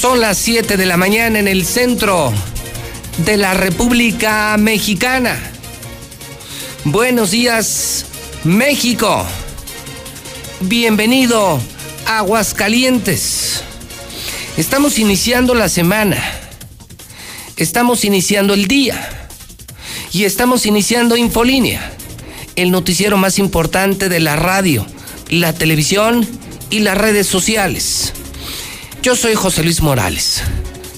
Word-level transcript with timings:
Son 0.00 0.20
las 0.20 0.36
7 0.36 0.76
de 0.76 0.84
la 0.84 0.98
mañana 0.98 1.38
en 1.38 1.48
el 1.48 1.64
centro 1.64 2.30
de 3.24 3.38
la 3.38 3.54
República 3.54 4.54
Mexicana. 4.58 5.38
Buenos 6.84 7.30
días, 7.30 8.04
México. 8.44 9.24
Bienvenido 10.60 11.58
Aguascalientes. 12.04 13.62
Estamos 14.58 14.98
iniciando 14.98 15.54
la 15.54 15.70
semana. 15.70 16.22
Estamos 17.56 18.04
iniciando 18.04 18.52
el 18.52 18.66
día. 18.66 19.28
Y 20.12 20.24
estamos 20.24 20.66
iniciando 20.66 21.16
Infolínea, 21.16 21.90
el 22.54 22.70
noticiero 22.70 23.16
más 23.16 23.38
importante 23.38 24.10
de 24.10 24.20
la 24.20 24.36
radio, 24.36 24.86
la 25.30 25.54
televisión 25.54 26.28
y 26.68 26.80
las 26.80 26.98
redes 26.98 27.26
sociales. 27.26 28.12
Yo 29.06 29.14
soy 29.14 29.36
José 29.36 29.62
Luis 29.62 29.82
Morales. 29.82 30.42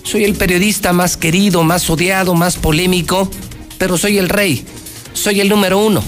Soy 0.03 0.25
el 0.25 0.33
periodista 0.33 0.95
más 0.95 1.19
querido, 1.19 1.63
más 1.63 1.91
odiado, 1.91 2.33
más 2.33 2.57
polémico, 2.57 3.31
pero 3.77 3.99
soy 3.99 4.17
el 4.17 4.31
rey. 4.31 4.65
Soy 5.13 5.43
el 5.43 5.51
número 5.51 5.77
uno, 5.79 6.03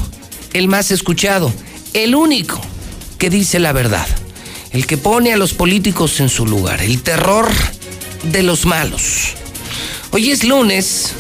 el 0.55 0.67
más 0.67 0.93
escuchado, 0.93 1.53
el 1.93 2.15
único 2.15 2.59
que 3.19 3.29
dice 3.29 3.59
la 3.59 3.75
verdad, 3.75 4.07
el 4.71 4.87
que 4.87 4.97
pone 4.97 5.35
a 5.35 5.37
los 5.37 5.53
políticos 5.53 6.21
en 6.21 6.31
su 6.31 6.47
lugar, 6.47 6.81
el 6.81 7.03
terror 7.03 7.51
de 8.23 8.45
los 8.45 8.65
malos. 8.65 9.35
Hoy 10.11 10.31
es 10.31 10.43
lunes 10.43 11.13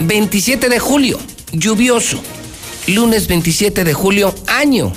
27 0.00 0.70
de 0.70 0.78
julio, 0.78 1.20
lluvioso. 1.52 2.18
Lunes 2.86 3.26
27 3.26 3.84
de 3.84 3.92
julio, 3.92 4.34
año 4.46 4.90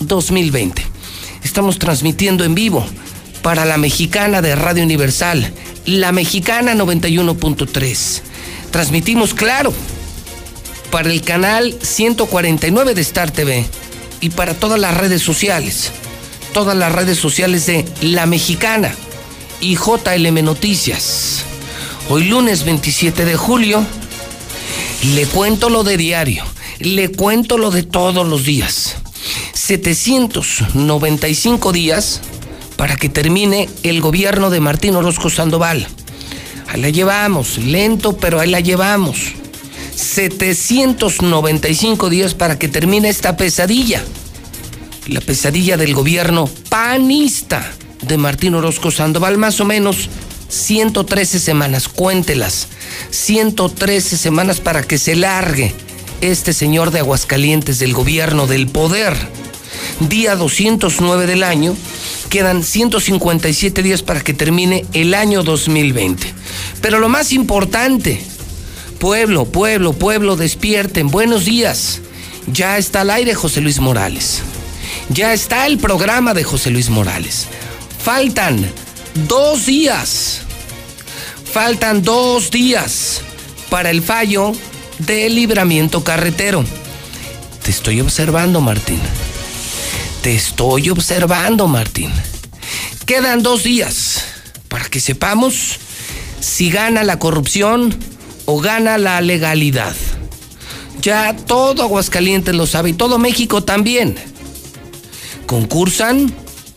2020. 0.00 0.82
Estamos 1.42 1.78
transmitiendo 1.78 2.44
en 2.44 2.54
vivo 2.54 2.86
para 3.44 3.64
la 3.66 3.76
mexicana 3.76 4.40
de 4.40 4.56
Radio 4.56 4.82
Universal, 4.82 5.52
la 5.84 6.12
mexicana 6.12 6.74
91.3. 6.74 8.22
Transmitimos 8.70 9.34
claro 9.34 9.70
para 10.90 11.12
el 11.12 11.20
canal 11.20 11.76
149 11.82 12.94
de 12.94 13.02
Star 13.02 13.30
TV 13.30 13.66
y 14.22 14.30
para 14.30 14.54
todas 14.54 14.80
las 14.80 14.96
redes 14.96 15.20
sociales, 15.20 15.90
todas 16.54 16.74
las 16.74 16.90
redes 16.90 17.18
sociales 17.18 17.66
de 17.66 17.84
La 18.00 18.24
Mexicana 18.24 18.94
y 19.60 19.76
JLM 19.76 20.42
Noticias. 20.42 21.44
Hoy 22.08 22.24
lunes 22.24 22.64
27 22.64 23.26
de 23.26 23.36
julio, 23.36 23.84
le 25.14 25.26
cuento 25.26 25.68
lo 25.68 25.84
de 25.84 25.98
diario, 25.98 26.44
le 26.78 27.10
cuento 27.10 27.58
lo 27.58 27.70
de 27.70 27.82
todos 27.82 28.26
los 28.26 28.46
días. 28.46 28.94
795 29.52 31.72
días 31.72 32.22
para 32.84 32.96
que 32.96 33.08
termine 33.08 33.70
el 33.82 34.02
gobierno 34.02 34.50
de 34.50 34.60
Martín 34.60 34.94
Orozco 34.94 35.30
Sandoval. 35.30 35.86
Ahí 36.68 36.82
la 36.82 36.90
llevamos, 36.90 37.56
lento, 37.56 38.18
pero 38.18 38.40
ahí 38.40 38.50
la 38.50 38.60
llevamos. 38.60 39.32
795 39.96 42.10
días 42.10 42.34
para 42.34 42.58
que 42.58 42.68
termine 42.68 43.08
esta 43.08 43.38
pesadilla. 43.38 44.04
La 45.06 45.22
pesadilla 45.22 45.78
del 45.78 45.94
gobierno 45.94 46.46
panista 46.68 47.66
de 48.02 48.18
Martín 48.18 48.54
Orozco 48.54 48.90
Sandoval, 48.90 49.38
más 49.38 49.60
o 49.60 49.64
menos 49.64 50.10
113 50.50 51.40
semanas, 51.40 51.88
cuéntelas. 51.88 52.68
113 53.08 54.18
semanas 54.18 54.60
para 54.60 54.82
que 54.82 54.98
se 54.98 55.16
largue 55.16 55.72
este 56.20 56.52
señor 56.52 56.90
de 56.90 56.98
Aguascalientes 56.98 57.78
del 57.78 57.94
gobierno 57.94 58.46
del 58.46 58.66
poder. 58.66 59.16
Día 60.00 60.36
209 60.36 61.26
del 61.26 61.42
año, 61.42 61.76
quedan 62.30 62.64
157 62.64 63.82
días 63.82 64.02
para 64.02 64.20
que 64.20 64.34
termine 64.34 64.86
el 64.92 65.14
año 65.14 65.42
2020. 65.42 66.34
Pero 66.80 66.98
lo 66.98 67.08
más 67.08 67.32
importante, 67.32 68.20
pueblo, 68.98 69.44
pueblo, 69.46 69.92
pueblo, 69.92 70.36
despierten, 70.36 71.08
buenos 71.08 71.44
días. 71.44 72.00
Ya 72.46 72.76
está 72.76 73.02
al 73.02 73.10
aire 73.10 73.34
José 73.34 73.60
Luis 73.60 73.80
Morales. 73.80 74.42
Ya 75.08 75.32
está 75.32 75.66
el 75.66 75.78
programa 75.78 76.34
de 76.34 76.44
José 76.44 76.70
Luis 76.70 76.90
Morales. 76.90 77.46
Faltan 78.02 78.70
dos 79.28 79.66
días. 79.66 80.40
Faltan 81.52 82.02
dos 82.02 82.50
días 82.50 83.20
para 83.70 83.90
el 83.90 84.02
fallo 84.02 84.52
del 84.98 85.34
libramiento 85.34 86.02
carretero. 86.04 86.64
Te 87.62 87.70
estoy 87.70 88.00
observando, 88.00 88.60
Martín. 88.60 89.00
Te 90.24 90.34
estoy 90.34 90.88
observando, 90.88 91.68
Martín. 91.68 92.10
Quedan 93.04 93.42
dos 93.42 93.62
días 93.62 94.24
para 94.68 94.86
que 94.86 94.98
sepamos 94.98 95.78
si 96.40 96.70
gana 96.70 97.04
la 97.04 97.18
corrupción 97.18 97.94
o 98.46 98.58
gana 98.58 98.96
la 98.96 99.20
legalidad. 99.20 99.94
Ya 101.02 101.36
todo 101.36 101.82
Aguascalientes 101.82 102.54
lo 102.54 102.66
sabe 102.66 102.88
y 102.88 102.92
todo 102.94 103.18
México 103.18 103.64
también. 103.64 104.16
Concursan 105.44 106.34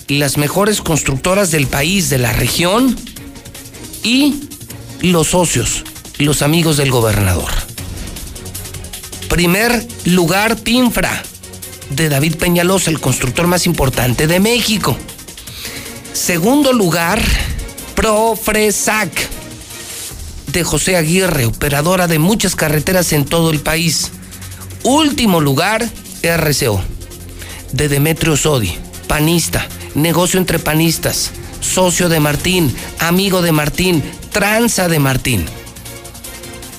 las 0.10 0.38
mejores 0.38 0.82
constructoras 0.82 1.50
del 1.50 1.68
país, 1.68 2.10
de 2.10 2.18
la 2.18 2.34
región 2.34 2.98
y 4.04 4.42
los 5.00 5.28
socios, 5.28 5.86
los 6.18 6.42
amigos 6.42 6.76
del 6.76 6.92
gobernador. 6.92 7.52
Primer 9.30 9.88
lugar, 10.04 10.58
Pinfra 10.58 11.24
de 11.90 12.10
David 12.10 12.36
Peñalosa, 12.36 12.90
el 12.90 13.00
constructor 13.00 13.48
más 13.48 13.66
importante 13.66 14.28
de 14.28 14.40
México. 14.40 14.98
Segundo 16.14 16.74
lugar, 16.74 17.22
Profresac 17.96 19.12
de 20.52 20.64
José 20.64 20.96
Aguirre, 20.96 21.46
operadora 21.46 22.08
de 22.08 22.20
muchas 22.20 22.56
carreteras 22.56 23.14
en 23.14 23.26
todo 23.26 23.52
el 23.52 23.60
país. 23.60 24.12
Último 24.84 25.42
lugar, 25.42 25.88
RCO 26.24 26.82
de 27.72 27.90
Demetrio 27.90 28.38
Sodi, 28.38 28.74
panista, 29.08 29.68
negocio 29.96 30.40
entre 30.40 30.60
panistas, 30.60 31.32
socio 31.60 32.10
de 32.10 32.20
Martín, 32.20 32.74
amigo 33.00 33.42
de 33.42 33.52
Martín, 33.52 34.04
tranza 34.32 34.88
de 34.88 35.00
Martín. 35.00 35.46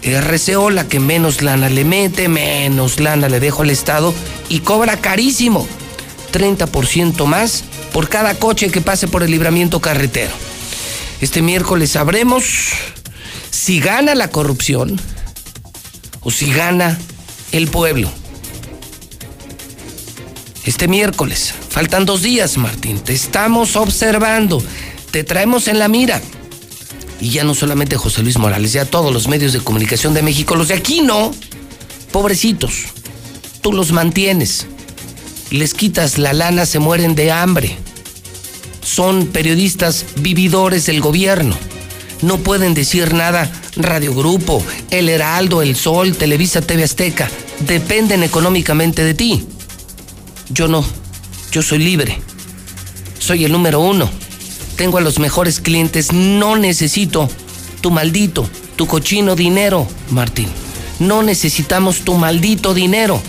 RCO, 0.03 0.71
la 0.71 0.89
que 0.89 1.01
menos 1.01 1.43
lana 1.43 1.69
le 1.69 1.85
mete, 1.85 2.29
menos 2.29 3.01
lana 3.01 3.29
le 3.29 3.41
dejo 3.41 3.63
al 3.63 3.71
Estado 3.71 4.15
y 4.48 4.60
cobra 4.60 5.00
carísimo, 5.00 5.66
30% 6.32 7.26
más 7.26 7.64
por 7.92 8.09
cada 8.09 8.34
coche 8.34 8.70
que 8.70 8.81
pase 8.81 9.09
por 9.09 9.22
el 9.22 9.31
libramiento 9.31 9.81
carretero. 9.81 10.32
Este 11.20 11.42
miércoles 11.42 11.91
sabremos 11.91 12.44
si 13.50 13.81
gana 13.81 14.14
la 14.14 14.31
corrupción 14.31 15.00
o 16.20 16.31
si 16.31 16.53
gana 16.53 16.98
el 17.53 17.69
pueblo. 17.69 18.10
Este 20.65 20.86
miércoles, 20.86 21.54
faltan 21.71 22.04
dos 22.04 22.22
días, 22.22 22.59
Martín, 22.59 23.01
te 23.01 23.15
estamos 23.15 23.74
observando, 23.74 24.62
te 25.10 25.24
traemos 25.24 25.66
en 25.66 25.78
la 25.78 25.89
mira. 25.89 26.21
Y 27.21 27.30
ya 27.30 27.42
no 27.42 27.54
solamente 27.54 27.97
José 27.97 28.22
Luis 28.22 28.39
Morales, 28.39 28.72
ya 28.72 28.84
todos 28.84 29.12
los 29.12 29.28
medios 29.28 29.53
de 29.53 29.60
comunicación 29.60 30.15
de 30.15 30.22
México, 30.22 30.54
los 30.54 30.68
de 30.68 30.74
aquí 30.74 31.01
no, 31.01 31.34
pobrecitos, 32.12 32.84
tú 33.60 33.72
los 33.72 33.93
mantienes, 33.93 34.66
les 35.51 35.75
quitas 35.75 36.19
la 36.19 36.33
lana, 36.33 36.66
se 36.66 36.78
mueren 36.78 37.15
de 37.15 37.33
hambre. 37.33 37.77
Son 38.83 39.27
periodistas 39.27 40.05
vividores 40.16 40.87
del 40.87 41.01
gobierno. 41.01 41.57
No 42.22 42.39
pueden 42.39 42.75
decir 42.75 43.15
nada 43.15 43.51
Radio 43.77 44.15
Grupo, 44.15 44.63
El 44.91 45.09
Heraldo, 45.09 45.63
El 45.63 45.77
Sol, 45.77 46.16
Televisa, 46.16 46.60
TV 46.60 46.84
Azteca. 46.84 47.31
Dependen 47.60 48.22
económicamente 48.22 49.05
de 49.05 49.15
ti. 49.15 49.47
Yo 50.51 50.69
no. 50.69 50.84
Yo 51.53 51.63
soy 51.63 51.78
libre. 51.78 52.19
Soy 53.19 53.45
el 53.45 53.53
número 53.53 53.81
uno. 53.81 54.11
Tengo 54.77 54.99
a 54.99 55.01
los 55.01 55.19
mejores 55.19 55.61
clientes. 55.61 56.13
No 56.13 56.57
necesito 56.57 57.28
tu 57.81 57.91
maldito, 57.91 58.49
tu 58.77 58.87
cochino 58.87 59.37
dinero, 59.37 59.87
Martín. 60.11 60.49
No 60.99 61.22
necesitamos 61.22 62.01
tu 62.01 62.15
maldito 62.15 62.75
dinero. 62.75 63.21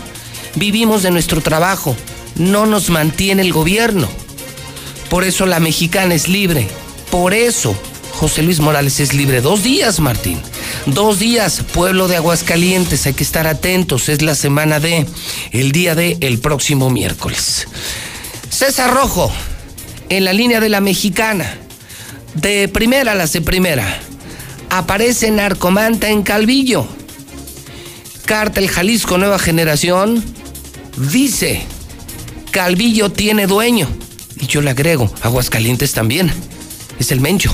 Vivimos 0.55 1.03
de 1.03 1.11
nuestro 1.11 1.41
trabajo. 1.41 1.95
No 2.35 2.65
nos 2.65 2.89
mantiene 2.89 3.41
el 3.41 3.53
gobierno. 3.53 4.09
Por 5.09 5.23
eso 5.23 5.45
la 5.45 5.59
mexicana 5.59 6.13
es 6.15 6.27
libre. 6.27 6.67
Por 7.11 7.33
eso 7.33 7.75
José 8.19 8.43
Luis 8.43 8.59
Morales 8.59 8.99
es 8.99 9.13
libre. 9.13 9.41
Dos 9.41 9.63
días, 9.63 9.99
Martín. 9.99 10.41
Dos 10.85 11.19
días, 11.19 11.63
pueblo 11.73 12.07
de 12.07 12.17
Aguascalientes, 12.17 13.05
hay 13.05 13.13
que 13.13 13.23
estar 13.23 13.47
atentos. 13.47 14.09
Es 14.09 14.21
la 14.21 14.35
semana 14.35 14.79
de, 14.79 15.05
el 15.51 15.71
día 15.71 15.95
de 15.95 16.17
el 16.19 16.39
próximo 16.39 16.89
miércoles. 16.89 17.67
César 18.49 18.93
Rojo, 18.93 19.31
en 20.09 20.25
la 20.25 20.33
línea 20.33 20.59
de 20.59 20.69
la 20.69 20.81
mexicana. 20.81 21.57
De 22.33 22.67
primera 22.67 23.13
a 23.13 23.15
la 23.15 23.25
de 23.25 23.41
primera. 23.41 24.01
Aparece 24.69 25.31
Narcomanta 25.31 26.09
en 26.09 26.21
Calvillo. 26.21 26.87
Cártel 28.25 28.69
Jalisco 28.69 29.17
Nueva 29.17 29.39
Generación 29.39 30.23
dice, 30.97 31.63
Calvillo 32.51 33.11
tiene 33.11 33.47
dueño. 33.47 33.87
Y 34.39 34.47
yo 34.47 34.61
le 34.61 34.69
agrego, 34.69 35.11
Aguascalientes 35.21 35.93
también. 35.93 36.31
Es 36.99 37.11
el 37.11 37.21
Mencho. 37.21 37.53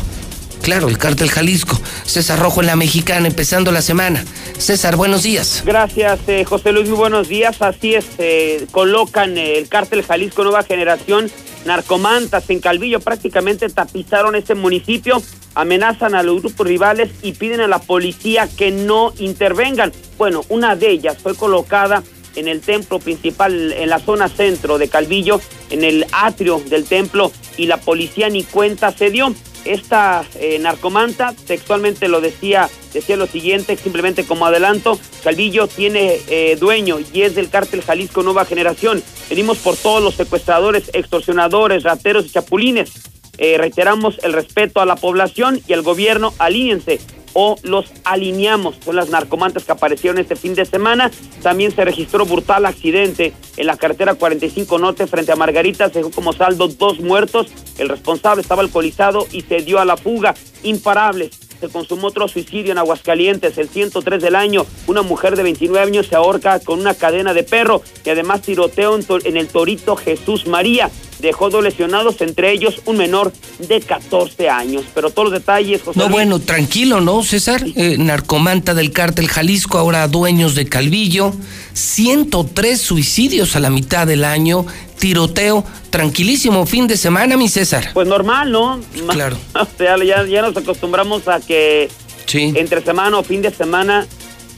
Claro, 0.61 0.87
el 0.87 0.97
cártel 0.97 1.29
Jalisco. 1.29 1.79
César 2.05 2.39
Rojo 2.39 2.61
en 2.61 2.67
la 2.67 2.75
Mexicana, 2.75 3.27
empezando 3.27 3.71
la 3.71 3.83
semana. 3.83 4.25
César, 4.57 4.95
buenos 4.95 5.21
días. 5.23 5.61
Gracias, 5.63 6.19
eh, 6.27 6.43
José 6.43 6.71
Luis, 6.71 6.89
muy 6.89 6.97
buenos 6.97 7.27
días. 7.27 7.61
Así 7.61 7.93
es, 7.93 8.05
eh, 8.17 8.65
colocan 8.71 9.37
el 9.37 9.67
cártel 9.67 10.03
Jalisco 10.03 10.43
Nueva 10.43 10.63
Generación, 10.63 11.29
narcomantas 11.65 12.49
en 12.49 12.61
Calvillo, 12.61 12.99
prácticamente 12.99 13.69
tapizaron 13.69 14.35
este 14.35 14.55
municipio, 14.55 15.21
amenazan 15.53 16.15
a 16.15 16.23
los 16.23 16.41
grupos 16.41 16.65
rivales 16.65 17.11
y 17.21 17.33
piden 17.33 17.61
a 17.61 17.67
la 17.67 17.79
policía 17.79 18.47
que 18.47 18.71
no 18.71 19.13
intervengan. 19.19 19.91
Bueno, 20.17 20.45
una 20.49 20.75
de 20.75 20.89
ellas 20.89 21.17
fue 21.21 21.35
colocada 21.35 22.01
en 22.35 22.47
el 22.47 22.61
templo 22.61 22.99
principal, 22.99 23.73
en 23.73 23.89
la 23.89 23.99
zona 23.99 24.29
centro 24.29 24.77
de 24.77 24.87
Calvillo, 24.87 25.41
en 25.69 25.83
el 25.83 26.05
atrio 26.11 26.61
del 26.69 26.85
templo, 26.85 27.31
y 27.57 27.67
la 27.67 27.77
policía 27.77 28.29
ni 28.29 28.43
cuenta 28.43 28.91
se 28.91 29.09
dio. 29.09 29.33
Esta 29.65 30.23
eh, 30.35 30.59
narcomanta 30.59 31.33
textualmente 31.47 32.07
lo 32.07 32.21
decía, 32.21 32.69
decía 32.93 33.17
lo 33.17 33.25
siguiente, 33.25 33.75
simplemente 33.75 34.23
como 34.23 34.45
adelanto, 34.45 34.99
Calvillo 35.23 35.65
tiene 35.67 36.19
eh, 36.29 36.55
dueño 36.59 36.99
y 37.11 37.23
es 37.23 37.33
del 37.33 37.49
cártel 37.49 37.81
Jalisco 37.81 38.21
Nueva 38.21 38.45
Generación. 38.45 39.01
Venimos 39.27 39.57
por 39.57 39.75
todos 39.75 40.03
los 40.03 40.13
secuestradores, 40.13 40.91
extorsionadores, 40.93 41.81
rateros 41.81 42.27
y 42.27 42.29
chapulines. 42.29 42.91
Eh, 43.39 43.57
reiteramos 43.57 44.19
el 44.23 44.33
respeto 44.33 44.81
a 44.81 44.85
la 44.85 44.95
población 44.95 45.59
y 45.67 45.73
al 45.73 45.81
gobierno, 45.81 46.33
alíñense 46.37 46.99
o 47.35 47.57
los 47.63 47.91
alineamos. 48.05 48.75
Son 48.83 48.95
las 48.95 49.09
narcomantes 49.09 49.65
que 49.65 49.73
aparecieron 49.73 50.17
este 50.17 50.35
fin 50.35 50.55
de 50.55 50.65
semana. 50.65 51.11
También 51.43 51.71
se 51.75 51.85
registró 51.85 52.25
brutal 52.25 52.65
accidente 52.65 53.33
en 53.57 53.67
la 53.67 53.77
carretera 53.77 54.15
45 54.15 54.79
Norte 54.79 55.05
frente 55.05 55.33
a 55.33 55.35
Margarita. 55.35 55.89
Se 55.89 55.99
dejó 55.99 56.11
como 56.11 56.33
saldo 56.33 56.69
dos 56.69 56.99
muertos. 57.01 57.47
El 57.77 57.89
responsable 57.89 58.41
estaba 58.41 58.61
alcoholizado 58.63 59.27
y 59.31 59.41
se 59.41 59.57
dio 59.57 59.79
a 59.79 59.85
la 59.85 59.97
fuga. 59.97 60.33
Imparables. 60.63 61.44
Se 61.59 61.69
consumó 61.69 62.07
otro 62.07 62.27
suicidio 62.27 62.71
en 62.71 62.77
Aguascalientes, 62.77 63.57
el 63.57 63.69
103 63.69 64.21
del 64.21 64.35
año. 64.35 64.65
Una 64.87 65.01
mujer 65.01 65.35
de 65.35 65.43
29 65.43 65.87
años 65.87 66.07
se 66.07 66.15
ahorca 66.15 66.59
con 66.59 66.79
una 66.79 66.93
cadena 66.93 67.33
de 67.33 67.43
perro 67.43 67.81
y 68.03 68.09
además 68.09 68.41
tiroteo 68.41 68.99
en 69.23 69.37
el 69.37 69.47
Torito 69.47 69.95
Jesús 69.95 70.47
María 70.47 70.89
dejó 71.19 71.49
dos 71.49 71.63
lesionados, 71.63 72.21
entre 72.21 72.51
ellos 72.51 72.81
un 72.85 72.97
menor 72.97 73.33
de 73.59 73.81
14 73.81 74.49
años. 74.49 74.83
Pero 74.93 75.09
todos 75.09 75.31
los 75.31 75.39
detalles, 75.39 75.81
José. 75.81 75.99
No, 75.99 76.09
bueno, 76.09 76.39
tranquilo, 76.39 77.01
¿no, 77.01 77.23
César? 77.23 77.63
Eh, 77.75 77.97
narcomanta 77.97 78.73
del 78.73 78.91
cártel 78.91 79.27
Jalisco, 79.27 79.77
ahora 79.77 80.07
dueños 80.07 80.55
de 80.55 80.65
Calvillo. 80.65 81.33
103 81.75 82.79
suicidios 82.79 83.55
a 83.55 83.59
la 83.59 83.69
mitad 83.69 84.07
del 84.07 84.23
año, 84.23 84.65
tiroteo, 84.97 85.63
tranquilísimo 85.89 86.65
fin 86.65 86.87
de 86.87 86.97
semana, 86.97 87.37
mi 87.37 87.49
César. 87.49 87.91
Pues 87.93 88.07
normal, 88.07 88.51
¿no? 88.51 88.79
Claro. 89.09 89.37
O 89.53 89.67
sea, 89.77 89.97
ya, 90.03 90.25
ya 90.25 90.41
nos 90.41 90.55
acostumbramos 90.55 91.27
a 91.27 91.39
que 91.39 91.89
sí. 92.25 92.53
entre 92.55 92.81
semana 92.81 93.17
o 93.19 93.23
fin 93.23 93.41
de 93.41 93.51
semana 93.51 94.07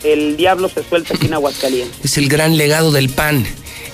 el 0.04 0.38
diablo 0.38 0.70
se 0.70 0.84
suelta 0.84 1.16
aquí 1.16 1.26
en 1.26 1.34
Aguascalientes. 1.36 1.98
Es 2.04 2.18
el 2.18 2.30
gran 2.30 2.56
legado 2.56 2.92
del 2.92 3.10
PAN 3.10 3.46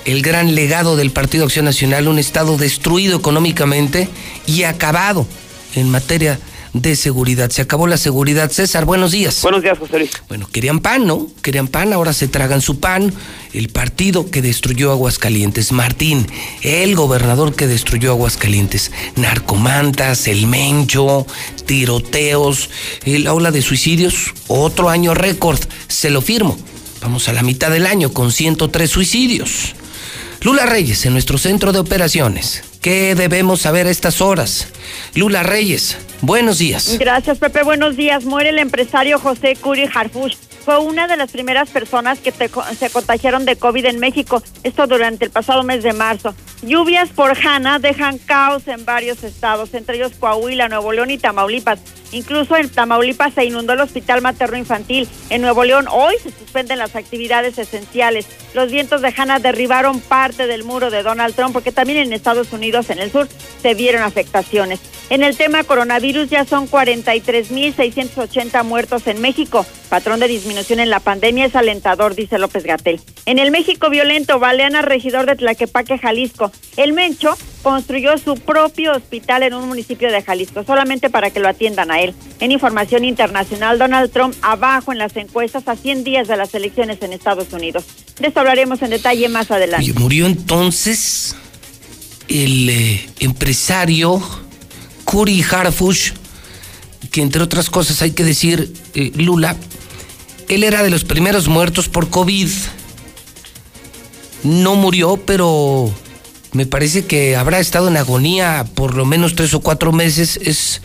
el 0.04 0.22
gran 0.22 0.54
legado 0.54 0.96
del 0.96 1.10
Partido 1.10 1.44
Acción 1.44 1.64
Nacional, 1.64 2.08
un 2.08 2.18
Estado 2.18 2.56
destruido 2.56 3.16
económicamente 3.18 4.08
y 4.46 4.64
acabado 4.64 5.26
en 5.74 5.90
materia 5.90 6.38
de 6.74 6.96
seguridad. 6.96 7.50
Se 7.50 7.62
acabó 7.62 7.86
la 7.86 7.96
seguridad. 7.96 8.50
César, 8.50 8.84
buenos 8.84 9.12
días. 9.12 9.40
Buenos 9.42 9.62
días, 9.62 9.78
José 9.78 9.98
Luis. 9.98 10.10
Bueno, 10.28 10.46
querían 10.52 10.80
pan, 10.80 11.06
¿no? 11.06 11.28
Querían 11.40 11.68
pan, 11.68 11.92
ahora 11.92 12.12
se 12.12 12.28
tragan 12.28 12.60
su 12.60 12.80
pan. 12.80 13.14
El 13.52 13.68
partido 13.68 14.30
que 14.30 14.42
destruyó 14.42 14.90
Aguascalientes. 14.90 15.72
Martín, 15.72 16.26
el 16.62 16.94
gobernador 16.96 17.54
que 17.54 17.66
destruyó 17.66 18.10
Aguascalientes. 18.10 18.90
Narcomantas, 19.16 20.26
el 20.26 20.46
mencho, 20.46 21.26
tiroteos, 21.64 22.68
la 23.06 23.32
ola 23.32 23.50
de 23.52 23.62
suicidios. 23.62 24.34
Otro 24.48 24.90
año 24.90 25.14
récord. 25.14 25.60
Se 25.88 26.10
lo 26.10 26.20
firmo. 26.20 26.58
Vamos 27.00 27.28
a 27.28 27.32
la 27.32 27.42
mitad 27.42 27.70
del 27.70 27.86
año 27.86 28.12
con 28.12 28.32
103 28.32 28.90
suicidios. 28.90 29.74
Lula 30.40 30.66
Reyes, 30.66 31.06
en 31.06 31.12
nuestro 31.12 31.38
centro 31.38 31.72
de 31.72 31.78
operaciones. 31.78 32.64
¿Qué 32.82 33.14
debemos 33.14 33.62
saber 33.62 33.86
a 33.86 33.90
estas 33.90 34.20
horas? 34.20 34.68
Lula 35.14 35.42
Reyes, 35.42 35.96
buenos 36.26 36.58
días. 36.58 36.96
Gracias, 36.98 37.38
Pepe. 37.38 37.62
Buenos 37.62 37.96
días. 37.96 38.24
Muere 38.24 38.50
el 38.50 38.58
empresario 38.58 39.18
José 39.18 39.56
Curi 39.56 39.88
Harfush. 39.92 40.36
Fue 40.64 40.78
una 40.78 41.06
de 41.06 41.18
las 41.18 41.30
primeras 41.30 41.68
personas 41.68 42.20
que 42.20 42.32
se 42.32 42.90
contagiaron 42.90 43.44
de 43.44 43.56
COVID 43.56 43.84
en 43.84 44.00
México. 44.00 44.42
Esto 44.62 44.86
durante 44.86 45.26
el 45.26 45.30
pasado 45.30 45.62
mes 45.62 45.82
de 45.82 45.92
marzo. 45.92 46.34
Lluvias 46.62 47.10
por 47.10 47.36
Hanna 47.36 47.78
dejan 47.78 48.16
caos 48.16 48.66
en 48.68 48.86
varios 48.86 49.22
estados, 49.24 49.74
entre 49.74 49.96
ellos 49.96 50.12
Coahuila, 50.18 50.70
Nuevo 50.70 50.94
León 50.94 51.10
y 51.10 51.18
Tamaulipas. 51.18 51.80
Incluso 52.12 52.56
en 52.56 52.70
Tamaulipas 52.70 53.34
se 53.34 53.44
inundó 53.44 53.74
el 53.74 53.80
hospital 53.80 54.22
materno 54.22 54.56
infantil. 54.56 55.06
En 55.28 55.42
Nuevo 55.42 55.64
León 55.64 55.86
hoy 55.90 56.14
se 56.22 56.30
suspenden 56.30 56.78
las 56.78 56.96
actividades 56.96 57.58
esenciales. 57.58 58.26
Los 58.54 58.70
vientos 58.70 59.02
de 59.02 59.12
Hanna 59.14 59.40
derribaron 59.40 60.00
parte 60.00 60.46
del 60.46 60.64
muro 60.64 60.90
de 60.90 61.02
Donald 61.02 61.34
Trump 61.34 61.52
porque 61.52 61.72
también 61.72 61.98
en 61.98 62.14
Estados 62.14 62.54
Unidos, 62.54 62.88
en 62.88 63.00
el 63.00 63.12
sur, 63.12 63.28
se 63.60 63.74
vieron 63.74 64.02
afectaciones. 64.02 64.80
En 65.10 65.22
el 65.22 65.36
tema 65.36 65.64
coronavirus 65.64 66.30
ya 66.30 66.46
son 66.46 66.66
43.680 66.70 68.64
muertos 68.64 69.06
en 69.06 69.20
México. 69.20 69.66
Patrón 69.90 70.20
de 70.20 70.28
disminución 70.28 70.53
en 70.56 70.90
la 70.90 71.00
pandemia 71.00 71.46
es 71.46 71.56
alentador, 71.56 72.14
dice 72.14 72.38
López 72.38 72.64
Gatel. 72.64 73.00
En 73.26 73.38
el 73.38 73.50
México 73.50 73.90
violento, 73.90 74.38
balean 74.38 74.76
al 74.76 74.84
regidor 74.84 75.26
de 75.26 75.36
Tlaquepaque, 75.36 75.98
Jalisco. 75.98 76.52
El 76.76 76.92
Mencho 76.92 77.36
construyó 77.62 78.16
su 78.18 78.36
propio 78.36 78.92
hospital 78.92 79.42
en 79.42 79.54
un 79.54 79.66
municipio 79.68 80.10
de 80.12 80.22
Jalisco, 80.22 80.64
solamente 80.64 81.10
para 81.10 81.30
que 81.30 81.40
lo 81.40 81.48
atiendan 81.48 81.90
a 81.90 82.00
él. 82.00 82.14
En 82.40 82.52
información 82.52 83.04
internacional, 83.04 83.78
Donald 83.78 84.12
Trump 84.12 84.34
abajo 84.42 84.92
en 84.92 84.98
las 84.98 85.16
encuestas 85.16 85.66
a 85.66 85.76
100 85.76 86.04
días 86.04 86.28
de 86.28 86.36
las 86.36 86.54
elecciones 86.54 87.02
en 87.02 87.12
Estados 87.12 87.52
Unidos. 87.52 87.84
De 88.20 88.28
esto 88.28 88.40
hablaremos 88.40 88.80
en 88.82 88.90
detalle 88.90 89.28
más 89.28 89.50
adelante. 89.50 89.92
murió 89.94 90.26
entonces 90.26 91.34
el 92.28 92.70
eh, 92.70 93.08
empresario 93.20 94.22
Curi 95.04 95.42
Harfush, 95.42 96.12
que 97.10 97.22
entre 97.22 97.42
otras 97.42 97.70
cosas 97.70 98.02
hay 98.02 98.12
que 98.12 98.24
decir, 98.24 98.72
eh, 98.94 99.12
Lula, 99.16 99.56
él 100.48 100.64
era 100.64 100.82
de 100.82 100.90
los 100.90 101.04
primeros 101.04 101.48
muertos 101.48 101.88
por 101.88 102.10
COVID. 102.10 102.48
No 104.42 104.74
murió, 104.74 105.16
pero 105.16 105.92
me 106.52 106.66
parece 106.66 107.04
que 107.06 107.36
habrá 107.36 107.58
estado 107.58 107.88
en 107.88 107.96
agonía 107.96 108.66
por 108.74 108.94
lo 108.94 109.04
menos 109.04 109.34
tres 109.34 109.54
o 109.54 109.60
cuatro 109.60 109.92
meses. 109.92 110.38
Es, 110.42 110.82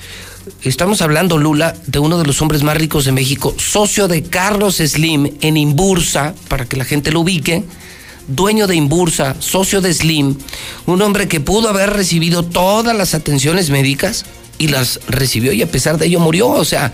estamos 0.64 1.02
hablando, 1.02 1.38
Lula, 1.38 1.76
de 1.86 2.00
uno 2.00 2.18
de 2.18 2.26
los 2.26 2.42
hombres 2.42 2.64
más 2.64 2.78
ricos 2.78 3.06
de 3.06 3.12
México, 3.12 3.54
socio 3.58 4.08
de 4.08 4.24
Carlos 4.24 4.78
Slim 4.78 5.38
en 5.42 5.58
Imbursa, 5.58 6.34
para 6.48 6.66
que 6.66 6.78
la 6.78 6.86
gente 6.86 7.12
lo 7.12 7.22
ubique, 7.22 7.64
dueño 8.28 8.68
de 8.68 8.76
Imbursa, 8.76 9.36
socio 9.40 9.82
de 9.82 9.94
Slim, 9.94 10.38
un 10.86 11.02
hombre 11.02 11.28
que 11.28 11.40
pudo 11.40 11.70
haber 11.70 11.92
recibido 11.92 12.44
todas 12.44 12.96
las 12.96 13.14
atenciones 13.14 13.70
médicas 13.70 14.26
y 14.58 14.68
las 14.68 15.00
recibió 15.08 15.52
y 15.54 15.62
a 15.62 15.72
pesar 15.72 15.98
de 15.98 16.06
ello 16.08 16.20
murió. 16.20 16.50
O 16.50 16.66
sea, 16.66 16.92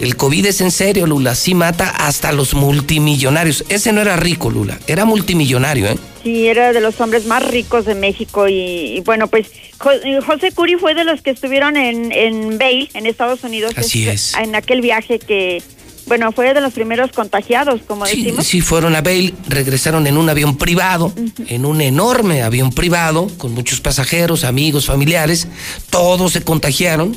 el 0.00 0.16
COVID 0.16 0.46
es 0.46 0.60
en 0.60 0.70
serio, 0.70 1.06
Lula. 1.06 1.34
Sí 1.34 1.54
mata 1.54 1.88
hasta 1.88 2.32
los 2.32 2.54
multimillonarios. 2.54 3.64
Ese 3.68 3.92
no 3.92 4.00
era 4.00 4.16
rico, 4.16 4.50
Lula. 4.50 4.78
Era 4.86 5.04
multimillonario, 5.04 5.86
¿eh? 5.88 5.98
Sí, 6.22 6.46
era 6.46 6.72
de 6.72 6.80
los 6.80 7.00
hombres 7.00 7.26
más 7.26 7.46
ricos 7.48 7.84
de 7.84 7.94
México. 7.94 8.48
Y, 8.48 9.02
bueno, 9.04 9.28
pues 9.28 9.48
José 9.78 10.52
Curi 10.52 10.76
fue 10.76 10.94
de 10.94 11.04
los 11.04 11.22
que 11.22 11.30
estuvieron 11.30 11.76
en, 11.76 12.12
en 12.12 12.58
Bale, 12.58 12.88
en 12.94 13.06
Estados 13.06 13.44
Unidos. 13.44 13.72
Así 13.76 14.08
es. 14.08 14.34
En 14.34 14.54
aquel 14.54 14.80
viaje 14.80 15.18
que 15.18 15.62
bueno, 16.08 16.32
fue 16.32 16.54
de 16.54 16.60
los 16.60 16.72
primeros 16.72 17.12
contagiados, 17.12 17.82
como 17.86 18.06
decimos. 18.06 18.46
Sí, 18.46 18.60
fueron 18.60 18.96
a 18.96 19.02
Bale, 19.02 19.34
regresaron 19.48 20.06
en 20.06 20.16
un 20.16 20.28
avión 20.28 20.56
privado, 20.56 21.12
en 21.46 21.64
un 21.64 21.80
enorme 21.80 22.42
avión 22.42 22.72
privado, 22.72 23.28
con 23.36 23.52
muchos 23.52 23.80
pasajeros, 23.80 24.44
amigos, 24.44 24.86
familiares, 24.86 25.48
todos 25.90 26.32
se 26.32 26.42
contagiaron 26.42 27.14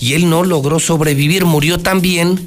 y 0.00 0.14
él 0.14 0.28
no 0.28 0.42
logró 0.42 0.80
sobrevivir, 0.80 1.44
murió 1.44 1.78
también 1.78 2.44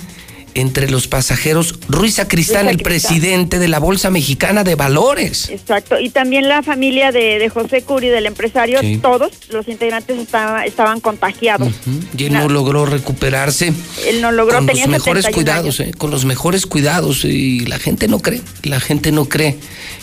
entre 0.57 0.89
los 0.89 1.07
pasajeros 1.07 1.75
Ruiz 1.87 2.19
Acristán, 2.19 2.67
el 2.67 2.79
presidente 2.79 3.59
de 3.59 3.67
la 3.67 3.79
Bolsa 3.79 4.09
Mexicana 4.09 4.63
de 4.63 4.75
Valores. 4.75 5.49
Exacto, 5.49 5.99
y 5.99 6.09
también 6.09 6.49
la 6.49 6.63
familia 6.63 7.11
de, 7.11 7.49
José 7.49 7.83
Curi, 7.83 8.07
del 8.07 8.25
empresario, 8.25 8.79
todos 9.01 9.31
los 9.51 9.67
integrantes 9.67 10.17
estaban 10.19 10.99
contagiados. 10.99 11.73
Y 12.17 12.25
él 12.25 12.33
no 12.33 12.49
logró 12.49 12.85
recuperarse. 12.85 13.71
Él 14.07 14.21
no 14.21 14.31
logró, 14.31 14.57
con 14.57 14.67
los 14.67 14.87
mejores 14.87 15.27
cuidados, 15.27 15.79
eh, 15.79 15.91
con 15.95 16.09
los 16.11 16.25
mejores 16.25 16.65
cuidados, 16.65 17.23
y 17.23 17.61
la 17.61 17.77
gente 17.77 18.07
no 18.07 18.19
cree, 18.19 18.41
la 18.63 18.79
gente 18.79 19.11
no 19.11 19.25
cree. 19.25 19.57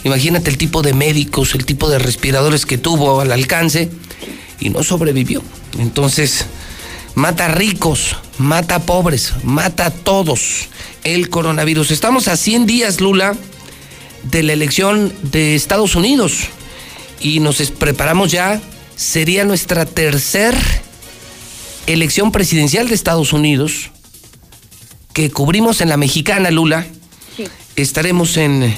Imagínate 0.05 0.51
el 0.51 0.59
tipo 0.59 0.83
de 0.83 0.95
médicos, 0.95 1.55
el 1.55 1.65
tipo 1.65 1.89
de 1.89 1.99
respiradores 1.99 2.65
que 2.65 2.79
tuvo 2.79 3.21
al 3.21 3.33
alcance 3.33 3.91
y 4.61 4.71
no 4.71 4.83
sobrevivió. 4.83 5.43
Entonces, 5.79 6.47
mata 7.15 7.49
ricos, 7.49 8.17
mata 8.39 8.81
pobres, 8.81 9.33
mata 9.43 9.87
a 9.87 9.91
todos 9.91 10.69
el 11.05 11.29
coronavirus. 11.29 11.91
Estamos 11.91 12.29
a 12.29 12.37
100 12.37 12.67
días, 12.67 13.01
Lula, 13.01 13.37
de 14.25 14.43
la 14.43 14.53
elección 14.53 15.13
de 15.23 15.55
Estados 15.55 15.95
Unidos 15.95 16.49
y 17.21 17.41
nos 17.41 17.59
preparamos 17.71 18.33
ya, 18.33 18.61
sería 18.97 19.45
nuestra 19.45 19.87
tercera 19.87 20.59
elección 21.87 22.33
presidencial 22.33 22.89
de 22.89 22.95
Estados 22.95 23.33
Unidos 23.33 23.91
que 25.13 25.31
cubrimos 25.31 25.81
en 25.81 25.89
la 25.89 25.97
mexicana, 25.97 26.51
Lula. 26.51 26.87
Estaremos 27.77 28.37
en 28.37 28.75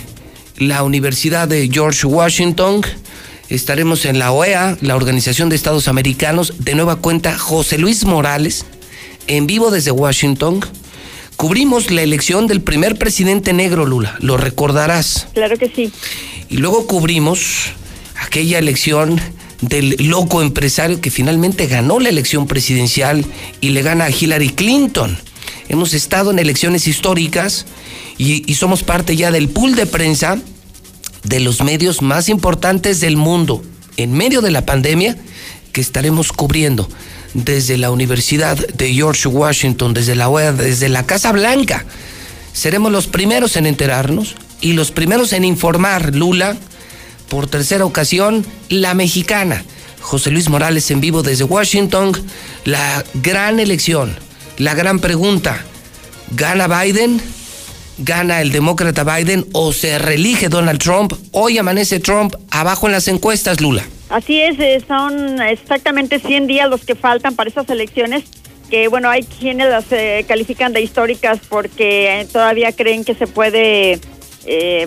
la 0.58 0.82
Universidad 0.82 1.48
de 1.48 1.68
George 1.72 2.06
Washington 2.06 2.82
estaremos 3.48 4.04
en 4.04 4.18
la 4.18 4.32
OEA, 4.32 4.76
la 4.80 4.96
Organización 4.96 5.48
de 5.48 5.56
Estados 5.56 5.88
Americanos, 5.88 6.54
de 6.58 6.74
nueva 6.74 6.96
cuenta 6.96 7.38
José 7.38 7.78
Luis 7.78 8.04
Morales, 8.04 8.66
en 9.26 9.46
vivo 9.46 9.70
desde 9.70 9.90
Washington. 9.90 10.60
Cubrimos 11.36 11.90
la 11.90 12.02
elección 12.02 12.46
del 12.46 12.62
primer 12.62 12.96
presidente 12.96 13.52
negro, 13.52 13.84
Lula, 13.84 14.16
lo 14.20 14.36
recordarás. 14.36 15.28
Claro 15.34 15.58
que 15.58 15.68
sí. 15.68 15.92
Y 16.48 16.56
luego 16.56 16.86
cubrimos 16.86 17.72
aquella 18.20 18.58
elección 18.58 19.20
del 19.60 19.96
loco 20.08 20.42
empresario 20.42 21.00
que 21.00 21.10
finalmente 21.10 21.66
ganó 21.66 22.00
la 22.00 22.08
elección 22.08 22.46
presidencial 22.46 23.24
y 23.60 23.70
le 23.70 23.82
gana 23.82 24.06
a 24.06 24.10
Hillary 24.10 24.50
Clinton. 24.50 25.18
Hemos 25.68 25.92
estado 25.94 26.30
en 26.30 26.38
elecciones 26.38 26.86
históricas 26.86 27.66
y, 28.16 28.50
y 28.50 28.54
somos 28.54 28.82
parte 28.82 29.16
ya 29.16 29.30
del 29.30 29.48
pool 29.48 29.74
de 29.74 29.86
prensa 29.86 30.38
de 31.22 31.40
los 31.40 31.62
medios 31.62 32.02
más 32.02 32.28
importantes 32.28 33.00
del 33.00 33.16
mundo 33.16 33.62
en 33.96 34.12
medio 34.12 34.40
de 34.40 34.50
la 34.50 34.64
pandemia 34.64 35.16
que 35.72 35.80
estaremos 35.80 36.32
cubriendo 36.32 36.88
desde 37.44 37.76
la 37.76 37.90
Universidad 37.90 38.56
de 38.56 38.94
George 38.94 39.28
Washington, 39.28 39.94
desde 39.94 40.14
la 40.14 40.28
OEA, 40.28 40.52
desde 40.52 40.88
la 40.88 41.04
Casa 41.04 41.32
Blanca. 41.32 41.84
Seremos 42.52 42.90
los 42.90 43.06
primeros 43.06 43.56
en 43.56 43.66
enterarnos 43.66 44.34
y 44.60 44.72
los 44.72 44.90
primeros 44.90 45.32
en 45.32 45.44
informar, 45.44 46.14
Lula, 46.14 46.56
por 47.28 47.46
tercera 47.46 47.84
ocasión, 47.84 48.46
la 48.68 48.94
mexicana. 48.94 49.64
José 50.00 50.30
Luis 50.30 50.48
Morales 50.48 50.90
en 50.90 51.00
vivo 51.00 51.22
desde 51.22 51.44
Washington. 51.44 52.12
La 52.64 53.04
gran 53.14 53.60
elección, 53.60 54.16
la 54.56 54.74
gran 54.74 54.98
pregunta, 55.00 55.64
¿gana 56.30 56.66
Biden? 56.68 57.20
gana 57.98 58.42
el 58.42 58.52
demócrata 58.52 59.04
Biden 59.04 59.46
o 59.52 59.72
se 59.72 59.98
reelige 59.98 60.48
Donald 60.48 60.78
Trump. 60.78 61.14
Hoy 61.32 61.58
amanece 61.58 62.00
Trump 62.00 62.34
abajo 62.50 62.86
en 62.86 62.92
las 62.92 63.08
encuestas, 63.08 63.60
Lula. 63.60 63.84
Así 64.08 64.40
es, 64.40 64.58
eh, 64.60 64.82
son 64.86 65.42
exactamente 65.42 66.20
100 66.20 66.46
días 66.46 66.70
los 66.70 66.84
que 66.84 66.94
faltan 66.94 67.34
para 67.34 67.50
esas 67.50 67.68
elecciones 67.70 68.24
que 68.70 68.88
bueno, 68.88 69.08
hay 69.08 69.22
quienes 69.22 69.68
las 69.68 69.84
eh, 69.92 70.24
califican 70.26 70.72
de 70.72 70.80
históricas 70.80 71.38
porque 71.48 72.20
eh, 72.20 72.24
todavía 72.32 72.72
creen 72.72 73.04
que 73.04 73.14
se 73.14 73.26
puede 73.26 74.00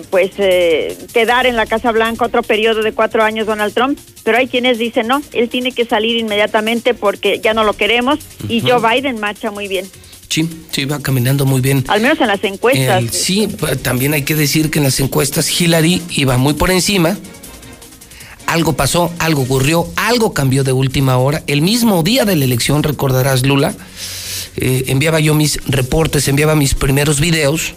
pues 0.08 0.30
quedar 1.12 1.44
en 1.44 1.54
la 1.54 1.66
Casa 1.66 1.92
Blanca 1.92 2.24
otro 2.24 2.42
periodo 2.42 2.82
de 2.82 2.92
cuatro 2.92 3.22
años 3.22 3.46
Donald 3.46 3.74
Trump, 3.74 3.98
pero 4.24 4.38
hay 4.38 4.48
quienes 4.48 4.78
dicen 4.78 5.06
no, 5.06 5.20
él 5.34 5.50
tiene 5.50 5.72
que 5.72 5.84
salir 5.84 6.16
inmediatamente 6.16 6.94
porque 6.94 7.40
ya 7.40 7.52
no 7.52 7.62
lo 7.62 7.74
queremos 7.74 8.20
y 8.48 8.62
Joe 8.62 8.80
Biden 8.80 9.20
marcha 9.20 9.50
muy 9.50 9.68
bien. 9.68 9.86
Sí, 10.30 10.48
sí, 10.70 10.86
va 10.86 11.00
caminando 11.00 11.44
muy 11.44 11.60
bien. 11.60 11.84
Al 11.88 12.00
menos 12.00 12.18
en 12.22 12.28
las 12.28 12.42
encuestas. 12.44 13.04
sí, 13.10 13.48
también 13.82 14.14
hay 14.14 14.22
que 14.22 14.34
decir 14.34 14.70
que 14.70 14.78
en 14.78 14.84
las 14.84 14.98
encuestas 15.00 15.60
Hillary 15.60 16.00
iba 16.10 16.38
muy 16.38 16.54
por 16.54 16.70
encima. 16.70 17.18
Algo 18.50 18.72
pasó, 18.72 19.12
algo 19.20 19.42
ocurrió, 19.42 19.86
algo 19.94 20.34
cambió 20.34 20.64
de 20.64 20.72
última 20.72 21.16
hora. 21.18 21.44
El 21.46 21.62
mismo 21.62 22.02
día 22.02 22.24
de 22.24 22.34
la 22.34 22.44
elección, 22.44 22.82
recordarás, 22.82 23.46
Lula, 23.46 23.76
eh, 24.56 24.86
enviaba 24.88 25.20
yo 25.20 25.34
mis 25.34 25.60
reportes, 25.66 26.26
enviaba 26.26 26.56
mis 26.56 26.74
primeros 26.74 27.20
videos 27.20 27.74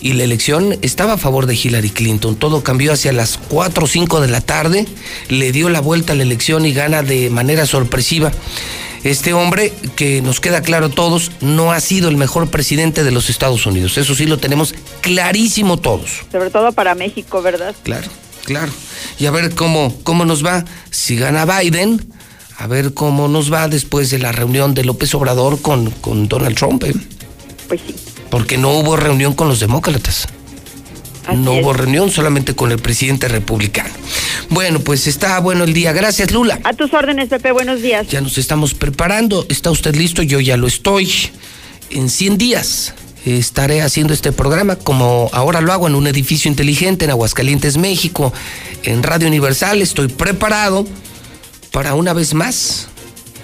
y 0.00 0.14
la 0.14 0.24
elección 0.24 0.78
estaba 0.80 1.12
a 1.12 1.18
favor 1.18 1.44
de 1.44 1.54
Hillary 1.54 1.90
Clinton. 1.90 2.34
Todo 2.34 2.62
cambió 2.62 2.94
hacia 2.94 3.12
las 3.12 3.38
4 3.50 3.84
o 3.84 3.86
5 3.86 4.22
de 4.22 4.28
la 4.28 4.40
tarde, 4.40 4.86
le 5.28 5.52
dio 5.52 5.68
la 5.68 5.82
vuelta 5.82 6.14
a 6.14 6.16
la 6.16 6.22
elección 6.22 6.64
y 6.64 6.72
gana 6.72 7.02
de 7.02 7.28
manera 7.28 7.66
sorpresiva. 7.66 8.32
Este 9.04 9.34
hombre, 9.34 9.70
que 9.96 10.22
nos 10.22 10.40
queda 10.40 10.62
claro 10.62 10.86
a 10.86 10.88
todos, 10.88 11.30
no 11.42 11.72
ha 11.72 11.80
sido 11.80 12.08
el 12.08 12.16
mejor 12.16 12.48
presidente 12.48 13.04
de 13.04 13.10
los 13.10 13.28
Estados 13.28 13.66
Unidos. 13.66 13.98
Eso 13.98 14.14
sí 14.14 14.24
lo 14.24 14.38
tenemos 14.38 14.74
clarísimo 15.02 15.76
todos. 15.76 16.22
Sobre 16.32 16.48
todo 16.48 16.72
para 16.72 16.94
México, 16.94 17.42
¿verdad? 17.42 17.74
Claro, 17.82 18.08
claro. 18.46 18.72
Y 19.18 19.26
a 19.26 19.30
ver 19.30 19.54
cómo, 19.54 19.94
cómo 20.02 20.24
nos 20.24 20.44
va. 20.44 20.64
Si 20.90 21.16
gana 21.16 21.44
Biden, 21.44 22.00
a 22.56 22.66
ver 22.66 22.94
cómo 22.94 23.28
nos 23.28 23.52
va 23.52 23.68
después 23.68 24.08
de 24.10 24.18
la 24.18 24.32
reunión 24.32 24.72
de 24.72 24.84
López 24.84 25.14
Obrador 25.14 25.60
con, 25.60 25.90
con 25.90 26.28
Donald 26.28 26.56
Trump. 26.56 26.84
¿eh? 26.84 26.94
Pues 27.68 27.82
sí. 27.86 27.94
Porque 28.30 28.56
no 28.56 28.70
hubo 28.70 28.96
reunión 28.96 29.34
con 29.34 29.48
los 29.48 29.60
demócratas 29.60 30.26
no 31.34 31.54
hubo 31.54 31.72
reunión 31.72 32.10
solamente 32.10 32.54
con 32.54 32.70
el 32.70 32.78
presidente 32.78 33.28
republicano. 33.28 33.92
Bueno, 34.50 34.80
pues 34.80 35.06
está 35.06 35.38
bueno 35.40 35.64
el 35.64 35.72
día. 35.72 35.92
Gracias, 35.92 36.30
Lula. 36.30 36.60
A 36.62 36.72
tus 36.72 36.92
órdenes, 36.94 37.28
Pepe. 37.28 37.52
Buenos 37.52 37.82
días. 37.82 38.06
Ya 38.08 38.20
nos 38.20 38.38
estamos 38.38 38.74
preparando. 38.74 39.44
¿Está 39.48 39.70
usted 39.70 39.96
listo? 39.96 40.22
Yo 40.22 40.40
ya 40.40 40.56
lo 40.56 40.66
estoy. 40.66 41.10
En 41.90 42.08
100 42.08 42.38
días 42.38 42.94
estaré 43.26 43.82
haciendo 43.82 44.14
este 44.14 44.30
programa 44.30 44.76
como 44.76 45.28
ahora 45.32 45.60
lo 45.60 45.72
hago 45.72 45.88
en 45.88 45.96
un 45.96 46.06
edificio 46.06 46.48
inteligente 46.48 47.04
en 47.04 47.10
Aguascalientes, 47.10 47.76
México, 47.76 48.32
en 48.84 49.02
Radio 49.02 49.26
Universal. 49.26 49.82
Estoy 49.82 50.08
preparado 50.08 50.86
para 51.72 51.94
una 51.94 52.12
vez 52.12 52.34
más 52.34 52.88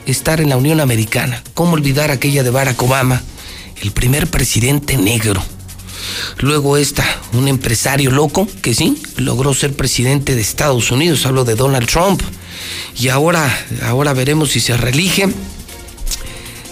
estar 0.06 0.40
en 0.40 0.50
la 0.50 0.56
Unión 0.56 0.80
Americana. 0.80 1.42
¿Cómo 1.54 1.72
olvidar 1.72 2.10
aquella 2.10 2.42
de 2.44 2.50
Barack 2.50 2.80
Obama, 2.82 3.22
el 3.82 3.90
primer 3.90 4.28
presidente 4.28 4.96
negro? 4.96 5.42
Luego 6.38 6.76
está 6.76 7.04
un 7.32 7.48
empresario 7.48 8.10
loco 8.10 8.46
que 8.62 8.74
sí, 8.74 9.00
logró 9.16 9.54
ser 9.54 9.74
presidente 9.74 10.34
de 10.34 10.40
Estados 10.40 10.90
Unidos, 10.90 11.26
hablo 11.26 11.44
de 11.44 11.54
Donald 11.54 11.88
Trump. 11.88 12.22
Y 12.98 13.08
ahora, 13.08 13.50
ahora 13.82 14.12
veremos 14.12 14.50
si 14.50 14.60
se 14.60 14.76
reelige. 14.76 15.28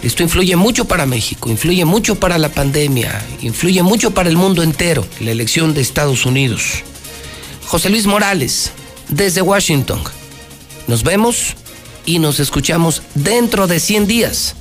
Esto 0.02 0.22
influye 0.22 0.56
mucho 0.56 0.86
para 0.86 1.06
México, 1.06 1.50
influye 1.50 1.84
mucho 1.84 2.14
para 2.14 2.38
la 2.38 2.48
pandemia, 2.48 3.22
influye 3.42 3.82
mucho 3.82 4.12
para 4.12 4.28
el 4.28 4.36
mundo 4.36 4.62
entero, 4.62 5.06
la 5.20 5.30
elección 5.30 5.74
de 5.74 5.82
Estados 5.82 6.24
Unidos. 6.24 6.82
José 7.66 7.90
Luis 7.90 8.06
Morales, 8.06 8.72
desde 9.08 9.42
Washington. 9.42 10.00
Nos 10.86 11.02
vemos 11.02 11.54
y 12.06 12.18
nos 12.18 12.40
escuchamos 12.40 13.02
dentro 13.14 13.66
de 13.66 13.78
100 13.78 14.06
días 14.06 14.54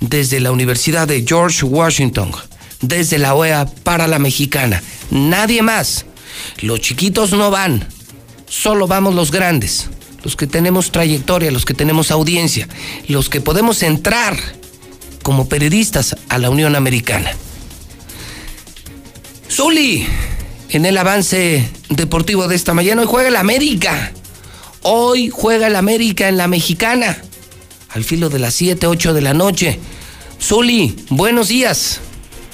desde 0.00 0.40
la 0.40 0.52
Universidad 0.52 1.06
de 1.06 1.24
George 1.26 1.64
Washington 1.64 2.32
desde 2.80 3.18
la 3.18 3.34
OEA 3.34 3.66
para 3.82 4.06
la 4.06 4.18
mexicana. 4.18 4.82
Nadie 5.10 5.62
más. 5.62 6.06
Los 6.60 6.80
chiquitos 6.80 7.32
no 7.32 7.50
van. 7.50 7.86
Solo 8.48 8.86
vamos 8.86 9.14
los 9.14 9.30
grandes. 9.30 9.88
Los 10.22 10.36
que 10.36 10.46
tenemos 10.46 10.90
trayectoria, 10.90 11.50
los 11.50 11.64
que 11.64 11.74
tenemos 11.74 12.10
audiencia, 12.10 12.68
los 13.06 13.28
que 13.28 13.40
podemos 13.40 13.82
entrar 13.82 14.36
como 15.28 15.46
periodistas 15.46 16.16
a 16.30 16.38
la 16.38 16.48
Unión 16.48 16.74
Americana. 16.74 17.30
Zuli, 19.50 20.06
en 20.70 20.86
el 20.86 20.96
avance 20.96 21.68
deportivo 21.90 22.48
de 22.48 22.56
esta 22.56 22.72
mañana, 22.72 23.02
hoy 23.02 23.08
juega 23.10 23.28
el 23.28 23.36
América. 23.36 24.12
Hoy 24.80 25.28
juega 25.28 25.66
el 25.66 25.76
América 25.76 26.30
en 26.30 26.38
la 26.38 26.48
mexicana. 26.48 27.18
Al 27.90 28.04
filo 28.04 28.30
de 28.30 28.38
las 28.38 28.54
7, 28.54 28.86
8 28.86 29.12
de 29.12 29.20
la 29.20 29.34
noche. 29.34 29.78
Zuli, 30.40 30.96
buenos 31.10 31.48
días. 31.48 32.00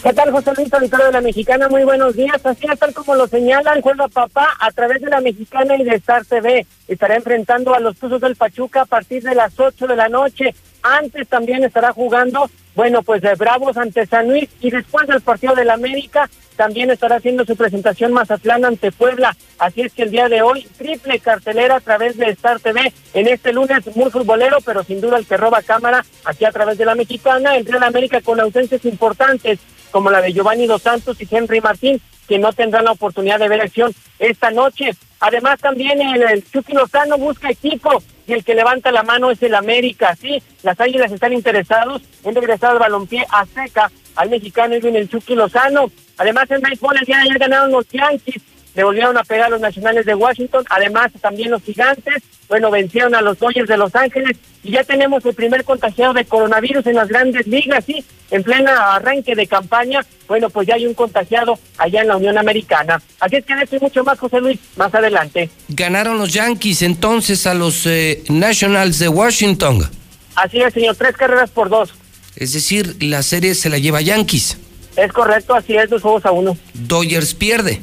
¿Qué 0.03 0.13
tal, 0.13 0.33
José 0.33 0.51
Luis, 0.57 0.75
auditorio 0.75 1.07
de 1.07 1.13
la 1.13 1.21
Mexicana? 1.21 1.69
Muy 1.69 1.85
buenos 1.85 2.17
días. 2.17 2.45
Así 2.45 2.67
es, 2.71 2.79
tal 2.79 2.93
como 2.93 3.15
lo 3.15 3.29
señalan, 3.29 3.83
juega 3.83 4.09
papá 4.09 4.49
a 4.59 4.73
través 4.73 5.01
de 5.01 5.11
la 5.11 5.21
Mexicana 5.21 5.77
y 5.77 5.85
de 5.85 5.95
Star 5.95 6.25
TV. 6.27 6.67
Estará 6.89 7.15
enfrentando 7.15 7.73
a 7.73 7.79
los 7.79 7.97
Tuzos 7.97 8.21
del 8.21 8.35
Pachuca 8.35 8.83
a 8.83 8.85
partir 8.85 9.23
de 9.23 9.37
las 9.37 9.59
8 9.59 9.87
de 9.87 9.97
la 9.97 10.09
noche. 10.09 10.57
Antes 10.83 11.29
también 11.29 11.63
estará 11.65 11.93
jugando 11.93 12.51
bueno, 12.75 13.03
pues 13.03 13.23
de 13.23 13.35
Bravos 13.35 13.77
ante 13.77 14.07
San 14.07 14.29
Luis 14.29 14.49
y 14.61 14.71
después 14.71 15.07
del 15.07 15.21
partido 15.21 15.55
del 15.55 15.71
América 15.71 16.29
también 16.57 16.91
estará 16.91 17.17
haciendo 17.17 17.45
su 17.45 17.57
presentación 17.57 18.13
Mazatlán 18.13 18.65
ante 18.65 18.93
Puebla. 18.93 19.37
Así 19.59 19.83
es 19.83 19.93
que 19.93 20.03
el 20.03 20.11
día 20.11 20.29
de 20.29 20.43
hoy, 20.43 20.67
triple 20.77 21.19
cartelera 21.19 21.77
a 21.77 21.81
través 21.81 22.17
de 22.17 22.31
Star 22.31 22.61
TV 22.61 22.93
en 23.13 23.29
este 23.29 23.53
lunes 23.53 23.85
muy 23.97 24.11
futbolero, 24.11 24.59
pero 24.65 24.83
sin 24.85 25.01
duda 25.01 25.19
el 25.19 25.27
que 25.27 25.37
roba 25.37 25.63
cámara 25.63 26.05
aquí 26.25 26.45
a 26.45 26.53
través 26.53 26.79
de 26.79 26.85
la 26.85 26.95
mexicana, 26.95 27.57
el 27.57 27.67
Real 27.67 27.83
América 27.83 28.21
con 28.21 28.41
ausencias 28.41 28.85
importantes 28.85 29.59
como 29.91 30.11
la 30.11 30.21
de 30.21 30.33
Giovanni 30.33 30.67
Dos 30.67 30.83
Santos 30.83 31.21
y 31.21 31.29
Henry 31.31 31.61
Martín, 31.61 32.01
que 32.27 32.39
no 32.39 32.53
tendrán 32.53 32.85
la 32.85 32.93
oportunidad 32.93 33.39
de 33.39 33.49
ver 33.49 33.61
acción 33.61 33.95
esta 34.19 34.51
noche. 34.51 34.91
Además 35.21 35.61
también 35.61 36.01
el, 36.01 36.23
el 36.23 36.51
Chucky 36.51 36.73
Lozano 36.73 37.19
busca 37.19 37.51
equipo 37.51 38.03
y 38.27 38.33
el 38.33 38.45
que 38.45 38.55
levanta 38.55 38.93
la 38.93 39.03
mano 39.03 39.31
es 39.31 39.43
el 39.43 39.55
América. 39.55 40.17
Sí, 40.17 40.43
las 40.63 40.81
Águilas 40.81 41.13
están 41.13 41.33
interesados 41.33 42.03
en 42.25 42.35
regresar 42.35 42.73
al 42.73 42.79
balompié 42.79 43.27
a 43.31 43.45
seca 43.47 43.91
al 44.17 44.31
mexicano 44.31 44.75
Edwin 44.75 44.97
el 44.97 45.09
Chucky 45.09 45.35
Lozano. 45.35 45.91
Además, 46.17 46.51
en 46.51 46.61
béisbol 46.61 46.97
el 46.97 47.05
día 47.05 47.17
de 47.17 47.23
ayer 47.23 47.39
ganaron 47.39 47.73
los 47.73 47.89
Yankees, 47.89 48.43
le 48.75 48.85
volvieron 48.85 49.17
a 49.17 49.25
pegar 49.25 49.47
a 49.47 49.51
los 49.51 49.61
nacionales 49.61 50.05
de 50.05 50.15
Washington, 50.15 50.65
además 50.69 51.13
también 51.21 51.51
los 51.51 51.63
gigantes, 51.63 52.23
bueno, 52.49 52.71
vencieron 52.71 53.15
a 53.15 53.23
los 53.23 53.39
Dodgers 53.39 53.69
de 53.69 53.77
Los 53.77 53.95
Ángeles 53.95 54.37
y 54.63 54.73
ya 54.73 54.85
tenemos 54.85 55.25
el 55.25 55.35
primer 55.35 55.65
contagiado 55.65 56.13
de 56.13 56.25
coronavirus 56.25 56.87
en 56.87 56.97
las 56.97 57.09
grandes 57.09 57.47
ligas, 57.47 57.85
sí, 57.85 58.05
en 58.31 58.43
plena 58.43 58.95
arranque 58.95 59.35
de 59.35 59.47
campaña, 59.47 60.05
bueno, 60.27 60.51
pues 60.51 60.67
ya 60.67 60.75
hay 60.75 60.87
un 60.87 60.95
contagiado 60.95 61.59
allá 61.79 62.03
en 62.03 62.09
la 62.09 62.17
Unión 62.17 62.37
Americana. 62.37 63.01
Así 63.21 63.37
es 63.37 63.45
que 63.45 63.55
esto 63.55 63.77
y 63.77 63.81
mucho 63.81 64.05
más, 64.05 64.19
José 64.19 64.41
Luis, 64.41 64.59
más 64.77 64.95
adelante. 64.95 65.51
Ganaron 65.69 66.19
los 66.19 66.33
Yankees 66.33 66.83
entonces 66.83 67.47
a 67.47 67.55
los 67.55 67.87
eh, 67.87 68.23
Nationals 68.29 68.99
de 68.99 69.09
Washington. 69.09 69.89
Así 70.35 70.61
es, 70.61 70.75
señor, 70.75 70.97
tres 70.97 71.17
carreras 71.17 71.51
por 71.51 71.69
dos. 71.69 71.95
Es 72.37 72.53
decir, 72.53 72.97
la 73.01 73.23
serie 73.23 73.55
se 73.55 73.71
la 73.71 73.79
lleva 73.79 74.01
Yankees. 74.01 74.59
Es 74.97 75.13
correcto, 75.13 75.55
así 75.55 75.77
es, 75.77 75.91
dos 75.91 76.03
juegos 76.03 76.25
a 76.27 76.33
uno. 76.33 76.57
Dodgers 76.73 77.35
pierde. 77.35 77.81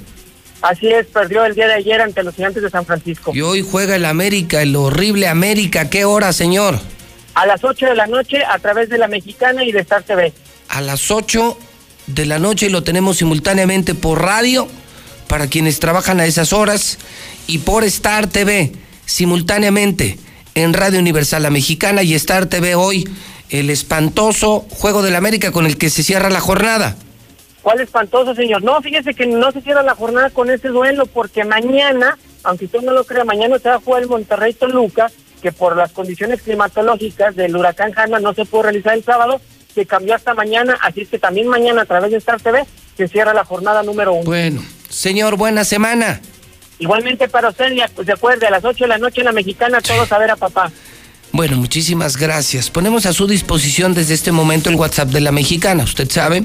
Así 0.62 0.88
es, 0.88 1.08
perdió 1.08 1.44
el 1.46 1.56
día 1.56 1.68
de 1.68 1.74
ayer 1.74 2.02
ante 2.02 2.24
los 2.24 2.36
gigantes 2.36 2.62
de 2.62 2.70
San 2.70 2.86
Francisco. 2.86 3.32
Y 3.34 3.42
hoy 3.42 3.66
juega 3.70 3.96
el 3.96 4.06
América, 4.06 4.62
el 4.62 4.76
horrible 4.76 5.28
América. 5.28 5.90
¿Qué 5.90 6.06
hora, 6.06 6.34
señor? 6.34 6.80
A 7.34 7.46
las 7.46 7.64
8 7.64 7.88
de 7.88 7.96
la 7.96 8.08
noche 8.08 8.44
a 8.46 8.60
través 8.60 8.90
de 8.90 8.98
la 8.98 9.08
Mexicana 9.08 9.64
y 9.64 9.72
de 9.72 9.80
Star 9.80 10.04
TV. 10.04 10.34
A 10.70 10.82
las 10.82 11.10
8 11.10 11.58
de 12.08 12.26
la 12.26 12.40
noche 12.40 12.70
lo 12.70 12.84
tenemos 12.84 13.18
simultáneamente 13.18 13.96
por 13.96 14.22
radio 14.22 14.68
para 15.28 15.48
quienes 15.48 15.80
trabajan 15.80 16.20
a 16.20 16.26
esas 16.26 16.54
horas 16.54 16.98
y 17.48 17.60
por 17.60 17.84
Star 17.86 18.28
TV 18.28 18.74
simultáneamente 19.06 20.20
en 20.56 20.74
Radio 20.74 21.00
Universal 21.00 21.44
La 21.44 21.50
Mexicana 21.50 22.04
y 22.04 22.14
Star 22.16 22.48
TV 22.48 22.76
hoy 22.76 23.08
el 23.50 23.70
espantoso 23.70 24.66
Juego 24.70 25.02
del 25.02 25.16
América 25.16 25.52
con 25.52 25.66
el 25.66 25.78
que 25.78 25.90
se 25.90 26.04
cierra 26.04 26.30
la 26.30 26.40
jornada. 26.40 26.96
¿Cuál 27.62 27.80
espantoso, 27.82 28.34
señor? 28.34 28.64
No, 28.64 28.82
fíjese 28.82 29.14
que 29.14 29.26
no 29.26 29.52
se 29.52 29.62
cierra 29.62 29.84
la 29.84 29.96
jornada 29.96 30.30
con 30.32 30.50
ese 30.50 30.70
duelo 30.70 31.06
porque 31.06 31.44
mañana, 31.44 32.18
aunque 32.44 32.66
usted 32.66 32.82
no 32.82 32.92
lo 32.92 33.04
crea, 33.04 33.24
mañana 33.24 33.60
se 33.60 33.70
va 33.70 33.76
a 33.76 33.80
jugar 33.80 34.04
el 34.04 34.10
Monterrey 34.10 34.54
Toluca, 34.54 35.12
que 35.42 35.52
por 35.52 35.76
las 35.76 35.92
condiciones 35.92 36.42
climatológicas 36.42 37.36
del 37.36 37.56
huracán 37.56 37.94
Hanna 37.96 38.20
no 38.20 38.34
se 38.34 38.46
pudo 38.46 38.64
realizar 38.64 38.96
el 38.96 39.04
sábado, 39.04 39.40
se 39.74 39.86
cambió 39.86 40.16
hasta 40.16 40.34
mañana, 40.34 40.78
así 40.82 41.02
es 41.02 41.10
que 41.10 41.20
también 41.20 41.48
mañana 41.48 41.84
a 41.84 41.86
través 41.86 42.12
de 42.12 42.18
Star 42.18 42.42
TV 42.42 42.64
se 42.98 43.08
cierra 43.08 43.34
la 43.34 43.46
jornada 43.46 43.84
número 43.84 44.14
uno. 44.14 44.26
Bueno, 44.26 44.64
señor, 44.90 45.38
buena 45.38 45.64
semana. 45.64 46.20
Igualmente 46.80 47.28
para 47.30 47.50
usted, 47.50 47.74
pues, 47.96 48.08
de 48.08 48.14
acuerdo, 48.14 48.48
a 48.48 48.50
las 48.50 48.66
8 48.66 48.86
de 48.86 48.88
la 48.88 48.98
noche 48.98 49.22
en 49.22 49.26
la 49.26 49.32
mexicana, 49.32 49.82
todos 49.82 50.12
a 50.12 50.18
ver 50.18 50.32
a 50.32 50.36
papá. 50.36 50.72
Bueno, 51.32 51.56
muchísimas 51.58 52.18
gracias. 52.18 52.70
Ponemos 52.70 53.06
a 53.06 53.14
su 53.14 53.26
disposición 53.28 53.94
desde 53.94 54.16
este 54.16 54.32
momento 54.32 54.70
el 54.70 54.76
WhatsApp 54.76 55.10
de 55.10 55.22
la 55.22 55.32
mexicana. 55.32 55.84
Usted 55.84 56.10
sabe 56.10 56.44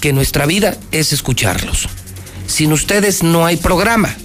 que 0.00 0.12
nuestra 0.12 0.46
vida 0.46 0.76
es 0.92 1.12
escucharlos. 1.12 1.88
Sin 2.46 2.72
ustedes 2.72 3.22
no 3.22 3.46
hay 3.46 3.56
programa. 3.56 4.16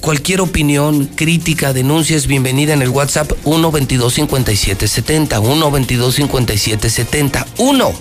Cualquier 0.00 0.40
opinión, 0.40 1.06
crítica, 1.06 1.72
denuncia 1.72 2.16
es 2.16 2.26
bienvenida 2.26 2.72
en 2.72 2.82
el 2.82 2.88
WhatsApp 2.88 3.32
1 3.44 3.70
22 3.72 4.14
57 4.14 4.88
70 4.88 5.40
1 5.40 5.70
22 5.70 6.14
57 6.14 6.90
70 6.90 7.46
1 7.58 7.92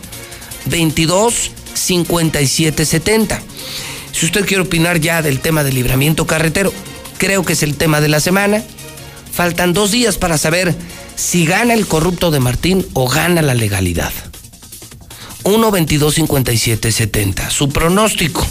22 0.65 1.51
57 1.74 2.86
70. 2.86 3.41
Si 4.12 4.25
usted 4.25 4.46
quiere 4.46 4.63
opinar 4.63 5.00
ya 5.00 5.22
del 5.22 5.39
tema 5.39 5.63
del 5.63 5.75
libramiento 5.75 6.27
carretero, 6.27 6.72
creo 7.17 7.43
que 7.43 7.53
es 7.53 7.63
el 7.63 7.75
tema 7.75 8.00
de 8.00 8.10
la 8.10 8.19
semana. 8.19 8.63
Faltan 9.31 9.74
dos 9.74 9.91
días 9.91 10.17
para 10.17 10.38
saber 10.38 10.75
si 11.15 11.46
gana 11.46 11.74
el 11.74 11.88
corrupto 11.88 12.31
de 12.31 12.39
Martín 12.39 12.85
o 12.94 13.07
gana 13.07 13.42
la 13.42 13.53
legalidad. 13.53 14.11
1 15.48 15.72
22 15.72 16.14
57 16.14 16.92
70. 16.92 17.50
Su 17.51 17.70
pronóstico 17.70 18.46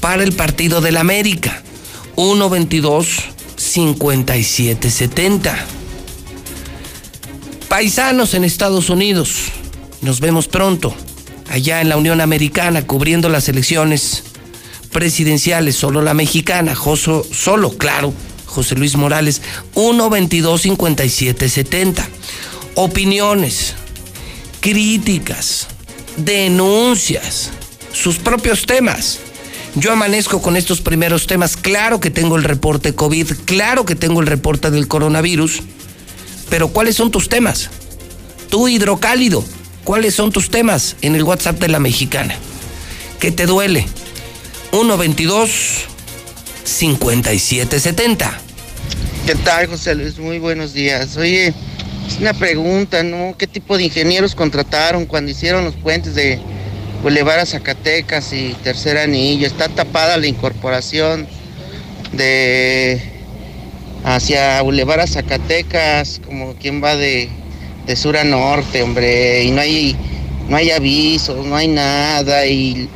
para 0.00 0.22
el 0.22 0.34
partido 0.34 0.82
del 0.82 0.98
América. 0.98 1.62
1 2.16 2.50
22 2.50 3.08
57 3.56 4.90
70. 4.90 5.66
Paisanos 7.66 8.34
en 8.34 8.44
Estados 8.44 8.90
Unidos. 8.90 9.52
Nos 10.02 10.20
vemos 10.20 10.46
pronto. 10.46 10.94
Allá 11.48 11.80
en 11.80 11.88
la 11.88 11.96
Unión 11.96 12.20
Americana 12.20 12.86
cubriendo 12.86 13.30
las 13.30 13.48
elecciones 13.48 14.24
presidenciales. 14.92 15.76
Solo 15.76 16.02
la 16.02 16.12
mexicana. 16.12 16.74
Joso, 16.74 17.24
solo, 17.32 17.78
claro. 17.78 18.12
José 18.44 18.74
Luis 18.74 18.96
Morales. 18.96 19.40
1 19.76 20.10
22 20.10 20.60
57 20.60 21.48
70. 21.48 22.06
Opiniones. 22.74 23.76
Críticas 24.60 25.68
denuncias, 26.16 27.50
sus 27.92 28.16
propios 28.16 28.66
temas. 28.66 29.20
Yo 29.74 29.92
amanezco 29.92 30.40
con 30.40 30.56
estos 30.56 30.80
primeros 30.80 31.26
temas. 31.26 31.56
Claro 31.56 32.00
que 32.00 32.10
tengo 32.10 32.36
el 32.36 32.44
reporte 32.44 32.94
COVID, 32.94 33.32
claro 33.44 33.84
que 33.84 33.96
tengo 33.96 34.20
el 34.20 34.26
reporte 34.26 34.70
del 34.70 34.86
coronavirus, 34.86 35.62
pero 36.48 36.68
¿cuáles 36.68 36.96
son 36.96 37.10
tus 37.10 37.28
temas? 37.28 37.70
Tú, 38.50 38.68
hidrocálido, 38.68 39.44
¿cuáles 39.82 40.14
son 40.14 40.30
tus 40.30 40.50
temas 40.50 40.96
en 41.02 41.16
el 41.16 41.24
WhatsApp 41.24 41.58
de 41.58 41.68
la 41.68 41.80
mexicana? 41.80 42.36
¿Qué 43.18 43.32
te 43.32 43.46
duele? 43.46 43.86
122 44.70 45.50
5770. 46.64 48.40
¿Qué 49.26 49.34
tal, 49.36 49.66
José 49.66 49.94
Luis? 49.94 50.18
Muy 50.18 50.38
buenos 50.38 50.72
días. 50.74 51.16
Oye, 51.16 51.54
es 52.06 52.18
una 52.20 52.34
pregunta, 52.34 53.02
¿no? 53.02 53.34
¿Qué 53.36 53.46
tipo 53.46 53.76
de 53.76 53.84
ingenieros 53.84 54.34
contrataron 54.34 55.06
cuando 55.06 55.30
hicieron 55.30 55.64
los 55.64 55.74
puentes 55.74 56.14
de 56.14 56.38
Boulevard 57.02 57.40
a 57.40 57.46
Zacatecas 57.46 58.32
y 58.32 58.54
Tercer 58.62 58.98
Anillo? 58.98 59.46
Está 59.46 59.68
tapada 59.68 60.16
la 60.16 60.26
incorporación 60.26 61.26
de 62.12 63.00
hacia 64.04 64.60
Boulevard 64.62 65.00
a 65.00 65.06
Zacatecas, 65.06 66.20
como 66.24 66.54
quien 66.54 66.82
va 66.84 66.94
de, 66.94 67.28
de 67.86 67.96
sur 67.96 68.16
a 68.16 68.24
norte, 68.24 68.82
hombre, 68.82 69.44
y 69.44 69.50
no 69.50 69.62
hay, 69.62 69.96
no 70.48 70.56
hay 70.56 70.70
avisos, 70.70 71.46
no 71.46 71.56
hay 71.56 71.68
nada, 71.68 72.46
y 72.46 72.88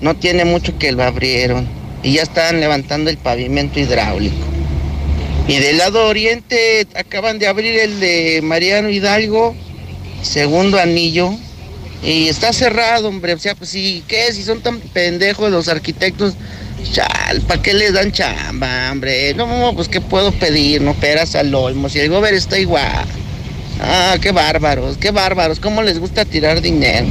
no 0.00 0.16
tiene 0.16 0.44
mucho 0.44 0.76
que 0.76 0.92
lo 0.92 1.04
abrieron. 1.04 1.68
Y 2.02 2.14
ya 2.14 2.22
están 2.22 2.60
levantando 2.60 3.10
el 3.10 3.16
pavimento 3.16 3.78
hidráulico. 3.78 4.49
Y 5.48 5.56
del 5.58 5.78
lado 5.78 6.06
oriente 6.06 6.86
acaban 6.94 7.38
de 7.38 7.48
abrir 7.48 7.78
el 7.78 7.98
de 8.00 8.40
Mariano 8.42 8.88
Hidalgo, 8.88 9.54
segundo 10.22 10.78
anillo, 10.78 11.32
y 12.02 12.28
está 12.28 12.52
cerrado, 12.52 13.08
hombre. 13.08 13.34
O 13.34 13.38
sea, 13.38 13.54
pues 13.54 13.70
sí, 13.70 14.04
¿qué? 14.06 14.32
Si 14.32 14.42
son 14.42 14.60
tan 14.60 14.80
pendejos 14.80 15.50
los 15.50 15.68
arquitectos, 15.68 16.34
chal, 16.92 17.40
¿para 17.46 17.62
qué 17.62 17.74
les 17.74 17.92
dan 17.92 18.12
chamba, 18.12 18.90
hombre? 18.92 19.34
No, 19.34 19.72
pues 19.74 19.88
¿qué 19.88 20.00
puedo 20.00 20.32
pedir? 20.32 20.82
No, 20.82 20.94
peras 20.94 21.34
al 21.34 21.54
olmo, 21.54 21.88
si 21.88 21.98
el 21.98 22.08
gobierno 22.08 22.38
está 22.38 22.58
igual. 22.58 23.06
Ah, 23.80 24.16
qué 24.20 24.30
bárbaros, 24.32 24.98
qué 24.98 25.10
bárbaros, 25.10 25.58
cómo 25.58 25.82
les 25.82 25.98
gusta 25.98 26.24
tirar 26.24 26.60
dinero. 26.60 27.06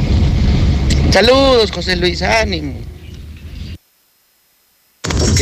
Saludos, 1.12 1.72
José 1.72 1.96
Luis, 1.96 2.22
ánimo. 2.22 2.76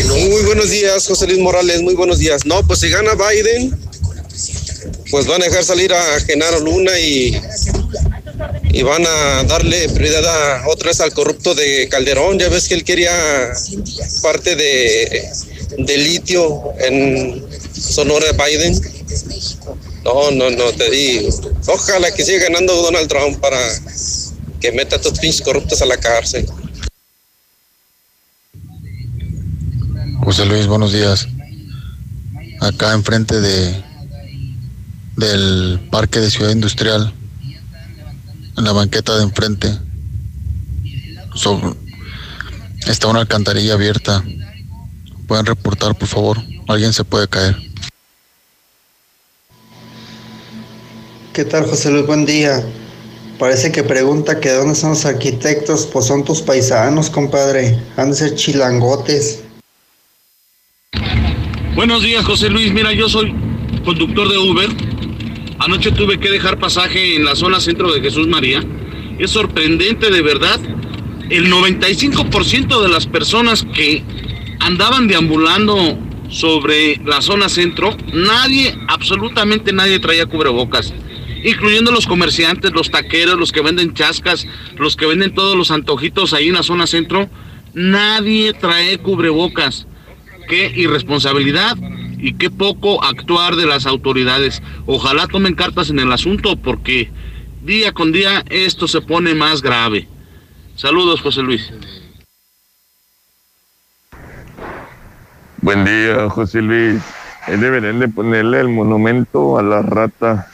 Muy 0.05 0.43
buenos 0.43 0.69
días, 0.69 1.07
José 1.07 1.25
Luis 1.25 1.39
Morales, 1.39 1.81
muy 1.81 1.95
buenos 1.95 2.19
días. 2.19 2.45
No, 2.45 2.65
pues 2.67 2.81
si 2.81 2.89
gana 2.89 3.15
Biden, 3.15 3.75
pues 5.10 5.25
van 5.25 5.41
a 5.41 5.45
dejar 5.45 5.63
salir 5.63 5.91
a 5.91 6.19
Genaro 6.19 6.60
Luna 6.60 6.99
y, 6.99 7.36
y 8.69 8.83
van 8.83 9.03
a 9.07 9.43
darle 9.45 9.89
prioridad 9.89 10.25
a, 10.25 10.67
otra 10.67 10.89
vez 10.89 11.01
al 11.01 11.13
corrupto 11.13 11.55
de 11.55 11.89
Calderón. 11.89 12.38
Ya 12.38 12.47
ves 12.49 12.67
que 12.67 12.75
él 12.75 12.83
quería 12.83 13.12
parte 14.21 14.55
de, 14.55 15.29
de 15.79 15.97
litio 15.97 16.73
en 16.79 17.43
Sonora 17.73 18.33
Biden. 18.33 18.79
No, 20.03 20.29
no, 20.29 20.51
no, 20.51 20.73
te 20.73 20.91
digo. 20.91 21.29
Ojalá 21.67 22.13
que 22.13 22.23
siga 22.23 22.43
ganando 22.43 22.75
Donald 22.75 23.07
Trump 23.07 23.39
para 23.39 23.60
que 24.62 24.71
meta 24.71 24.95
a 24.95 24.97
estos 24.97 25.17
pinches 25.17 25.41
corruptos 25.41 25.81
a 25.81 25.86
la 25.86 25.97
cárcel. 25.97 26.47
José 30.27 30.45
Luis, 30.45 30.67
buenos 30.67 30.91
días. 30.91 31.25
Acá 32.59 32.91
enfrente 32.91 33.39
de 33.39 33.81
del 35.15 35.79
Parque 35.89 36.19
de 36.19 36.29
Ciudad 36.29 36.51
Industrial 36.51 37.13
en 38.57 38.63
la 38.65 38.73
banqueta 38.73 39.15
de 39.15 39.23
enfrente. 39.23 39.71
está 42.87 43.07
una 43.07 43.21
alcantarilla 43.21 43.75
abierta. 43.75 44.21
Pueden 45.29 45.45
reportar, 45.45 45.95
por 45.95 46.09
favor. 46.09 46.43
Alguien 46.67 46.91
se 46.91 47.05
puede 47.05 47.29
caer. 47.29 47.55
¿Qué 51.31 51.45
tal, 51.45 51.65
José 51.67 51.89
Luis? 51.89 52.05
Buen 52.05 52.25
día. 52.25 52.65
Parece 53.39 53.71
que 53.71 53.81
pregunta 53.81 54.41
que 54.41 54.51
dónde 54.51 54.75
son 54.75 54.89
los 54.89 55.05
arquitectos, 55.05 55.85
pues 55.85 56.05
son 56.05 56.25
tus 56.25 56.41
paisanos, 56.41 57.09
compadre. 57.09 57.81
Han 57.95 58.09
de 58.09 58.17
ser 58.17 58.35
chilangotes. 58.35 59.46
Buenos 61.77 62.01
días, 62.01 62.25
José 62.25 62.49
Luis. 62.49 62.73
Mira, 62.73 62.91
yo 62.91 63.07
soy 63.07 63.31
conductor 63.85 64.27
de 64.27 64.39
Uber. 64.39 64.67
Anoche 65.59 65.91
tuve 65.91 66.19
que 66.19 66.31
dejar 66.31 66.57
pasaje 66.57 67.15
en 67.15 67.23
la 67.23 67.35
zona 67.35 67.59
centro 67.59 67.93
de 67.93 68.01
Jesús 68.01 68.27
María. 68.27 68.63
Es 69.19 69.29
sorprendente, 69.29 70.09
de 70.09 70.23
verdad. 70.23 70.59
El 71.29 71.51
95% 71.53 72.81
de 72.81 72.89
las 72.89 73.05
personas 73.05 73.63
que 73.75 74.03
andaban 74.59 75.07
deambulando 75.07 75.99
sobre 76.29 76.99
la 77.05 77.21
zona 77.21 77.47
centro, 77.47 77.95
nadie, 78.11 78.75
absolutamente 78.87 79.71
nadie 79.71 79.99
traía 79.99 80.25
cubrebocas 80.25 80.95
incluyendo 81.43 81.91
los 81.91 82.07
comerciantes, 82.07 82.71
los 82.71 82.89
taqueros, 82.89 83.37
los 83.37 83.51
que 83.51 83.61
venden 83.61 83.93
chascas, 83.93 84.47
los 84.77 84.95
que 84.95 85.05
venden 85.05 85.35
todos 85.35 85.55
los 85.55 85.69
antojitos 85.69 86.33
ahí 86.33 86.47
en 86.47 86.55
la 86.55 86.63
zona 86.63 86.87
centro, 86.87 87.29
nadie 87.75 88.53
trae 88.53 88.97
cubrebocas. 88.97 89.85
Qué 90.47 90.71
irresponsabilidad 90.75 91.75
y 92.17 92.33
qué 92.33 92.49
poco 92.49 93.03
actuar 93.03 93.55
de 93.55 93.65
las 93.65 93.86
autoridades. 93.86 94.62
Ojalá 94.86 95.27
tomen 95.27 95.55
cartas 95.55 95.89
en 95.89 95.99
el 95.99 96.12
asunto 96.12 96.55
porque 96.55 97.12
día 97.63 97.91
con 97.91 98.12
día 98.12 98.43
esto 98.49 98.88
se 98.88 99.01
pone 99.01 99.36
más 99.36 99.62
grave. 99.62 100.07
Saludos, 100.75 101.21
José 101.21 101.41
Luis. 101.41 101.71
Buen 105.62 105.83
día, 105.83 106.29
José 106.29 106.62
Luis. 106.62 107.01
Deberían 107.47 107.99
de 107.99 108.07
ponerle 108.07 108.60
el 108.62 108.69
monumento 108.69 109.57
a 109.57 109.63
la 109.63 109.81
rata 109.81 110.47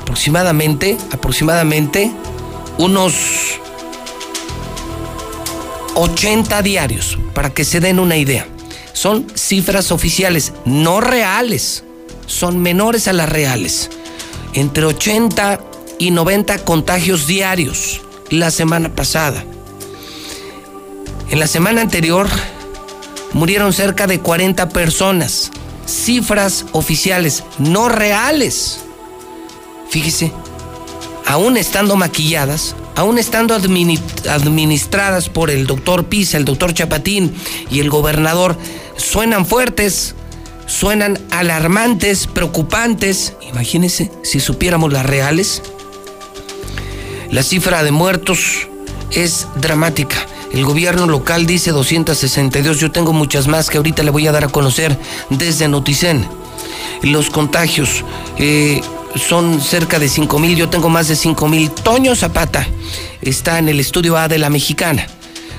Aproximadamente, 0.00 0.98
aproximadamente 1.12 2.10
unos 2.78 3.14
80 5.94 6.62
diarios, 6.62 7.18
para 7.34 7.50
que 7.50 7.64
se 7.64 7.78
den 7.80 8.00
una 8.00 8.16
idea. 8.16 8.48
Son 8.92 9.26
cifras 9.34 9.92
oficiales, 9.92 10.52
no 10.64 11.00
reales, 11.00 11.84
son 12.26 12.60
menores 12.60 13.06
a 13.06 13.12
las 13.12 13.28
reales. 13.28 13.90
Entre 14.54 14.84
80 14.84 15.60
y 15.98 16.10
90 16.10 16.64
contagios 16.64 17.26
diarios 17.26 18.00
la 18.30 18.50
semana 18.50 18.94
pasada. 18.94 19.44
En 21.30 21.38
la 21.38 21.46
semana 21.46 21.82
anterior 21.82 22.28
murieron 23.32 23.72
cerca 23.72 24.06
de 24.06 24.20
40 24.20 24.68
personas. 24.70 25.50
Cifras 25.86 26.66
oficiales, 26.72 27.44
no 27.58 27.88
reales. 27.88 28.80
Fíjese, 29.90 30.32
aún 31.26 31.56
estando 31.56 31.96
maquilladas, 31.96 32.74
aún 32.96 33.18
estando 33.18 33.54
administradas 33.54 35.28
por 35.28 35.50
el 35.50 35.66
doctor 35.66 36.06
Pisa, 36.06 36.36
el 36.36 36.44
doctor 36.44 36.74
Chapatín 36.74 37.34
y 37.70 37.80
el 37.80 37.90
gobernador, 37.90 38.56
suenan 38.96 39.46
fuertes, 39.46 40.14
suenan 40.66 41.18
alarmantes, 41.30 42.26
preocupantes. 42.26 43.34
Imagínense 43.50 44.10
si 44.22 44.40
supiéramos 44.40 44.92
las 44.92 45.06
reales. 45.06 45.62
La 47.30 47.42
cifra 47.42 47.82
de 47.82 47.90
muertos 47.90 48.68
es 49.10 49.46
dramática. 49.56 50.16
El 50.54 50.64
gobierno 50.64 51.06
local 51.06 51.46
dice 51.46 51.72
262, 51.72 52.78
yo 52.78 52.92
tengo 52.92 53.12
muchas 53.12 53.48
más 53.48 53.68
que 53.68 53.76
ahorita 53.76 54.04
le 54.04 54.10
voy 54.10 54.28
a 54.28 54.32
dar 54.32 54.44
a 54.44 54.48
conocer 54.48 54.96
desde 55.28 55.66
Noticen. 55.66 56.24
Los 57.02 57.28
contagios 57.28 58.04
eh, 58.38 58.80
son 59.16 59.60
cerca 59.60 59.98
de 59.98 60.08
5 60.08 60.38
mil, 60.38 60.56
yo 60.56 60.68
tengo 60.68 60.88
más 60.88 61.08
de 61.08 61.16
5 61.16 61.48
mil. 61.48 61.72
Toño 61.72 62.14
Zapata 62.14 62.68
está 63.20 63.58
en 63.58 63.68
el 63.68 63.80
estudio 63.80 64.16
A 64.16 64.28
de 64.28 64.38
la 64.38 64.48
Mexicana. 64.48 65.08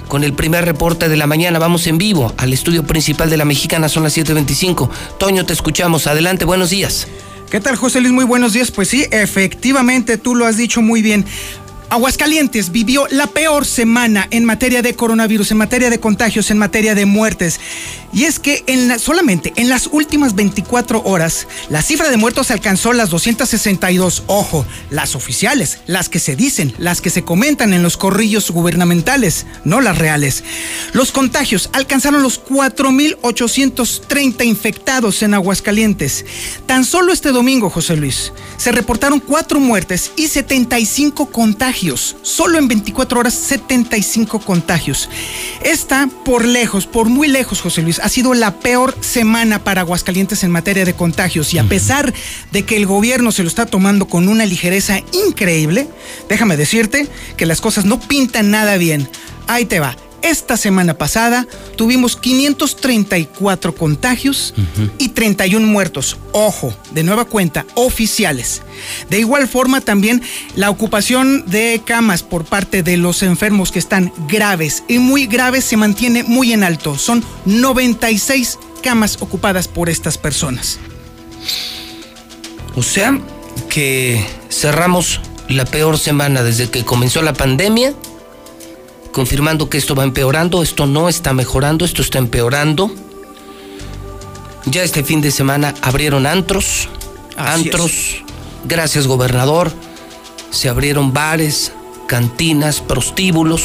Con 0.07 0.23
el 0.23 0.31
primer 0.31 0.63
reporte 0.63 1.09
de 1.09 1.17
la 1.17 1.27
mañana 1.27 1.59
vamos 1.59 1.87
en 1.87 1.97
vivo 1.97 2.33
al 2.37 2.53
estudio 2.53 2.87
principal 2.87 3.29
de 3.29 3.35
la 3.35 3.43
Mexicana, 3.43 3.89
son 3.89 4.03
las 4.03 4.17
7.25. 4.17 4.89
Toño, 5.19 5.45
te 5.45 5.51
escuchamos. 5.51 6.07
Adelante, 6.07 6.45
buenos 6.45 6.69
días. 6.69 7.05
¿Qué 7.49 7.59
tal, 7.59 7.75
José 7.75 7.99
Luis? 7.99 8.13
Muy 8.13 8.25
buenos 8.25 8.53
días. 8.53 8.71
Pues 8.71 8.87
sí, 8.87 9.05
efectivamente, 9.11 10.17
tú 10.17 10.35
lo 10.35 10.45
has 10.45 10.55
dicho 10.55 10.81
muy 10.81 11.01
bien. 11.01 11.25
Aguascalientes 11.89 12.71
vivió 12.71 13.07
la 13.11 13.27
peor 13.27 13.65
semana 13.65 14.27
en 14.31 14.43
materia 14.43 14.81
de 14.81 14.95
coronavirus, 14.95 15.51
en 15.51 15.57
materia 15.57 15.89
de 15.89 15.99
contagios, 15.99 16.49
en 16.49 16.57
materia 16.57 16.95
de 16.95 17.05
muertes. 17.05 17.59
Y 18.11 18.23
es 18.23 18.39
que 18.39 18.63
en 18.67 18.97
solamente 18.97 19.53
en 19.57 19.69
las 19.69 19.87
últimas 19.87 20.35
24 20.35 21.03
horas, 21.03 21.47
la 21.69 21.81
cifra 21.81 22.09
de 22.09 22.17
muertos 22.17 22.49
alcanzó 22.49 22.93
las 22.93 23.09
262. 23.09 24.23
Ojo, 24.27 24.65
las 24.89 25.15
oficiales, 25.15 25.79
las 25.85 26.09
que 26.09 26.19
se 26.19 26.35
dicen, 26.35 26.73
las 26.77 27.01
que 27.01 27.09
se 27.09 27.23
comentan 27.23 27.73
en 27.73 27.83
los 27.83 27.97
corrillos 27.97 28.49
gubernamentales, 28.51 29.45
no 29.63 29.81
las 29.81 29.97
reales. 29.97 30.43
Los 30.93 31.11
contagios 31.11 31.69
alcanzaron 31.73 32.23
los 32.23 32.43
4.830 32.43 34.45
infectados 34.45 35.21
en 35.21 35.33
Aguascalientes. 35.33 36.25
Tan 36.65 36.85
solo 36.85 37.11
este 37.11 37.31
domingo, 37.31 37.69
José 37.69 37.97
Luis, 37.97 38.31
se 38.57 38.71
reportaron 38.71 39.19
cuatro 39.19 39.59
muertes 39.59 40.11
y 40.15 40.27
75 40.27 41.31
contagios. 41.31 41.74
Solo 42.21 42.57
en 42.57 42.69
24 42.69 43.19
horas, 43.19 43.33
75 43.33 44.39
contagios. 44.39 45.09
Esta, 45.61 46.07
por 46.23 46.45
lejos, 46.45 46.87
por 46.87 47.09
muy 47.09 47.27
lejos, 47.27 47.59
José 47.59 47.81
Luis, 47.81 47.99
ha 47.99 48.07
sido 48.07 48.33
la 48.33 48.59
peor 48.59 48.95
semana 49.01 49.63
para 49.63 49.81
Aguascalientes 49.81 50.43
en 50.43 50.51
materia 50.51 50.85
de 50.85 50.93
contagios. 50.93 51.53
Y 51.53 51.57
a 51.57 51.65
pesar 51.65 52.13
de 52.51 52.63
que 52.63 52.77
el 52.77 52.85
gobierno 52.85 53.33
se 53.33 53.43
lo 53.43 53.49
está 53.49 53.65
tomando 53.65 54.07
con 54.07 54.29
una 54.29 54.45
ligereza 54.45 55.01
increíble, 55.27 55.89
déjame 56.29 56.55
decirte 56.55 57.09
que 57.35 57.45
las 57.45 57.59
cosas 57.59 57.83
no 57.83 57.99
pintan 57.99 58.51
nada 58.51 58.77
bien. 58.77 59.09
Ahí 59.47 59.65
te 59.65 59.81
va. 59.81 59.97
Esta 60.25 60.57
semana 60.57 60.95
pasada 60.95 61.45
tuvimos 61.75 62.15
534 62.15 63.75
contagios 63.75 64.55
y 64.97 65.09
31 65.09 65.67
muertos. 65.67 66.17
Ojo, 66.31 66.73
de 66.89 67.03
nueva 67.03 67.25
cuenta, 67.25 67.67
oficiales. 67.75 68.63
De 69.07 69.19
igual 69.19 69.47
forma 69.47 69.81
también 69.81 70.23
la 70.55 70.71
ocupación 70.71 71.45
de 71.45 71.79
camas 71.85 72.23
por 72.23 72.43
parte 72.43 72.81
de 72.81 72.97
los 72.97 73.21
enfermos 73.21 73.71
que 73.71 73.77
están 73.77 74.11
graves 74.27 74.83
y 74.87 74.97
muy 74.97 75.27
graves 75.27 75.63
se 75.63 75.77
mantiene 75.77 76.23
muy 76.23 76.53
en 76.53 76.63
alto. 76.63 76.97
Son 76.97 77.23
96 77.45 78.57
camas 78.81 79.17
ocupadas 79.19 79.67
por 79.67 79.89
estas 79.89 80.17
personas. 80.17 80.79
O 82.75 82.81
sea, 82.81 83.21
que 83.69 84.25
cerramos 84.49 85.21
la 85.49 85.65
peor 85.65 85.99
semana 85.99 86.41
desde 86.41 86.71
que 86.71 86.83
comenzó 86.83 87.21
la 87.21 87.33
pandemia 87.33 87.93
confirmando 89.15 89.69
que 89.69 89.77
esto 89.77 89.95
va 89.95 90.03
empeorando, 90.03 90.61
esto 90.61 90.87
no 90.87 91.07
está 91.07 91.31
mejorando, 91.33 91.85
esto 91.85 92.01
está 92.01 92.17
empeorando. 92.17 92.93
Ya 94.65 94.83
este 94.83 95.05
fin 95.05 95.21
de 95.21 95.31
semana 95.31 95.73
abrieron 95.81 96.25
antros, 96.25 96.89
antros, 97.37 98.25
gracias 98.65 99.07
gobernador, 99.07 99.71
se 100.51 100.67
abrieron 100.67 101.13
bares, 101.13 101.71
cantinas, 102.09 102.81
prostíbulos, 102.81 103.61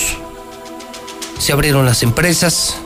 se 1.41 1.53
abrieron 1.53 1.85
las 1.85 2.05
empresas. 2.05 2.77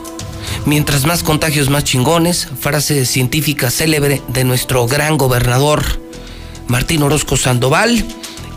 Mientras 0.65 1.05
más 1.05 1.21
contagios, 1.21 1.69
más 1.69 1.83
chingones, 1.83 2.47
frase 2.59 3.05
científica 3.05 3.69
célebre 3.69 4.23
de 4.27 4.43
nuestro 4.43 4.87
gran 4.87 5.19
gobernador 5.19 5.83
Martín 6.67 7.03
Orozco 7.03 7.37
Sandoval. 7.37 8.03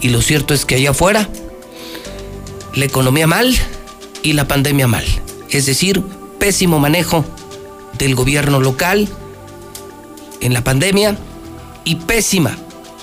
Y 0.00 0.08
lo 0.08 0.22
cierto 0.22 0.54
es 0.54 0.64
que 0.64 0.76
allá 0.76 0.92
afuera, 0.92 1.28
la 2.72 2.86
economía 2.86 3.26
mal, 3.26 3.54
y 4.22 4.32
la 4.32 4.48
pandemia 4.48 4.86
mal. 4.86 5.04
Es 5.50 5.66
decir, 5.66 6.02
pésimo 6.38 6.78
manejo 6.78 7.24
del 7.98 8.14
gobierno 8.14 8.60
local 8.60 9.08
en 10.40 10.52
la 10.52 10.62
pandemia 10.62 11.16
y 11.84 11.96
pésima 11.96 12.56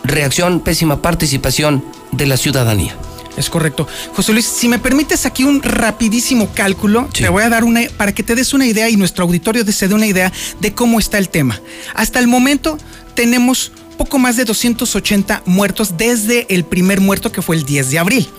reacción, 0.03 0.59
pésima 0.59 1.01
participación 1.01 1.83
de 2.11 2.27
la 2.27 2.37
ciudadanía. 2.37 2.95
Es 3.37 3.49
correcto. 3.49 3.87
José 4.15 4.31
Luis, 4.31 4.45
si 4.45 4.69
me 4.69 4.79
permites 4.79 5.25
aquí 5.25 5.43
un 5.43 5.61
rapidísimo 5.61 6.49
cálculo, 6.53 7.09
te 7.11 7.27
voy 7.27 7.43
a 7.43 7.49
dar 7.49 7.65
una 7.65 7.81
para 7.97 8.13
que 8.13 8.23
te 8.23 8.35
des 8.35 8.53
una 8.53 8.65
idea 8.65 8.89
y 8.89 8.95
nuestro 8.95 9.25
auditorio 9.25 9.65
se 9.71 9.87
dé 9.87 9.93
una 9.93 10.05
idea 10.05 10.31
de 10.61 10.73
cómo 10.73 10.99
está 10.99 11.17
el 11.17 11.29
tema. 11.29 11.59
Hasta 11.95 12.19
el 12.19 12.27
momento 12.27 12.77
tenemos 13.13 13.73
poco 13.97 14.19
más 14.19 14.37
de 14.37 14.45
280 14.45 15.43
muertos 15.45 15.97
desde 15.97 16.45
el 16.53 16.63
primer 16.63 17.01
muerto 17.01 17.31
que 17.31 17.41
fue 17.41 17.55
el 17.55 17.65
10 17.65 17.91
de 17.91 17.99
abril. 17.99 18.29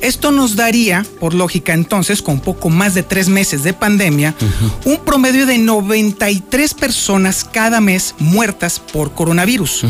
Esto 0.00 0.30
nos 0.30 0.56
daría, 0.56 1.04
por 1.18 1.34
lógica 1.34 1.74
entonces, 1.74 2.22
con 2.22 2.40
poco 2.40 2.70
más 2.70 2.94
de 2.94 3.02
tres 3.02 3.28
meses 3.28 3.62
de 3.62 3.74
pandemia, 3.74 4.34
un 4.84 4.98
promedio 4.98 5.44
de 5.46 5.58
93 5.58 6.74
personas 6.74 7.44
cada 7.44 7.80
mes 7.80 8.14
muertas 8.18 8.80
por 8.80 9.12
coronavirus. 9.12 9.84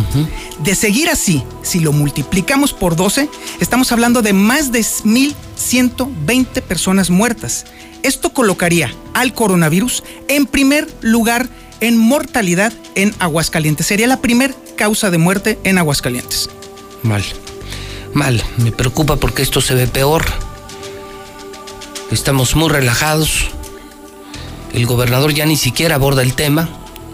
De 0.65 0.75
seguir 0.75 1.09
así, 1.09 1.43
si 1.63 1.81
lo 1.81 1.93
multiplicamos 1.93 2.73
por 2.73 2.97
12, 2.97 3.29
estamos 3.61 3.93
hablando 3.93 4.23
de 4.23 4.33
más 4.33 4.73
de 4.73 4.81
1.120 4.81 6.63
personas 6.63 7.11
muertas. 7.11 7.67
Esto 8.03 8.33
colocaría 8.33 8.93
al 9.15 9.35
coronavirus 9.35 10.03
en 10.29 10.47
primer 10.47 10.89
lugar 11.03 11.49
en 11.81 11.97
mortalidad 11.97 12.73
en 12.95 13.15
Aguascalientes. 13.19 13.87
Sería 13.87 14.07
la 14.07 14.21
primer 14.21 14.55
causa 14.77 15.11
de 15.11 15.19
muerte 15.19 15.59
en 15.65 15.79
Aguascalientes. 15.79 16.49
Mal 17.03 17.23
mal. 18.15 18.43
Me 18.57 18.73
preocupa 18.73 19.17
porque 19.17 19.43
esto 19.43 19.61
se 19.61 19.75
ve 19.75 19.87
peor. 19.87 20.25
Estamos 22.11 22.57
muy 22.57 22.69
relajados. 22.69 23.47
El 24.73 24.87
gobernador 24.87 25.33
ya 25.33 25.47
ni 25.47 25.57
siquiera 25.57 25.97
aborda 25.97 26.23
el 26.23 26.35
tema. 26.35 26.69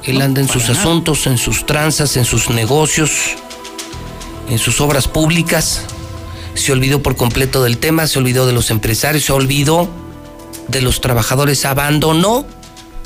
Él 0.05 0.21
anda 0.23 0.41
en 0.41 0.49
sus 0.49 0.69
asuntos, 0.69 1.27
en 1.27 1.39
sus 1.39 1.67
tranzas, 1.67 2.17
en 2.17 2.25
sus 2.25 2.51
negocios, 2.51 3.11
en 4.49 4.59
sus 4.59 4.81
obras 4.81 5.09
públicas. 5.09 5.83
Se 6.55 6.73
olvidó 6.73 7.03
por 7.03 7.17
completo 7.17 7.63
del 7.63 7.79
tema, 7.79 8.07
se 8.07 8.19
olvidó 8.19 8.47
de 8.47 8.53
los 8.53 8.71
empresarios, 8.71 9.25
se 9.25 9.33
olvidó 9.33 9.89
de 10.69 10.81
los 10.81 11.01
trabajadores, 11.01 11.65
abandonó 11.65 12.47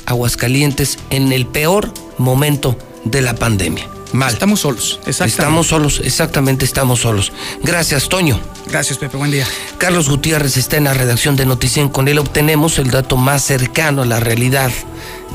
Aguascalientes 0.05 0.97
en 1.09 1.31
el 1.31 1.45
peor 1.45 1.93
momento 2.17 2.77
de 3.05 3.21
la 3.21 3.35
pandemia. 3.35 3.87
Mal. 4.13 4.33
Estamos 4.33 4.61
solos, 4.61 4.99
Estamos 5.05 5.67
solos, 5.67 6.01
exactamente 6.03 6.65
estamos 6.65 6.99
solos. 6.99 7.31
Gracias, 7.63 8.09
Toño. 8.09 8.39
Gracias, 8.67 8.97
Pepe. 8.97 9.17
Buen 9.17 9.31
día. 9.31 9.45
Carlos 9.77 10.09
Gutiérrez 10.09 10.57
está 10.57 10.77
en 10.77 10.85
la 10.85 10.93
redacción 10.93 11.35
de 11.35 11.45
Noticien. 11.45 11.87
Con 11.87 12.07
él 12.07 12.19
obtenemos 12.19 12.77
el 12.79 12.91
dato 12.91 13.15
más 13.15 13.43
cercano 13.43 14.01
a 14.01 14.05
la 14.05 14.19
realidad 14.19 14.71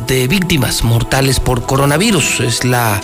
de 0.06 0.28
víctimas 0.28 0.84
mortales 0.84 1.40
por 1.40 1.64
coronavirus. 1.64 2.40
Es 2.40 2.64
la 2.64 3.00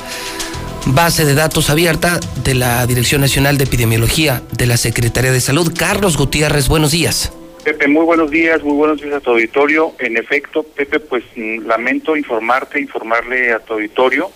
base 0.86 1.24
de 1.24 1.34
datos 1.34 1.70
abierta 1.70 2.20
de 2.44 2.54
la 2.54 2.86
Dirección 2.86 3.22
Nacional 3.22 3.56
de 3.56 3.64
Epidemiología 3.64 4.42
de 4.52 4.66
la 4.66 4.76
Secretaría 4.76 5.32
de 5.32 5.40
Salud. 5.40 5.72
Carlos 5.76 6.16
Gutiérrez, 6.18 6.68
buenos 6.68 6.90
días. 6.90 7.32
Pepe, 7.64 7.88
muy 7.88 8.04
buenos 8.04 8.30
días, 8.30 8.62
muy 8.62 8.74
buenos 8.74 9.00
días 9.00 9.14
a 9.14 9.20
tu 9.20 9.30
auditorio. 9.30 9.94
En 10.00 10.16
efecto, 10.16 10.64
Pepe, 10.64 11.00
pues 11.00 11.24
mm, 11.36 11.66
lamento 11.66 12.16
informarte, 12.16 12.80
informarle 12.80 13.52
a 13.52 13.60
tu 13.60 13.74
auditorio 13.74 14.30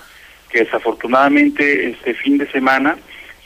desafortunadamente 0.53 1.91
este 1.91 2.15
fin 2.15 2.39
de 2.39 2.51
semana 2.51 2.97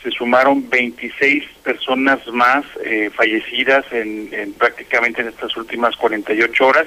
se 0.03 0.11
sumaron 0.11 0.69
26 0.71 1.45
personas 1.63 2.21
más 2.33 2.65
eh, 2.85 3.11
fallecidas 3.15 3.85
en, 3.93 4.55
prácticamente 4.59 5.21
en 5.21 5.29
estas 5.29 5.55
últimas 5.57 5.97
48 5.97 6.67
horas. 6.67 6.87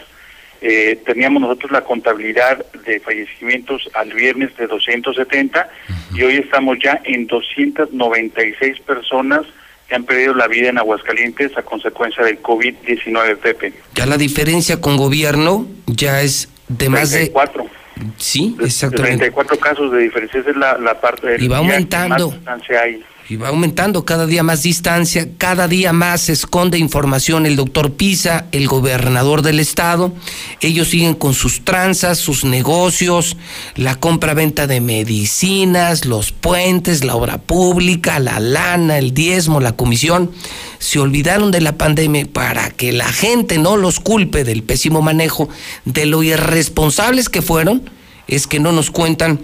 Eh, 0.62 1.00
teníamos 1.06 1.42
nosotros 1.42 1.72
la 1.72 1.82
contabilidad 1.82 2.66
de 2.86 3.00
fallecimientos 3.02 3.90
al 3.94 4.14
viernes 4.14 4.56
de 4.56 4.68
270 4.68 5.70
y 6.16 6.24
hoy 6.24 6.38
estamos 6.38 6.78
ya 6.82 7.02
en 7.04 7.28
296 7.28 8.80
personas 8.80 9.46
que 9.88 9.96
han 9.96 10.06
perdido 10.06 10.34
la 10.34 10.48
vida 10.48 10.70
en 10.70 10.78
Aguascalientes 10.78 11.56
a 11.58 11.64
consecuencia 11.64 12.24
del 12.24 12.42
COVID-19, 12.42 13.38
Pepe. 13.38 13.74
Ya 13.94 14.06
la 14.06 14.18
diferencia 14.18 14.80
con 14.80 14.96
gobierno 14.96 15.68
ya 15.86 16.22
es 16.22 16.50
de 16.70 16.90
más 16.90 17.12
de... 17.12 17.32
Sí, 18.18 18.56
exactamente. 18.62 19.30
34 19.30 19.58
casos 19.60 19.92
de 19.92 20.00
diferencia, 20.00 20.40
esa 20.40 20.50
es 20.50 20.58
la, 20.58 20.78
la 20.78 21.00
parte 21.00 21.28
del 21.28 21.44
y 21.44 21.48
va 21.48 21.58
aumentando. 21.58 22.34
Y 23.30 23.38
va 23.38 23.48
aumentando 23.48 24.04
cada 24.04 24.26
día 24.26 24.44
más 24.44 24.64
distancia, 24.64 25.30
cada 25.38 25.70
día 25.70 25.94
más 25.94 26.24
se 26.24 26.34
esconde 26.34 26.78
información 26.78 27.46
el 27.46 27.56
doctor 27.56 27.94
Pisa, 27.94 28.48
el 28.52 28.68
gobernador 28.68 29.42
del 29.44 29.62
estado. 29.62 30.12
Ellos 30.60 30.90
siguen 30.90 31.14
con 31.14 31.34
sus 31.34 31.64
tranzas, 31.64 32.18
sus 32.18 32.44
negocios, 32.44 33.38
la 33.76 33.96
compra-venta 33.96 34.68
de 34.68 34.82
medicinas, 34.82 36.04
los 36.04 36.34
puentes, 36.34 37.06
la 37.06 37.16
obra 37.16 37.38
pública, 37.38 38.20
la 38.20 38.42
lana, 38.42 38.98
el 38.98 39.14
diezmo, 39.14 39.62
la 39.62 39.72
comisión. 39.72 40.30
Se 40.80 41.00
olvidaron 41.00 41.52
de 41.52 41.62
la 41.62 41.78
pandemia 41.78 42.26
para 42.26 42.72
que 42.72 42.92
la 42.92 43.08
gente 43.08 43.58
no 43.58 43.78
los 43.78 44.02
culpe 44.02 44.44
del 44.44 44.64
pésimo 44.64 45.02
manejo, 45.02 45.48
de 45.86 46.06
lo 46.08 46.24
irresponsables 46.24 47.30
que 47.30 47.42
fueron 47.42 47.90
es 48.28 48.48
que 48.48 48.60
no 48.60 48.72
nos 48.72 48.92
cuentan 48.92 49.40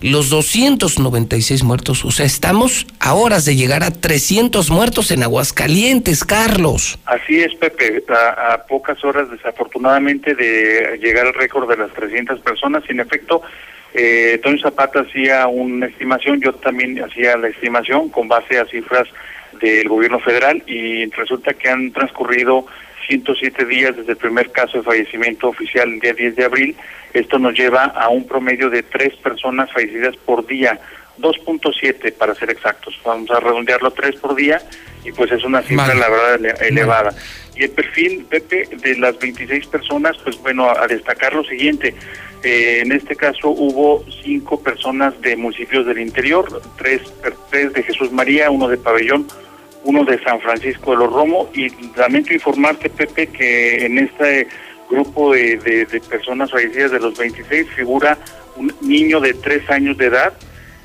los 0.00 0.30
296 0.30 1.62
muertos. 1.62 2.04
O 2.04 2.10
sea, 2.10 2.26
estamos 2.26 2.86
a 3.00 3.14
horas 3.14 3.44
de 3.44 3.56
llegar 3.56 3.82
a 3.82 3.90
300 3.90 4.70
muertos 4.70 5.10
en 5.10 5.22
Aguascalientes, 5.22 6.24
Carlos. 6.24 6.98
Así 7.06 7.40
es, 7.40 7.54
Pepe, 7.54 8.02
a, 8.08 8.62
pocas 8.68 9.02
horas 9.04 9.30
desafortunadamente 9.30 10.34
de 10.34 10.98
llegar 11.00 11.26
al 11.26 11.34
récord 11.34 11.68
de 11.68 11.76
las 11.76 11.92
300 11.92 12.40
personas. 12.40 12.82
En 12.88 13.00
efecto, 13.00 13.42
eh, 13.94 14.40
Tony 14.42 14.58
Zapata 14.58 15.00
hacía 15.00 15.46
una 15.46 15.86
estimación, 15.86 16.40
yo 16.40 16.52
también 16.54 17.02
hacía 17.02 17.36
la 17.36 17.48
estimación 17.48 18.08
con 18.08 18.28
base 18.28 18.58
a 18.58 18.66
cifras 18.66 19.08
del 19.60 19.88
gobierno 19.88 20.18
federal 20.18 20.62
y 20.66 21.06
resulta 21.10 21.54
que 21.54 21.68
han 21.68 21.92
transcurrido 21.92 22.66
107 23.06 23.64
días 23.66 23.96
desde 23.96 24.12
el 24.12 24.18
primer 24.18 24.50
caso 24.50 24.78
de 24.78 24.84
fallecimiento 24.84 25.48
oficial 25.48 25.92
el 25.92 26.00
día 26.00 26.14
10 26.14 26.36
de 26.36 26.44
abril. 26.44 26.76
Esto 27.12 27.38
nos 27.38 27.54
lleva 27.54 27.84
a 27.84 28.08
un 28.08 28.26
promedio 28.26 28.70
de 28.70 28.82
tres 28.82 29.14
personas 29.16 29.70
fallecidas 29.72 30.16
por 30.16 30.46
día, 30.46 30.80
2.7 31.18 32.12
para 32.14 32.34
ser 32.34 32.50
exactos. 32.50 32.98
Vamos 33.04 33.30
a 33.30 33.40
redondearlo 33.40 33.90
tres 33.92 34.16
por 34.16 34.34
día 34.34 34.60
y 35.04 35.12
pues 35.12 35.30
es 35.32 35.44
una 35.44 35.62
cifra 35.62 35.94
la 35.94 36.08
verdad 36.08 36.62
elevada. 36.62 37.14
Y 37.56 37.64
el 37.64 37.70
perfil, 37.70 38.26
Pepe, 38.28 38.68
de 38.82 38.98
las 38.98 39.16
26 39.18 39.66
personas, 39.68 40.16
pues 40.24 40.36
bueno, 40.38 40.70
a 40.70 40.86
destacar 40.88 41.34
lo 41.34 41.44
siguiente. 41.44 41.94
Eh, 42.42 42.80
en 42.82 42.92
este 42.92 43.16
caso 43.16 43.48
hubo 43.48 44.04
cinco 44.22 44.62
personas 44.62 45.18
de 45.22 45.36
municipios 45.36 45.86
del 45.86 45.98
interior, 45.98 46.60
tres, 46.76 47.00
tres 47.50 47.72
de 47.72 47.82
Jesús 47.82 48.12
María, 48.12 48.50
uno 48.50 48.68
de 48.68 48.76
Pabellón, 48.76 49.26
uno 49.84 50.04
de 50.04 50.22
San 50.22 50.40
Francisco 50.40 50.92
de 50.92 50.96
los 50.98 51.12
Romo 51.12 51.50
y 51.54 51.68
lamento 51.96 52.32
informarte, 52.32 52.90
Pepe, 52.90 53.26
que 53.28 53.86
en 53.86 53.98
este 53.98 54.48
grupo 54.90 55.32
de, 55.32 55.56
de, 55.56 56.00
personas 56.00 56.50
fallecidas 56.50 56.90
de 56.92 57.00
los 57.00 57.16
26 57.16 57.68
figura 57.70 58.18
un 58.56 58.74
niño 58.80 59.20
de 59.20 59.34
tres 59.34 59.68
años 59.70 59.96
de 59.96 60.06
edad, 60.06 60.32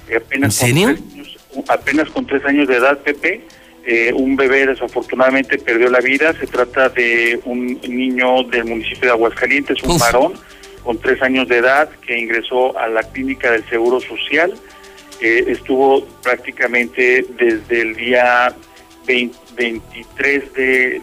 eh, 0.10 0.18
apenas, 0.18 0.58
Con 0.58 0.68
tres 0.70 0.88
años, 0.88 1.38
apenas 1.68 2.10
con 2.10 2.26
tres 2.26 2.46
años 2.46 2.68
de 2.68 2.76
edad, 2.76 2.98
Pepe, 3.00 3.42
Eh, 3.86 4.14
un 4.14 4.36
bebé 4.36 4.68
desafortunadamente 4.68 5.58
perdió 5.58 5.90
la 5.90 6.00
vida. 6.00 6.34
Se 6.34 6.46
trata 6.46 6.90
de 6.90 7.40
un 7.46 7.80
niño 7.82 8.44
del 8.44 8.66
municipio 8.66 9.08
de 9.08 9.12
Aguascalientes, 9.12 9.82
un 9.84 9.98
varón 9.98 10.34
con 10.84 11.00
tres 11.00 11.22
años 11.24 11.48
de 11.48 11.58
edad 11.58 11.90
que 12.06 12.20
ingresó 12.20 12.78
a 12.78 12.88
la 12.88 13.02
clínica 13.02 13.52
del 13.52 13.68
Seguro 13.68 14.00
Social. 14.00 14.54
Eh, 15.22 15.46
estuvo 15.48 16.06
prácticamente 16.22 17.26
desde 17.38 17.82
el 17.82 17.96
día 17.96 18.54
23 19.10 20.54
de, 20.54 21.02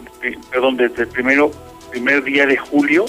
perdón, 0.49 0.77
desde 0.77 1.03
el 1.03 1.09
primero, 1.09 1.51
primer 1.91 2.23
día 2.23 2.45
de 2.45 2.55
julio 2.55 3.05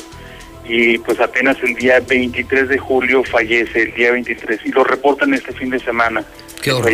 y 0.65 0.99
pues 0.99 1.21
apenas 1.21 1.57
el 1.63 1.75
día 1.77 2.01
23 2.01 2.69
de 2.69 2.79
julio 2.79 3.23
fallece, 3.25 3.83
el 3.83 3.95
día 3.95 4.13
23, 4.13 4.61
y 4.67 4.71
lo 4.71 4.85
reportan 4.85 5.33
este 5.35 5.53
fin 5.53 5.71
de 5.71 5.79
semana. 5.79 6.25
Qué 6.63 6.73
horror. 6.73 6.91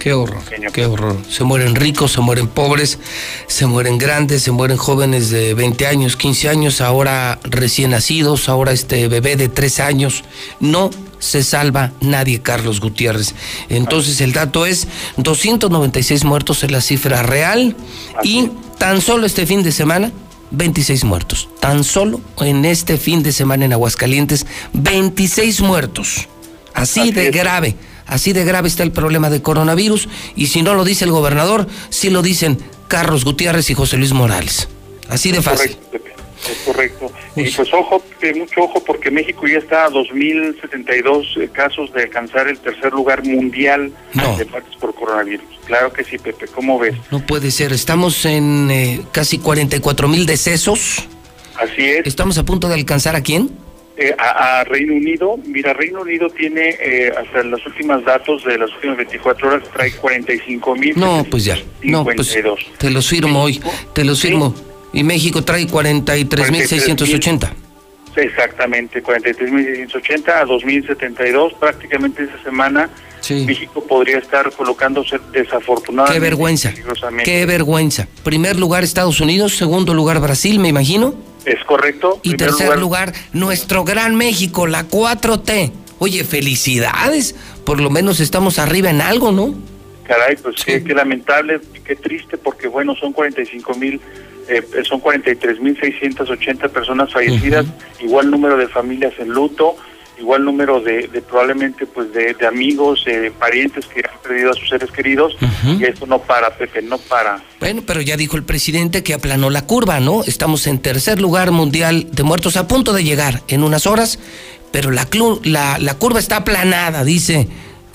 Qué 0.00 0.12
horror, 0.12 0.42
qué 0.72 0.86
horror. 0.86 1.16
Se 1.28 1.44
mueren 1.44 1.74
ricos, 1.74 2.12
se 2.12 2.20
mueren 2.20 2.48
pobres, 2.48 2.98
se 3.46 3.66
mueren 3.66 3.98
grandes, 3.98 4.42
se 4.42 4.50
mueren 4.50 4.76
jóvenes 4.76 5.30
de 5.30 5.54
20 5.54 5.86
años, 5.86 6.16
15 6.16 6.48
años, 6.48 6.80
ahora 6.80 7.38
recién 7.44 7.90
nacidos, 7.90 8.48
ahora 8.48 8.72
este 8.72 9.08
bebé 9.08 9.36
de 9.36 9.48
3 9.48 9.80
años. 9.80 10.24
No 10.60 10.90
se 11.18 11.42
salva 11.42 11.92
nadie, 12.00 12.40
Carlos 12.40 12.80
Gutiérrez. 12.80 13.34
Entonces 13.68 14.20
el 14.20 14.32
dato 14.32 14.66
es 14.66 14.86
296 15.16 16.24
muertos 16.24 16.62
es 16.62 16.70
la 16.70 16.80
cifra 16.80 17.22
real 17.22 17.76
y 18.22 18.50
tan 18.78 19.00
solo 19.00 19.26
este 19.26 19.46
fin 19.46 19.62
de 19.62 19.72
semana 19.72 20.12
26 20.50 21.04
muertos. 21.04 21.48
Tan 21.60 21.84
solo 21.84 22.20
en 22.40 22.64
este 22.64 22.96
fin 22.98 23.22
de 23.22 23.32
semana 23.32 23.64
en 23.64 23.72
Aguascalientes, 23.72 24.46
26 24.72 25.60
muertos. 25.60 26.28
Así, 26.74 27.10
de 27.10 27.30
grave. 27.30 27.74
Así 28.08 28.32
de 28.32 28.44
grave 28.44 28.68
está 28.68 28.82
el 28.82 28.90
problema 28.90 29.30
de 29.30 29.42
coronavirus 29.42 30.08
y 30.34 30.46
si 30.46 30.62
no 30.62 30.74
lo 30.74 30.84
dice 30.84 31.04
el 31.04 31.12
gobernador, 31.12 31.66
sí 31.90 32.10
lo 32.10 32.22
dicen 32.22 32.58
Carlos 32.88 33.24
Gutiérrez 33.24 33.70
y 33.70 33.74
José 33.74 33.98
Luis 33.98 34.12
Morales. 34.12 34.68
Así 35.08 35.30
de 35.30 35.42
fácil. 35.42 35.76
Es 36.50 36.58
correcto. 36.64 37.12
Y 37.36 37.50
pues 37.50 37.72
ojo, 37.74 38.02
mucho 38.36 38.62
ojo, 38.62 38.82
porque 38.84 39.10
México 39.10 39.46
ya 39.46 39.58
está 39.58 39.86
a 39.86 39.90
2.072 39.90 41.42
eh, 41.42 41.48
casos 41.52 41.92
de 41.92 42.04
alcanzar 42.04 42.48
el 42.48 42.58
tercer 42.58 42.92
lugar 42.92 43.24
mundial 43.24 43.92
de 44.14 44.44
muertes 44.46 44.76
por 44.80 44.94
coronavirus. 44.94 45.46
Claro 45.66 45.92
que 45.92 46.04
sí, 46.04 46.16
Pepe. 46.16 46.46
¿Cómo 46.46 46.78
ves? 46.78 46.94
No 47.10 47.20
puede 47.26 47.50
ser. 47.50 47.72
Estamos 47.72 48.24
en 48.24 48.70
eh, 48.70 49.00
casi 49.12 49.38
44 49.38 50.08
mil 50.08 50.26
decesos. 50.26 51.06
Así 51.56 51.84
es. 51.84 52.06
¿Estamos 52.06 52.38
a 52.38 52.44
punto 52.44 52.68
de 52.68 52.74
alcanzar 52.74 53.16
a 53.16 53.22
quién? 53.22 53.50
Eh, 54.00 54.14
a, 54.16 54.62
Reino 54.62 54.94
Unido. 54.94 55.36
Mira, 55.44 55.72
Reino 55.72 56.02
Unido 56.02 56.28
tiene 56.30 56.76
eh, 56.80 57.12
hasta 57.16 57.42
los 57.42 57.66
últimos 57.66 58.04
datos 58.04 58.44
de 58.44 58.56
las 58.56 58.70
últimas 58.74 58.96
24 58.98 59.48
horas 59.48 59.68
trae 59.72 59.90
45 59.90 60.76
mil. 60.76 60.96
No, 60.96 61.26
pues 61.28 61.44
ya. 61.44 61.58
No, 61.82 62.04
pues 62.04 62.38
te 62.78 62.90
los 62.90 63.08
firmo 63.08 63.42
hoy. 63.42 63.60
Te 63.92 64.04
los 64.04 64.22
firmo. 64.22 64.54
Y 64.92 65.02
México 65.02 65.42
trae 65.42 65.66
43 65.66 66.50
mil 66.52 66.66
680. 66.66 67.52
Exactamente, 68.14 69.02
43.680 69.02 70.28
a 70.28 70.44
2.072 70.44 71.54
prácticamente 71.58 72.24
esa 72.24 72.42
semana. 72.42 72.90
México 73.30 73.84
podría 73.84 74.18
estar 74.18 74.50
colocándose 74.52 75.18
desafortunadamente. 75.32 76.14
Qué 76.14 76.20
vergüenza. 76.20 76.72
Qué 77.24 77.46
vergüenza. 77.46 78.08
Primer 78.22 78.56
lugar 78.56 78.84
Estados 78.84 79.20
Unidos, 79.20 79.56
segundo 79.56 79.92
lugar 79.92 80.20
Brasil, 80.20 80.58
me 80.60 80.68
imagino. 80.68 81.14
Es 81.48 81.64
correcto. 81.64 82.20
Y 82.22 82.34
tercer 82.34 82.78
lugar, 82.78 83.14
nuestro 83.32 83.82
gran 83.82 84.16
México, 84.16 84.66
la 84.66 84.86
4T. 84.86 85.72
Oye, 85.98 86.22
felicidades. 86.24 87.34
Por 87.64 87.80
lo 87.80 87.88
menos 87.88 88.20
estamos 88.20 88.58
arriba 88.58 88.90
en 88.90 89.00
algo, 89.00 89.32
¿no? 89.32 89.54
Caray, 90.04 90.36
pues 90.36 90.62
qué, 90.64 90.80
lamentable, 90.94 91.60
qué 91.84 91.96
triste, 91.96 92.36
porque 92.36 92.68
bueno, 92.68 92.94
son 92.96 93.12
45 93.12 93.74
mil, 93.74 94.00
eh, 94.48 94.62
son 94.84 95.00
43 95.00 95.60
mil 95.60 95.78
680 95.78 96.68
personas 96.68 97.12
fallecidas, 97.12 97.66
igual 98.00 98.30
número 98.30 98.56
de 98.56 98.68
familias 98.68 99.12
en 99.18 99.28
luto, 99.28 99.76
igual 100.18 100.44
número 100.44 100.80
de, 100.80 101.08
probablemente 101.28 101.86
pues 101.86 102.12
de, 102.12 102.34
amigos, 102.46 103.04
eh, 103.06 103.32
parientes 103.38 103.86
que 103.86 104.00
han 104.00 104.18
perdido 104.22 104.50
a 104.50 104.54
sus 104.54 104.68
seres 104.68 104.90
queridos 104.90 105.36
y 105.78 105.84
eso 105.84 106.06
no 106.06 106.20
para, 106.20 106.56
Pepe, 106.56 106.82
no 106.82 106.98
para. 106.98 107.42
Bueno, 107.60 107.82
pero 107.86 108.00
ya 108.00 108.16
dijo 108.16 108.36
el 108.36 108.44
presidente 108.44 109.02
que 109.02 109.14
aplanó 109.14 109.50
la 109.50 109.62
curva, 109.62 110.00
¿no? 110.00 110.24
Estamos 110.24 110.66
en 110.66 110.78
tercer 110.78 111.20
lugar 111.20 111.50
mundial 111.50 112.08
de 112.12 112.22
muertos 112.22 112.56
a 112.56 112.66
punto 112.68 112.92
de 112.92 113.04
llegar 113.04 113.42
en 113.48 113.62
unas 113.62 113.86
horas, 113.86 114.18
pero 114.72 114.90
la, 114.90 115.06
la, 115.44 115.78
la 115.78 115.94
curva 115.94 116.18
está 116.18 116.36
aplanada, 116.36 117.04
dice. 117.04 117.48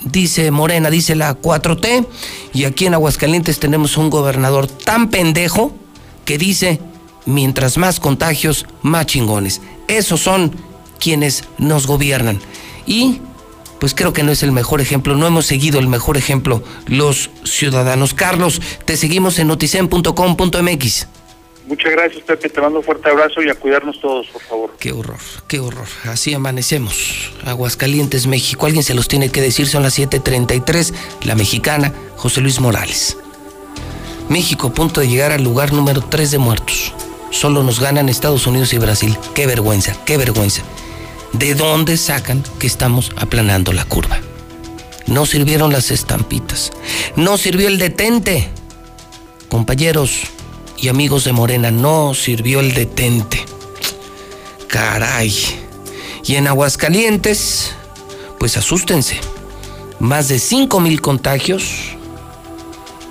Dice 0.06 0.52
Morena, 0.52 0.90
dice 0.90 1.16
la 1.16 1.40
4T, 1.40 2.06
y 2.54 2.66
aquí 2.66 2.88
en 2.88 2.94
Aguascalientes 2.94 3.60
tenemos 3.60 3.96
un 3.96 4.10
gobernador 4.10 4.68
tan 4.68 5.10
pendejo 5.10 5.74
que 6.26 6.38
dice, 6.38 6.82
mientras 7.26 7.78
más 7.78 8.02
contagios, 8.02 8.66
más 8.82 9.06
chingones. 9.06 9.62
Esos 9.88 10.20
son 10.20 10.52
quienes 11.00 11.44
nos 11.58 11.88
gobiernan. 11.88 12.40
Y 12.86 13.22
pues 13.80 13.94
creo 13.94 14.14
que 14.14 14.24
no 14.24 14.32
es 14.32 14.44
el 14.44 14.52
mejor 14.52 14.80
ejemplo, 14.82 15.16
no 15.16 15.28
hemos 15.28 15.46
seguido 15.46 15.80
el 15.80 15.88
mejor 15.88 16.18
ejemplo 16.18 16.64
los 16.88 17.30
ciudadanos. 17.44 18.14
Carlos, 18.14 18.62
te 18.86 18.96
seguimos 18.96 19.40
en 19.40 19.48
noticen.com.mx. 19.48 21.08
Muchas 21.68 21.92
gracias, 21.92 22.24
Pepe. 22.24 22.50
Te 22.50 22.62
mando 22.62 22.80
un 22.80 22.86
fuerte 22.86 23.10
abrazo 23.10 23.42
y 23.42 23.50
a 23.50 23.56
cuidarnos 23.56 24.00
todos, 24.02 24.28
por 24.28 24.42
favor. 24.42 24.76
Qué 24.80 24.92
horror, 24.92 25.20
qué 25.48 25.60
horror. 25.60 25.88
Así 26.06 26.34
amanecemos. 26.34 27.32
Aguascalientes, 27.46 28.28
México. 28.28 28.66
Alguien 28.66 28.84
se 28.84 28.94
los 28.94 29.08
tiene 29.08 29.30
que 29.30 29.42
decir. 29.42 29.68
Son 29.68 29.84
las 29.84 29.98
7:33. 29.98 30.94
La 31.24 31.36
mexicana, 31.36 31.94
José 32.18 32.42
Luis 32.42 32.60
Morales. 32.60 33.18
México, 34.30 34.68
a 34.68 34.74
punto 34.74 35.02
de 35.02 35.08
llegar 35.08 35.32
al 35.32 35.44
lugar 35.44 35.74
número 35.74 36.02
3 36.02 36.32
de 36.32 36.38
muertos. 36.38 36.94
Solo 37.32 37.64
nos 37.64 37.80
ganan 37.80 38.10
Estados 38.10 38.46
Unidos 38.46 38.74
y 38.74 38.78
Brasil. 38.78 39.18
Qué 39.34 39.48
vergüenza, 39.48 39.98
qué 40.06 40.18
vergüenza. 40.18 40.64
¿De 41.34 41.56
dónde 41.56 41.98
sacan 41.98 42.44
que 42.60 42.68
estamos 42.68 43.12
aplanando 43.16 43.74
la 43.74 43.86
curva? 43.86 44.20
No 45.08 45.26
sirvieron 45.26 45.72
las 45.72 45.90
estampitas. 45.90 46.72
No 47.16 47.40
sirvió 47.40 47.68
el 47.68 47.80
detente. 47.80 48.50
Compañeros 49.50 50.22
y 50.78 50.90
amigos 50.90 51.24
de 51.24 51.34
Morena, 51.34 51.72
no 51.72 52.14
sirvió 52.14 52.60
el 52.60 52.76
detente. 52.76 53.44
Caray. 54.68 55.34
Y 56.24 56.36
en 56.36 56.48
Aguascalientes, 56.48 57.72
pues 58.40 58.56
asústense. 58.56 59.20
Más 60.00 60.28
de 60.28 60.38
5 60.38 60.80
mil 60.82 61.02
contagios, 61.02 61.96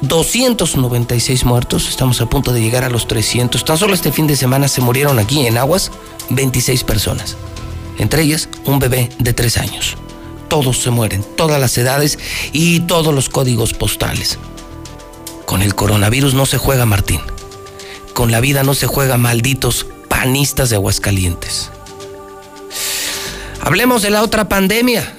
296 0.02 1.44
muertos, 1.44 1.88
estamos 1.88 2.20
a 2.20 2.26
punto 2.26 2.52
de 2.52 2.60
llegar 2.60 2.84
a 2.84 2.88
los 2.88 3.08
300. 3.08 3.64
Tan 3.64 3.78
solo 3.78 3.94
este 3.94 4.12
fin 4.12 4.28
de 4.28 4.36
semana 4.36 4.68
se 4.68 4.80
murieron 4.80 5.18
aquí 5.18 5.44
en 5.44 5.58
Aguas 5.58 5.90
26 6.30 6.84
personas 6.84 7.36
entre 7.98 8.22
ellas 8.22 8.48
un 8.64 8.78
bebé 8.78 9.08
de 9.18 9.32
tres 9.32 9.56
años. 9.56 9.96
Todos 10.48 10.78
se 10.78 10.90
mueren, 10.90 11.24
todas 11.36 11.60
las 11.60 11.76
edades 11.78 12.18
y 12.52 12.80
todos 12.80 13.14
los 13.14 13.28
códigos 13.28 13.72
postales. 13.72 14.38
Con 15.46 15.62
el 15.62 15.74
coronavirus 15.74 16.34
no 16.34 16.46
se 16.46 16.58
juega, 16.58 16.86
Martín. 16.86 17.20
Con 18.12 18.30
la 18.30 18.40
vida 18.40 18.62
no 18.62 18.74
se 18.74 18.86
juega, 18.86 19.16
malditos 19.16 19.86
panistas 20.08 20.70
de 20.70 20.76
Aguascalientes. 20.76 21.70
Hablemos 23.60 24.02
de 24.02 24.10
la 24.10 24.22
otra 24.22 24.48
pandemia, 24.48 25.14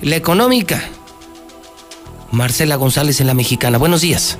la 0.00 0.16
económica. 0.16 0.82
Marcela 2.30 2.76
González 2.76 3.20
en 3.20 3.26
la 3.26 3.34
Mexicana. 3.34 3.78
Buenos 3.78 4.00
días. 4.00 4.38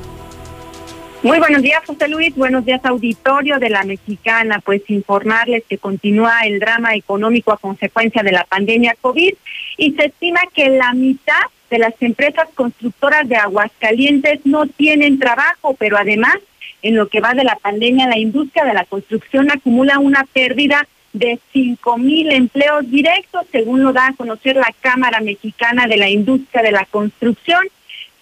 Muy 1.22 1.38
buenos 1.38 1.62
días, 1.62 1.84
José 1.86 2.08
Luis. 2.08 2.34
Buenos 2.34 2.64
días, 2.64 2.84
auditorio 2.84 3.60
de 3.60 3.70
la 3.70 3.84
Mexicana. 3.84 4.58
Pues 4.58 4.82
informarles 4.88 5.62
que 5.68 5.78
continúa 5.78 6.40
el 6.44 6.58
drama 6.58 6.96
económico 6.96 7.52
a 7.52 7.58
consecuencia 7.58 8.24
de 8.24 8.32
la 8.32 8.42
pandemia 8.42 8.96
COVID 9.00 9.32
y 9.76 9.92
se 9.92 10.06
estima 10.06 10.40
que 10.52 10.68
la 10.68 10.92
mitad 10.94 11.42
de 11.70 11.78
las 11.78 11.94
empresas 12.00 12.48
constructoras 12.56 13.28
de 13.28 13.36
Aguascalientes 13.36 14.40
no 14.44 14.66
tienen 14.66 15.20
trabajo, 15.20 15.76
pero 15.78 15.96
además, 15.96 16.34
en 16.82 16.96
lo 16.96 17.06
que 17.06 17.20
va 17.20 17.34
de 17.34 17.44
la 17.44 17.54
pandemia, 17.54 18.08
la 18.08 18.18
industria 18.18 18.64
de 18.64 18.74
la 18.74 18.84
construcción 18.84 19.48
acumula 19.52 20.00
una 20.00 20.24
pérdida 20.32 20.88
de 21.12 21.38
cinco 21.52 21.98
mil 21.98 22.32
empleos 22.32 22.90
directos, 22.90 23.46
según 23.52 23.84
lo 23.84 23.92
da 23.92 24.08
a 24.08 24.14
conocer 24.14 24.56
la 24.56 24.74
Cámara 24.80 25.20
Mexicana 25.20 25.86
de 25.86 25.98
la 25.98 26.10
Industria 26.10 26.64
de 26.64 26.72
la 26.72 26.84
Construcción. 26.86 27.64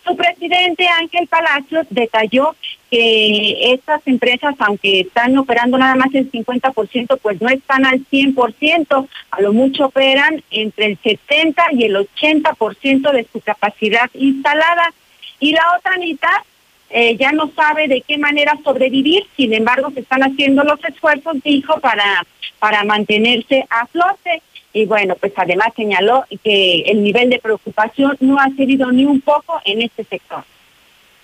Su 0.04 0.16
presidente 0.16 0.86
Ángel 0.88 1.28
Palacios 1.28 1.86
detalló 1.90 2.56
que 2.90 3.72
estas 3.72 4.00
empresas, 4.06 4.54
aunque 4.58 5.00
están 5.00 5.38
operando 5.38 5.78
nada 5.78 5.94
más 5.94 6.12
el 6.12 6.30
50%, 6.30 7.18
pues 7.22 7.40
no 7.40 7.48
están 7.48 7.86
al 7.86 8.00
100%, 8.06 9.08
a 9.30 9.40
lo 9.40 9.52
mucho 9.52 9.86
operan 9.86 10.42
entre 10.50 10.86
el 10.86 10.98
70 10.98 11.62
y 11.72 11.84
el 11.84 11.96
80% 11.96 13.12
de 13.12 13.26
su 13.32 13.40
capacidad 13.40 14.10
instalada. 14.14 14.92
Y 15.38 15.52
la 15.52 15.62
otra 15.78 15.96
mitad 15.98 16.42
eh, 16.90 17.16
ya 17.16 17.30
no 17.30 17.52
sabe 17.54 17.86
de 17.86 18.00
qué 18.00 18.18
manera 18.18 18.58
sobrevivir, 18.64 19.24
sin 19.36 19.54
embargo 19.54 19.90
se 19.92 20.00
están 20.00 20.24
haciendo 20.24 20.64
los 20.64 20.82
esfuerzos, 20.84 21.40
dijo, 21.44 21.78
para, 21.80 22.26
para 22.58 22.82
mantenerse 22.82 23.66
a 23.70 23.86
flote. 23.86 24.42
Y 24.72 24.86
bueno, 24.86 25.14
pues 25.14 25.32
además 25.36 25.68
señaló 25.76 26.24
que 26.42 26.82
el 26.82 27.02
nivel 27.04 27.30
de 27.30 27.38
preocupación 27.38 28.16
no 28.20 28.38
ha 28.40 28.50
cedido 28.56 28.90
ni 28.90 29.04
un 29.04 29.20
poco 29.20 29.60
en 29.64 29.82
este 29.82 30.02
sector. 30.04 30.44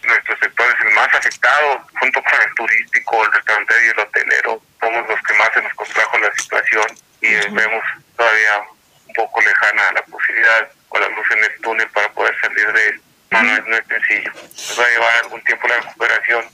Nuestro 0.07 0.39
sector 0.39 0.67
es 0.69 0.87
el 0.87 0.95
más 0.95 1.09
Estado, 1.27 1.85
junto 1.99 2.23
con 2.23 2.33
el 2.41 2.55
turístico, 2.55 3.25
el 3.25 3.33
restaurante 3.33 3.75
y 3.85 3.89
el 3.89 3.99
hotelero, 3.99 4.63
somos 4.81 5.09
los 5.09 5.21
que 5.23 5.35
más 5.35 5.51
se 5.53 5.63
nos 5.63 5.75
contrajo 5.75 6.19
la 6.19 6.33
situación 6.35 6.87
y 7.21 7.35
vemos 7.51 7.85
todavía 8.17 8.61
un 9.09 9.15
poco 9.15 9.41
lejana 9.41 9.93
la 9.93 10.03
posibilidad 10.03 10.71
con 10.89 11.01
la 11.01 11.09
luz 11.09 11.27
en 11.33 11.45
el 11.45 11.61
túnel 11.61 11.89
para 11.91 12.09
poder 12.13 12.39
salir 12.41 12.73
de 12.73 12.89
él. 12.89 13.01
No, 13.31 13.43
no, 13.43 13.53
es, 13.57 13.67
no 13.67 13.77
es 13.77 13.87
sencillo. 13.87 14.33
Nos 14.33 14.81
va 14.81 14.85
a 14.85 14.91
llevar 14.91 15.15
algún 15.25 15.43
tiempo 15.43 15.69
la 15.69 15.77
recuperación. 15.77 16.45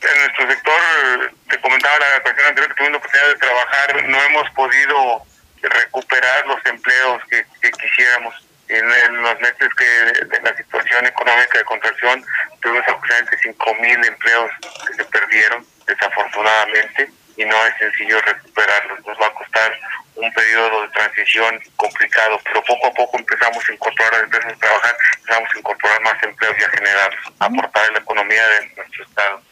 En 0.00 0.18
nuestro 0.20 0.50
sector, 0.50 1.32
te 1.48 1.60
comentaba 1.60 1.98
la 1.98 2.18
ocasión 2.18 2.46
anterior 2.46 2.68
que 2.68 2.74
tuvimos 2.74 2.92
la 2.92 2.98
oportunidad 2.98 3.28
de 3.28 3.38
trabajar, 3.38 4.08
no 4.08 4.22
hemos 4.22 4.50
podido 4.50 5.22
recuperar 5.62 6.46
los 6.46 6.66
empleos 6.66 7.22
que, 7.30 7.44
que 7.62 7.70
quisiéramos. 7.70 8.34
En, 8.68 8.90
en 8.90 9.22
los 9.22 9.40
meses 9.40 9.68
que 9.76 10.24
de 10.26 10.40
la 10.42 10.56
situación 10.56 11.06
económica 11.06 11.58
de 11.58 11.64
contracción 11.64 12.24
tuvimos 12.60 12.82
aproximadamente 12.88 13.38
5 13.42 13.74
mil 13.76 14.04
empleos 14.04 14.50
que 14.86 14.94
se 14.94 15.04
perdieron, 15.04 15.64
desafortunadamente, 15.86 17.10
y 17.36 17.44
no 17.44 17.66
es 17.66 17.76
sencillo 17.78 18.20
recuperarlos. 18.22 19.06
Nos 19.06 19.20
va 19.20 19.26
a 19.26 19.34
costar 19.34 19.78
un 20.16 20.32
periodo 20.32 20.82
de 20.82 20.88
transición 20.88 21.60
complicado, 21.76 22.40
pero 22.44 22.62
poco 22.64 22.86
a 22.86 22.94
poco 22.94 23.18
empezamos 23.18 23.68
a 23.68 23.72
incorporar 23.72 24.14
a 24.14 24.16
las 24.16 24.24
empresas 24.24 24.52
a 24.52 24.56
trabajar, 24.56 24.96
empezamos 25.16 25.50
a 25.54 25.58
incorporar 25.58 26.00
más 26.02 26.22
empleos 26.22 26.56
y 26.58 26.64
a 26.64 26.70
generar, 26.70 27.16
a 27.38 27.44
aportar 27.44 27.86
en 27.86 27.92
la 27.94 28.00
economía 28.00 28.46
de 28.48 28.72
nuestro 28.76 29.04
estado. 29.04 29.42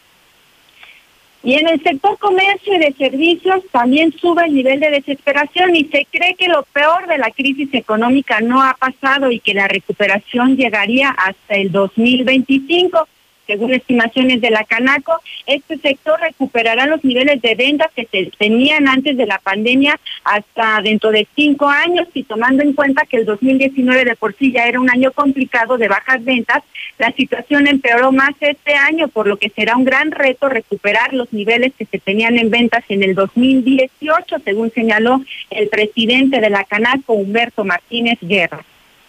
Y 1.45 1.55
en 1.57 1.69
el 1.69 1.83
sector 1.83 2.17
comercio 2.19 2.75
y 2.75 2.79
de 2.79 2.95
servicios 2.95 3.61
también 3.71 4.13
sube 4.19 4.47
el 4.47 4.55
nivel 4.55 4.81
de 4.81 4.91
desesperación 4.91 5.77
y 5.77 5.85
se 5.85 6.07
cree 6.11 6.35
que 6.37 6.49
lo 6.49 6.63
peor 6.63 7.07
de 7.07 7.19
la 7.19 7.31
crisis 7.31 7.69
económica 7.75 8.41
no 8.41 8.63
ha 8.63 8.73
pasado 8.73 9.31
y 9.31 9.41
que 9.41 9.53
la 9.53 9.69
recuperación 9.69 10.57
llegaría 10.57 11.11
hasta 11.11 11.57
el 11.57 11.71
2025. 11.71 13.07
Según 13.47 13.75
estimaciones 13.75 14.41
de 14.41 14.51
la 14.51 14.65
Canaco, 14.65 15.21
este 15.47 15.77
sector 15.79 16.19
recuperará 16.21 16.87
los 16.87 17.05
niveles 17.05 17.43
de 17.43 17.55
ventas 17.55 17.89
que 17.95 18.07
se 18.11 18.31
tenían 18.39 18.89
antes 18.89 19.17
de 19.17 19.27
la 19.27 19.39
pandemia 19.39 19.99
hasta 20.25 20.81
dentro 20.83 21.11
de 21.11 21.27
cinco 21.35 21.69
años 21.69 22.09
y 22.15 22.23
tomando 22.23 22.63
en 22.63 22.73
cuenta 22.73 23.05
que 23.07 23.19
el 23.19 23.27
2019 23.27 24.05
de 24.05 24.17
por 24.17 24.35
sí 24.35 24.53
ya 24.53 24.67
era 24.67 24.81
un 24.81 24.91
año 24.91 25.13
complicado 25.13 25.77
de 25.77 25.89
bajas 25.89 26.25
ventas, 26.25 26.63
la 26.99 27.13
situación 27.13 27.67
empeoró 27.67 28.13
más 28.13 28.35
este 28.41 28.75
año, 28.75 29.09
por 29.09 29.27
lo 29.27 29.37
que 29.37 29.51
será 29.51 29.77
un 29.77 29.85
gran 29.85 30.11
reto 30.11 30.49
recuperar 30.49 31.13
los 31.13 31.33
niveles 31.33 31.73
que 31.77 31.87
se 31.87 31.99
tenían 31.99 32.39
en 32.39 32.51
ventas 32.51 32.85
en 32.89 33.03
el 33.03 33.15
2018, 33.15 34.37
según 34.45 34.71
señaló 34.73 35.21
el 35.51 35.69
presidente 35.69 36.41
de 36.41 36.51
la 36.51 36.65
Canaco, 36.65 37.15
Humberto 37.15 37.65
Martínez 37.65 38.19
Guerra. 38.23 38.65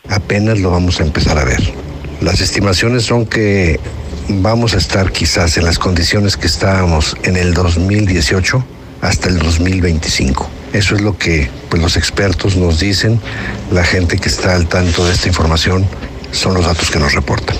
Apenas 0.09 0.59
lo 0.59 0.71
vamos 0.71 0.99
a 0.99 1.03
empezar 1.03 1.37
a 1.37 1.45
ver. 1.45 1.59
Las 2.21 2.41
estimaciones 2.41 3.03
son 3.03 3.25
que 3.25 3.79
vamos 4.27 4.73
a 4.73 4.77
estar 4.77 5.11
quizás 5.11 5.57
en 5.57 5.65
las 5.65 5.79
condiciones 5.79 6.37
que 6.37 6.47
estábamos 6.47 7.15
en 7.23 7.37
el 7.37 7.53
2018 7.53 8.63
hasta 9.01 9.29
el 9.29 9.39
2025. 9.39 10.49
Eso 10.73 10.95
es 10.95 11.01
lo 11.01 11.17
que 11.17 11.49
pues, 11.69 11.81
los 11.81 11.97
expertos 11.97 12.55
nos 12.55 12.79
dicen, 12.79 13.19
la 13.71 13.83
gente 13.83 14.17
que 14.17 14.29
está 14.29 14.55
al 14.55 14.67
tanto 14.67 15.05
de 15.05 15.13
esta 15.13 15.27
información 15.27 15.85
son 16.31 16.53
los 16.55 16.65
datos 16.65 16.89
que 16.91 16.99
nos 16.99 17.13
reportan. 17.13 17.55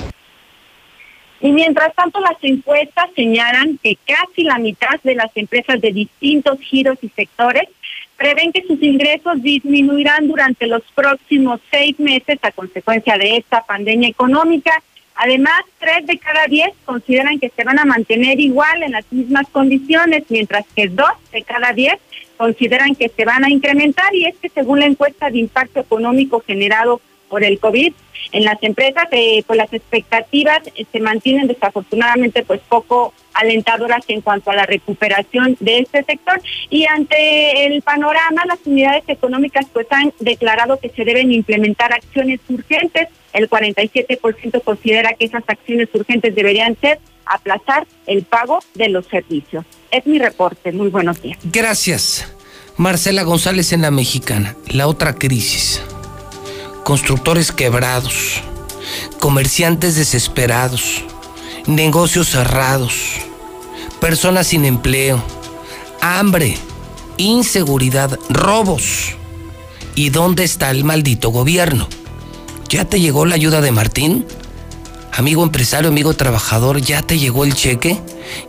Y 1.40 1.52
mientras 1.52 1.94
tanto, 1.94 2.18
las 2.20 2.36
encuestas 2.42 3.10
señalan 3.14 3.78
que 3.82 3.96
casi 4.06 4.42
la 4.42 4.58
mitad 4.58 5.00
de 5.04 5.14
las 5.14 5.30
empresas 5.36 5.80
de 5.80 5.92
distintos 5.92 6.58
giros 6.60 6.98
y 7.02 7.08
sectores 7.10 7.68
prevén 8.16 8.52
que 8.52 8.64
sus 8.66 8.82
ingresos 8.82 9.42
disminuirán 9.42 10.26
durante 10.26 10.66
los 10.66 10.82
próximos 10.94 11.60
seis 11.70 11.98
meses 12.00 12.38
a 12.42 12.50
consecuencia 12.50 13.18
de 13.18 13.36
esta 13.36 13.62
pandemia 13.64 14.08
económica. 14.08 14.82
Además, 15.16 15.62
tres 15.78 16.06
de 16.06 16.18
cada 16.18 16.46
diez 16.46 16.70
consideran 16.84 17.38
que 17.38 17.50
se 17.54 17.64
van 17.64 17.78
a 17.78 17.84
mantener 17.84 18.38
igual 18.38 18.82
en 18.82 18.92
las 18.92 19.10
mismas 19.10 19.48
condiciones, 19.50 20.24
mientras 20.28 20.64
que 20.74 20.88
dos 20.88 21.12
de 21.32 21.42
cada 21.42 21.72
diez 21.72 21.96
consideran 22.36 22.94
que 22.94 23.08
se 23.08 23.24
van 23.24 23.44
a 23.44 23.50
incrementar 23.50 24.14
y 24.14 24.26
es 24.26 24.36
que 24.36 24.50
según 24.50 24.80
la 24.80 24.86
encuesta 24.86 25.30
de 25.30 25.38
impacto 25.38 25.80
económico 25.80 26.40
generado 26.40 27.00
por 27.28 27.42
el 27.42 27.58
COVID, 27.58 27.92
en 28.32 28.44
las 28.44 28.62
empresas, 28.62 29.06
eh, 29.12 29.42
pues 29.46 29.56
las 29.56 29.72
expectativas 29.72 30.60
eh, 30.74 30.84
se 30.90 31.00
mantienen 31.00 31.46
desafortunadamente 31.46 32.42
pues 32.42 32.60
poco 32.68 33.14
alentadoras 33.34 34.04
en 34.08 34.20
cuanto 34.20 34.50
a 34.50 34.54
la 34.54 34.66
recuperación 34.66 35.56
de 35.60 35.80
este 35.80 36.02
sector 36.04 36.40
y 36.70 36.86
ante 36.86 37.66
el 37.66 37.82
panorama 37.82 38.44
las 38.46 38.58
unidades 38.64 39.04
económicas 39.08 39.66
pues 39.72 39.86
han 39.90 40.12
declarado 40.20 40.78
que 40.78 40.88
se 40.88 41.04
deben 41.04 41.32
implementar 41.32 41.92
acciones 41.92 42.40
urgentes. 42.48 43.08
El 43.36 43.48
47% 43.48 44.62
considera 44.64 45.12
que 45.14 45.26
esas 45.26 45.44
acciones 45.46 45.88
urgentes 45.94 46.34
deberían 46.34 46.76
ser 46.80 46.98
aplazar 47.24 47.86
el 48.06 48.22
pago 48.22 48.58
de 48.74 48.88
los 48.88 49.06
servicios. 49.06 49.64
Es 49.90 50.06
mi 50.06 50.18
reporte. 50.18 50.72
Muy 50.72 50.88
buenos 50.88 51.22
días. 51.22 51.38
Gracias. 51.44 52.32
Marcela 52.76 53.22
González 53.22 53.72
en 53.72 53.82
la 53.82 53.90
Mexicana. 53.90 54.56
La 54.68 54.88
otra 54.88 55.14
crisis 55.14 55.82
constructores 56.86 57.50
quebrados, 57.50 58.40
comerciantes 59.18 59.96
desesperados, 59.96 61.02
negocios 61.66 62.28
cerrados, 62.28 62.94
personas 64.00 64.46
sin 64.46 64.64
empleo, 64.64 65.20
hambre, 66.00 66.56
inseguridad, 67.16 68.16
robos. 68.28 69.16
¿Y 69.96 70.10
dónde 70.10 70.44
está 70.44 70.70
el 70.70 70.84
maldito 70.84 71.30
gobierno? 71.30 71.88
¿Ya 72.68 72.84
te 72.84 73.00
llegó 73.00 73.26
la 73.26 73.34
ayuda 73.34 73.60
de 73.60 73.72
Martín? 73.72 74.26
Amigo 75.12 75.42
empresario, 75.42 75.88
amigo 75.88 76.14
trabajador, 76.14 76.80
¿ya 76.80 77.02
te 77.02 77.18
llegó 77.18 77.44
el 77.44 77.54
cheque? 77.54 78.00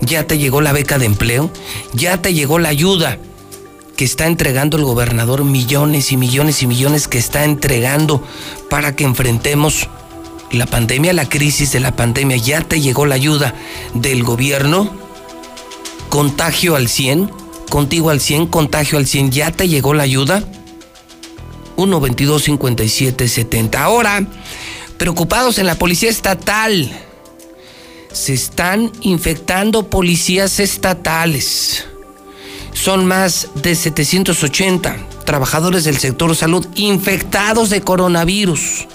¿Ya 0.01 0.25
te 0.25 0.37
llegó 0.37 0.59
la 0.61 0.73
beca 0.73 0.97
de 0.97 1.05
empleo? 1.05 1.49
¿Ya 1.93 2.21
te 2.21 2.33
llegó 2.33 2.59
la 2.59 2.69
ayuda? 2.69 3.19
que 3.97 4.05
está 4.05 4.27
entregando 4.27 4.77
el 4.77 4.83
gobernador, 4.83 5.43
millones 5.43 6.11
y 6.11 6.17
millones 6.17 6.61
y 6.61 6.67
millones 6.67 7.07
que 7.07 7.17
está 7.17 7.43
entregando 7.43 8.23
para 8.69 8.95
que 8.95 9.03
enfrentemos 9.03 9.89
la 10.51 10.67
pandemia, 10.67 11.13
la 11.13 11.27
crisis 11.27 11.71
de 11.71 11.79
la 11.79 11.95
pandemia. 11.95 12.37
Ya 12.37 12.61
te 12.61 12.79
llegó 12.79 13.07
la 13.07 13.15
ayuda 13.15 13.55
del 13.95 14.23
gobierno. 14.23 14.91
Contagio 16.09 16.75
al 16.75 16.89
100, 16.89 17.31
contigo 17.69 18.11
al 18.11 18.21
100, 18.21 18.45
contagio 18.47 18.99
al 18.99 19.07
100. 19.07 19.31
Ya 19.31 19.51
te 19.51 19.67
llegó 19.67 19.95
la 19.95 20.03
ayuda. 20.03 20.43
1 21.77 21.99
22 22.01 22.43
57 22.43 23.27
70. 23.27 23.83
Ahora, 23.83 24.25
preocupados 24.97 25.57
en 25.57 25.65
la 25.65 25.75
policía 25.75 26.09
estatal. 26.09 26.91
Se 28.11 28.33
están 28.33 28.91
infectando 29.01 29.89
policías 29.89 30.59
estatales 30.59 31.85
son 32.77 33.07
más 33.07 33.49
de 33.55 33.73
780 33.73 34.97
trabajadores 35.25 35.83
del 35.83 35.97
sector 35.97 36.35
salud 36.35 36.65
infectados 36.75 37.69
de 37.69 37.81
coronavirus. 37.81 38.87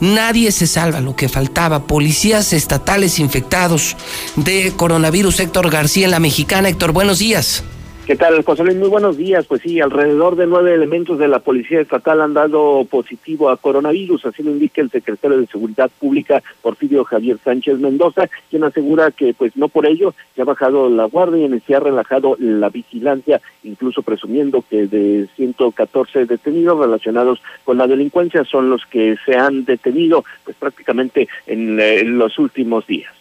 Nadie 0.00 0.50
se 0.50 0.66
salva, 0.66 1.00
lo 1.00 1.14
que 1.14 1.28
faltaba. 1.28 1.84
Policías 1.84 2.52
estatales 2.52 3.18
infectados 3.18 3.96
de 4.36 4.72
coronavirus. 4.76 5.40
Héctor 5.40 5.70
García 5.70 6.06
en 6.06 6.10
la 6.10 6.18
Mexicana. 6.18 6.68
Héctor, 6.68 6.92
buenos 6.92 7.20
días. 7.20 7.62
¿Qué 8.08 8.16
tal, 8.16 8.42
José 8.42 8.64
Luis? 8.64 8.78
Muy 8.78 8.88
buenos 8.88 9.18
días. 9.18 9.44
Pues 9.44 9.60
sí, 9.60 9.82
alrededor 9.82 10.34
de 10.34 10.46
nueve 10.46 10.72
elementos 10.72 11.18
de 11.18 11.28
la 11.28 11.40
Policía 11.40 11.82
Estatal 11.82 12.22
han 12.22 12.32
dado 12.32 12.86
positivo 12.86 13.50
a 13.50 13.58
coronavirus, 13.58 14.24
así 14.24 14.42
lo 14.42 14.50
indica 14.50 14.80
el 14.80 14.90
secretario 14.90 15.36
de 15.36 15.46
Seguridad 15.46 15.90
Pública, 16.00 16.42
Porfirio 16.62 17.04
Javier 17.04 17.36
Sánchez 17.44 17.78
Mendoza, 17.80 18.30
quien 18.48 18.64
asegura 18.64 19.10
que, 19.10 19.34
pues 19.34 19.54
no 19.58 19.68
por 19.68 19.84
ello, 19.84 20.14
se 20.34 20.40
ha 20.40 20.46
bajado 20.46 20.88
la 20.88 21.04
guardia 21.04 21.48
y 21.48 21.60
se 21.60 21.74
ha 21.74 21.80
relajado 21.80 22.34
la 22.38 22.70
vigilancia, 22.70 23.42
incluso 23.62 24.00
presumiendo 24.00 24.64
que 24.70 24.86
de 24.86 25.28
114 25.36 26.24
detenidos 26.24 26.78
relacionados 26.78 27.42
con 27.64 27.76
la 27.76 27.86
delincuencia 27.86 28.42
son 28.44 28.70
los 28.70 28.86
que 28.86 29.16
se 29.26 29.36
han 29.36 29.66
detenido, 29.66 30.24
pues 30.44 30.56
prácticamente 30.56 31.28
en, 31.46 31.78
eh, 31.78 32.00
en 32.00 32.16
los 32.16 32.38
últimos 32.38 32.86
días. 32.86 33.17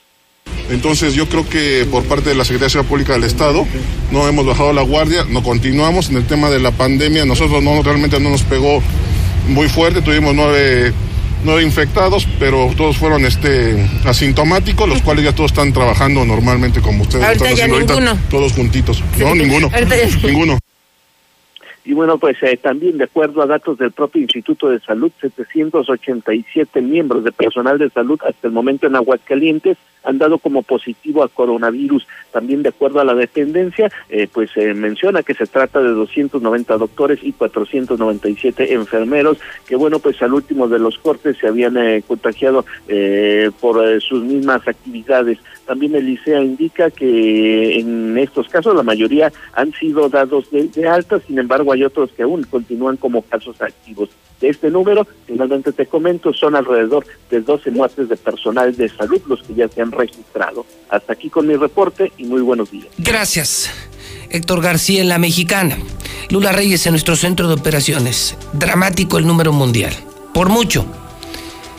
Entonces 0.69 1.13
yo 1.13 1.27
creo 1.29 1.47
que 1.47 1.85
por 1.89 2.03
parte 2.03 2.29
de 2.29 2.35
la 2.35 2.43
Secretaría 2.43 2.65
de 2.67 2.69
Seguridad 2.71 2.89
Pública 2.89 3.13
del 3.13 3.23
Estado 3.23 3.65
no 4.11 4.27
hemos 4.27 4.45
bajado 4.45 4.73
la 4.73 4.81
guardia, 4.81 5.25
no 5.29 5.41
continuamos 5.43 6.09
en 6.09 6.17
el 6.17 6.25
tema 6.25 6.49
de 6.49 6.59
la 6.59 6.71
pandemia, 6.71 7.25
nosotros 7.25 7.63
no 7.63 7.81
realmente 7.83 8.19
no 8.19 8.29
nos 8.29 8.43
pegó 8.43 8.81
muy 9.47 9.69
fuerte, 9.69 10.01
tuvimos 10.01 10.35
nueve, 10.35 10.91
nueve 11.45 11.63
infectados, 11.63 12.27
pero 12.39 12.73
todos 12.75 12.97
fueron 12.97 13.25
este 13.25 13.75
asintomáticos, 14.05 14.89
los 14.89 15.01
cuales 15.01 15.23
ya 15.23 15.33
todos 15.33 15.51
están 15.51 15.71
trabajando 15.71 16.25
normalmente 16.25 16.81
como 16.81 17.03
ustedes 17.03 17.23
ahorita 17.25 17.45
están 17.49 17.53
haciendo 17.53 17.75
ya 17.79 17.93
ninguno. 17.93 18.09
ahorita, 18.11 18.29
todos 18.29 18.51
juntitos. 18.53 19.03
No, 19.17 19.35
ninguno. 19.35 19.69
Ahorita 19.73 19.95
ya- 19.95 20.27
Ninguno. 20.27 20.59
Y 21.87 21.93
bueno, 21.93 22.17
pues 22.17 22.35
eh, 22.43 22.57
también 22.57 22.97
de 22.97 23.05
acuerdo 23.05 23.41
a 23.41 23.45
datos 23.45 23.77
del 23.77 23.93
propio 23.93 24.21
Instituto 24.21 24.69
de 24.69 24.81
Salud, 24.81 25.09
787 25.21 26.81
miembros 26.81 27.23
de 27.23 27.31
personal 27.31 27.77
de 27.77 27.89
salud 27.89 28.19
hasta 28.27 28.47
el 28.47 28.53
momento 28.53 28.87
en 28.87 28.97
Aguascalientes 28.97 29.77
han 30.03 30.17
dado 30.17 30.37
como 30.37 30.63
positivo 30.63 31.23
a 31.23 31.29
coronavirus. 31.29 32.05
También 32.31 32.61
de 32.61 32.69
acuerdo 32.69 32.99
a 32.99 33.05
la 33.05 33.13
dependencia, 33.13 33.89
eh, 34.09 34.27
pues 34.31 34.51
se 34.51 34.73
menciona 34.73 35.23
que 35.23 35.33
se 35.33 35.47
trata 35.47 35.81
de 35.81 35.89
290 35.89 36.77
doctores 36.77 37.19
y 37.21 37.31
497 37.31 38.73
enfermeros, 38.73 39.37
que 39.65 39.77
bueno, 39.77 39.99
pues 39.99 40.21
al 40.21 40.33
último 40.33 40.67
de 40.67 40.79
los 40.79 40.97
cortes 40.97 41.37
se 41.37 41.47
habían 41.47 41.77
eh, 41.77 42.03
contagiado 42.05 42.65
eh, 42.89 43.49
por 43.61 43.85
eh, 43.85 44.01
sus 44.01 44.23
mismas 44.23 44.67
actividades 44.67 45.39
También 45.67 45.95
el 45.95 46.07
ICEA 46.07 46.41
indica 46.41 46.89
que 46.89 47.79
en 47.79 48.17
estos 48.17 48.47
casos 48.47 48.73
la 48.75 48.83
mayoría 48.83 49.31
han 49.53 49.73
sido 49.73 50.07
dados 50.09 50.49
de, 50.49 50.69
de 50.69 50.87
alta, 50.87 51.19
sin 51.27 51.37
embargo 51.37 51.73
hay 51.73 51.83
otros 51.83 52.09
que 52.11 52.23
aún 52.23 52.43
continúan 52.43 52.97
como 52.97 53.21
casos 53.21 53.61
activos. 53.61 54.09
De 54.39 54.49
este 54.49 54.69
número, 54.69 55.07
finalmente 55.25 55.71
te 55.71 55.87
comento, 55.87 56.31
son 56.33 56.55
alrededor 56.55 57.05
de 57.29 57.41
12 57.41 57.71
muertes 57.71 58.07
de 58.07 58.15
personal 58.15 58.75
de 58.75 58.87
salud 58.87 59.21
los 59.27 59.43
que 59.43 59.55
ya 59.55 59.67
se 59.67 59.81
han 59.81 59.91
registrado. 59.91 60.65
Hasta 60.89 61.13
aquí 61.13 61.29
con 61.29 61.47
mi 61.47 61.55
reporte 61.55 62.11
y 62.17 62.25
muy 62.25 62.41
buenos 62.41 62.71
días. 62.71 62.87
Gracias. 62.97 63.69
Héctor 64.29 64.61
García 64.61 65.01
en 65.01 65.09
la 65.09 65.17
mexicana. 65.17 65.77
Lula 66.29 66.51
Reyes 66.51 66.85
en 66.85 66.93
nuestro 66.93 67.15
centro 67.15 67.47
de 67.47 67.55
operaciones. 67.55 68.37
Dramático 68.53 69.17
el 69.17 69.25
número 69.25 69.53
mundial. 69.53 69.93
Por 70.33 70.49
mucho. 70.49 70.85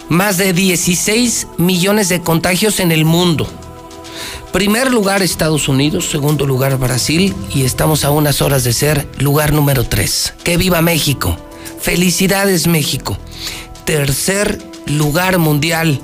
Más 0.09 0.39
de 0.39 0.53
16 0.53 1.49
millones 1.59 2.09
de 2.09 2.23
contagios 2.23 2.81
en 2.81 2.91
el 2.93 3.05
mundo. 3.05 3.47
Primer 4.53 4.91
lugar 4.91 5.23
Estados 5.23 5.69
Unidos, 5.69 6.09
segundo 6.09 6.47
lugar 6.47 6.79
Brasil 6.79 7.35
y 7.55 7.65
estamos 7.65 8.05
a 8.05 8.11
unas 8.11 8.41
horas 8.41 8.65
de 8.65 8.73
ser 8.73 9.07
lugar 9.19 9.53
número 9.53 9.85
3. 9.85 10.35
¡Que 10.43 10.57
viva 10.57 10.81
México! 10.81 11.37
Felicidades 11.81 12.67
México. 12.67 13.19
Tercer 13.85 14.59
lugar 14.87 15.39
mundial 15.39 16.01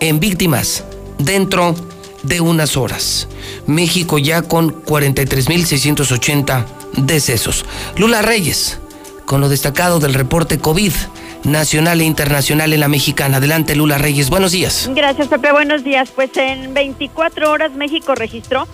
en 0.00 0.18
víctimas 0.18 0.82
dentro 1.18 1.76
de 2.24 2.40
unas 2.40 2.76
horas. 2.76 3.28
México 3.66 4.18
ya 4.18 4.42
con 4.42 4.82
43.680 4.84 6.66
decesos. 6.96 7.64
Lula 7.96 8.20
Reyes, 8.20 8.78
con 9.26 9.40
lo 9.40 9.48
destacado 9.48 10.00
del 10.00 10.14
reporte 10.14 10.58
COVID 10.58 10.92
nacional 11.44 12.00
e 12.00 12.04
internacional 12.04 12.72
en 12.72 12.80
la 12.80 12.88
mexicana. 12.88 13.38
Adelante, 13.38 13.76
Lula 13.76 13.98
Reyes. 13.98 14.30
Buenos 14.30 14.52
días. 14.52 14.90
Gracias, 14.94 15.28
Pepe. 15.28 15.52
Buenos 15.52 15.84
días. 15.84 16.10
Pues 16.10 16.36
en 16.36 16.74
24 16.74 17.50
horas 17.50 17.72
México 17.72 18.14
registró 18.14 18.66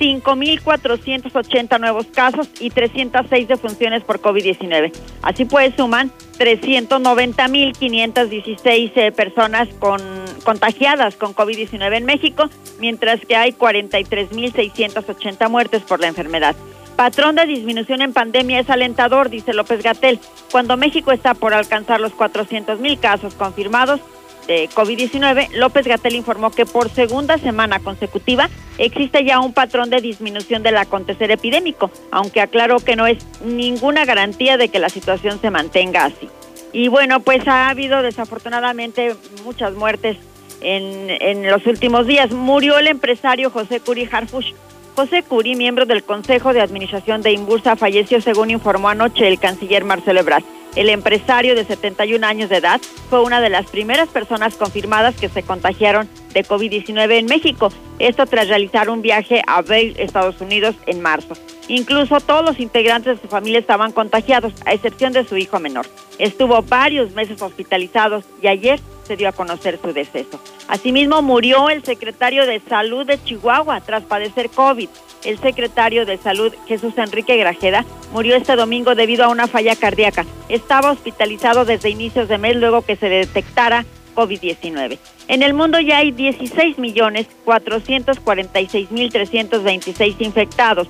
5.480 0.00 1.78
nuevos 1.78 2.06
casos 2.06 2.48
y 2.58 2.70
306 2.70 3.46
defunciones 3.46 4.02
por 4.02 4.20
COVID-19. 4.20 4.90
Así 5.22 5.44
pues, 5.44 5.74
suman 5.76 6.10
390.516 6.38 8.92
eh, 8.96 9.12
personas 9.12 9.68
con, 9.78 10.00
contagiadas 10.42 11.14
con 11.16 11.34
COVID-19 11.34 11.98
en 11.98 12.06
México, 12.06 12.48
mientras 12.80 13.20
que 13.20 13.36
hay 13.36 13.52
43.680 13.52 15.50
muertes 15.50 15.82
por 15.82 16.00
la 16.00 16.06
enfermedad. 16.08 16.56
Patrón 17.00 17.34
de 17.34 17.46
disminución 17.46 18.02
en 18.02 18.12
pandemia 18.12 18.60
es 18.60 18.68
alentador, 18.68 19.30
dice 19.30 19.54
López 19.54 19.82
Gatel. 19.82 20.20
Cuando 20.52 20.76
México 20.76 21.12
está 21.12 21.32
por 21.32 21.54
alcanzar 21.54 21.98
los 21.98 22.12
400.000 22.12 23.00
casos 23.00 23.32
confirmados, 23.32 24.00
de 24.46 24.68
COVID-19, 24.68 25.48
López 25.52 25.86
Gatel 25.86 26.14
informó 26.14 26.50
que 26.50 26.66
por 26.66 26.90
segunda 26.90 27.38
semana 27.38 27.80
consecutiva 27.80 28.50
existe 28.76 29.24
ya 29.24 29.40
un 29.40 29.54
patrón 29.54 29.88
de 29.88 30.02
disminución 30.02 30.62
del 30.62 30.76
acontecer 30.76 31.30
epidémico, 31.30 31.90
aunque 32.10 32.42
aclaró 32.42 32.80
que 32.80 32.96
no 32.96 33.06
es 33.06 33.16
ninguna 33.42 34.04
garantía 34.04 34.58
de 34.58 34.68
que 34.68 34.78
la 34.78 34.90
situación 34.90 35.40
se 35.40 35.50
mantenga 35.50 36.04
así. 36.04 36.28
Y 36.74 36.88
bueno, 36.88 37.20
pues 37.20 37.48
ha 37.48 37.70
habido 37.70 38.02
desafortunadamente 38.02 39.16
muchas 39.42 39.72
muertes 39.72 40.18
en, 40.60 41.08
en 41.08 41.50
los 41.50 41.66
últimos 41.66 42.06
días. 42.06 42.30
Murió 42.30 42.78
el 42.78 42.88
empresario 42.88 43.48
José 43.48 43.80
Curi 43.80 44.06
Harfush. 44.12 44.52
José 45.00 45.22
Curi, 45.22 45.56
miembro 45.56 45.86
del 45.86 46.02
Consejo 46.02 46.52
de 46.52 46.60
Administración 46.60 47.22
de 47.22 47.32
Imbursa, 47.32 47.74
falleció 47.74 48.20
según 48.20 48.50
informó 48.50 48.90
anoche 48.90 49.26
el 49.28 49.40
canciller 49.40 49.82
Marcelo 49.82 50.20
Ebrard. 50.20 50.44
El 50.76 50.90
empresario 50.90 51.54
de 51.54 51.64
71 51.64 52.26
años 52.26 52.50
de 52.50 52.58
edad 52.58 52.82
fue 53.08 53.22
una 53.22 53.40
de 53.40 53.48
las 53.48 53.64
primeras 53.70 54.10
personas 54.10 54.56
confirmadas 54.56 55.16
que 55.16 55.30
se 55.30 55.42
contagiaron 55.42 56.06
de 56.34 56.44
COVID-19 56.44 57.12
en 57.12 57.24
México. 57.24 57.72
Esto 58.00 58.24
tras 58.24 58.48
realizar 58.48 58.88
un 58.88 59.02
viaje 59.02 59.42
a 59.46 59.60
Vail, 59.60 59.94
Estados 59.98 60.40
Unidos, 60.40 60.74
en 60.86 61.02
marzo. 61.02 61.34
Incluso 61.68 62.18
todos 62.18 62.42
los 62.42 62.58
integrantes 62.58 63.16
de 63.16 63.22
su 63.22 63.28
familia 63.28 63.58
estaban 63.58 63.92
contagiados, 63.92 64.54
a 64.64 64.72
excepción 64.72 65.12
de 65.12 65.24
su 65.24 65.36
hijo 65.36 65.60
menor. 65.60 65.86
Estuvo 66.18 66.62
varios 66.62 67.12
meses 67.12 67.42
hospitalizados 67.42 68.24
y 68.42 68.46
ayer 68.46 68.80
se 69.06 69.16
dio 69.16 69.28
a 69.28 69.32
conocer 69.32 69.78
su 69.82 69.92
deceso. 69.92 70.40
Asimismo, 70.66 71.20
murió 71.20 71.68
el 71.68 71.84
secretario 71.84 72.46
de 72.46 72.60
Salud 72.60 73.06
de 73.06 73.22
Chihuahua 73.22 73.82
tras 73.82 74.02
padecer 74.04 74.48
COVID. 74.48 74.88
El 75.24 75.38
secretario 75.38 76.06
de 76.06 76.16
Salud, 76.16 76.54
Jesús 76.66 76.94
Enrique 76.96 77.36
Grajeda, 77.36 77.84
murió 78.12 78.34
este 78.34 78.56
domingo 78.56 78.94
debido 78.94 79.24
a 79.24 79.28
una 79.28 79.46
falla 79.46 79.76
cardíaca. 79.76 80.24
Estaba 80.48 80.92
hospitalizado 80.92 81.66
desde 81.66 81.90
inicios 81.90 82.28
de 82.28 82.38
mes 82.38 82.56
luego 82.56 82.80
que 82.80 82.96
se 82.96 83.10
detectara 83.10 83.84
COVID-19. 84.20 84.98
En 85.28 85.42
el 85.42 85.54
mundo 85.54 85.80
ya 85.80 85.98
hay 85.98 86.12
16 86.12 86.78
millones 86.78 87.26
446 87.44 88.90
mil 88.90 89.10
326 89.10 90.16
infectados, 90.20 90.88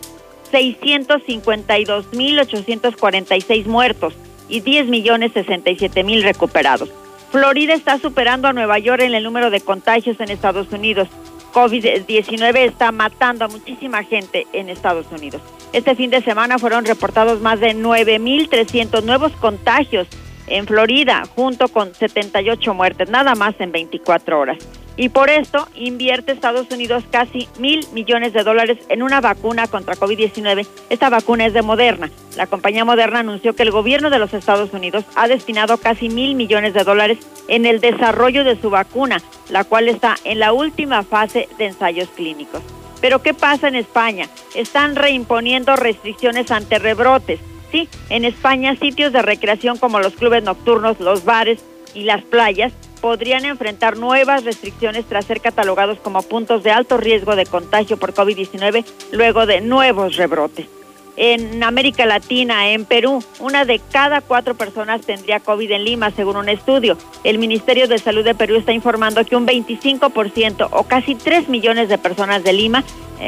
652 0.50 2.12
mil 2.14 2.40
846 2.40 3.66
muertos 3.68 4.14
y 4.48 4.60
10 4.60 4.88
millones 4.88 5.30
67 5.32 6.02
mil 6.02 6.24
recuperados. 6.24 6.90
Florida 7.30 7.74
está 7.74 7.98
superando 7.98 8.48
a 8.48 8.52
Nueva 8.52 8.80
York 8.80 9.02
en 9.02 9.14
el 9.14 9.22
número 9.22 9.50
de 9.50 9.60
contagios 9.60 10.18
en 10.18 10.30
Estados 10.30 10.72
Unidos. 10.72 11.08
COVID-19 11.52 12.56
está 12.58 12.90
matando 12.90 13.44
a 13.44 13.48
muchísima 13.48 14.02
gente 14.02 14.48
en 14.52 14.68
Estados 14.68 15.06
Unidos. 15.12 15.40
Este 15.72 15.94
fin 15.94 16.10
de 16.10 16.22
semana 16.22 16.58
fueron 16.58 16.84
reportados 16.84 17.40
más 17.40 17.60
de 17.60 17.76
9.300 17.76 19.04
nuevos 19.04 19.30
contagios 19.32 20.08
en 20.50 20.66
Florida, 20.66 21.22
junto 21.34 21.68
con 21.68 21.94
78 21.94 22.74
muertes, 22.74 23.08
nada 23.08 23.34
más 23.34 23.54
en 23.58 23.72
24 23.72 24.38
horas. 24.38 24.58
Y 24.96 25.08
por 25.08 25.30
esto 25.30 25.66
invierte 25.74 26.32
Estados 26.32 26.70
Unidos 26.70 27.04
casi 27.10 27.48
mil 27.58 27.86
millones 27.94 28.34
de 28.34 28.42
dólares 28.42 28.76
en 28.90 29.02
una 29.02 29.22
vacuna 29.22 29.66
contra 29.66 29.94
COVID-19. 29.94 30.66
Esta 30.90 31.08
vacuna 31.08 31.46
es 31.46 31.54
de 31.54 31.62
Moderna. 31.62 32.10
La 32.36 32.46
compañía 32.46 32.84
Moderna 32.84 33.20
anunció 33.20 33.54
que 33.54 33.62
el 33.62 33.70
gobierno 33.70 34.10
de 34.10 34.18
los 34.18 34.34
Estados 34.34 34.74
Unidos 34.74 35.04
ha 35.14 35.26
destinado 35.26 35.78
casi 35.78 36.10
mil 36.10 36.34
millones 36.34 36.74
de 36.74 36.84
dólares 36.84 37.18
en 37.48 37.64
el 37.64 37.80
desarrollo 37.80 38.44
de 38.44 38.60
su 38.60 38.68
vacuna, 38.68 39.22
la 39.48 39.64
cual 39.64 39.88
está 39.88 40.16
en 40.24 40.38
la 40.38 40.52
última 40.52 41.02
fase 41.02 41.48
de 41.56 41.66
ensayos 41.66 42.10
clínicos. 42.10 42.60
Pero 43.00 43.22
¿qué 43.22 43.32
pasa 43.32 43.68
en 43.68 43.76
España? 43.76 44.28
Están 44.54 44.96
reimponiendo 44.96 45.76
restricciones 45.76 46.50
ante 46.50 46.78
rebrotes. 46.78 47.40
Sí, 47.70 47.88
en 48.08 48.24
España 48.24 48.74
sitios 48.76 49.12
de 49.12 49.22
recreación 49.22 49.78
como 49.78 50.00
los 50.00 50.14
clubes 50.14 50.42
nocturnos, 50.42 50.98
los 51.00 51.24
bares 51.24 51.60
y 51.94 52.04
las 52.04 52.22
playas 52.22 52.72
podrían 53.00 53.44
enfrentar 53.44 53.96
nuevas 53.96 54.44
restricciones 54.44 55.06
tras 55.06 55.24
ser 55.24 55.40
catalogados 55.40 55.98
como 55.98 56.22
puntos 56.22 56.62
de 56.62 56.70
alto 56.70 56.96
riesgo 56.96 57.36
de 57.36 57.46
contagio 57.46 57.96
por 57.96 58.12
COVID-19 58.12 58.84
luego 59.12 59.46
de 59.46 59.60
nuevos 59.60 60.16
rebrotes. 60.16 60.79
En 61.22 61.62
América 61.62 62.06
Latina, 62.06 62.70
en 62.70 62.86
Perú, 62.86 63.22
una 63.40 63.66
de 63.66 63.78
cada 63.92 64.22
cuatro 64.22 64.54
personas 64.54 65.02
tendría 65.02 65.38
COVID 65.38 65.70
en 65.70 65.84
Lima, 65.84 66.10
según 66.12 66.36
un 66.36 66.48
estudio. 66.48 66.96
El 67.24 67.36
Ministerio 67.36 67.88
de 67.88 67.98
Salud 67.98 68.24
de 68.24 68.34
Perú 68.34 68.56
está 68.56 68.72
informando 68.72 69.22
que 69.26 69.36
un 69.36 69.46
25% 69.46 70.68
o 70.72 70.84
casi 70.84 71.14
3 71.14 71.50
millones 71.50 71.90
de 71.90 71.98
personas 71.98 72.42
de 72.42 72.54
Lima, 72.54 72.84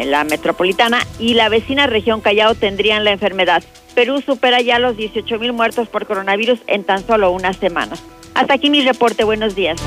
la 0.06 0.24
metropolitana, 0.24 1.06
y 1.18 1.34
la 1.34 1.50
vecina 1.50 1.86
región 1.86 2.22
Callao 2.22 2.54
tendrían 2.54 3.04
la 3.04 3.12
enfermedad. 3.12 3.62
Perú 3.94 4.22
supera 4.22 4.62
ya 4.62 4.78
los 4.78 4.96
18 4.96 5.38
mil 5.38 5.52
muertos 5.52 5.86
por 5.88 6.06
coronavirus 6.06 6.60
en 6.68 6.84
tan 6.84 7.06
solo 7.06 7.30
unas 7.30 7.58
semanas. 7.58 8.02
Hasta 8.34 8.54
aquí 8.54 8.70
mi 8.70 8.82
reporte. 8.82 9.24
Buenos 9.24 9.54
días. 9.54 9.80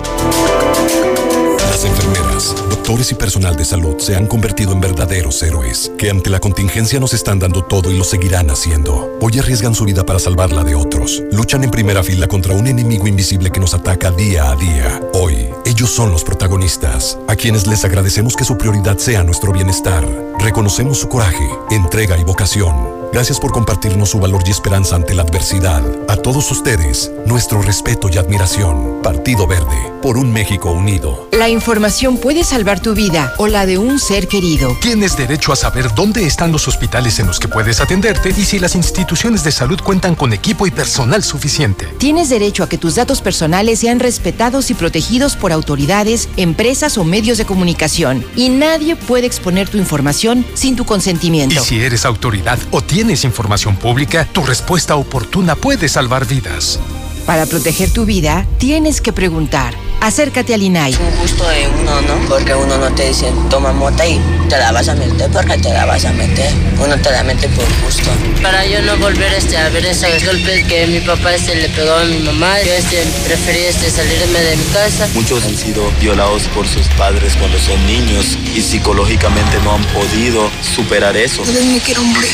Las 1.60 1.84
enfermeras, 1.84 2.56
doctores 2.70 3.12
y 3.12 3.16
personal 3.16 3.58
de 3.58 3.66
salud 3.66 3.98
se 4.00 4.16
han 4.16 4.28
convertido 4.28 4.72
en 4.72 4.80
verdaderos 4.80 5.44
héroes 5.44 5.92
que 5.98 6.10
ante 6.10 6.30
la 6.30 6.40
contingencia 6.40 7.00
nos 7.00 7.14
están 7.14 7.40
dando 7.40 7.64
todo 7.64 7.92
y 7.92 7.98
lo 7.98 8.04
seguirán 8.04 8.50
haciendo. 8.50 9.18
Hoy 9.20 9.40
arriesgan 9.40 9.76
su 9.76 9.84
vida 9.84 10.06
para 10.06 10.20
salvarla 10.20 10.64
de 10.64 10.76
otros. 10.76 11.22
Luchan 11.32 11.64
en 11.64 11.72
primera 11.72 12.02
fila 12.02 12.28
contra 12.28 12.54
un 12.54 12.68
enemigo 12.68 13.08
invisible 13.08 13.52
que 13.52 13.60
nos 13.60 13.74
ataca 13.74 14.12
día 14.12 14.52
a 14.52 14.56
día. 14.56 15.02
Hoy, 15.14 15.50
ellos 15.66 15.90
son 15.90 16.12
los 16.12 16.24
protagonistas, 16.24 17.18
a 17.28 17.36
quienes 17.36 17.68
les 17.68 17.84
agradecemos 17.84 18.36
que 18.36 18.46
su 18.46 18.58
prioridad 18.58 18.98
sea 18.98 19.24
nuestro 19.24 19.52
bienestar. 19.52 20.08
Reconocemos 20.40 21.00
su 21.00 21.10
coraje, 21.10 21.50
entrega 21.72 22.18
y 22.18 22.24
vocación. 22.24 22.95
Gracias 23.16 23.40
por 23.40 23.54
compartirnos 23.54 24.10
su 24.10 24.20
valor 24.20 24.44
y 24.46 24.52
esperanza 24.52 24.98
ante 24.98 25.14
la 25.14 25.22
adversidad. 25.22 25.82
A 26.10 26.18
todos 26.18 26.52
ustedes, 26.52 27.14
nuestro 27.26 27.62
respeto 27.62 28.10
y 28.12 28.18
admiración. 28.18 29.02
Partido 29.02 29.48
Verde, 29.48 29.94
por 30.02 30.18
un 30.18 30.34
México 30.34 30.72
unido. 30.72 31.30
La 31.32 31.48
información 31.48 32.18
puede 32.18 32.44
salvar 32.44 32.82
tu 32.82 32.94
vida 32.94 33.34
o 33.38 33.48
la 33.48 33.66
de 33.66 33.78
un 33.78 34.00
ser 34.00 34.28
querido. 34.28 34.76
Tienes 34.82 35.16
derecho 35.16 35.54
a 35.54 35.56
saber 35.56 35.96
dónde 35.96 36.28
están 36.28 36.52
los 36.52 36.68
hospitales 36.68 37.18
en 37.20 37.28
los 37.28 37.40
que 37.40 37.48
puedes 37.48 37.80
atenderte 37.80 38.34
y 38.36 38.44
si 38.44 38.60
las 38.60 38.76
instituciones 38.76 39.46
de 39.46 39.54
salud 39.54 39.80
cuentan 39.82 40.16
con 40.16 40.34
equipo 40.34 40.68
y 40.68 40.72
personal 40.72 41.24
suficiente. 41.24 41.88
Tienes 41.98 42.28
derecho 42.28 42.64
a 42.64 42.68
que 42.68 42.78
tus 42.78 42.96
datos 42.96 43.22
personales 43.22 43.80
sean 43.80 44.02
respetados 44.02 44.70
y 44.72 44.74
protegidos 44.74 45.38
por 45.38 45.54
autoridades, 45.54 46.28
empresas 46.36 46.98
o 46.98 47.06
medios 47.06 47.38
de 47.38 47.46
comunicación. 47.46 48.26
Y 48.36 48.50
nadie 48.50 48.98
puede 48.98 49.26
exponer 49.26 49.70
tu 49.70 49.78
información 49.78 50.46
sin 50.54 50.76
tu 50.76 50.84
consentimiento. 50.84 51.56
Y 51.56 51.60
si 51.60 51.80
eres 51.80 52.04
autoridad 52.04 52.60
o 52.72 52.82
tienes 52.82 53.05
información 53.12 53.76
pública, 53.76 54.28
tu 54.32 54.44
respuesta 54.44 54.96
oportuna 54.96 55.56
puede 55.56 55.88
salvar 55.90 56.26
vidas. 56.26 56.80
Para 57.26 57.48
proteger 57.48 57.92
tu 57.92 58.06
vida, 58.06 58.46
tienes 58.60 59.02
que 59.02 59.12
preguntar. 59.12 59.74
Acércate 60.00 60.54
al 60.54 60.62
INAI. 60.62 60.94
Un 60.94 61.20
gusto 61.20 61.48
de 61.48 61.68
uno, 61.68 62.02
¿no? 62.02 62.30
Porque 62.30 62.54
uno 62.54 62.78
no 62.78 62.94
te 62.94 63.08
dice, 63.08 63.32
toma 63.50 63.74
mota 63.74 64.06
y 64.06 64.22
te 64.48 64.58
la 64.58 64.72
vas 64.72 64.88
a 64.90 64.94
meter 64.94 65.32
porque 65.32 65.58
te 65.58 65.74
la 65.74 65.86
vas 65.86 66.06
a 66.06 66.14
meter. 66.14 66.54
Uno 66.78 66.96
te 67.02 67.10
la 67.10 67.24
mete 67.24 67.50
por 67.50 67.66
gusto. 67.84 68.12
Para 68.44 68.64
yo 68.68 68.80
no 68.84 68.96
volver 68.98 69.34
este, 69.34 69.58
a 69.58 69.70
ver 69.70 69.84
esos 69.84 70.24
golpes 70.24 70.64
que 70.66 70.86
mi 70.86 71.00
papá 71.00 71.34
este, 71.34 71.56
le 71.56 71.70
pegó 71.70 71.96
a 71.96 72.04
mi 72.04 72.20
mamá, 72.20 72.62
yo 72.62 72.74
este, 72.74 73.04
preferí 73.26 73.62
este, 73.62 73.90
salirme 73.90 74.40
de 74.40 74.58
mi 74.58 74.66
casa. 74.66 75.10
Muchos 75.16 75.44
han 75.46 75.56
sido 75.58 75.90
violados 76.00 76.44
por 76.54 76.68
sus 76.68 76.88
padres 76.90 77.34
cuando 77.40 77.58
son 77.58 77.84
niños 77.88 78.38
y 78.56 78.62
psicológicamente 78.62 79.60
no 79.64 79.74
han 79.74 79.84
podido 79.86 80.52
superar 80.62 81.18
eso. 81.18 81.44
Yo 81.46 81.66
me 81.66 81.80
quiero 81.80 82.04
morir, 82.04 82.30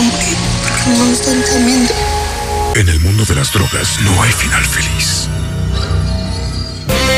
morir, 0.00 0.36
porque 0.62 0.98
no 0.98 1.12
están 1.12 1.42
temiendo. 1.44 1.94
En 2.74 2.88
el 2.88 3.00
mundo 3.00 3.24
de 3.24 3.36
las 3.36 3.52
drogas 3.52 4.00
no 4.02 4.22
hay 4.22 4.32
final 4.32 4.64
feliz. 4.64 5.28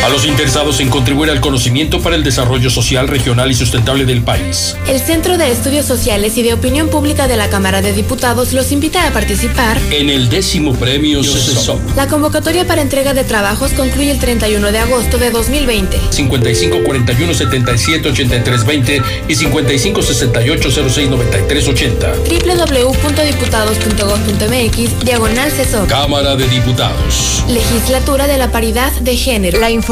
A 0.04 0.08
los 0.08 0.26
interesados 0.26 0.80
en 0.80 0.88
contribuir 0.88 1.30
al 1.30 1.40
conocimiento 1.40 2.00
para 2.00 2.16
el 2.16 2.24
desarrollo 2.24 2.70
social, 2.70 3.06
regional 3.06 3.52
y 3.52 3.54
sustentable 3.54 4.04
del 4.04 4.22
país. 4.22 4.76
El 4.88 4.98
Centro 4.98 5.38
de 5.38 5.52
Estudios 5.52 5.86
Sociales 5.86 6.36
y 6.36 6.42
de 6.42 6.54
Opinión 6.54 6.88
Pública 6.88 7.28
de 7.28 7.36
la 7.36 7.48
Cámara 7.48 7.82
de 7.82 7.92
Diputados 7.92 8.52
los 8.52 8.72
invita 8.72 9.06
a 9.06 9.12
participar 9.12 9.78
en 9.92 10.10
el 10.10 10.28
décimo 10.28 10.74
premio 10.74 11.22
CESOP. 11.22 11.78
La 11.94 12.08
convocatoria 12.08 12.66
para 12.66 12.82
entrega 12.82 13.14
de 13.14 13.22
trabajos 13.22 13.70
concluye 13.74 14.10
el 14.10 14.18
31 14.18 14.72
de 14.72 14.78
agosto 14.80 15.18
de 15.18 15.30
2020. 15.30 15.96
55 16.10 16.78
41 16.84 17.34
77 17.34 18.08
83 18.08 18.66
20 18.66 19.02
y 19.28 19.34
55 19.36 20.02
68 20.02 20.68
06 20.88 21.10
93 21.10 21.68
80. 21.68 22.12
www.diputados.gov.mx 22.28 25.04
Diagonal 25.04 25.52
CESOP. 25.52 25.88
Cámara 25.88 26.34
de 26.34 26.48
Diputados. 26.48 27.44
Legislatura 27.48 28.26
de 28.26 28.38
la 28.38 28.50
Paridad 28.50 28.90
de 28.94 29.16
Género. 29.16 29.60
La 29.60 29.70
información 29.70 29.91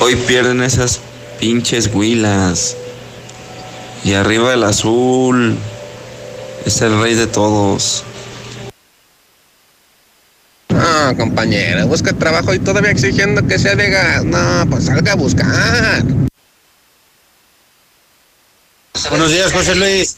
Hoy 0.00 0.16
pierden 0.16 0.62
esas 0.62 1.00
pinches 1.40 1.90
huilas. 1.92 2.76
Y 4.04 4.14
arriba 4.14 4.54
el 4.54 4.64
azul. 4.64 5.56
Es 6.64 6.80
el 6.82 7.00
rey 7.00 7.14
de 7.14 7.26
todos. 7.26 8.04
Ah, 10.70 11.14
compañera, 11.16 11.84
busca 11.84 12.12
trabajo 12.12 12.52
y 12.52 12.58
todavía 12.58 12.90
exigiendo 12.90 13.46
que 13.46 13.58
sea 13.58 13.74
de 13.74 13.88
gas. 13.88 14.24
No, 14.24 14.66
pues 14.68 14.86
salga 14.86 15.12
a 15.12 15.16
buscar. 15.16 16.04
Buenos 19.10 19.30
días, 19.30 19.52
José 19.52 19.74
Luis. 19.76 20.16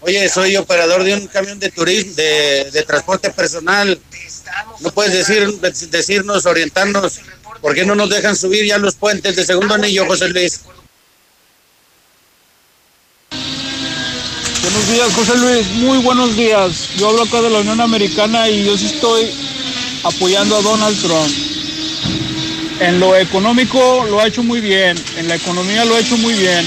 Oye, 0.00 0.28
soy 0.28 0.56
operador 0.56 1.04
de 1.04 1.14
un 1.14 1.26
camión 1.28 1.58
de 1.60 1.70
turismo, 1.70 2.14
de, 2.14 2.70
de 2.72 2.82
transporte 2.82 3.30
personal. 3.30 4.00
¿No 4.80 4.90
puedes 4.90 5.12
decir, 5.12 5.60
decirnos, 5.90 6.44
orientarnos, 6.46 7.20
por 7.62 7.74
qué 7.74 7.86
no 7.86 7.94
nos 7.94 8.10
dejan 8.10 8.36
subir 8.36 8.66
ya 8.66 8.76
los 8.76 8.96
puentes 8.96 9.36
de 9.36 9.46
segundo 9.46 9.74
anillo, 9.74 10.04
José 10.06 10.28
Luis? 10.28 10.60
Buenos 14.62 14.88
días, 14.88 15.14
José 15.14 15.38
Luis. 15.38 15.66
Muy 15.76 15.98
buenos 15.98 16.36
días. 16.36 16.88
Yo 16.96 17.10
hablo 17.10 17.22
acá 17.22 17.40
de 17.40 17.50
la 17.50 17.60
Unión 17.60 17.80
Americana 17.80 18.48
y 18.48 18.64
yo 18.64 18.76
sí 18.76 18.86
estoy 18.86 19.30
apoyando 20.02 20.56
a 20.56 20.62
Donald 20.62 21.00
Trump. 21.00 21.32
En 22.80 22.98
lo 22.98 23.16
económico 23.16 24.04
lo 24.08 24.20
ha 24.20 24.26
hecho 24.26 24.42
muy 24.42 24.60
bien, 24.60 24.96
en 25.16 25.28
la 25.28 25.36
economía 25.36 25.84
lo 25.84 25.94
ha 25.94 26.00
hecho 26.00 26.16
muy 26.16 26.34
bien. 26.34 26.66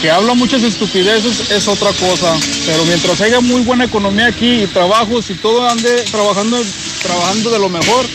Que 0.00 0.10
habla 0.10 0.32
muchas 0.32 0.62
estupideces 0.62 1.50
es 1.50 1.68
otra 1.68 1.92
cosa, 1.92 2.34
pero 2.64 2.84
mientras 2.86 3.20
haya 3.20 3.40
muy 3.40 3.60
buena 3.60 3.84
economía 3.84 4.28
aquí 4.28 4.62
y 4.62 4.66
trabajos 4.68 5.28
y 5.28 5.34
todo 5.34 5.68
ande 5.68 6.02
trabajando, 6.04 6.62
trabajando 7.02 7.50
de 7.50 7.58
lo 7.58 7.68
mejor, 7.68 8.06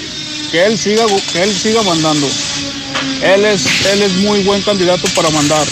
que 0.53 0.63
él 0.63 0.77
siga, 0.77 1.07
que 1.31 1.41
él 1.41 1.51
siga 1.51 1.81
mandando. 1.81 2.27
Él 3.23 3.43
es, 3.43 3.65
él 3.87 4.03
es 4.03 4.11
muy 4.17 4.43
buen 4.43 4.61
candidato 4.61 5.07
para 5.15 5.31
mandar. 5.31 5.65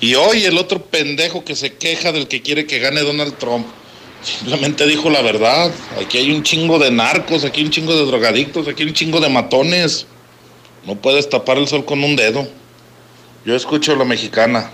Y 0.00 0.16
hoy 0.16 0.44
el 0.46 0.58
otro 0.58 0.82
pendejo 0.82 1.44
que 1.44 1.54
se 1.54 1.74
queja 1.74 2.10
del 2.10 2.26
que 2.26 2.42
quiere 2.42 2.66
que 2.66 2.80
gane 2.80 3.02
Donald 3.02 3.38
Trump. 3.38 3.68
Simplemente 4.20 4.84
dijo 4.84 5.10
la 5.10 5.22
verdad. 5.22 5.72
Aquí 6.02 6.18
hay 6.18 6.32
un 6.32 6.42
chingo 6.42 6.80
de 6.80 6.90
narcos, 6.90 7.44
aquí 7.44 7.60
hay 7.60 7.66
un 7.66 7.72
chingo 7.72 7.94
de 7.94 8.04
drogadictos, 8.04 8.66
aquí 8.66 8.82
hay 8.82 8.88
un 8.88 8.94
chingo 8.94 9.20
de 9.20 9.28
matones. 9.28 10.06
No 10.86 10.96
puedes 10.96 11.30
tapar 11.30 11.56
el 11.56 11.68
sol 11.68 11.84
con 11.84 12.02
un 12.02 12.16
dedo. 12.16 12.48
Yo 13.44 13.54
escucho 13.54 13.92
a 13.92 13.96
la 13.96 14.04
mexicana. 14.04 14.72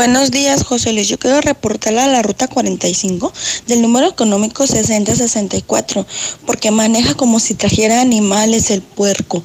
Buenos 0.00 0.30
días, 0.30 0.64
José 0.64 0.94
Luis. 0.94 1.08
Yo 1.08 1.18
quiero 1.18 1.42
reportarle 1.42 2.00
a 2.00 2.06
la 2.06 2.22
ruta 2.22 2.48
45 2.48 3.30
del 3.66 3.82
número 3.82 4.08
económico 4.08 4.66
6064, 4.66 6.06
porque 6.46 6.70
maneja 6.70 7.12
como 7.12 7.38
si 7.38 7.52
trajera 7.52 8.00
animales 8.00 8.70
el 8.70 8.80
puerco. 8.80 9.42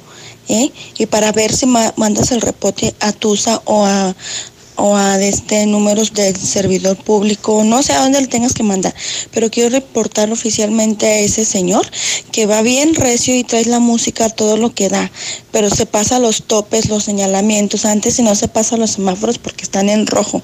¿eh? 0.48 0.72
Y 0.96 1.04
para 1.04 1.30
ver 1.32 1.54
si 1.54 1.66
ma- 1.66 1.92
mandas 1.98 2.32
el 2.32 2.40
reporte 2.40 2.94
a 3.00 3.12
TUSA 3.12 3.60
o 3.66 3.84
a 3.84 4.16
o 4.76 4.96
a 4.96 5.18
este 5.22 5.66
números 5.66 6.12
del 6.12 6.36
servidor 6.36 6.96
público, 6.96 7.64
no 7.64 7.82
sé 7.82 7.94
a 7.94 8.02
dónde 8.02 8.20
le 8.20 8.26
tengas 8.26 8.52
que 8.52 8.62
mandar, 8.62 8.94
pero 9.32 9.50
quiero 9.50 9.70
reportar 9.70 10.30
oficialmente 10.30 11.06
a 11.06 11.18
ese 11.20 11.44
señor 11.44 11.86
que 12.30 12.46
va 12.46 12.62
bien 12.62 12.94
recio 12.94 13.34
y 13.34 13.42
trae 13.44 13.64
la 13.64 13.78
música 13.78 14.28
todo 14.28 14.56
lo 14.56 14.74
que 14.74 14.88
da, 14.88 15.10
pero 15.50 15.70
se 15.70 15.86
pasa 15.86 16.18
los 16.18 16.42
topes, 16.42 16.88
los 16.88 17.04
señalamientos 17.04 17.84
antes 17.84 18.18
y 18.18 18.22
no 18.22 18.34
se 18.34 18.48
pasa 18.48 18.76
los 18.76 18.92
semáforos 18.92 19.38
porque 19.38 19.64
están 19.64 19.88
en 19.88 20.06
rojo. 20.06 20.42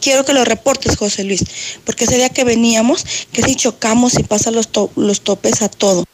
Quiero 0.00 0.24
que 0.24 0.32
lo 0.32 0.44
reportes, 0.44 0.96
José 0.96 1.24
Luis, 1.24 1.44
porque 1.84 2.04
ese 2.04 2.16
día 2.16 2.28
que 2.28 2.44
veníamos, 2.44 3.04
que 3.32 3.42
si 3.42 3.56
chocamos 3.56 4.14
y 4.18 4.22
pasa 4.22 4.50
los, 4.50 4.68
to- 4.68 4.90
los 4.96 5.20
topes 5.22 5.62
a 5.62 5.68
todo. 5.68 6.04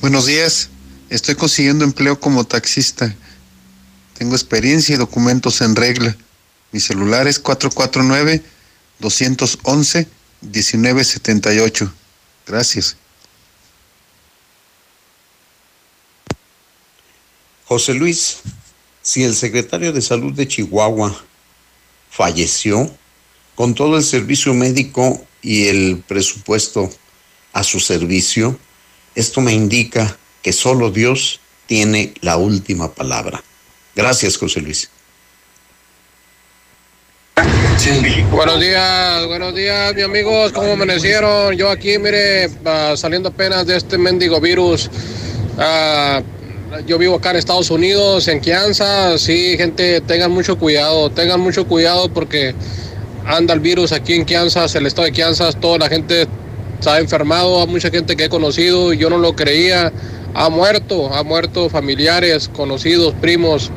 Buenos 0.00 0.26
días. 0.26 0.68
Estoy 1.08 1.36
consiguiendo 1.36 1.84
empleo 1.84 2.18
como 2.18 2.44
taxista. 2.44 3.14
Tengo 4.18 4.34
experiencia 4.34 4.94
y 4.94 4.98
documentos 4.98 5.60
en 5.60 5.76
regla. 5.76 6.16
Mi 6.72 6.80
celular 6.80 7.28
es 7.28 7.40
449-211-1978. 9.00 11.92
Gracias. 12.46 12.96
José 17.66 17.94
Luis, 17.94 18.38
si 19.02 19.22
el 19.22 19.36
secretario 19.36 19.92
de 19.92 20.02
Salud 20.02 20.32
de 20.32 20.48
Chihuahua 20.48 21.14
falleció 22.10 22.90
con 23.54 23.74
todo 23.74 23.96
el 23.96 24.04
servicio 24.04 24.54
médico 24.54 25.24
y 25.42 25.66
el 25.66 26.02
presupuesto 26.06 26.90
a 27.52 27.62
su 27.62 27.78
servicio, 27.80 28.58
esto 29.14 29.40
me 29.40 29.52
indica 29.52 30.16
que 30.46 30.52
solo 30.52 30.92
Dios 30.92 31.40
tiene 31.66 32.14
la 32.20 32.36
última 32.36 32.94
palabra. 32.94 33.42
Gracias, 33.96 34.36
José 34.36 34.60
Luis. 34.60 34.88
Buenos 38.30 38.60
días, 38.60 39.26
buenos 39.26 39.56
días, 39.56 39.92
mis 39.96 40.04
amigos, 40.04 40.52
¿cómo 40.52 40.74
amanecieron? 40.74 41.56
Yo 41.56 41.68
aquí, 41.68 41.98
mire, 41.98 42.48
ah, 42.64 42.94
saliendo 42.96 43.30
apenas 43.30 43.66
de 43.66 43.76
este 43.76 43.98
mendigo 43.98 44.40
virus. 44.40 44.88
Ah, 45.58 46.22
yo 46.86 46.96
vivo 46.96 47.16
acá 47.16 47.30
en 47.30 47.38
Estados 47.38 47.68
Unidos, 47.70 48.28
en 48.28 48.38
Kansas. 48.38 49.20
Sí, 49.20 49.56
gente, 49.56 50.00
tengan 50.02 50.30
mucho 50.30 50.56
cuidado, 50.56 51.10
tengan 51.10 51.40
mucho 51.40 51.66
cuidado 51.66 52.08
porque 52.08 52.54
anda 53.26 53.52
el 53.52 53.58
virus 53.58 53.90
aquí 53.90 54.14
en 54.14 54.24
Kansas, 54.24 54.76
el 54.76 54.86
estado 54.86 55.06
de 55.06 55.12
Kansas. 55.12 55.58
Toda 55.60 55.78
la 55.78 55.88
gente 55.88 56.28
ha 56.86 57.00
enfermado, 57.00 57.60
hay 57.62 57.66
mucha 57.66 57.90
gente 57.90 58.14
que 58.14 58.26
he 58.26 58.28
conocido 58.28 58.92
yo 58.92 59.10
no 59.10 59.18
lo 59.18 59.34
creía. 59.34 59.92
Ha 60.38 60.50
muerto, 60.50 61.14
ha 61.14 61.22
muerto 61.22 61.70
familiares, 61.70 62.50
conocidos, 62.54 63.14
primos. 63.14 63.70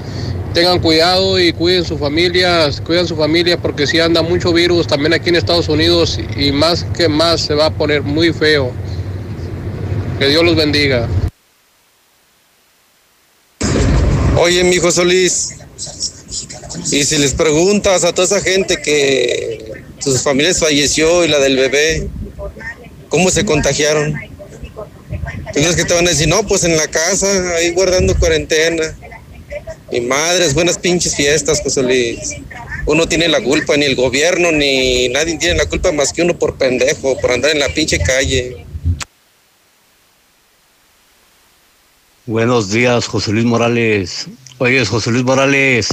Tengan 0.53 0.79
cuidado 0.79 1.39
y 1.39 1.53
cuiden 1.53 1.85
sus 1.85 1.97
familias, 1.97 2.81
cuiden 2.81 3.07
su 3.07 3.15
familia 3.15 3.57
porque 3.57 3.87
si 3.87 3.99
anda 4.01 4.21
mucho 4.21 4.51
virus 4.51 4.85
también 4.85 5.13
aquí 5.13 5.29
en 5.29 5.37
Estados 5.37 5.69
Unidos 5.69 6.19
y 6.35 6.51
más 6.51 6.83
que 6.97 7.07
más 7.07 7.39
se 7.39 7.53
va 7.53 7.67
a 7.67 7.71
poner 7.71 8.01
muy 8.01 8.33
feo. 8.33 8.71
Que 10.17 10.27
Dios 10.27 10.43
los 10.43 10.57
bendiga. 10.57 11.07
Oye, 14.37 14.63
mi 14.65 14.75
hijo 14.75 14.91
Solís, 14.91 15.55
y 16.91 17.03
si 17.05 17.17
les 17.19 17.33
preguntas 17.33 18.03
a 18.03 18.11
toda 18.11 18.25
esa 18.25 18.41
gente 18.41 18.81
que 18.81 19.83
sus 19.99 20.21
familias 20.21 20.59
falleció 20.59 21.23
y 21.23 21.29
la 21.29 21.39
del 21.39 21.55
bebé. 21.55 22.09
¿Cómo 23.07 23.29
se 23.29 23.45
contagiaron? 23.45 24.28
Entonces, 25.55 25.75
que 25.75 25.85
te 25.85 25.93
van 25.93 26.07
a 26.07 26.11
decir? 26.11 26.27
No, 26.27 26.45
pues 26.45 26.63
en 26.63 26.77
la 26.77 26.87
casa, 26.87 27.55
ahí 27.55 27.71
guardando 27.71 28.17
cuarentena. 28.17 28.95
Mi 29.91 30.01
madre, 30.01 30.45
es 30.45 30.53
buenas 30.53 30.77
pinches 30.77 31.15
fiestas, 31.15 31.61
José 31.61 31.81
Luis. 31.81 32.35
Uno 32.85 33.07
tiene 33.07 33.27
la 33.27 33.41
culpa, 33.41 33.75
ni 33.75 33.85
el 33.85 33.95
gobierno, 33.95 34.51
ni 34.51 35.09
nadie 35.09 35.37
tiene 35.37 35.55
la 35.55 35.65
culpa 35.65 35.91
más 35.91 36.13
que 36.13 36.21
uno 36.21 36.37
por 36.37 36.57
pendejo, 36.57 37.17
por 37.19 37.31
andar 37.31 37.51
en 37.51 37.59
la 37.59 37.69
pinche 37.69 37.99
calle. 37.99 38.65
Buenos 42.27 42.69
días, 42.69 43.07
José 43.07 43.31
Luis 43.31 43.45
Morales. 43.45 44.27
Oye, 44.59 44.85
José 44.85 45.09
Luis 45.09 45.23
Morales, 45.23 45.89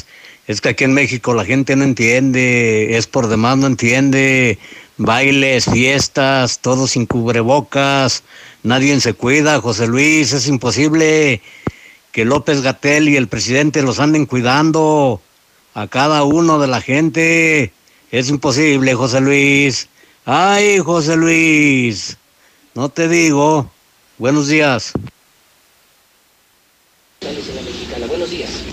es 0.47 0.61
que 0.61 0.69
aquí 0.71 0.85
en 0.85 0.93
México 0.93 1.33
la 1.33 1.47
gente 1.47 1.75
no 1.77 1.85
entiende, 1.85 2.99
es 2.99 3.07
por 3.07 3.29
demás 3.29 3.57
no 3.57 3.67
entiende. 3.67 4.59
Bailes, 4.99 5.65
fiestas, 5.65 6.59
todo 6.61 6.87
sin 6.87 7.07
cubrebocas, 7.07 8.23
nadie 8.67 9.01
se 9.01 9.15
cuida, 9.15 9.61
José 9.61 9.87
Luis, 9.87 10.33
es 10.33 10.49
imposible 10.49 11.41
que 12.13 12.25
López 12.25 12.63
Gatel 12.63 13.09
y 13.09 13.17
el 13.17 13.29
presidente 13.29 13.83
los 13.83 14.01
anden 14.01 14.27
cuidando 14.27 15.21
a 15.75 15.87
cada 15.87 16.25
uno 16.25 16.59
de 16.59 16.67
la 16.67 16.81
gente. 16.81 17.73
Es 18.11 18.29
imposible, 18.29 18.95
José 18.95 19.21
Luis. 19.21 19.89
Ay, 20.25 20.79
José 20.79 21.17
Luis, 21.17 22.17
no 22.75 22.89
te 22.89 23.09
digo. 23.09 23.71
Buenos 24.19 24.49
días. 24.49 24.93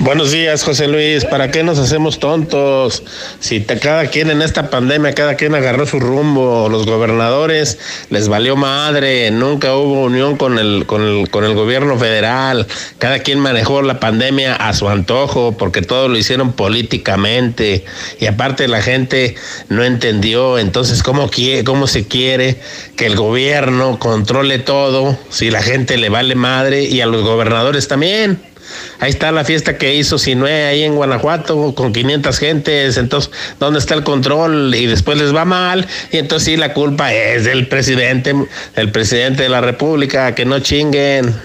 Buenos 0.04 0.32
días, 0.32 0.66
José 0.66 0.90
Luis. 0.90 1.24
¿Para 1.24 1.50
qué 1.50 1.64
nos 1.64 1.80
hacemos 1.80 2.20
tontos? 2.20 3.04
Si 3.40 3.62
cada 3.62 4.08
quien 4.08 4.30
en 4.32 4.42
esta 4.42 4.70
pandemia, 4.70 5.16
cada 5.16 5.36
quien 5.36 5.56
agarró 5.56 5.86
su 5.86 5.98
rumbo, 5.98 6.68
los 6.70 6.86
gobernadores 6.86 7.78
les 8.10 8.28
valió 8.28 8.58
madre, 8.58 9.32
nunca 9.32 9.78
hubo 9.78 10.04
unión 10.04 10.36
con 10.36 10.60
el, 10.60 10.86
con 10.88 11.04
el, 11.04 11.30
con 11.30 11.46
el 11.46 11.54
gobierno 11.54 11.98
federal, 11.98 12.68
cada 12.98 13.20
quien 13.20 13.40
manejó 13.40 13.82
la 13.82 14.02
pandemia 14.02 14.58
a 14.58 14.74
su 14.74 14.90
antojo, 14.90 15.54
porque 15.58 15.82
todo 15.82 16.10
lo 16.10 16.18
hicieron 16.18 16.52
políticamente, 16.52 17.86
y 18.20 18.26
aparte 18.26 18.68
la 18.68 18.82
gente 18.82 19.36
no 19.70 19.86
entendió, 19.86 20.60
entonces, 20.60 21.02
¿cómo, 21.02 21.30
quiere, 21.30 21.64
cómo 21.64 21.88
se 21.88 22.06
quiere 22.06 22.60
que 22.98 23.06
el 23.06 23.16
gobierno 23.16 24.00
controle 24.00 24.60
todo 24.60 25.18
si 25.30 25.50
la 25.50 25.62
gente 25.62 25.96
le 25.96 26.10
vale 26.10 26.36
madre 26.36 26.84
y 26.84 27.00
a 27.00 27.06
los 27.06 27.24
gobernadores 27.24 27.88
también? 27.88 28.53
Ahí 29.00 29.10
está 29.10 29.32
la 29.32 29.44
fiesta 29.44 29.78
que 29.78 29.96
hizo 29.96 30.18
Sinue 30.18 30.66
ahí 30.66 30.84
en 30.84 30.96
Guanajuato 30.96 31.74
con 31.76 31.94
500 31.94 32.40
gentes. 32.40 32.98
Entonces, 32.98 33.32
¿dónde 33.60 33.80
está 33.80 33.96
el 33.96 34.04
control? 34.04 34.74
Y 34.76 34.86
después 34.86 35.18
les 35.18 35.36
va 35.36 35.46
mal. 35.46 35.88
Y 36.12 36.18
entonces 36.18 36.46
sí, 36.46 36.58
la 36.58 36.74
culpa 36.74 37.14
es 37.14 37.46
del 37.46 37.68
presidente, 37.68 38.34
el 38.76 38.92
presidente 38.92 39.44
de 39.44 39.50
la 39.50 39.62
República. 39.62 40.34
Que 40.36 40.46
no 40.46 40.60
chinguen. 40.60 41.36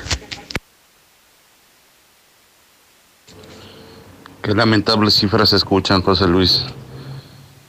Qué 4.42 4.54
lamentables 4.54 5.14
cifras 5.14 5.50
se 5.50 5.56
escuchan, 5.56 6.00
José 6.00 6.26
Luis. 6.26 6.64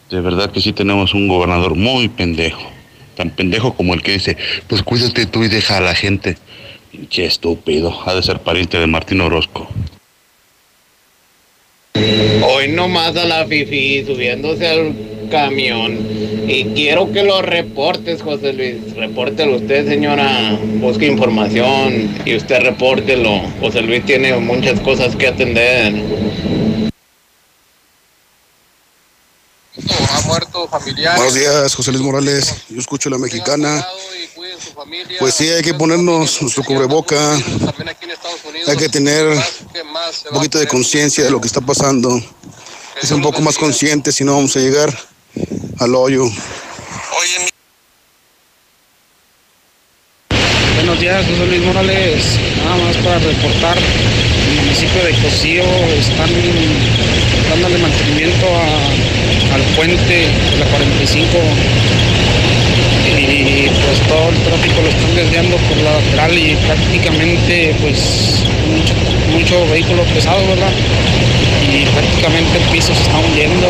De 0.09 0.21
verdad 0.21 0.51
que 0.51 0.61
sí 0.61 0.71
tenemos 0.71 1.13
un 1.13 1.27
gobernador 1.27 1.75
muy 1.75 2.07
pendejo. 2.07 2.71
Tan 3.15 3.31
pendejo 3.31 3.73
como 3.73 3.93
el 3.93 4.01
que 4.01 4.13
dice, 4.13 4.37
pues 4.67 4.81
cuídate 4.81 5.25
tú 5.25 5.43
y 5.43 5.49
deja 5.49 5.77
a 5.77 5.81
la 5.81 5.93
gente. 5.93 6.37
Qué 7.09 7.25
estúpido. 7.25 7.95
Ha 8.05 8.15
de 8.15 8.23
ser 8.23 8.39
pariente 8.39 8.79
de 8.79 8.87
Martín 8.87 9.21
Orozco. 9.21 9.67
Hoy 11.93 12.69
nomás 12.69 13.15
a 13.15 13.25
la 13.25 13.45
Fifi 13.45 14.03
subiéndose 14.05 14.67
al 14.67 14.95
camión. 15.29 15.97
Y 16.47 16.65
quiero 16.73 17.11
que 17.11 17.23
lo 17.23 17.43
reportes, 17.43 18.23
José 18.23 18.53
Luis. 18.53 18.95
Repórtelo 18.95 19.57
usted, 19.57 19.87
señora. 19.87 20.57
Busque 20.75 21.05
información 21.05 22.17
y 22.25 22.35
usted 22.35 22.61
repórtelo. 22.61 23.41
José 23.59 23.81
Luis 23.81 24.03
tiene 24.05 24.35
muchas 24.37 24.79
cosas 24.79 25.15
que 25.15 25.27
atender. 25.27 25.93
Ha 30.11 30.21
muerto 30.25 30.67
familiar. 30.67 31.15
Buenos 31.17 31.35
días, 31.35 31.75
José 31.75 31.91
Luis 31.91 32.03
Morales. 32.03 32.63
Yo 32.69 32.79
escucho 32.79 33.11
la 33.11 33.19
mexicana. 33.19 33.85
Pues 35.19 35.35
sí, 35.35 35.49
hay 35.49 35.61
que 35.61 35.73
ponernos 35.73 36.41
nuestro 36.41 36.63
cubreboca. 36.63 37.35
Hay 38.67 38.77
que 38.77 38.89
tener 38.89 39.25
un 39.27 40.33
poquito 40.33 40.59
de 40.59 40.67
conciencia 40.67 41.23
de 41.23 41.31
lo 41.31 41.39
que 41.39 41.47
está 41.47 41.61
pasando. 41.61 42.09
Es 43.01 43.11
un 43.11 43.21
poco 43.21 43.41
más 43.41 43.57
consciente, 43.57 44.11
si 44.11 44.23
no 44.23 44.35
vamos 44.35 44.55
a 44.55 44.59
llegar 44.59 44.93
al 45.79 45.95
hoyo. 45.95 46.25
Buenos 50.75 50.99
días, 50.99 51.25
José 51.25 51.45
Luis 51.45 51.61
Morales. 51.61 52.23
Nada 52.63 52.77
más 52.77 52.97
para 52.97 53.19
reportar, 53.19 53.77
el 53.77 54.55
municipio 54.55 55.03
de 55.03 55.11
Cocío 55.21 55.63
están 55.97 56.29
dándole 57.49 57.77
mantenimiento 57.77 58.47
al 59.53 59.61
puente 59.75 60.27
de 60.27 60.57
la 60.59 60.65
45 60.65 61.37
y 62.38 62.38
todo 64.07 64.29
el 64.29 64.37
tráfico 64.43 64.81
lo 64.81 64.89
están 64.89 65.15
desviando 65.15 65.57
por 65.57 65.77
la 65.77 65.91
lateral 65.93 66.37
y 66.37 66.55
prácticamente 66.55 67.75
pues 67.81 68.43
mucho, 68.67 68.93
mucho 69.31 69.71
vehículo 69.71 70.03
pesado, 70.13 70.45
¿verdad? 70.47 70.71
Y 71.71 71.85
prácticamente 71.85 72.57
el 72.57 72.63
piso 72.71 72.93
se 72.93 73.01
está 73.01 73.17
hundiendo. 73.17 73.67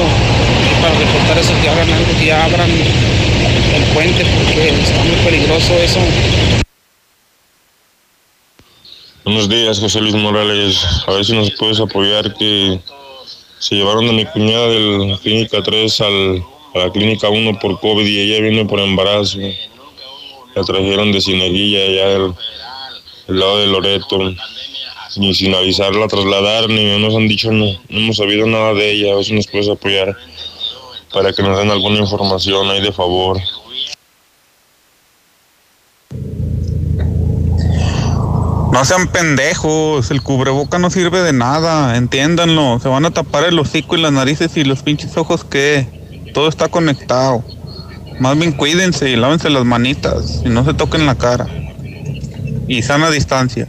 Para 0.82 0.94
reportar 0.94 1.38
eso 1.38 1.54
que 1.62 1.70
hagan 1.70 1.92
algo, 1.92 2.12
que 2.18 2.26
ya 2.26 2.46
abran 2.46 2.70
el 2.70 3.84
puente 3.94 4.24
porque 4.26 4.70
está 4.70 5.04
muy 5.04 5.16
peligroso 5.26 5.74
eso. 5.82 6.00
Buenos 9.26 9.50
días, 9.50 9.80
José 9.80 10.00
Luis 10.02 10.16
Morales. 10.16 10.84
A 11.06 11.12
ver 11.12 11.26
si 11.26 11.34
nos 11.34 11.52
puedes 11.52 11.80
apoyar 11.80 12.34
que 12.34 12.80
se 13.60 13.76
llevaron 13.76 14.08
a 14.10 14.14
mi 14.14 14.26
cuñada 14.26 14.68
de 14.68 15.08
la 15.08 15.18
clínica 15.18 15.62
3 15.62 16.02
al, 16.02 16.44
a 16.74 16.80
la 16.80 16.92
clínica 16.92 17.30
1 17.30 17.60
por 17.60 17.80
COVID 17.80 18.06
y 18.06 18.20
ella 18.22 18.42
viene 18.42 18.66
por 18.66 18.80
embarazo. 18.80 19.40
La 20.56 20.64
trajeron 20.64 21.12
de 21.12 21.22
Cineguilla, 21.22 21.80
allá 21.80 22.08
del, 22.10 22.34
lado 23.28 23.60
de 23.60 23.68
Loreto. 23.68 24.20
Ni 25.18 25.34
sin 25.34 25.54
avisar 25.56 25.96
la 25.96 26.08
trasladaron, 26.08 26.76
ni 26.76 26.98
nos 27.00 27.16
han 27.16 27.28
dicho, 27.28 27.52
no, 27.52 27.66
no 27.90 28.00
hemos 28.00 28.18
sabido 28.18 28.46
nada 28.48 28.74
de 28.74 28.92
ella. 28.92 29.14
A 29.14 29.16
ver 29.16 29.26
si 29.26 29.34
nos 29.34 29.48
puedes 29.48 29.68
apoyar 29.68 30.16
para 31.14 31.34
que 31.34 31.42
nos 31.44 31.58
den 31.58 31.72
alguna 31.72 32.00
información 32.00 32.70
ahí 32.70 32.82
de 32.82 32.92
favor. 32.92 33.40
No 38.72 38.86
sean 38.86 39.08
pendejos, 39.08 40.12
el 40.12 40.22
cubreboca 40.22 40.78
no 40.78 40.90
sirve 40.90 41.22
de 41.22 41.34
nada, 41.34 41.98
entiéndanlo. 41.98 42.80
Se 42.80 42.88
van 42.88 43.04
a 43.04 43.12
tapar 43.12 43.44
el 43.46 43.58
hocico 43.60 43.98
y 43.98 44.02
las 44.02 44.12
narices 44.12 44.56
y 44.58 44.64
los 44.64 44.84
pinches 44.84 45.18
ojos 45.18 45.44
que 45.44 46.30
todo 46.34 46.48
está 46.48 46.70
conectado. 46.70 47.44
Más 48.20 48.38
bien 48.38 48.52
cuídense 48.52 49.10
y 49.10 49.16
lávense 49.16 49.50
las 49.50 49.64
manitas 49.64 50.42
y 50.46 50.50
no 50.50 50.66
se 50.66 50.74
toquen 50.74 51.06
la 51.06 51.16
cara. 51.16 51.48
Y 52.68 52.82
sana 52.84 53.10
distancia. 53.10 53.68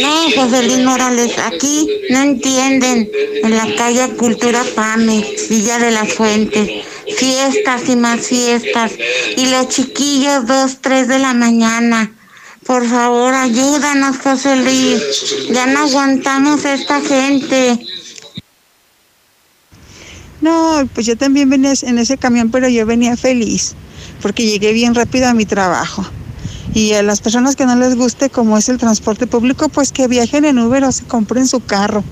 No, 0.00 0.30
José 0.36 0.62
Luis 0.64 0.80
Morales, 0.80 1.38
aquí 1.38 1.88
no 2.10 2.20
entienden. 2.22 3.10
En 3.42 3.56
la 3.56 3.74
calle 3.76 4.08
Cultura 4.16 4.62
Pame, 4.74 5.24
Villa 5.48 5.78
de 5.78 5.90
las 5.92 6.12
Fuentes, 6.12 6.84
fiestas 7.16 7.88
y 7.88 7.96
más 7.96 8.26
fiestas. 8.26 8.92
Y 9.36 9.46
los 9.46 9.68
chiquillos, 9.68 10.46
dos, 10.46 10.78
tres 10.82 11.08
de 11.08 11.18
la 11.18 11.32
mañana. 11.32 12.12
Por 12.66 12.86
favor, 12.86 13.32
ayúdanos, 13.32 14.18
José 14.18 14.56
Luis. 14.56 15.48
Ya 15.50 15.66
no 15.66 15.80
aguantamos 15.84 16.64
esta 16.64 17.00
gente. 17.00 17.78
No, 20.46 20.88
pues 20.94 21.06
yo 21.06 21.16
también 21.16 21.50
venía 21.50 21.72
en 21.82 21.98
ese 21.98 22.18
camión, 22.18 22.52
pero 22.52 22.68
yo 22.68 22.86
venía 22.86 23.16
feliz, 23.16 23.74
porque 24.22 24.46
llegué 24.46 24.72
bien 24.72 24.94
rápido 24.94 25.26
a 25.26 25.34
mi 25.34 25.44
trabajo. 25.44 26.08
Y 26.72 26.92
a 26.92 27.02
las 27.02 27.20
personas 27.20 27.56
que 27.56 27.66
no 27.66 27.74
les 27.74 27.96
guste 27.96 28.30
como 28.30 28.56
es 28.56 28.68
el 28.68 28.78
transporte 28.78 29.26
público, 29.26 29.68
pues 29.68 29.90
que 29.90 30.06
viajen 30.06 30.44
en 30.44 30.60
Uber 30.60 30.84
o 30.84 30.92
se 30.92 31.02
compren 31.02 31.48
su 31.48 31.64
carro. 31.64 32.04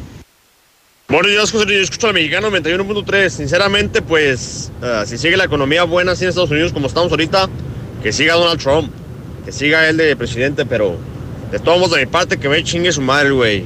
Días, 1.09 1.53
José 1.53 1.65
Luis. 1.65 1.77
Yo 1.77 1.85
escucho 1.85 2.09
a 2.09 2.11
la 2.11 2.15
mexicana 2.15 2.49
91.3. 2.49 3.31
Sinceramente, 3.31 4.03
pues, 4.03 4.73
ah, 4.83 5.05
si 5.07 5.17
sigue 5.17 5.37
la 5.37 5.45
economía 5.45 5.85
buena 5.85 6.11
así 6.13 6.25
en 6.25 6.31
Estados 6.31 6.51
Unidos 6.51 6.73
como 6.73 6.89
estamos 6.89 7.13
ahorita, 7.13 7.49
que 8.03 8.13
siga 8.13 8.35
Donald 8.35 8.61
Trump, 8.61 8.91
que 9.45 9.53
siga 9.53 9.89
él 9.89 9.97
de 9.97 10.17
presidente, 10.17 10.67
pero 10.67 10.99
de 11.53 11.61
todos 11.61 11.79
modos, 11.79 11.95
de 11.95 12.05
mi 12.05 12.11
parte, 12.11 12.37
que 12.37 12.49
me 12.49 12.65
chingue 12.65 12.91
su 12.91 13.01
madre, 13.01 13.31
güey. 13.31 13.65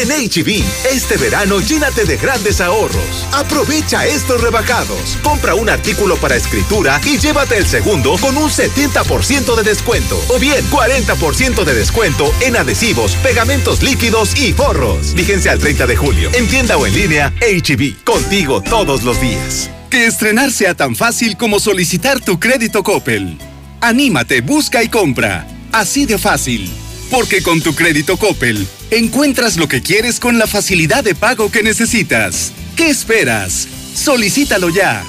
En 0.00 0.08
HB, 0.08 0.64
este 0.90 1.18
verano 1.18 1.60
llénate 1.60 2.06
de 2.06 2.16
grandes 2.16 2.62
ahorros. 2.62 3.26
Aprovecha 3.32 4.06
estos 4.06 4.40
rebajados. 4.40 5.18
Compra 5.22 5.54
un 5.54 5.68
artículo 5.68 6.16
para 6.16 6.36
escritura 6.36 6.98
y 7.04 7.18
llévate 7.18 7.58
el 7.58 7.66
segundo 7.66 8.16
con 8.18 8.34
un 8.38 8.48
70% 8.48 9.54
de 9.56 9.62
descuento. 9.62 10.18
O 10.28 10.38
bien, 10.38 10.64
40% 10.70 11.64
de 11.64 11.74
descuento 11.74 12.32
en 12.40 12.56
adhesivos, 12.56 13.12
pegamentos 13.16 13.82
líquidos 13.82 14.34
y 14.38 14.54
forros. 14.54 15.12
Fíjense 15.14 15.50
al 15.50 15.58
30 15.58 15.86
de 15.86 15.96
julio. 15.96 16.30
En 16.32 16.48
tienda 16.48 16.78
o 16.78 16.86
en 16.86 16.94
línea, 16.94 17.34
HB. 17.42 18.02
Contigo 18.02 18.62
todos 18.62 19.02
los 19.02 19.20
días. 19.20 19.68
Que 19.90 20.06
estrenar 20.06 20.50
sea 20.50 20.74
tan 20.74 20.96
fácil 20.96 21.36
como 21.36 21.60
solicitar 21.60 22.20
tu 22.20 22.40
crédito 22.40 22.82
Coppel. 22.82 23.36
Anímate, 23.82 24.40
busca 24.40 24.82
y 24.82 24.88
compra. 24.88 25.46
Así 25.72 26.06
de 26.06 26.16
fácil. 26.16 26.70
Porque 27.10 27.42
con 27.42 27.60
tu 27.60 27.74
crédito 27.74 28.16
Coppel 28.16 28.66
encuentras 28.90 29.56
lo 29.56 29.68
que 29.68 29.82
quieres 29.82 30.20
con 30.20 30.38
la 30.38 30.46
facilidad 30.46 31.02
de 31.02 31.14
pago 31.14 31.50
que 31.50 31.62
necesitas. 31.62 32.52
¿Qué 32.76 32.88
esperas? 32.88 33.66
Solicítalo 33.94 34.68
ya. 34.68 35.04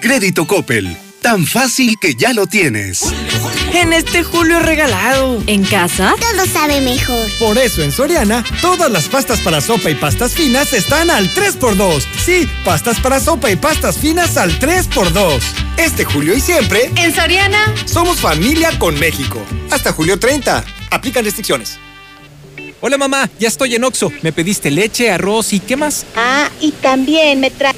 Crédito 0.00 0.46
Coppel. 0.46 1.05
Tan 1.26 1.44
fácil 1.44 1.98
que 1.98 2.14
ya 2.14 2.32
lo 2.32 2.46
tienes. 2.46 3.02
En 3.74 3.92
este 3.92 4.22
julio 4.22 4.60
regalado. 4.60 5.42
¿En 5.48 5.64
casa? 5.64 6.14
Todo 6.20 6.46
sabe 6.46 6.80
mejor. 6.80 7.26
Por 7.40 7.58
eso 7.58 7.82
en 7.82 7.90
Soriana, 7.90 8.44
todas 8.60 8.88
las 8.92 9.08
pastas 9.08 9.40
para 9.40 9.60
sopa 9.60 9.90
y 9.90 9.96
pastas 9.96 10.34
finas 10.34 10.72
están 10.72 11.10
al 11.10 11.28
3x2. 11.34 12.04
Sí, 12.24 12.48
pastas 12.64 13.00
para 13.00 13.18
sopa 13.18 13.50
y 13.50 13.56
pastas 13.56 13.98
finas 13.98 14.36
al 14.36 14.56
3x2. 14.60 15.40
Este 15.78 16.04
julio 16.04 16.32
y 16.32 16.40
siempre. 16.40 16.92
En 16.94 17.12
Soriana. 17.12 17.74
Somos 17.86 18.20
familia 18.20 18.78
con 18.78 18.96
México. 18.96 19.42
Hasta 19.72 19.90
julio 19.90 20.20
30. 20.20 20.64
Aplican 20.92 21.24
restricciones. 21.24 21.80
Hola 22.80 22.98
mamá, 22.98 23.28
ya 23.40 23.48
estoy 23.48 23.74
en 23.74 23.82
Oxo. 23.82 24.12
Me 24.22 24.30
pediste 24.30 24.70
leche, 24.70 25.10
arroz 25.10 25.52
y 25.52 25.58
¿qué 25.58 25.76
más? 25.76 26.06
Ah, 26.14 26.48
y 26.60 26.70
también 26.70 27.40
me 27.40 27.50
trae. 27.50 27.74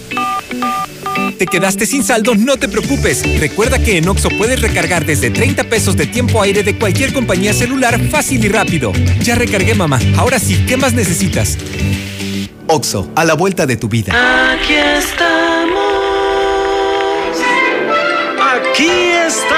¿Te 1.39 1.47
quedaste 1.47 1.87
sin 1.87 2.03
saldo? 2.03 2.35
No 2.35 2.57
te 2.57 2.69
preocupes. 2.69 3.23
Recuerda 3.39 3.79
que 3.79 3.99
en 3.99 4.09
Oxo 4.09 4.29
puedes 4.31 4.61
recargar 4.61 5.07
desde 5.07 5.31
30 5.31 5.65
pesos 5.65 5.97
de 5.97 6.07
tiempo 6.07 6.43
aire 6.43 6.63
de 6.63 6.77
cualquier 6.77 7.13
compañía 7.13 7.53
celular 7.53 8.01
fácil 8.09 8.45
y 8.45 8.49
rápido. 8.49 8.93
Ya 9.21 9.37
recargué, 9.37 9.75
mamá. 9.75 10.01
Ahora 10.17 10.39
sí, 10.39 10.65
¿qué 10.67 10.77
más 10.77 10.95
necesitas? 10.95 11.57
Oxo, 12.67 13.11
a 13.15 13.25
la 13.25 13.35
vuelta 13.35 13.67
de 13.67 13.77
tu 13.77 13.89
vida. 13.89 14.13
Aquí 14.53 14.75
estamos. 14.75 15.79
Aquí 18.41 18.89
estamos. 19.27 19.58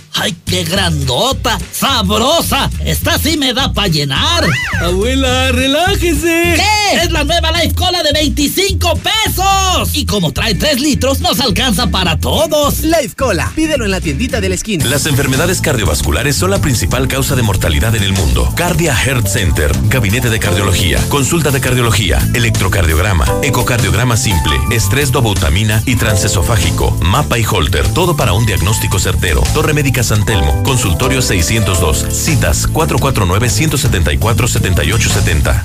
¡Ay, 0.13 0.35
qué 0.45 0.63
grandota! 0.63 1.57
¡Sabrosa! 1.71 2.69
Esta 2.85 3.17
sí 3.17 3.37
me 3.37 3.53
da 3.53 3.73
para 3.73 3.87
llenar. 3.87 4.45
Abuela, 4.81 5.51
relájese. 5.51 6.55
¿Qué? 6.55 6.97
Es 7.01 7.11
la 7.11 7.23
nueva 7.23 7.51
Life 7.51 7.75
Cola 7.75 8.03
de 8.03 8.11
25 8.11 8.95
pesos. 8.97 9.89
Y 9.93 10.05
como 10.05 10.33
trae 10.33 10.55
3 10.55 10.81
litros, 10.81 11.21
nos 11.21 11.39
alcanza 11.39 11.87
para 11.87 12.19
todos. 12.19 12.81
Life 12.81 13.15
Cola, 13.17 13.51
pídelo 13.55 13.85
en 13.85 13.91
la 13.91 14.01
tiendita 14.01 14.41
de 14.41 14.49
la 14.49 14.55
esquina. 14.55 14.85
Las 14.85 15.05
enfermedades 15.05 15.61
cardiovasculares 15.61 16.35
son 16.35 16.51
la 16.51 16.59
principal 16.59 17.07
causa 17.07 17.35
de 17.35 17.43
mortalidad 17.43 17.95
en 17.95 18.03
el 18.03 18.11
mundo. 18.13 18.51
Cardia 18.55 18.93
Heart 18.95 19.27
Center, 19.27 19.71
gabinete 19.85 20.29
de 20.29 20.39
cardiología, 20.39 20.99
consulta 21.09 21.51
de 21.51 21.61
cardiología, 21.61 22.19
electrocardiograma, 22.33 23.25
ecocardiograma 23.43 24.17
simple, 24.17 24.55
estrés 24.71 25.11
dobutamina 25.11 25.81
y 25.85 25.95
transesofágico, 25.95 26.91
mapa 27.01 27.39
y 27.39 27.45
holter, 27.45 27.87
todo 27.93 28.17
para 28.17 28.33
un 28.33 28.45
diagnóstico 28.45 28.99
certero. 28.99 29.41
Torre 29.53 29.73
médica 29.73 30.00
San 30.03 30.25
Telmo, 30.25 30.63
consultorio 30.63 31.21
602, 31.21 32.05
citas 32.11 32.67
449-174-7870. 32.71 35.63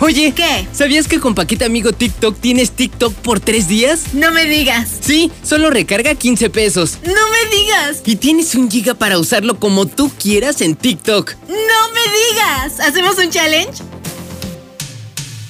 Oye, 0.00 0.32
¿qué? 0.32 0.66
¿Sabías 0.72 1.06
que 1.06 1.20
con 1.20 1.34
Paquete 1.34 1.64
Amigo 1.64 1.92
TikTok 1.92 2.36
tienes 2.38 2.72
TikTok 2.72 3.14
por 3.14 3.40
tres 3.40 3.68
días? 3.68 4.12
No 4.12 4.32
me 4.32 4.44
digas. 4.44 4.88
Sí, 5.00 5.30
solo 5.42 5.70
recarga 5.70 6.14
15 6.14 6.50
pesos. 6.50 6.98
No 7.04 7.12
me 7.12 7.56
digas. 7.56 8.02
Y 8.04 8.16
tienes 8.16 8.54
un 8.54 8.70
giga 8.70 8.94
para 8.94 9.18
usarlo 9.18 9.58
como 9.58 9.86
tú 9.86 10.10
quieras 10.20 10.60
en 10.60 10.74
TikTok. 10.74 11.34
No 11.48 11.54
me 11.94 12.34
digas. 12.34 12.80
¿Hacemos 12.80 13.16
un 13.18 13.30
challenge? 13.30 13.82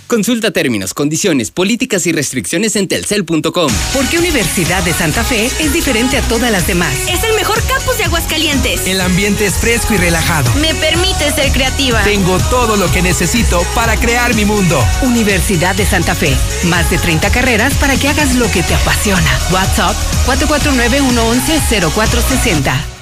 Consulta 0.06 0.50
términos, 0.50 0.92
condiciones, 0.92 1.50
políticas 1.50 2.06
y 2.06 2.12
restricciones 2.12 2.76
en 2.76 2.88
telcel.com. 2.88 3.72
¿Por 3.92 4.08
qué 4.08 4.18
Universidad 4.18 4.82
de 4.84 4.92
Santa 4.92 5.24
Fe 5.24 5.46
es 5.58 5.72
diferente 5.72 6.18
a 6.18 6.22
todas 6.22 6.52
las 6.52 6.66
demás? 6.66 6.94
Es 7.08 7.24
el 7.24 7.34
mejor 7.34 7.62
campus 7.66 7.98
de 7.98 8.04
Aguascalientes. 8.04 8.86
El 8.86 9.00
ambiente 9.00 9.46
es 9.46 9.54
fresco 9.54 9.94
y 9.94 9.96
relajado. 9.96 10.50
Me 10.60 10.74
permite 10.74 11.32
ser 11.32 11.50
creativa. 11.52 12.02
Tengo 12.04 12.38
todo 12.50 12.76
lo 12.76 12.90
que 12.92 13.02
necesito 13.02 13.62
para 13.74 13.96
crear 13.96 14.34
mi 14.34 14.44
mundo. 14.44 14.84
Universidad 15.02 15.74
de 15.74 15.86
Santa 15.86 16.14
Fe. 16.14 16.36
Más 16.64 16.90
de 16.90 16.98
30 16.98 17.30
carreras 17.30 17.74
para 17.74 17.96
que 17.96 18.08
hagas 18.08 18.34
lo 18.36 18.50
que 18.50 18.62
te 18.62 18.74
apasiona. 18.74 19.38
WhatsApp 19.50 19.96
449 20.26 20.98
111 20.98 21.90
0460. 21.90 22.93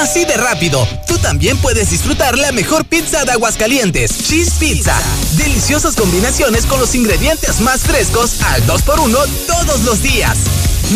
Así 0.00 0.24
de 0.24 0.36
rápido, 0.36 0.86
tú 1.06 1.18
también 1.18 1.58
puedes 1.58 1.90
disfrutar 1.90 2.38
la 2.38 2.52
mejor 2.52 2.84
pizza 2.84 3.24
de 3.24 3.32
Aguascalientes, 3.32 4.26
Cheese 4.26 4.52
Pizza. 4.58 4.96
Deliciosas 5.36 5.94
combinaciones 5.94 6.66
con 6.66 6.80
los 6.80 6.94
ingredientes 6.94 7.60
más 7.60 7.82
frescos 7.82 8.40
al 8.42 8.66
2x1 8.66 9.26
todos 9.46 9.80
los 9.82 10.02
días. 10.02 10.38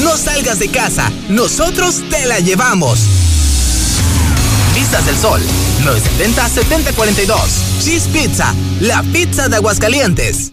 No 0.02 0.16
salgas 0.16 0.58
de 0.58 0.68
casa, 0.68 1.12
nosotros 1.28 2.02
te 2.10 2.26
la 2.26 2.40
llevamos. 2.40 3.00
Vistas 4.74 5.06
del 5.06 5.16
Sol, 5.16 5.40
970-7042. 5.84 7.36
Cheese 7.80 8.08
Pizza, 8.08 8.54
la 8.80 9.02
pizza 9.04 9.48
de 9.48 9.56
Aguascalientes. 9.56 10.52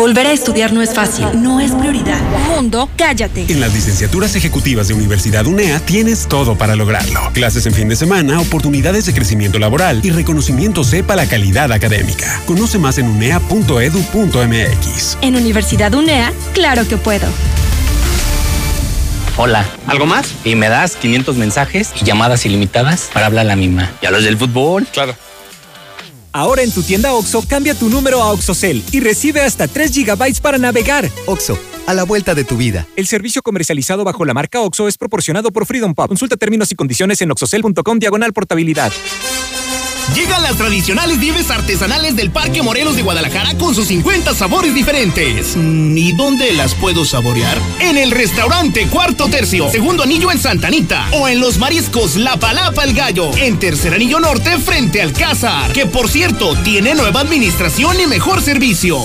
Volver 0.00 0.26
a 0.28 0.32
estudiar 0.32 0.72
no 0.72 0.80
es 0.80 0.94
fácil, 0.94 1.26
no 1.42 1.60
es 1.60 1.72
prioridad. 1.72 2.18
Mundo, 2.48 2.88
cállate. 2.96 3.44
En 3.50 3.60
las 3.60 3.74
licenciaturas 3.74 4.34
ejecutivas 4.34 4.88
de 4.88 4.94
Universidad 4.94 5.46
UNEA 5.46 5.78
tienes 5.80 6.26
todo 6.26 6.56
para 6.56 6.74
lograrlo. 6.74 7.20
Clases 7.34 7.66
en 7.66 7.74
fin 7.74 7.86
de 7.90 7.96
semana, 7.96 8.40
oportunidades 8.40 9.04
de 9.04 9.12
crecimiento 9.12 9.58
laboral 9.58 10.00
y 10.02 10.08
reconocimiento 10.08 10.84
sepa 10.84 11.16
la 11.16 11.26
calidad 11.26 11.70
académica. 11.70 12.40
Conoce 12.46 12.78
más 12.78 12.96
en 12.96 13.08
unea.edu.mx. 13.08 13.58
En 15.20 15.36
Universidad 15.36 15.92
UNEA, 15.92 16.32
claro 16.54 16.88
que 16.88 16.96
puedo. 16.96 17.26
Hola, 19.36 19.66
¿algo 19.86 20.06
más? 20.06 20.32
Y 20.44 20.54
me 20.54 20.70
das 20.70 20.96
500 20.96 21.36
mensajes 21.36 21.90
y 22.00 22.06
llamadas 22.06 22.46
ilimitadas 22.46 23.10
para 23.12 23.26
hablar 23.26 23.44
a 23.44 23.48
la 23.48 23.56
misma. 23.56 23.90
¿Y 24.00 24.06
a 24.06 24.10
los 24.10 24.24
del 24.24 24.38
fútbol? 24.38 24.86
Claro. 24.90 25.14
Ahora 26.32 26.62
en 26.62 26.70
tu 26.70 26.82
tienda 26.82 27.12
OXO, 27.12 27.42
cambia 27.48 27.74
tu 27.74 27.88
número 27.88 28.22
a 28.22 28.32
OXOCEL 28.32 28.84
y 28.92 29.00
recibe 29.00 29.40
hasta 29.40 29.66
3 29.66 29.92
GB 29.92 30.40
para 30.40 30.58
navegar. 30.58 31.08
OXO, 31.26 31.58
a 31.86 31.94
la 31.94 32.04
vuelta 32.04 32.34
de 32.34 32.44
tu 32.44 32.56
vida. 32.56 32.86
El 32.96 33.06
servicio 33.06 33.42
comercializado 33.42 34.04
bajo 34.04 34.24
la 34.24 34.34
marca 34.34 34.60
OXO 34.60 34.88
es 34.88 34.96
proporcionado 34.96 35.50
por 35.50 35.66
Freedom 35.66 35.94
Pop. 35.94 36.08
Consulta 36.08 36.36
términos 36.36 36.70
y 36.70 36.76
condiciones 36.76 37.20
en 37.22 37.30
oxocel.com 37.30 37.98
diagonal 37.98 38.32
portabilidad. 38.32 38.92
Llegan 40.14 40.42
las 40.42 40.56
tradicionales 40.56 41.18
nieves 41.18 41.50
artesanales 41.50 42.16
del 42.16 42.30
Parque 42.30 42.62
Morelos 42.62 42.96
de 42.96 43.02
Guadalajara 43.02 43.56
con 43.56 43.74
sus 43.74 43.86
50 43.88 44.34
sabores 44.34 44.74
diferentes. 44.74 45.56
Mm, 45.56 45.96
¿Y 45.96 46.12
dónde 46.12 46.52
las 46.52 46.74
puedo 46.74 47.04
saborear? 47.04 47.56
En 47.80 47.96
el 47.96 48.10
restaurante 48.10 48.86
Cuarto 48.88 49.28
Tercio, 49.28 49.70
segundo 49.70 50.02
anillo 50.02 50.30
en 50.32 50.38
Santanita. 50.38 51.08
O 51.12 51.28
en 51.28 51.40
los 51.40 51.58
mariscos 51.58 52.16
La 52.16 52.36
Palapa 52.36 52.84
el 52.84 52.94
Gallo, 52.94 53.30
en 53.36 53.58
tercer 53.58 53.94
anillo 53.94 54.20
norte 54.20 54.58
frente 54.58 55.00
al 55.00 55.12
Cázar. 55.12 55.72
Que 55.72 55.86
por 55.86 56.08
cierto, 56.08 56.56
tiene 56.62 56.94
nueva 56.94 57.20
administración 57.20 58.00
y 58.00 58.06
mejor 58.06 58.42
servicio. 58.42 58.98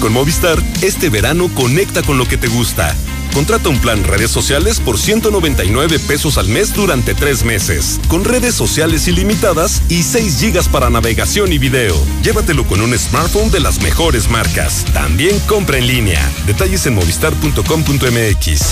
Con 0.00 0.12
Movistar, 0.12 0.62
este 0.80 1.10
verano 1.10 1.50
conecta 1.54 2.02
con 2.02 2.16
lo 2.18 2.26
que 2.26 2.38
te 2.38 2.48
gusta. 2.48 2.96
Contrata 3.34 3.68
un 3.68 3.78
plan 3.78 4.02
redes 4.02 4.30
sociales 4.30 4.80
por 4.80 4.98
199 4.98 5.98
pesos 6.00 6.36
al 6.36 6.48
mes 6.48 6.74
durante 6.74 7.14
tres 7.14 7.44
meses, 7.44 8.00
con 8.08 8.24
redes 8.24 8.56
sociales 8.56 9.06
ilimitadas 9.06 9.82
y 9.88 10.02
6 10.02 10.40
gigas 10.40 10.66
para 10.68 10.90
navegación 10.90 11.52
y 11.52 11.58
video. 11.58 11.94
Llévatelo 12.22 12.66
con 12.66 12.80
un 12.80 12.98
smartphone 12.98 13.52
de 13.52 13.60
las 13.60 13.80
mejores 13.80 14.28
marcas. 14.28 14.84
También 14.92 15.38
compra 15.46 15.78
en 15.78 15.86
línea. 15.86 16.28
Detalles 16.46 16.84
en 16.86 16.96
movistar.com.mx. 16.96 18.62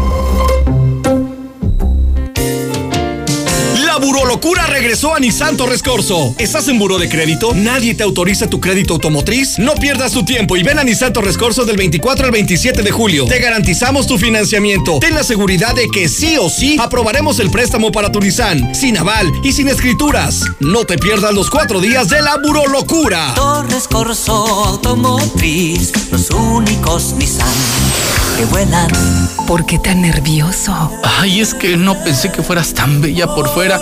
La 4.03 4.09
burolocura 4.09 4.67
regresó 4.67 5.15
a 5.15 5.21
Nissan 5.21 5.57
Torres. 5.57 5.81
¿Estás 6.37 6.67
en 6.67 6.77
buro 6.77 6.99
de 6.99 7.09
crédito? 7.09 7.55
¿Nadie 7.55 7.95
te 7.95 8.03
autoriza 8.03 8.51
tu 8.51 8.59
crédito 8.59 8.95
automotriz? 8.95 9.61
No 9.61 9.75
pierdas 9.75 10.11
tu 10.11 10.25
tiempo 10.25 10.57
y 10.57 10.65
ven 10.65 10.81
a 10.81 10.83
Nissan 10.83 11.13
Torres 11.13 11.39
del 11.39 11.77
24 11.77 12.27
al 12.27 12.33
27 12.33 12.83
de 12.83 12.91
julio. 12.91 13.27
Te 13.27 13.39
garantizamos 13.39 14.09
tu 14.09 14.19
financiamiento. 14.19 14.99
Ten 14.99 15.15
la 15.15 15.23
seguridad 15.23 15.77
de 15.77 15.87
que 15.89 16.09
sí 16.09 16.37
o 16.37 16.51
sí 16.51 16.77
aprobaremos 16.81 17.39
el 17.39 17.53
préstamo 17.53 17.93
para 17.93 18.11
tu 18.11 18.19
Nissan, 18.19 18.75
sin 18.75 18.99
aval 18.99 19.31
y 19.45 19.53
sin 19.53 19.69
escrituras. 19.69 20.41
No 20.59 20.85
te 20.85 20.99
pierdas 20.99 21.33
los 21.33 21.49
cuatro 21.49 21.81
días 21.81 22.09
de 22.09 22.23
la. 22.23 22.41
Torres 23.37 23.87
Corso 23.87 24.65
Automotriz, 24.65 25.93
los 26.11 26.29
únicos 26.31 27.13
Nissan 27.13 27.92
que 28.37 28.45
vuelan. 28.47 28.91
¿Por 29.47 29.67
qué 29.67 29.79
tan 29.79 30.03
nervioso? 30.03 30.91
Ay, 31.03 31.41
es 31.41 31.55
que 31.55 31.77
no 31.77 32.03
pensé 32.03 32.31
que 32.31 32.43
fueras 32.43 32.75
tan 32.75 33.01
bella 33.01 33.27
por 33.27 33.49
fuera 33.49 33.81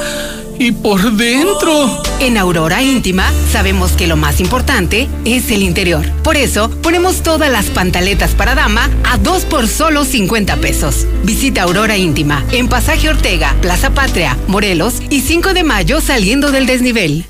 y 0.59 0.73
por 0.73 1.13
dentro. 1.13 2.03
En 2.21 2.37
Aurora 2.37 2.83
Íntima 2.83 3.33
sabemos 3.51 3.93
que 3.93 4.07
lo 4.07 4.17
más 4.17 4.41
importante 4.41 5.09
es 5.25 5.51
el 5.51 5.63
interior. 5.63 6.05
Por 6.23 6.37
eso 6.37 6.71
ponemos 6.83 7.23
todas 7.23 7.51
las 7.51 7.67
pantaletas 7.67 8.33
para 8.35 8.55
dama 8.55 8.91
a 9.05 9.17
dos 9.17 9.45
por 9.45 9.69
solo 9.69 10.05
50 10.05 10.57
pesos. 10.57 11.07
Visita 11.25 11.63
Aurora 11.63 11.97
Íntima 11.97 12.45
en 12.53 12.69
Pasaje 12.69 13.09
Ortega, 13.09 13.57
Plaza 13.63 13.91
Patria, 13.91 14.37
Morelos 14.49 15.01
y 15.09 15.21
5 15.21 15.55
de 15.55 15.65
mayo 15.65 16.01
saliendo 16.01 16.53
del 16.53 16.67
desnivel. 16.67 17.30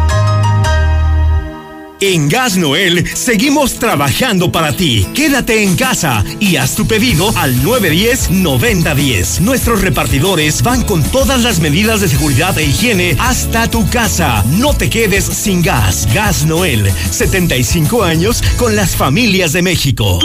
En 2.03 2.29
Gas 2.29 2.57
Noel 2.57 3.07
seguimos 3.15 3.75
trabajando 3.75 4.51
para 4.51 4.75
ti. 4.75 5.07
Quédate 5.13 5.61
en 5.61 5.75
casa 5.75 6.25
y 6.39 6.55
haz 6.55 6.73
tu 6.73 6.87
pedido 6.87 7.31
al 7.37 7.61
910-9010. 7.61 9.39
Nuestros 9.41 9.81
repartidores 9.81 10.63
van 10.63 10.81
con 10.81 11.03
todas 11.03 11.43
las 11.43 11.59
medidas 11.59 12.01
de 12.01 12.09
seguridad 12.09 12.57
e 12.57 12.63
higiene 12.63 13.15
hasta 13.19 13.69
tu 13.69 13.87
casa. 13.91 14.43
No 14.57 14.73
te 14.73 14.89
quedes 14.89 15.25
sin 15.25 15.61
gas. 15.61 16.07
Gas 16.11 16.43
Noel, 16.43 16.91
75 17.11 18.03
años 18.03 18.43
con 18.57 18.75
las 18.75 18.95
familias 18.95 19.53
de 19.53 19.61
México. 19.61 20.17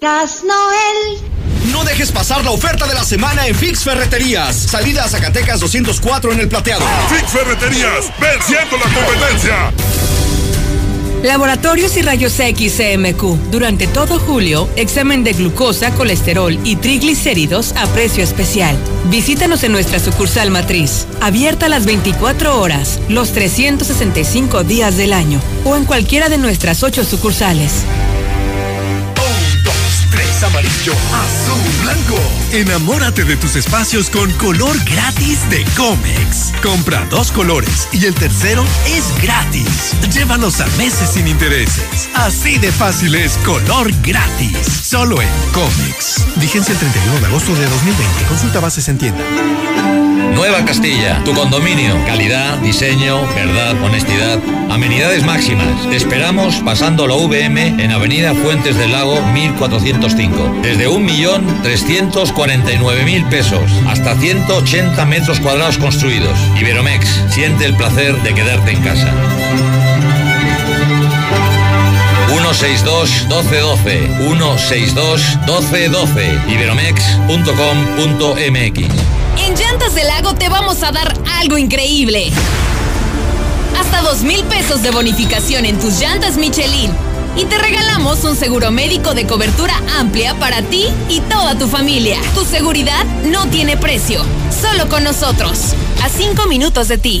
Gas 0.00 0.42
Noel. 0.42 1.22
No 1.70 1.84
dejes 1.84 2.10
pasar 2.10 2.44
la 2.44 2.50
oferta 2.50 2.88
de 2.88 2.94
la 2.94 3.04
semana 3.04 3.46
en 3.46 3.54
Fix 3.54 3.84
Ferreterías. 3.84 4.56
Salida 4.56 5.04
a 5.04 5.08
Zacatecas 5.08 5.60
204 5.60 6.32
en 6.32 6.40
el 6.40 6.48
plateado. 6.48 6.84
Fix 7.08 7.30
Ferreterías, 7.30 8.10
venciendo 8.20 8.76
la 8.76 8.92
competencia. 8.92 9.72
Laboratorios 11.22 11.96
y 11.96 12.02
Rayos 12.02 12.38
X 12.40 12.76
CMQ. 12.76 13.50
Durante 13.50 13.86
todo 13.86 14.18
julio, 14.18 14.68
examen 14.74 15.22
de 15.22 15.32
glucosa, 15.32 15.92
colesterol 15.92 16.58
y 16.64 16.76
triglicéridos 16.76 17.72
a 17.76 17.86
precio 17.86 18.24
especial. 18.24 18.76
Visítanos 19.08 19.62
en 19.62 19.70
nuestra 19.70 20.00
sucursal 20.00 20.50
matriz, 20.50 21.06
abierta 21.20 21.68
las 21.68 21.86
24 21.86 22.60
horas, 22.60 23.00
los 23.08 23.32
365 23.32 24.64
días 24.64 24.96
del 24.96 25.12
año, 25.12 25.40
o 25.64 25.76
en 25.76 25.84
cualquiera 25.84 26.28
de 26.28 26.38
nuestras 26.38 26.82
ocho 26.82 27.04
sucursales. 27.04 27.84
Amarillo, 30.44 30.92
azul, 31.12 31.82
blanco. 31.82 32.18
Enamórate 32.52 33.24
de 33.24 33.36
tus 33.36 33.56
espacios 33.56 34.10
con 34.10 34.30
color 34.32 34.76
gratis 34.84 35.48
de 35.50 35.64
Comex. 35.76 36.52
Compra 36.62 37.06
dos 37.10 37.30
colores 37.32 37.88
y 37.92 38.04
el 38.06 38.14
tercero 38.14 38.64
es 38.86 39.12
gratis. 39.22 39.94
Llévalos 40.12 40.60
a 40.60 40.66
meses 40.78 41.10
sin 41.10 41.28
intereses. 41.28 42.08
Así 42.14 42.58
de 42.58 42.72
fácil 42.72 43.14
es 43.14 43.36
color 43.38 43.90
gratis. 44.02 44.56
Solo 44.82 45.20
en 45.22 45.28
Comex. 45.52 46.24
Vigencia 46.36 46.72
el 46.72 46.78
31 46.78 47.20
de 47.20 47.26
agosto 47.26 47.54
de 47.54 47.66
2020. 47.66 48.24
Consulta 48.28 48.60
bases 48.60 48.88
en 48.88 48.98
tienda. 48.98 49.24
Nueva 50.34 50.64
Castilla, 50.64 51.22
tu 51.24 51.34
condominio. 51.34 51.94
Calidad, 52.06 52.58
diseño, 52.58 53.22
verdad, 53.34 53.80
honestidad. 53.82 54.38
Amenidades 54.70 55.24
máximas. 55.24 55.88
Te 55.88 55.96
esperamos 55.96 56.56
pasando 56.64 57.06
la 57.06 57.14
VM 57.14 57.82
en 57.82 57.90
Avenida 57.92 58.34
Fuentes 58.34 58.76
del 58.76 58.92
Lago 58.92 59.20
1405. 59.32 60.31
Desde 60.62 60.88
1.349.000 60.88 63.28
pesos 63.28 63.70
hasta 63.86 64.16
180 64.16 65.04
metros 65.06 65.38
cuadrados 65.40 65.78
construidos. 65.78 66.36
Iberomex, 66.60 67.08
siente 67.30 67.64
el 67.66 67.76
placer 67.76 68.20
de 68.22 68.34
quedarte 68.34 68.72
en 68.72 68.82
casa. 68.82 69.12
162 72.28 73.26
1212 73.28 74.08
162 74.18 75.38
1212 75.46 76.40
iberomex.com.mx 76.48 78.78
En 79.38 79.54
Llantas 79.54 79.94
del 79.94 80.08
Lago 80.08 80.34
te 80.34 80.48
vamos 80.48 80.82
a 80.82 80.90
dar 80.92 81.14
algo 81.38 81.56
increíble. 81.58 82.32
Hasta 83.78 84.00
dos 84.02 84.22
mil 84.22 84.42
pesos 84.44 84.82
de 84.82 84.90
bonificación 84.90 85.64
en 85.66 85.78
tus 85.78 86.00
llantas 86.00 86.36
Michelin. 86.36 86.90
Y 87.34 87.46
te 87.46 87.58
regalamos 87.58 88.24
un 88.24 88.36
seguro 88.36 88.70
médico 88.70 89.14
de 89.14 89.26
cobertura 89.26 89.74
amplia 89.98 90.34
para 90.34 90.62
ti 90.62 90.86
y 91.08 91.20
toda 91.22 91.56
tu 91.56 91.66
familia. 91.66 92.18
Tu 92.34 92.44
seguridad 92.44 93.04
no 93.24 93.46
tiene 93.46 93.76
precio. 93.76 94.22
Solo 94.50 94.88
con 94.88 95.02
nosotros. 95.02 95.74
A 96.02 96.08
cinco 96.08 96.46
minutos 96.46 96.88
de 96.88 96.98
ti. 96.98 97.20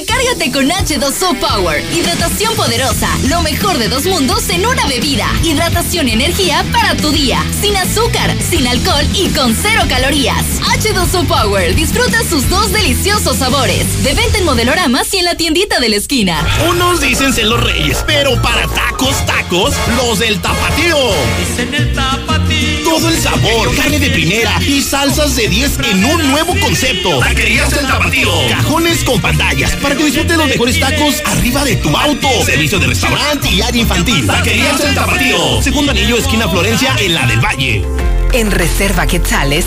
Recárgate 0.00 0.50
con 0.50 0.66
H2O 0.66 1.38
Power. 1.38 1.84
Hidratación 1.92 2.56
poderosa. 2.56 3.06
Lo 3.28 3.42
mejor 3.42 3.76
de 3.76 3.88
dos 3.88 4.06
mundos 4.06 4.48
en 4.48 4.64
una 4.64 4.86
bebida. 4.86 5.26
Hidratación 5.44 6.08
y 6.08 6.12
energía 6.12 6.64
para 6.72 6.96
tu 6.96 7.10
día. 7.10 7.44
Sin 7.60 7.76
azúcar, 7.76 8.34
sin 8.40 8.66
alcohol 8.66 9.04
y 9.14 9.28
con 9.28 9.54
cero 9.54 9.82
calorías. 9.90 10.42
H2O 10.62 11.26
Power. 11.26 11.74
Disfruta 11.74 12.24
sus 12.24 12.48
dos 12.48 12.72
deliciosos 12.72 13.36
sabores. 13.36 14.02
De 14.02 14.14
venta 14.14 14.38
en 14.38 14.46
modeloramas 14.46 15.12
y 15.12 15.18
en 15.18 15.26
la 15.26 15.34
tiendita 15.34 15.80
de 15.80 15.90
la 15.90 15.96
esquina. 15.96 16.48
Unos 16.66 17.02
dicen 17.02 17.34
ser 17.34 17.48
los 17.48 17.62
reyes, 17.62 18.02
pero 18.06 18.40
para 18.40 18.66
tacos, 18.68 19.26
tacos, 19.26 19.74
los 19.98 20.18
del 20.18 20.40
tapatío. 20.40 20.96
Dicen 21.40 21.74
el 21.74 21.92
tapatío. 21.92 22.59
Todo 22.90 23.08
el 23.08 23.18
sabor, 23.18 23.72
carne 23.76 24.00
de 24.00 24.10
primera 24.10 24.60
y 24.66 24.82
salsas 24.82 25.36
de 25.36 25.46
10 25.46 25.78
en 25.92 26.04
un 26.04 26.28
nuevo 26.32 26.58
concepto. 26.58 27.20
Taquerías 27.20 27.70
del 27.70 27.86
tapatío. 27.86 28.28
Cajones 28.48 29.04
con 29.04 29.20
pantallas 29.20 29.76
para 29.76 29.94
que 29.94 30.06
disfrutes 30.06 30.36
los 30.36 30.48
mejores 30.48 30.80
tacos 30.80 31.22
arriba 31.24 31.64
de 31.64 31.76
tu 31.76 31.96
auto. 31.96 32.28
Servicio 32.44 32.80
de 32.80 32.88
restaurante 32.88 33.48
y 33.48 33.62
área 33.62 33.80
infantil. 33.80 34.26
Taquerías 34.26 34.82
del 34.82 34.96
tapatío. 34.96 35.62
Segundo 35.62 35.92
anillo, 35.92 36.18
esquina 36.18 36.48
Florencia, 36.48 36.96
en 36.98 37.14
la 37.14 37.26
del 37.26 37.38
Valle. 37.38 37.84
En 38.32 38.50
Reserva 38.50 39.06
Quetzales 39.06 39.66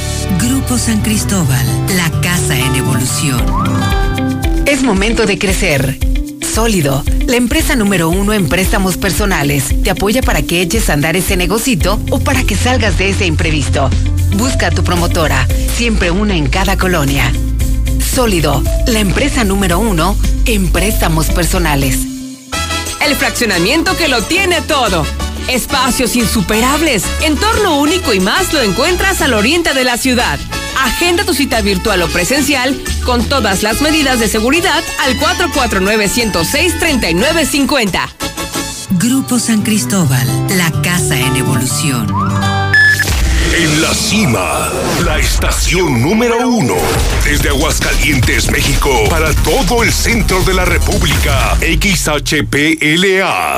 Grupo 0.39 0.77
San 0.77 1.01
Cristóbal, 1.01 1.65
la 1.95 2.09
casa 2.21 2.57
en 2.57 2.75
evolución. 2.75 3.41
Es 4.65 4.83
momento 4.83 5.25
de 5.25 5.37
crecer. 5.37 5.97
Sólido, 6.53 7.03
la 7.27 7.35
empresa 7.35 7.75
número 7.75 8.09
uno 8.09 8.33
en 8.33 8.47
préstamos 8.47 8.97
personales, 8.97 9.83
te 9.83 9.89
apoya 9.89 10.21
para 10.21 10.41
que 10.41 10.61
eches 10.61 10.89
a 10.89 10.93
andar 10.93 11.15
ese 11.15 11.37
negocito 11.37 11.99
o 12.09 12.19
para 12.19 12.43
que 12.43 12.55
salgas 12.55 12.97
de 12.97 13.09
ese 13.09 13.25
imprevisto. 13.25 13.89
Busca 14.35 14.67
a 14.67 14.71
tu 14.71 14.83
promotora, 14.83 15.47
siempre 15.75 16.11
una 16.11 16.35
en 16.35 16.47
cada 16.47 16.77
colonia. 16.77 17.31
Sólido, 18.13 18.63
la 18.87 18.99
empresa 18.99 19.43
número 19.43 19.79
uno 19.79 20.15
en 20.45 20.71
préstamos 20.71 21.27
personales. 21.27 21.99
El 23.05 23.15
fraccionamiento 23.15 23.95
que 23.97 24.07
lo 24.07 24.21
tiene 24.23 24.61
todo. 24.61 25.05
Espacios 25.47 26.15
insuperables, 26.15 27.03
entorno 27.21 27.79
único 27.79 28.13
y 28.13 28.19
más 28.19 28.53
lo 28.53 28.61
encuentras 28.61 29.21
al 29.21 29.33
oriente 29.33 29.73
de 29.73 29.83
la 29.83 29.97
ciudad. 29.97 30.39
Agenda 30.79 31.25
tu 31.25 31.33
cita 31.33 31.61
virtual 31.61 32.01
o 32.01 32.07
presencial 32.07 32.81
con 33.05 33.25
todas 33.25 33.61
las 33.63 33.81
medidas 33.81 34.19
de 34.19 34.27
seguridad 34.27 34.83
al 34.99 35.17
449-106-3950. 35.19 38.09
Grupo 38.91 39.39
San 39.39 39.61
Cristóbal, 39.61 40.27
la 40.57 40.71
casa 40.81 41.19
en 41.19 41.35
evolución. 41.35 42.07
En 43.53 43.81
la 43.81 43.93
cima, 43.93 44.69
la 45.03 45.19
estación 45.19 46.01
número 46.01 46.47
uno. 46.47 46.75
Desde 47.25 47.49
Aguascalientes, 47.49 48.49
México, 48.49 48.89
para 49.09 49.33
todo 49.33 49.83
el 49.83 49.91
centro 49.91 50.41
de 50.43 50.53
la 50.53 50.63
República. 50.63 51.57
XHPLA. 51.59 53.57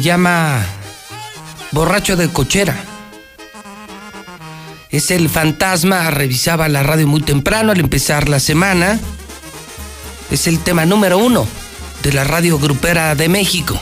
Llama 0.00 0.64
Borracho 1.72 2.16
de 2.16 2.28
cochera. 2.28 2.76
Es 4.90 5.10
el 5.10 5.28
fantasma, 5.28 6.10
revisaba 6.10 6.68
la 6.68 6.82
radio 6.82 7.06
muy 7.06 7.22
temprano 7.22 7.72
al 7.72 7.80
empezar 7.80 8.28
la 8.28 8.40
semana. 8.40 8.98
Es 10.30 10.46
el 10.46 10.58
tema 10.60 10.84
número 10.84 11.18
uno 11.18 11.46
de 12.02 12.12
la 12.12 12.24
radio 12.24 12.58
grupera 12.58 13.14
de 13.14 13.28
México. 13.28 13.78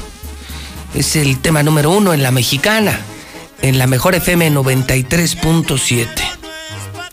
Es 0.95 1.17
el 1.17 1.39
tema 1.39 1.63
número 1.63 1.91
uno 1.91 2.13
en 2.13 2.23
la 2.23 2.31
mexicana, 2.31 2.99
en 3.63 3.79
la 3.79 3.87
mejor 3.87 4.15
FM 4.15 4.53
93.7. 4.53 6.09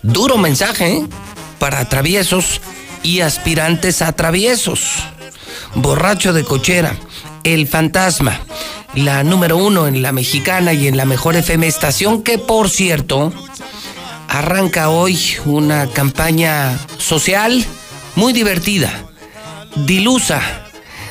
Duro 0.01 0.37
mensaje 0.37 0.97
¿eh? 0.97 1.07
para 1.59 1.87
traviesos 1.87 2.61
y 3.03 3.21
aspirantes 3.21 4.01
a 4.01 4.11
traviesos. 4.11 5.03
Borracho 5.75 6.33
de 6.33 6.43
cochera, 6.43 6.95
el 7.43 7.67
fantasma, 7.67 8.39
la 8.95 9.23
número 9.23 9.57
uno 9.57 9.87
en 9.87 10.01
la 10.01 10.11
mexicana 10.11 10.73
y 10.73 10.87
en 10.87 10.97
la 10.97 11.05
mejor 11.05 11.35
FM 11.35 11.67
estación, 11.67 12.23
que 12.23 12.37
por 12.37 12.69
cierto, 12.69 13.33
arranca 14.27 14.89
hoy 14.89 15.19
una 15.45 15.87
campaña 15.87 16.77
social 16.97 17.65
muy 18.15 18.33
divertida. 18.33 18.91
Dilusa, 19.75 20.41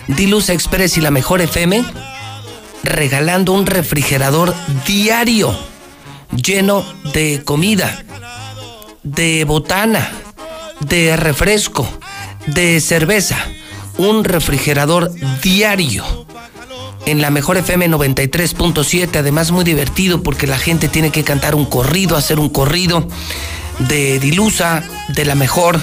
Dilusa 0.08 0.54
Express 0.54 0.96
y 0.96 1.02
la 1.02 1.10
mejor 1.10 1.42
FM, 1.42 1.84
regalando 2.82 3.52
un 3.52 3.66
refrigerador 3.66 4.54
diario 4.86 5.54
lleno 6.34 6.84
de 7.12 7.42
comida, 7.44 8.02
de 9.02 9.44
botana, 9.44 10.10
de 10.80 11.16
refresco, 11.16 11.86
de 12.46 12.80
cerveza. 12.80 13.36
Un 13.96 14.24
refrigerador 14.24 15.12
diario 15.40 16.23
en 17.06 17.20
la 17.20 17.30
mejor 17.30 17.56
FM 17.56 17.88
93.7, 17.90 19.18
además 19.18 19.50
muy 19.50 19.64
divertido 19.64 20.22
porque 20.22 20.46
la 20.46 20.58
gente 20.58 20.88
tiene 20.88 21.10
que 21.10 21.24
cantar 21.24 21.54
un 21.54 21.66
corrido, 21.66 22.16
hacer 22.16 22.38
un 22.38 22.48
corrido 22.48 23.06
de 23.78 24.18
Dilusa, 24.18 24.82
de 25.08 25.24
la 25.24 25.34
mejor 25.34 25.80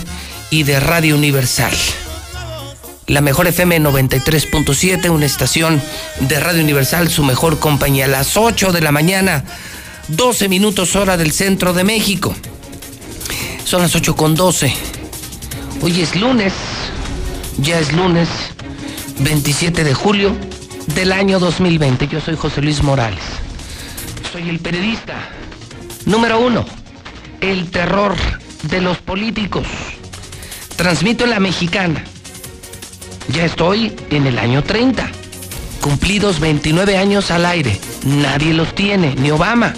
y 0.50 0.64
de 0.64 0.80
Radio 0.80 1.16
Universal. 1.16 1.74
La 3.08 3.22
mejor 3.22 3.48
FM 3.48 3.82
93.7, 3.82 5.10
una 5.10 5.26
estación 5.26 5.82
de 6.22 6.40
Radio 6.40 6.64
Universal, 6.64 7.10
su 7.10 7.24
mejor 7.24 7.60
compañía, 7.60 8.08
las 8.08 8.38
8 8.38 8.72
de 8.72 8.82
la 8.82 8.92
mañana, 8.92 9.44
12 10.08 10.50
minutos 10.50 10.96
hora 10.96 11.18
del 11.18 11.32
centro 11.32 11.74
de 11.74 11.84
México. 11.84 12.34
Son 13.64 13.82
las 13.82 13.96
8 13.96 14.16
con 14.16 14.36
12. 14.36 14.74
Hoy 15.82 16.02
es 16.02 16.16
lunes, 16.16 16.54
ya 17.58 17.80
es 17.80 17.92
lunes, 17.92 18.30
27 19.20 19.84
de 19.84 19.94
julio 19.94 20.51
del 20.88 21.12
año 21.12 21.40
2020. 21.40 22.08
Yo 22.08 22.22
soy 22.22 22.36
José 22.36 22.62
Luis 22.62 22.84
Morales. 22.84 23.24
Soy 24.32 24.50
el 24.50 24.60
periodista 24.60 25.30
número 26.06 26.40
uno. 26.40 26.66
El 27.40 27.70
terror 27.70 28.16
de 28.64 28.82
los 28.82 28.98
políticos. 28.98 29.68
Transmito 30.76 31.24
en 31.24 31.32
la 31.32 31.40
mexicana. 31.40 32.04
Ya 33.30 33.46
estoy 33.46 33.96
en 34.10 34.28
el 34.28 34.38
año 34.40 34.64
30. 34.64 35.10
Cumplidos 35.82 36.40
29 36.40 36.98
años 36.98 37.32
al 37.32 37.46
aire. 37.46 37.80
Nadie 38.06 38.54
los 38.54 38.76
tiene, 38.76 39.16
ni 39.16 39.32
Obama. 39.32 39.74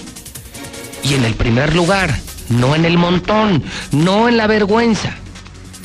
Y 1.04 1.14
en 1.16 1.26
el 1.26 1.34
primer 1.34 1.76
lugar, 1.76 2.18
no 2.50 2.76
en 2.76 2.86
el 2.86 2.98
montón, 2.98 3.64
no 3.92 4.28
en 4.28 4.38
la 4.38 4.48
vergüenza. 4.48 5.16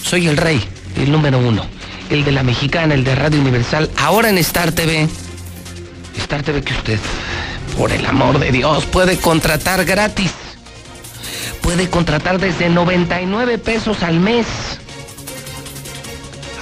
Soy 0.02 0.28
el 0.28 0.36
rey, 0.36 0.62
el 0.96 1.10
número 1.10 1.38
uno 1.38 1.77
el 2.10 2.24
de 2.24 2.32
la 2.32 2.42
mexicana, 2.42 2.94
el 2.94 3.04
de 3.04 3.14
Radio 3.14 3.40
Universal, 3.40 3.90
ahora 3.96 4.30
en 4.30 4.38
Star 4.38 4.72
TV. 4.72 5.08
Star 6.16 6.42
TV 6.42 6.62
que 6.62 6.72
usted, 6.72 6.98
por 7.76 7.92
el 7.92 8.04
amor 8.06 8.38
de 8.38 8.50
Dios, 8.50 8.84
puede 8.86 9.18
contratar 9.18 9.84
gratis. 9.84 10.32
Puede 11.62 11.90
contratar 11.90 12.38
desde 12.38 12.68
99 12.68 13.58
pesos 13.58 14.02
al 14.02 14.20
mes. 14.20 14.46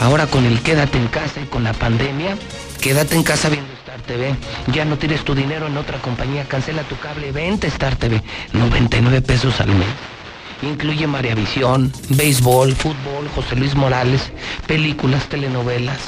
Ahora 0.01 0.27
con 0.27 0.44
el 0.44 0.60
quédate 0.60 0.98
en 0.98 1.09
casa 1.09 1.40
y 1.40 1.47
con 1.47 1.64
la 1.64 1.73
pandemia, 1.73 2.36
quédate 2.81 3.14
en 3.14 3.23
casa 3.23 3.48
viendo 3.48 3.73
Star 3.74 4.01
TV. 4.02 4.35
Ya 4.73 4.85
no 4.85 4.98
tires 4.98 5.24
tu 5.24 5.35
dinero 5.35 5.68
en 5.68 5.77
otra 5.77 5.98
compañía, 5.98 6.44
cancela 6.47 6.82
tu 6.82 6.98
cable, 6.98 7.32
vente 7.32 7.68
Star 7.68 7.97
TV. 7.97 8.23
99 8.52 9.23
pesos 9.23 9.60
al 9.60 9.68
mes. 9.68 10.15
Incluye 10.62 11.06
Visión, 11.34 11.92
béisbol, 12.10 12.74
fútbol, 12.74 13.28
José 13.34 13.56
Luis 13.56 13.74
Morales, 13.74 14.32
películas, 14.66 15.28
telenovelas, 15.28 15.98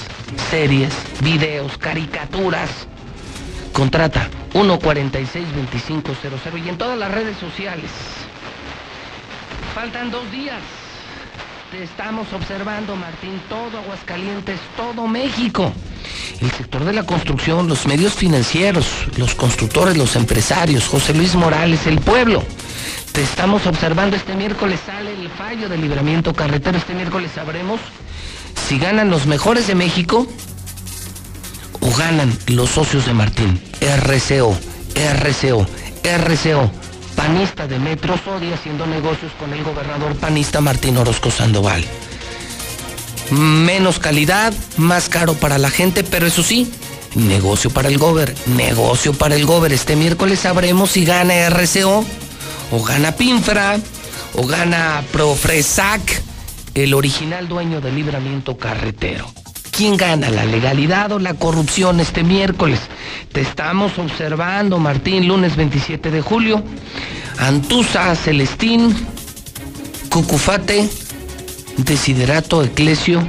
series, 0.51 0.95
videos, 1.21 1.77
caricaturas. 1.77 2.71
Contrata 3.73 4.29
146-2500 4.55 6.65
y 6.65 6.69
en 6.69 6.79
todas 6.79 6.99
las 6.99 7.11
redes 7.11 7.37
sociales. 7.37 7.91
Faltan 9.75 10.11
dos 10.11 10.31
días. 10.33 10.63
Te 11.71 11.83
estamos 11.83 12.33
observando, 12.33 12.97
Martín, 12.97 13.39
todo 13.51 13.79
Aguascalientes, 13.79 14.59
todo 14.75 15.07
México. 15.07 15.71
El 16.41 16.51
sector 16.51 16.83
de 16.85 16.95
la 16.95 17.03
construcción, 17.03 17.69
los 17.69 17.87
medios 17.87 18.15
financieros, 18.15 18.87
los 19.19 19.35
constructores, 19.35 19.99
los 19.99 20.17
empresarios, 20.17 20.89
José 20.89 21.13
Luis 21.13 21.35
Morales, 21.35 21.87
el 21.87 22.01
pueblo. 22.01 22.43
Te 23.19 23.25
estamos 23.25 23.67
observando 23.67 24.15
este 24.15 24.37
miércoles 24.37 24.79
sale 24.87 25.13
el 25.13 25.29
fallo 25.29 25.69
del 25.69 25.81
libramiento 25.81 26.33
carretero. 26.33 26.79
Este 26.79 26.95
miércoles 26.95 27.33
sabremos 27.35 27.81
si 28.69 28.79
ganan 28.79 29.11
los 29.11 29.27
mejores 29.27 29.67
de 29.67 29.75
México 29.75 30.29
o 31.81 31.97
ganan 31.97 32.33
los 32.47 32.71
socios 32.71 33.07
de 33.07 33.15
Martín. 33.15 33.61
RCO, 33.81 34.57
RCO, 34.95 35.67
RCO. 36.05 36.71
Panista 37.17 37.67
de 37.67 37.81
Metro 37.81 38.17
Sodia 38.25 38.55
haciendo 38.55 38.87
negocios 38.87 39.33
con 39.41 39.53
el 39.53 39.65
gobernador 39.65 40.15
panista 40.15 40.61
Martín 40.61 40.97
Orozco 40.97 41.33
Sandoval. 41.33 41.85
Menos 43.33 43.99
calidad, 43.99 44.55
más 44.77 45.09
caro 45.09 45.35
para 45.35 45.59
la 45.59 45.71
gente, 45.71 46.05
pero 46.05 46.29
eso 46.29 46.45
sí, 46.45 46.73
negocio 47.17 47.69
para 47.71 47.89
el 47.89 47.99
gober, 47.99 48.33
negocio 48.47 49.13
para 49.13 49.35
el 49.35 49.45
gober. 49.45 49.73
Este 49.73 49.97
miércoles 49.97 50.39
sabremos 50.39 50.93
si 50.93 51.05
gana 51.05 51.51
RCO 51.51 52.05
o 52.71 52.83
gana 52.83 53.13
Pinfra, 53.13 53.79
o 54.35 54.47
gana 54.47 55.03
Profresac, 55.13 56.23
el 56.75 56.95
original 56.95 57.49
dueño 57.49 57.81
del 57.81 57.95
libramiento 57.97 58.57
carretero. 58.57 59.31
¿Quién 59.71 59.97
gana, 59.97 60.29
la 60.31 60.45
legalidad 60.45 61.13
o 61.13 61.19
la 61.19 61.35
corrupción 61.35 62.01
este 62.01 62.25
miércoles? 62.25 62.81
Te 63.33 63.41
estamos 63.41 63.99
observando, 63.99 64.79
Martín, 64.79 65.29
lunes 65.29 65.57
27 65.57 66.11
de 66.11 66.21
julio. 66.21 66.65
Antusa, 67.39 68.15
Celestín, 68.17 68.95
Cucufate, 70.11 70.89
Desiderato, 71.77 72.65
Eclesio, 72.65 73.25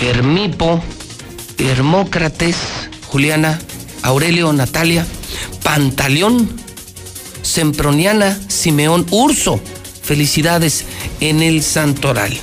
Hermipo, 0.00 0.80
Hermócrates, 1.58 2.56
Juliana, 3.08 3.58
Aurelio, 4.02 4.52
Natalia, 4.52 5.04
Pantaleón, 5.64 6.48
Semproniana 7.50 8.38
Simeón 8.46 9.06
Urso. 9.10 9.60
Felicidades 10.02 10.84
en 11.20 11.42
el 11.42 11.62
Santoral. 11.64 12.38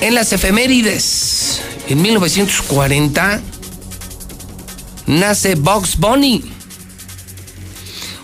En 0.00 0.14
las 0.14 0.32
efemérides, 0.32 1.60
en 1.88 2.00
1940, 2.02 3.40
nace 5.06 5.56
Box 5.56 5.98
Bunny. 5.98 6.44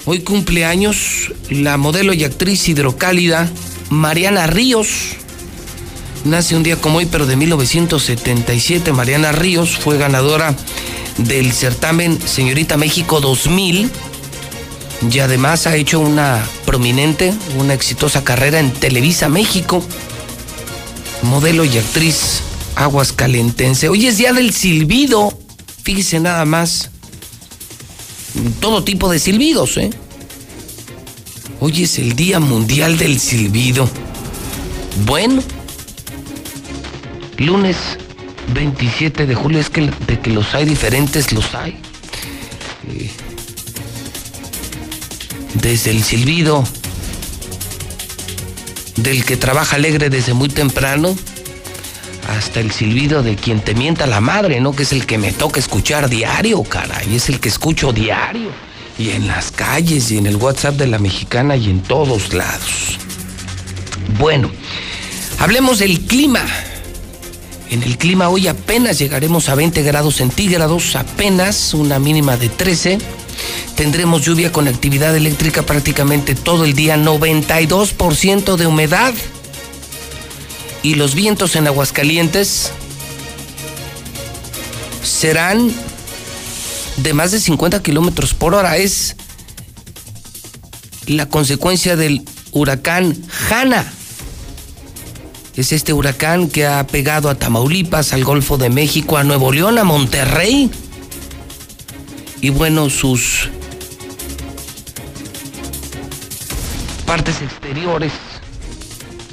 Hoy 0.04 0.20
cumple 0.20 0.64
años 0.64 1.32
la 1.50 1.76
modelo 1.76 2.14
y 2.14 2.22
actriz 2.22 2.68
hidrocálida 2.68 3.50
Mariana 3.90 4.46
Ríos. 4.46 5.16
Nace 6.24 6.56
un 6.56 6.62
día 6.62 6.76
como 6.76 6.98
hoy, 6.98 7.06
pero 7.06 7.26
de 7.26 7.34
1977. 7.34 8.92
Mariana 8.92 9.32
Ríos 9.32 9.76
fue 9.76 9.98
ganadora 9.98 10.54
del 11.18 11.52
certamen 11.52 12.20
Señorita 12.24 12.76
México 12.76 13.20
2000 13.20 13.90
y 15.10 15.18
además 15.18 15.66
ha 15.66 15.76
hecho 15.76 16.00
una 16.00 16.44
prominente, 16.64 17.34
una 17.58 17.74
exitosa 17.74 18.24
carrera 18.24 18.60
en 18.60 18.72
Televisa 18.72 19.28
México. 19.28 19.82
Modelo 21.22 21.64
y 21.64 21.78
actriz 21.78 22.40
aguascalentense. 22.76 23.88
Hoy 23.88 24.06
es 24.06 24.18
día 24.18 24.32
del 24.32 24.52
silbido. 24.52 25.36
Fíjese 25.82 26.20
nada 26.20 26.44
más. 26.44 26.90
Todo 28.60 28.84
tipo 28.84 29.10
de 29.10 29.18
silbidos, 29.18 29.76
¿eh? 29.76 29.90
Hoy 31.60 31.84
es 31.84 31.98
el 31.98 32.14
Día 32.14 32.38
Mundial 32.38 32.98
del 32.98 33.18
Silbido. 33.18 33.88
Bueno, 35.06 35.42
lunes 37.38 37.76
27 38.52 39.26
de 39.26 39.34
julio, 39.34 39.58
es 39.58 39.70
que 39.70 39.90
de 40.06 40.20
que 40.20 40.30
los 40.30 40.54
hay 40.54 40.66
diferentes, 40.66 41.32
los 41.32 41.54
hay. 41.54 41.80
Eh, 42.88 43.10
desde 45.60 45.90
el 45.90 46.02
silbido 46.02 46.64
del 48.96 49.24
que 49.24 49.36
trabaja 49.36 49.76
alegre 49.76 50.10
desde 50.10 50.34
muy 50.34 50.48
temprano 50.48 51.16
hasta 52.28 52.60
el 52.60 52.72
silbido 52.72 53.22
de 53.22 53.36
quien 53.36 53.60
te 53.60 53.74
mienta 53.74 54.06
la 54.06 54.20
madre, 54.20 54.60
¿no? 54.60 54.72
Que 54.72 54.82
es 54.82 54.92
el 54.92 55.06
que 55.06 55.18
me 55.18 55.32
toca 55.32 55.60
escuchar 55.60 56.08
diario, 56.08 56.62
caray, 56.64 57.14
es 57.14 57.28
el 57.28 57.38
que 57.38 57.48
escucho 57.48 57.92
diario. 57.92 58.50
Y 58.98 59.10
en 59.10 59.26
las 59.26 59.52
calles 59.52 60.10
y 60.10 60.18
en 60.18 60.26
el 60.26 60.36
WhatsApp 60.36 60.76
de 60.76 60.86
la 60.86 60.98
mexicana 60.98 61.56
y 61.56 61.70
en 61.70 61.82
todos 61.82 62.32
lados. 62.32 62.98
Bueno, 64.18 64.50
hablemos 65.38 65.78
del 65.78 66.00
clima. 66.00 66.44
En 67.70 67.82
el 67.82 67.98
clima 67.98 68.28
hoy 68.28 68.48
apenas 68.48 68.98
llegaremos 68.98 69.48
a 69.48 69.54
20 69.54 69.82
grados 69.82 70.16
centígrados, 70.16 70.96
apenas 70.96 71.74
una 71.74 71.98
mínima 71.98 72.36
de 72.36 72.48
13 72.48 72.98
Tendremos 73.76 74.22
lluvia 74.22 74.52
con 74.52 74.68
actividad 74.68 75.14
eléctrica 75.14 75.62
prácticamente 75.62 76.34
todo 76.34 76.64
el 76.64 76.72
día, 76.72 76.96
92% 76.96 78.56
de 78.56 78.66
humedad. 78.66 79.12
Y 80.82 80.94
los 80.94 81.14
vientos 81.14 81.56
en 81.56 81.66
Aguascalientes 81.66 82.72
serán 85.02 85.70
de 86.96 87.12
más 87.12 87.32
de 87.32 87.40
50 87.40 87.82
kilómetros 87.82 88.32
por 88.32 88.54
hora. 88.54 88.78
Es 88.78 89.14
la 91.06 91.28
consecuencia 91.28 91.96
del 91.96 92.24
huracán 92.52 93.14
Hanna. 93.50 93.92
Es 95.54 95.72
este 95.72 95.92
huracán 95.92 96.48
que 96.48 96.66
ha 96.66 96.86
pegado 96.86 97.28
a 97.28 97.34
Tamaulipas, 97.34 98.14
al 98.14 98.24
Golfo 98.24 98.56
de 98.56 98.70
México, 98.70 99.18
a 99.18 99.24
Nuevo 99.24 99.52
León, 99.52 99.78
a 99.78 99.84
Monterrey 99.84 100.70
y 102.40 102.50
bueno, 102.50 102.90
sus 102.90 103.50
partes 107.06 107.40
exteriores, 107.40 108.12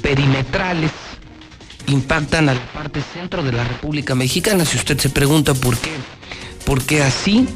perimetrales, 0.00 0.92
impactan 1.88 2.48
a 2.48 2.54
la 2.54 2.60
parte 2.72 3.02
centro 3.12 3.42
de 3.42 3.52
la 3.52 3.64
República 3.64 4.14
Mexicana. 4.14 4.64
Si 4.64 4.76
usted 4.78 4.98
se 4.98 5.10
pregunta 5.10 5.52
por 5.54 5.76
qué, 5.76 5.90
porque 6.64 7.02
así, 7.02 7.46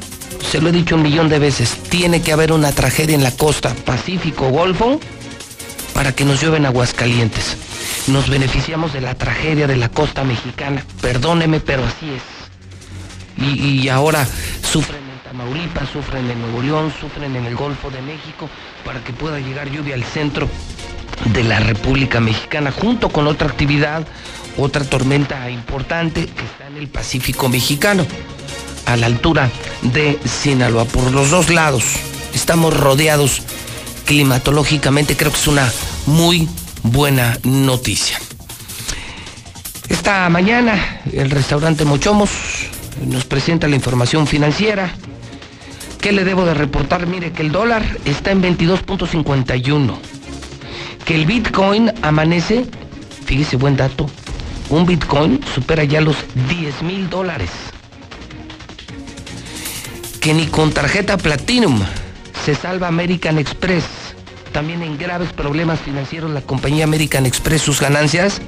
se 0.51 0.61
lo 0.61 0.69
he 0.69 0.71
dicho 0.71 0.95
un 0.95 1.01
millón 1.01 1.29
de 1.29 1.39
veces, 1.39 1.77
tiene 1.89 2.21
que 2.21 2.33
haber 2.33 2.51
una 2.51 2.71
tragedia 2.71 3.15
en 3.15 3.23
la 3.23 3.31
costa 3.31 3.73
Pacífico-Golfo 3.73 4.99
para 5.93 6.13
que 6.13 6.25
nos 6.25 6.41
llueven 6.41 6.65
Aguascalientes. 6.65 7.57
Nos 8.07 8.29
beneficiamos 8.29 8.93
de 8.93 9.01
la 9.01 9.15
tragedia 9.15 9.67
de 9.67 9.77
la 9.77 9.89
costa 9.89 10.23
mexicana. 10.23 10.83
Perdóneme, 11.01 11.59
pero 11.59 11.83
así 11.85 12.07
es. 12.09 12.23
Y, 13.43 13.81
y 13.83 13.89
ahora 13.89 14.27
sufren 14.69 15.08
Tamaulipas, 15.39 15.87
sufren 15.89 16.29
en 16.29 16.41
Nuevo 16.41 16.61
León, 16.61 16.93
sufren 16.99 17.33
en 17.33 17.45
el 17.45 17.55
Golfo 17.55 17.89
de 17.89 18.01
México, 18.01 18.49
para 18.83 19.01
que 19.01 19.13
pueda 19.13 19.39
llegar 19.39 19.69
lluvia 19.71 19.95
al 19.95 20.03
centro 20.03 20.49
de 21.31 21.43
la 21.45 21.59
República 21.59 22.19
Mexicana, 22.19 22.71
junto 22.73 23.07
con 23.07 23.25
otra 23.25 23.47
actividad, 23.47 24.05
otra 24.57 24.83
tormenta 24.83 25.49
importante 25.49 26.25
que 26.25 26.43
está 26.43 26.67
en 26.67 26.75
el 26.75 26.89
Pacífico 26.89 27.47
Mexicano, 27.47 28.05
a 28.85 28.97
la 28.97 29.05
altura 29.05 29.49
de 29.81 30.19
Sinaloa. 30.25 30.83
Por 30.83 31.09
los 31.13 31.29
dos 31.29 31.49
lados 31.49 31.85
estamos 32.33 32.75
rodeados 32.75 33.41
climatológicamente, 34.05 35.15
creo 35.15 35.31
que 35.31 35.37
es 35.37 35.47
una 35.47 35.71
muy 36.05 36.49
buena 36.83 37.37
noticia. 37.43 38.19
Esta 39.87 40.27
mañana 40.27 41.01
el 41.13 41.31
restaurante 41.31 41.85
Mochomos 41.85 42.29
nos 43.05 43.23
presenta 43.23 43.69
la 43.69 43.77
información 43.77 44.27
financiera. 44.27 44.93
¿Qué 46.01 46.13
le 46.13 46.23
debo 46.23 46.45
de 46.45 46.53
reportar? 46.53 47.07
Mire 47.07 47.33
que 47.33 47.41
el 47.41 47.51
dólar 47.51 47.83
está 48.05 48.31
en 48.31 48.41
22.51. 48.41 49.97
Que 51.05 51.15
el 51.15 51.25
Bitcoin 51.25 51.91
amanece, 52.01 52.65
fíjese 53.25 53.57
buen 53.57 53.75
dato, 53.75 54.09
un 54.69 54.85
Bitcoin 54.85 55.41
supera 55.53 55.83
ya 55.83 55.99
los 55.99 56.15
10 56.47 56.83
mil 56.83 57.09
dólares. 57.09 57.49
Que 60.21 60.33
ni 60.33 60.47
con 60.47 60.71
tarjeta 60.71 61.17
Platinum 61.17 61.81
se 62.45 62.55
salva 62.55 62.87
American 62.87 63.37
Express. 63.37 63.85
También 64.53 64.81
en 64.81 64.97
graves 64.97 65.33
problemas 65.33 65.79
financieros 65.79 66.31
la 66.31 66.41
compañía 66.41 66.85
American 66.85 67.25
Express, 67.25 67.61
sus 67.61 67.81
ganancias 67.81 68.41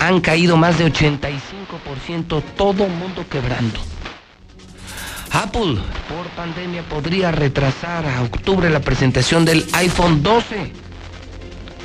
han 0.00 0.20
caído 0.20 0.56
más 0.56 0.78
de 0.78 0.92
85%, 0.92 2.42
todo 2.56 2.88
mundo 2.88 3.24
quebrando. 3.30 3.78
Apple, 5.32 5.76
por 6.08 6.26
pandemia, 6.36 6.82
podría 6.88 7.30
retrasar 7.30 8.06
a 8.06 8.22
octubre 8.22 8.70
la 8.70 8.80
presentación 8.80 9.44
del 9.44 9.66
iPhone 9.72 10.22
12. 10.22 10.72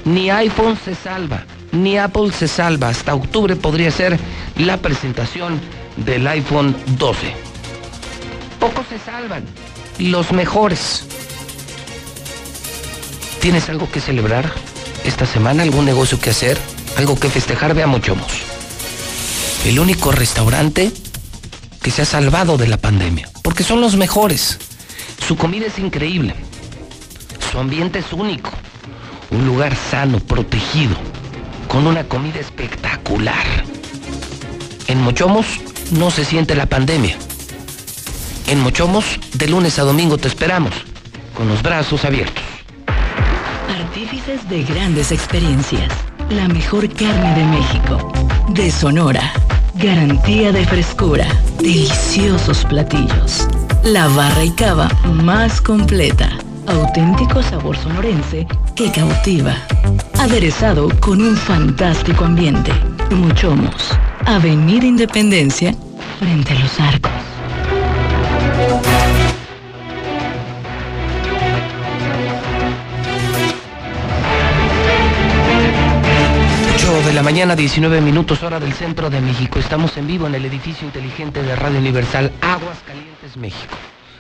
Ni 0.06 0.30
iPhone 0.30 0.78
se 0.84 0.96
salva, 0.96 1.44
ni 1.72 1.98
Apple 1.98 2.32
se 2.32 2.48
salva. 2.48 2.90
Hasta 2.90 3.14
octubre 3.14 3.56
podría 3.56 3.92
ser 3.92 4.18
la 4.58 4.78
presentación 4.78 5.60
del 5.98 6.28
iPhone 6.28 6.76
12. 6.98 7.34
Pocos 8.60 8.86
se 8.88 9.00
salvan, 9.00 9.44
los 10.00 10.32
mejores. 10.32 11.06
¿Tienes 13.42 13.68
algo 13.70 13.92
que 13.92 14.00
celebrar 14.00 14.52
esta 15.04 15.26
semana? 15.26 15.64
¿Algún 15.64 15.86
negocio 15.86 16.20
que 16.20 16.30
hacer? 16.30 16.58
¿Algo 16.98 17.20
que 17.20 17.30
festejar? 17.30 17.74
Veamos 17.74 18.02
Chomos. 18.02 18.32
El 19.66 19.80
único 19.80 20.12
restaurante 20.12 20.92
que 21.84 21.92
se 21.92 22.02
ha 22.02 22.06
salvado 22.06 22.58
de 22.58 22.68
la 22.68 22.78
pandemia, 22.78 23.30
porque 23.44 23.64
son 23.64 23.82
los 23.82 23.98
mejores. 23.98 24.58
Su 25.28 25.36
comida 25.36 25.68
es 25.68 25.78
increíble, 25.78 26.34
su 27.52 27.60
ambiente 27.60 28.00
es 28.00 28.14
único, 28.14 28.50
un 29.30 29.46
lugar 29.46 29.76
sano, 29.76 30.20
protegido, 30.20 30.96
con 31.68 31.86
una 31.86 32.06
comida 32.06 32.40
espectacular. 32.40 33.46
En 34.88 35.02
Mochomos 35.02 35.46
no 35.92 36.10
se 36.10 36.24
siente 36.24 36.56
la 36.56 36.66
pandemia. 36.66 37.18
En 38.48 38.62
Mochomos, 38.62 39.06
de 39.34 39.48
lunes 39.48 39.78
a 39.78 39.84
domingo 39.84 40.18
te 40.18 40.30
esperamos, 40.30 40.74
con 41.36 41.50
los 41.50 41.62
brazos 41.62 42.06
abiertos. 42.06 42.44
Artífices 43.70 44.48
de 44.50 44.64
grandes 44.64 45.12
experiencias. 45.12 45.92
La 46.30 46.48
mejor 46.48 46.88
carne 46.94 47.36
de 47.36 47.46
México. 47.46 48.12
De 48.50 48.72
Sonora. 48.72 49.34
Garantía 49.76 50.52
de 50.52 50.66
frescura. 50.66 51.28
Deliciosos 51.58 52.64
platillos. 52.66 53.48
La 53.84 54.08
barra 54.10 54.44
y 54.44 54.52
cava 54.52 54.88
más 55.06 55.60
completa. 55.60 56.30
Auténtico 56.68 57.42
sabor 57.42 57.76
sonorense 57.78 58.48
que 58.76 58.92
cautiva. 58.92 59.56
Aderezado 60.20 60.90
con 61.00 61.22
un 61.22 61.36
fantástico 61.36 62.24
ambiente. 62.24 62.72
Muchomos. 63.12 63.98
Avenida 64.26 64.86
Independencia 64.86 65.74
frente 66.20 66.54
a 66.54 66.60
los 66.60 66.80
arcos. 66.80 67.23
La 77.24 77.30
mañana, 77.30 77.56
19 77.56 78.02
minutos, 78.02 78.44
hora 78.44 78.60
del 78.60 78.74
centro 78.74 79.10
de 79.10 79.22
México. 79.22 79.58
Estamos 79.58 79.96
en 79.96 80.08
vivo 80.08 80.28
en 80.28 80.36
el 80.36 80.44
edificio 80.44 80.86
inteligente 80.86 81.42
de 81.42 81.56
Radio 81.56 81.80
Universal, 81.80 82.34
Aguas 82.42 82.80
Calientes, 82.86 83.38
México. 83.38 83.76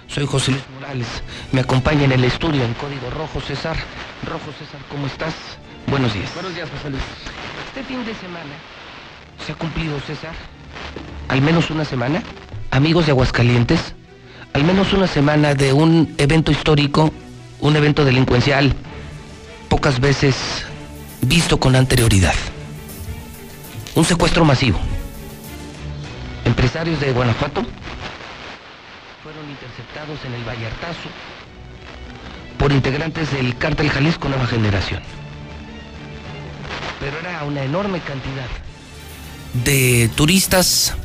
Soy 0.08 0.26
José 0.26 0.52
Luis 0.52 0.64
Morales. 0.74 1.08
Me 1.52 1.60
acompaña 1.60 2.06
en 2.06 2.14
el 2.14 2.24
estudio 2.24 2.64
en 2.64 2.74
código 2.76 3.10
rojo 3.10 3.42
César. 3.42 3.76
Rojo 4.26 4.54
César, 4.58 4.80
¿cómo 4.90 5.08
estás? 5.08 5.34
Buenos 5.88 6.14
días. 6.14 6.34
Buenos 6.34 6.56
días, 6.56 6.70
José 6.78 6.92
Luis. 6.92 7.04
Este 7.68 7.84
fin 7.84 8.06
de 8.06 8.16
semana 8.16 8.56
se 9.46 9.52
ha 9.52 9.56
cumplido, 9.56 10.00
César, 10.08 10.34
al 11.28 11.42
menos 11.42 11.72
una 11.72 11.84
semana, 11.84 12.24
amigos 12.72 13.06
de 13.08 13.12
Aguascalientes, 13.12 13.96
al 14.54 14.64
menos 14.64 14.94
una 14.94 15.08
semana 15.08 15.56
de 15.56 15.74
un 15.74 16.16
evento 16.18 16.54
histórico, 16.54 17.12
un 17.60 17.76
evento 17.76 18.06
delincuencial, 18.06 18.74
pocas 19.68 20.00
veces 20.00 20.66
visto 21.20 21.60
con 21.60 21.76
anterioridad. 21.76 22.36
Un 23.95 24.06
secuestro 24.06 24.44
masivo. 24.44 24.80
Empresarios 26.45 26.99
de 26.99 27.11
Guanajuato 27.11 27.64
fueron 29.22 29.49
interceptados 29.49 30.20
en 30.26 30.34
el 30.34 30.44
Vallartazo 30.44 31.10
por 32.57 32.72
integrantes 32.72 33.32
del 33.32 33.56
cártel 33.57 33.90
Jalisco 33.90 34.30
Nueva 34.30 34.48
Generación. 34.48 35.02
Pero 36.99 37.20
era 37.20 37.44
una 37.44 37.64
enorme 37.64 37.99
cantidad 37.99 38.48
de 39.53 40.10
turistas, 40.15 40.95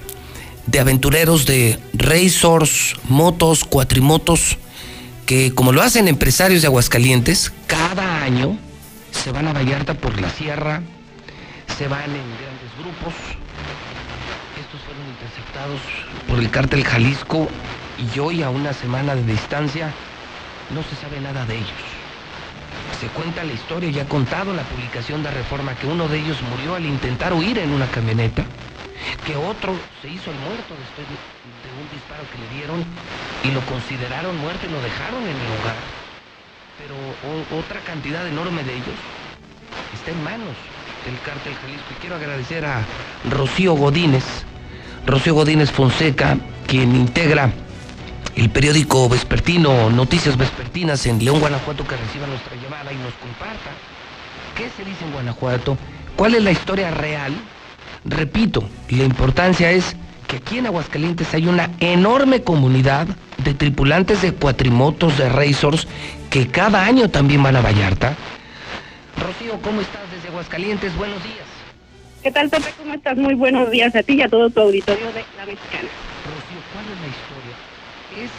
de 0.67 0.81
aventureros, 0.81 1.45
de 1.45 1.79
racers, 1.93 2.97
motos, 3.09 3.65
cuatrimotos, 3.65 4.57
que 5.27 5.55
como 5.55 5.73
lo 5.73 5.83
hacen 5.83 6.09
empresarios 6.09 6.63
de 6.63 6.69
Aguascalientes, 6.69 7.53
cada 7.67 8.23
año 8.23 8.57
se 9.11 9.31
van 9.31 9.49
a 9.49 9.53
Vallarta 9.53 9.95
por 9.95 10.19
la 10.21 10.31
sierra, 10.31 10.83
se 11.77 11.87
van 11.87 12.11
en 12.11 12.48
grupos. 12.79 13.15
Estos 14.59 14.81
fueron 14.83 15.05
interceptados 15.07 15.81
por 16.29 16.39
el 16.39 16.51
cártel 16.51 16.85
Jalisco 16.85 17.49
y 17.99 18.19
hoy 18.19 18.43
a 18.43 18.51
una 18.51 18.73
semana 18.73 19.15
de 19.15 19.25
distancia 19.25 19.93
no 20.71 20.83
se 20.83 20.95
sabe 20.97 21.21
nada 21.21 21.45
de 21.47 21.57
ellos. 21.57 21.89
Se 23.01 23.07
cuenta 23.09 23.45
la 23.45 23.53
historia, 23.53 23.91
ya 23.91 24.03
ha 24.03 24.09
contado 24.09 24.53
la 24.55 24.63
publicación 24.63 25.23
de 25.23 25.31
Reforma, 25.31 25.75
que 25.75 25.87
uno 25.87 26.09
de 26.09 26.19
ellos 26.19 26.37
murió 26.51 26.75
al 26.75 26.85
intentar 26.85 27.33
huir 27.33 27.59
en 27.59 27.71
una 27.71 27.87
camioneta, 27.87 28.45
que 29.25 29.37
otro 29.37 29.75
se 30.03 30.09
hizo 30.09 30.31
el 30.31 30.39
muerto 30.39 30.75
después 30.75 31.07
de, 31.07 31.15
un 31.79 31.89
disparo 31.95 32.25
que 32.33 32.39
le 32.39 32.49
dieron 32.59 32.85
y 33.45 33.51
lo 33.53 33.61
consideraron 33.67 34.37
muerto 34.39 34.67
y 34.67 34.71
lo 34.71 34.81
dejaron 34.83 35.23
en 35.23 35.37
el 35.37 35.51
hogar. 35.61 35.79
Pero 36.79 37.59
otra 37.59 37.81
cantidad 37.81 38.27
enorme 38.27 38.65
de 38.65 38.75
ellos 38.75 38.99
está 39.95 40.11
en 40.11 40.25
manos 40.25 40.57
del 41.05 41.19
cártel 41.21 41.55
Jalisco. 41.55 41.87
Y 41.97 42.01
quiero 42.01 42.17
agradecer 42.17 42.65
a 42.65 42.83
Rocío 43.31 43.75
Godínez, 43.75 44.25
Rocío 45.07 45.35
Godínez 45.35 45.71
Fonseca, 45.71 46.37
quien 46.67 46.95
integra 46.95 47.51
el 48.37 48.51
periódico 48.51 49.09
vespertino 49.09 49.91
Noticias 49.91 50.37
Vespertinas 50.37 51.05
en 51.07 51.25
León, 51.25 51.41
Guanajuato, 51.41 51.87
que 51.87 51.97
reciba 51.97 52.27
nuestra 52.27 52.55
llamada 52.57 52.93
y 52.93 52.97
nos 52.97 53.13
comparta 53.15 53.71
qué 54.57 54.69
se 54.77 54.89
dice 54.89 55.05
en 55.05 55.13
Guanajuato, 55.13 55.77
cuál 56.17 56.35
es 56.35 56.43
la 56.43 56.53
historia 56.53 56.91
real. 56.91 57.33
Repito, 58.05 58.69
la 58.91 59.05
importancia 59.05 59.71
es 59.71 59.97
que 60.29 60.37
aquí 60.37 60.59
en 60.59 60.67
Aguascalientes 60.67 61.33
hay 61.35 61.47
una 61.47 61.71
enorme 61.81 62.43
comunidad 62.43 63.07
de 63.39 63.55
tripulantes 63.55 64.23
de 64.23 64.33
cuatrimotos, 64.33 65.17
de 65.19 65.29
racers, 65.29 65.89
que 66.31 66.49
cada 66.49 66.85
año 66.85 67.09
también 67.09 67.43
van 67.43 67.57
a 67.57 67.61
Vallarta. 67.61 68.15
Rocío, 69.17 69.61
¿cómo 69.63 69.81
estás 69.81 70.08
Aguascalientes? 70.39 70.97
Buenos 70.97 71.21
días. 71.25 71.47
¿Qué 72.23 72.31
tal, 72.31 72.49
Pepe? 72.49 72.69
¿Cómo 72.79 72.95
estás? 72.95 73.17
Muy 73.17 73.35
buenos 73.35 73.73
días 73.73 73.93
a 73.97 74.05
ti 74.05 74.13
y 74.13 74.23
a 74.23 74.29
todo 74.29 74.49
tu 74.49 74.61
auditorio 74.61 75.07
de 75.07 75.25
La 75.37 75.45
Mexicana. 75.45 75.89
Rocío, 76.23 76.61
¿cuál 76.73 76.85
es 76.85 77.01
la 77.01 77.09
historia? 77.11 78.25
¿Es 78.25 78.31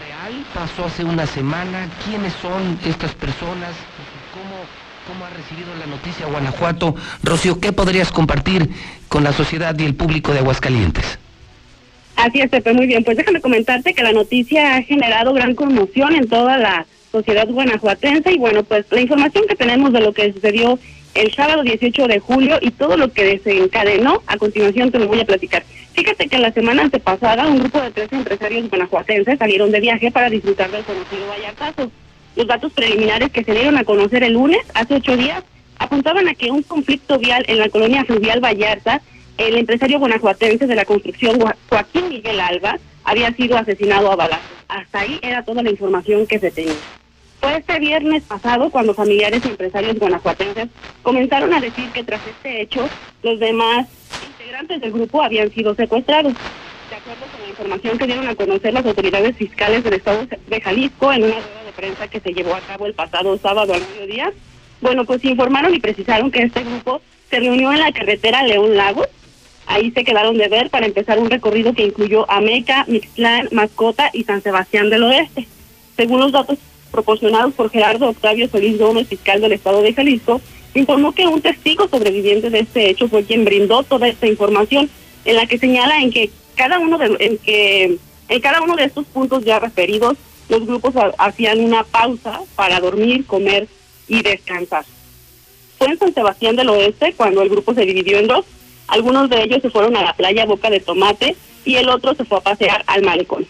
real? 0.00 0.44
¿Pasó 0.52 0.86
hace 0.86 1.04
una 1.04 1.26
semana? 1.26 1.88
¿Quiénes 2.04 2.32
son 2.42 2.76
estas 2.84 3.14
personas? 3.14 3.70
¿Cómo, 4.34 4.56
cómo 5.06 5.26
ha 5.26 5.30
recibido 5.30 5.72
la 5.76 5.86
noticia 5.86 6.26
Guanajuato? 6.26 6.96
Rocío, 7.22 7.60
¿qué 7.60 7.70
podrías 7.70 8.10
compartir 8.10 8.68
con 9.06 9.22
la 9.22 9.32
sociedad 9.32 9.78
y 9.78 9.84
el 9.84 9.94
público 9.94 10.32
de 10.32 10.40
Aguascalientes? 10.40 11.20
Así 12.16 12.40
es, 12.40 12.50
Pepe, 12.50 12.72
muy 12.72 12.88
bien. 12.88 13.04
Pues 13.04 13.16
déjame 13.16 13.40
comentarte 13.40 13.94
que 13.94 14.02
la 14.02 14.10
noticia 14.10 14.74
ha 14.74 14.82
generado 14.82 15.32
gran 15.34 15.54
conmoción 15.54 16.16
en 16.16 16.28
toda 16.28 16.58
la 16.58 16.84
sociedad 17.12 17.46
guanajuatense 17.48 18.32
y 18.32 18.38
bueno, 18.38 18.64
pues 18.64 18.86
la 18.90 19.00
información 19.00 19.44
que 19.48 19.54
tenemos 19.54 19.92
de 19.92 20.00
lo 20.00 20.12
que 20.12 20.32
sucedió 20.32 20.80
el 21.14 21.34
sábado 21.34 21.62
18 21.62 22.06
de 22.06 22.18
julio 22.20 22.58
y 22.60 22.70
todo 22.70 22.96
lo 22.96 23.12
que 23.12 23.24
desencadenó, 23.24 24.22
a 24.26 24.36
continuación 24.36 24.90
te 24.90 24.98
lo 24.98 25.08
voy 25.08 25.20
a 25.20 25.26
platicar. 25.26 25.64
Fíjate 25.92 26.28
que 26.28 26.38
la 26.38 26.52
semana 26.52 26.82
antepasada 26.82 27.46
un 27.48 27.58
grupo 27.58 27.80
de 27.80 27.90
13 27.90 28.16
empresarios 28.16 28.70
guanajuatenses 28.70 29.38
salieron 29.38 29.70
de 29.70 29.80
viaje 29.80 30.10
para 30.10 30.30
disfrutar 30.30 30.70
del 30.70 30.84
conocido 30.84 31.26
Vallartazo. 31.28 31.90
Los 32.36 32.46
datos 32.46 32.72
preliminares 32.72 33.30
que 33.32 33.42
se 33.42 33.52
dieron 33.52 33.76
a 33.78 33.84
conocer 33.84 34.22
el 34.22 34.34
lunes, 34.34 34.60
hace 34.74 34.94
ocho 34.94 35.16
días, 35.16 35.42
apuntaban 35.78 36.28
a 36.28 36.34
que 36.34 36.50
un 36.50 36.62
conflicto 36.62 37.18
vial 37.18 37.44
en 37.48 37.58
la 37.58 37.68
colonia 37.68 38.04
fluvial 38.04 38.40
Vallarta, 38.40 39.02
el 39.38 39.56
empresario 39.56 39.98
guanajuatense 39.98 40.66
de 40.66 40.74
la 40.74 40.84
construcción 40.84 41.38
Joaquín 41.68 42.08
Miguel 42.08 42.40
Alba, 42.40 42.78
había 43.04 43.32
sido 43.32 43.56
asesinado 43.56 44.12
a 44.12 44.16
balazos. 44.16 44.46
Hasta 44.68 45.00
ahí 45.00 45.18
era 45.22 45.42
toda 45.42 45.62
la 45.62 45.70
información 45.70 46.26
que 46.26 46.38
se 46.38 46.50
tenía. 46.50 46.74
Fue 47.40 47.56
este 47.56 47.78
viernes 47.78 48.24
pasado 48.24 48.70
cuando 48.70 48.94
familiares 48.94 49.42
y 49.44 49.48
empresarios 49.48 49.98
guanajuatenses 49.98 50.68
comenzaron 51.02 51.52
a 51.54 51.60
decir 51.60 51.88
que 51.90 52.02
tras 52.02 52.20
este 52.26 52.62
hecho, 52.62 52.88
los 53.22 53.38
demás 53.38 53.86
integrantes 54.26 54.80
del 54.80 54.92
grupo 54.92 55.22
habían 55.22 55.50
sido 55.52 55.74
secuestrados. 55.74 56.34
De 56.90 56.96
acuerdo 56.96 57.26
con 57.30 57.42
la 57.42 57.48
información 57.48 57.98
que 57.98 58.06
dieron 58.06 58.28
a 58.28 58.34
conocer 58.34 58.72
las 58.72 58.84
autoridades 58.86 59.36
fiscales 59.36 59.84
del 59.84 59.94
estado 59.94 60.26
de 60.26 60.60
Jalisco 60.60 61.12
en 61.12 61.24
una 61.24 61.34
rueda 61.34 61.64
de 61.66 61.72
prensa 61.72 62.08
que 62.08 62.20
se 62.20 62.32
llevó 62.32 62.54
a 62.54 62.60
cabo 62.60 62.86
el 62.86 62.94
pasado 62.94 63.38
sábado 63.38 63.74
al 63.74 63.82
mediodía, 63.82 64.32
bueno, 64.80 65.04
pues 65.04 65.24
informaron 65.24 65.74
y 65.74 65.80
precisaron 65.80 66.30
que 66.30 66.42
este 66.42 66.64
grupo 66.64 67.02
se 67.30 67.40
reunió 67.40 67.72
en 67.72 67.80
la 67.80 67.92
carretera 67.92 68.42
León 68.42 68.76
Lagos. 68.76 69.08
Ahí 69.66 69.90
se 69.90 70.02
quedaron 70.02 70.38
de 70.38 70.48
ver 70.48 70.70
para 70.70 70.86
empezar 70.86 71.18
un 71.18 71.30
recorrido 71.30 71.74
que 71.74 71.84
incluyó 71.84 72.28
Ameca, 72.30 72.84
Mixtlán, 72.88 73.48
Mascota 73.52 74.10
y 74.12 74.24
San 74.24 74.42
Sebastián 74.42 74.88
del 74.88 75.02
Oeste. 75.04 75.46
Según 75.96 76.20
los 76.20 76.32
datos 76.32 76.58
proporcionados 76.90 77.54
por 77.54 77.70
Gerardo 77.70 78.08
Octavio 78.08 78.48
Solís 78.48 78.78
Gómez, 78.78 79.08
fiscal 79.08 79.40
del 79.40 79.52
estado 79.52 79.82
de 79.82 79.94
Jalisco, 79.94 80.40
informó 80.74 81.12
que 81.12 81.26
un 81.26 81.40
testigo 81.40 81.88
sobreviviente 81.88 82.50
de 82.50 82.60
este 82.60 82.90
hecho 82.90 83.08
fue 83.08 83.24
quien 83.24 83.44
brindó 83.44 83.82
toda 83.82 84.08
esta 84.08 84.26
información, 84.26 84.88
en 85.24 85.36
la 85.36 85.46
que 85.46 85.58
señala 85.58 86.00
en 86.00 86.10
que 86.10 86.30
cada 86.56 86.78
uno 86.78 86.98
de 86.98 87.06
en 87.18 87.38
que 87.38 87.98
en 88.28 88.40
cada 88.40 88.60
uno 88.62 88.76
de 88.76 88.84
estos 88.84 89.06
puntos 89.06 89.44
ya 89.44 89.58
referidos, 89.58 90.16
los 90.48 90.66
grupos 90.66 90.94
ha- 90.96 91.12
hacían 91.18 91.60
una 91.60 91.84
pausa 91.84 92.40
para 92.56 92.78
dormir, 92.80 93.24
comer 93.26 93.66
y 94.06 94.22
descansar. 94.22 94.84
Fue 95.78 95.88
en 95.88 95.98
San 95.98 96.12
Sebastián 96.12 96.56
del 96.56 96.68
Oeste 96.70 97.14
cuando 97.16 97.40
el 97.42 97.48
grupo 97.48 97.72
se 97.74 97.86
dividió 97.86 98.18
en 98.18 98.26
dos. 98.26 98.44
Algunos 98.88 99.30
de 99.30 99.42
ellos 99.44 99.62
se 99.62 99.70
fueron 99.70 99.96
a 99.96 100.02
la 100.02 100.14
playa 100.14 100.44
Boca 100.46 100.68
de 100.70 100.80
Tomate 100.80 101.36
y 101.64 101.76
el 101.76 101.88
otro 101.88 102.14
se 102.14 102.24
fue 102.24 102.38
a 102.38 102.42
pasear 102.42 102.82
al 102.86 103.02
malecón. 103.02 103.46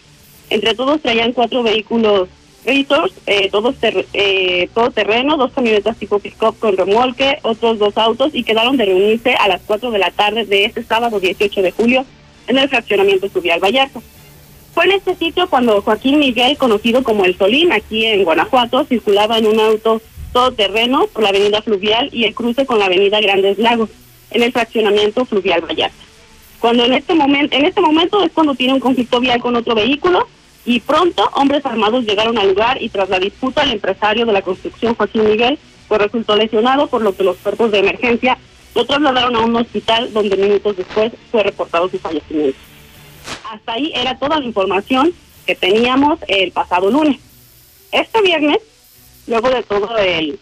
Entre 0.49 0.73
todos 0.75 1.01
traían 1.01 1.31
cuatro 1.33 1.63
vehículos 1.63 2.27
Razors, 2.65 3.13
eh, 3.25 3.49
todos 3.49 3.75
ter 3.77 4.05
eh, 4.13 4.69
todo 4.73 4.91
terreno, 4.91 5.37
dos 5.37 5.51
camionetas 5.53 5.97
tipo 5.97 6.19
pick-up 6.19 6.57
con 6.59 6.75
remolque, 6.75 7.39
otros 7.43 7.79
dos 7.79 7.97
autos 7.97 8.31
y 8.33 8.43
quedaron 8.43 8.77
de 8.77 8.85
reunirse 8.85 9.33
a 9.35 9.47
las 9.47 9.61
4 9.65 9.91
de 9.91 9.99
la 9.99 10.11
tarde 10.11 10.45
de 10.45 10.65
este 10.65 10.83
sábado 10.83 11.19
18 11.19 11.61
de 11.61 11.71
julio 11.71 12.05
en 12.47 12.57
el 12.57 12.67
fraccionamiento 12.67 13.29
Fluvial 13.29 13.63
Vallarta. 13.63 14.01
Fue 14.73 14.85
en 14.85 14.91
este 14.91 15.15
sitio 15.15 15.49
cuando 15.49 15.81
Joaquín 15.81 16.19
Miguel, 16.19 16.57
conocido 16.57 17.03
como 17.03 17.25
El 17.25 17.37
Solín, 17.37 17.71
aquí 17.71 18.05
en 18.05 18.23
Guanajuato, 18.23 18.85
circulaba 18.85 19.37
en 19.37 19.47
un 19.47 19.59
auto 19.59 20.01
todoterreno 20.33 21.07
por 21.07 21.23
la 21.23 21.29
avenida 21.29 21.61
Fluvial 21.61 22.09
y 22.11 22.25
el 22.25 22.35
cruce 22.35 22.65
con 22.65 22.79
la 22.79 22.85
avenida 22.85 23.19
Grandes 23.21 23.57
Lagos, 23.57 23.89
en 24.31 24.43
el 24.43 24.51
fraccionamiento 24.51 25.25
Fluvial 25.25 25.61
Vallarta. 25.61 25.95
Cuando 26.59 26.83
en 26.83 26.93
este 26.93 27.13
momento, 27.13 27.55
en 27.55 27.65
este 27.65 27.81
momento 27.81 28.23
es 28.23 28.31
cuando 28.31 28.53
tiene 28.53 28.73
un 28.73 28.79
conflicto 28.79 29.19
vial 29.19 29.39
con 29.39 29.55
otro 29.55 29.75
vehículo 29.75 30.27
y 30.69 30.81
pronto 30.81 31.27
hombres 31.33 31.65
armados 31.65 32.05
llegaron 32.05 32.37
al 32.37 32.49
lugar 32.49 32.79
y 32.79 32.89
tras 32.89 33.09
la 33.09 33.17
disputa 33.17 33.63
el 33.63 33.71
empresario 33.71 34.27
de 34.27 34.33
la 34.33 34.43
construcción 34.43 34.93
Joaquín 34.93 35.27
Miguel 35.27 35.57
pues 35.87 35.99
resultó 35.99 36.35
lesionado 36.35 36.85
por 36.85 37.01
lo 37.01 37.15
que 37.17 37.23
los 37.23 37.37
cuerpos 37.37 37.71
de 37.71 37.79
emergencia 37.79 38.37
lo 38.75 38.85
trasladaron 38.85 39.35
a 39.35 39.39
un 39.39 39.55
hospital 39.55 40.13
donde 40.13 40.37
minutos 40.37 40.77
después 40.77 41.11
fue 41.31 41.41
reportado 41.41 41.89
su 41.89 41.97
fallecimiento. 41.97 42.59
Hasta 43.51 43.73
ahí 43.73 43.91
era 43.95 44.19
toda 44.19 44.39
la 44.39 44.45
información 44.45 45.11
que 45.47 45.55
teníamos 45.55 46.19
el 46.27 46.51
pasado 46.51 46.91
lunes. 46.91 47.19
Este 47.91 48.21
viernes, 48.21 48.59
luego 49.25 49.49
de 49.49 49.63
todo 49.63 49.97
el, 49.97 50.39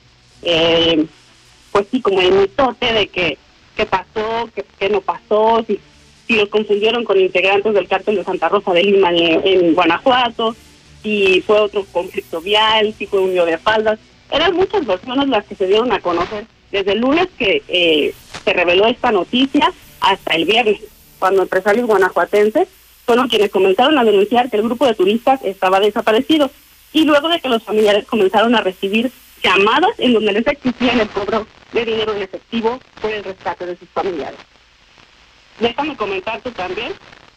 pues 1.72 1.88
sí, 1.90 2.02
como 2.02 2.20
el 2.20 2.34
mitote 2.34 2.92
de 2.92 3.08
que, 3.08 3.38
que 3.78 3.86
pasó, 3.86 4.50
que 4.78 4.90
no 4.90 5.00
pasó, 5.00 5.64
si, 5.66 5.80
si 6.28 6.36
los 6.36 6.50
confundieron 6.50 7.06
con 7.06 7.20
integrantes 7.20 7.74
del 7.74 7.88
cártel 7.88 8.18
de 8.18 8.24
Santa 8.24 8.50
Rosa 8.50 8.74
de 8.74 8.84
Lima 8.84 9.12
en, 9.14 9.74
Guanajuato, 9.74 10.56
si 11.02 11.42
fue 11.42 11.60
otro 11.60 11.86
conflicto 11.92 12.42
vial, 12.42 12.94
si 12.98 13.08
fue 13.08 13.22
un 13.22 13.32
lío 13.32 13.46
de 13.46 13.58
faldas. 13.58 13.98
Eran 14.30 14.56
muchas 14.56 14.86
versiones 14.86 15.30
las 15.30 15.46
que 15.46 15.56
se 15.56 15.68
dieron 15.68 15.92
a 15.94 16.00
conocer 16.00 16.46
desde 16.72 16.92
el 16.92 17.00
lunes 17.00 17.28
que 17.38 17.64
eh, 17.70 18.14
se 18.44 18.54
reveló 18.54 18.88
esta 18.88 19.12
noticia 19.12 19.72
hasta 20.02 20.36
el 20.36 20.44
viernes, 20.44 20.82
cuando 21.18 21.44
empresarios 21.44 21.88
guanajuatenses 21.88 22.68
fueron 23.06 23.30
quienes 23.30 23.50
comenzaron 23.50 23.98
a 23.98 24.04
denunciar 24.04 24.50
que 24.50 24.58
el 24.58 24.64
grupo 24.64 24.86
de 24.86 24.96
turistas 24.96 25.40
estaba 25.46 25.80
desaparecido 25.80 26.52
y 26.92 27.06
luego 27.06 27.30
de 27.30 27.40
que 27.40 27.48
los 27.48 27.64
familiares 27.64 28.06
comenzaron 28.06 28.54
a 28.54 28.62
recibir 28.62 29.12
llamadas 29.42 29.92
en 29.98 30.14
donde 30.14 30.34
les 30.34 30.46
exigían 30.46 31.00
el 31.00 31.08
cobro 31.08 31.48
de 31.72 31.86
dinero 31.86 32.14
en 32.14 32.24
efectivo 32.24 32.80
por 33.02 33.12
el 33.12 33.24
rescate 33.24 33.66
de 33.66 33.78
sus 33.78 33.88
familiares. 33.90 34.40
Déjame 35.60 35.96
comentarte 35.98 36.52
también 36.52 36.94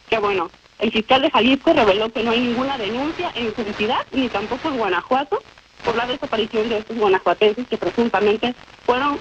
que, 0.08 0.18
bueno, 0.18 0.50
el 0.78 0.92
fiscal 0.92 1.22
de 1.22 1.30
Jalisco 1.30 1.72
reveló 1.72 2.12
que 2.12 2.22
no 2.22 2.32
hay 2.32 2.40
ninguna 2.40 2.76
denuncia 2.76 3.30
en 3.34 3.54
su 3.54 3.62
entidad 3.62 4.06
ni 4.12 4.28
tampoco 4.28 4.68
en 4.68 4.78
Guanajuato 4.78 5.42
por 5.84 5.96
la 5.96 6.06
desaparición 6.06 6.68
de 6.68 6.78
estos 6.78 6.96
guanajuatenses 6.96 7.66
que 7.68 7.76
presuntamente 7.76 8.54
fueron 8.84 9.18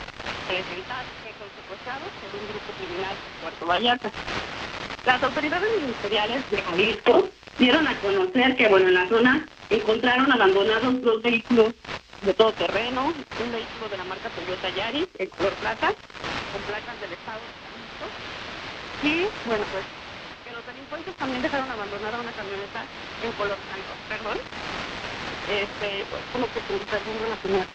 presentados 0.48 1.06
secuestrados 1.64 2.10
por 2.20 2.40
un 2.40 2.48
grupo 2.50 2.72
criminal 2.78 3.12
en 3.12 3.42
Puerto 3.42 3.66
Vallarta. 3.66 4.12
Las 5.06 5.24
autoridades 5.24 5.70
ministeriales 5.82 6.52
de 6.52 6.58
Jalisco 6.62 7.30
dieron 7.58 7.88
a 7.88 8.00
conocer 8.00 8.56
que, 8.56 8.68
bueno, 8.68 8.88
en 8.88 8.94
la 8.96 9.08
zona 9.08 9.48
encontraron 9.70 10.32
abandonados 10.32 11.02
dos 11.02 11.22
vehículos 11.22 11.74
de 12.22 12.34
todo 12.34 12.52
terreno, 12.54 13.06
un 13.06 13.52
vehículo 13.52 13.90
de 13.90 13.98
la 13.98 14.04
marca 14.04 14.30
Toyota 14.30 14.70
Yaris, 14.76 15.08
en 15.18 15.30
color 15.30 15.54
plata, 15.54 15.88
con 15.88 16.62
placas 16.64 17.02
del 17.02 17.14
estado 17.14 17.40
de. 17.40 17.59
Y 19.02 19.28
bueno, 19.48 19.64
pues 19.72 19.86
que 20.44 20.52
los 20.52 20.66
delincuentes 20.66 21.16
también 21.16 21.42
dejaron 21.42 21.72
abandonada 21.72 22.20
una 22.20 22.32
camioneta 22.32 22.84
en 23.24 23.32
color 23.34 23.56
blanco, 23.56 23.92
perdón. 24.10 24.38
Este, 25.50 26.04
pues 26.12 26.22
como 26.34 26.46
que 26.52 26.60
se 26.60 26.74
interrumpe 26.74 27.30
la 27.30 27.38
señal. 27.42 27.68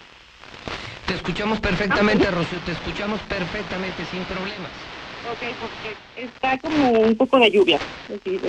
Te 1.07 1.15
escuchamos 1.15 1.59
perfectamente, 1.61 2.31
Rocío, 2.31 2.59
te 2.65 2.73
escuchamos 2.73 3.21
perfectamente, 3.29 4.05
sin 4.11 4.25
problemas. 4.25 4.73
Ok, 5.33 5.43
porque 5.61 5.97
está 6.21 6.59
como 6.59 6.91
un 6.91 7.17
poco 7.17 7.39
de 7.39 7.51
lluvia. 7.51 7.81
Así, 8.09 8.41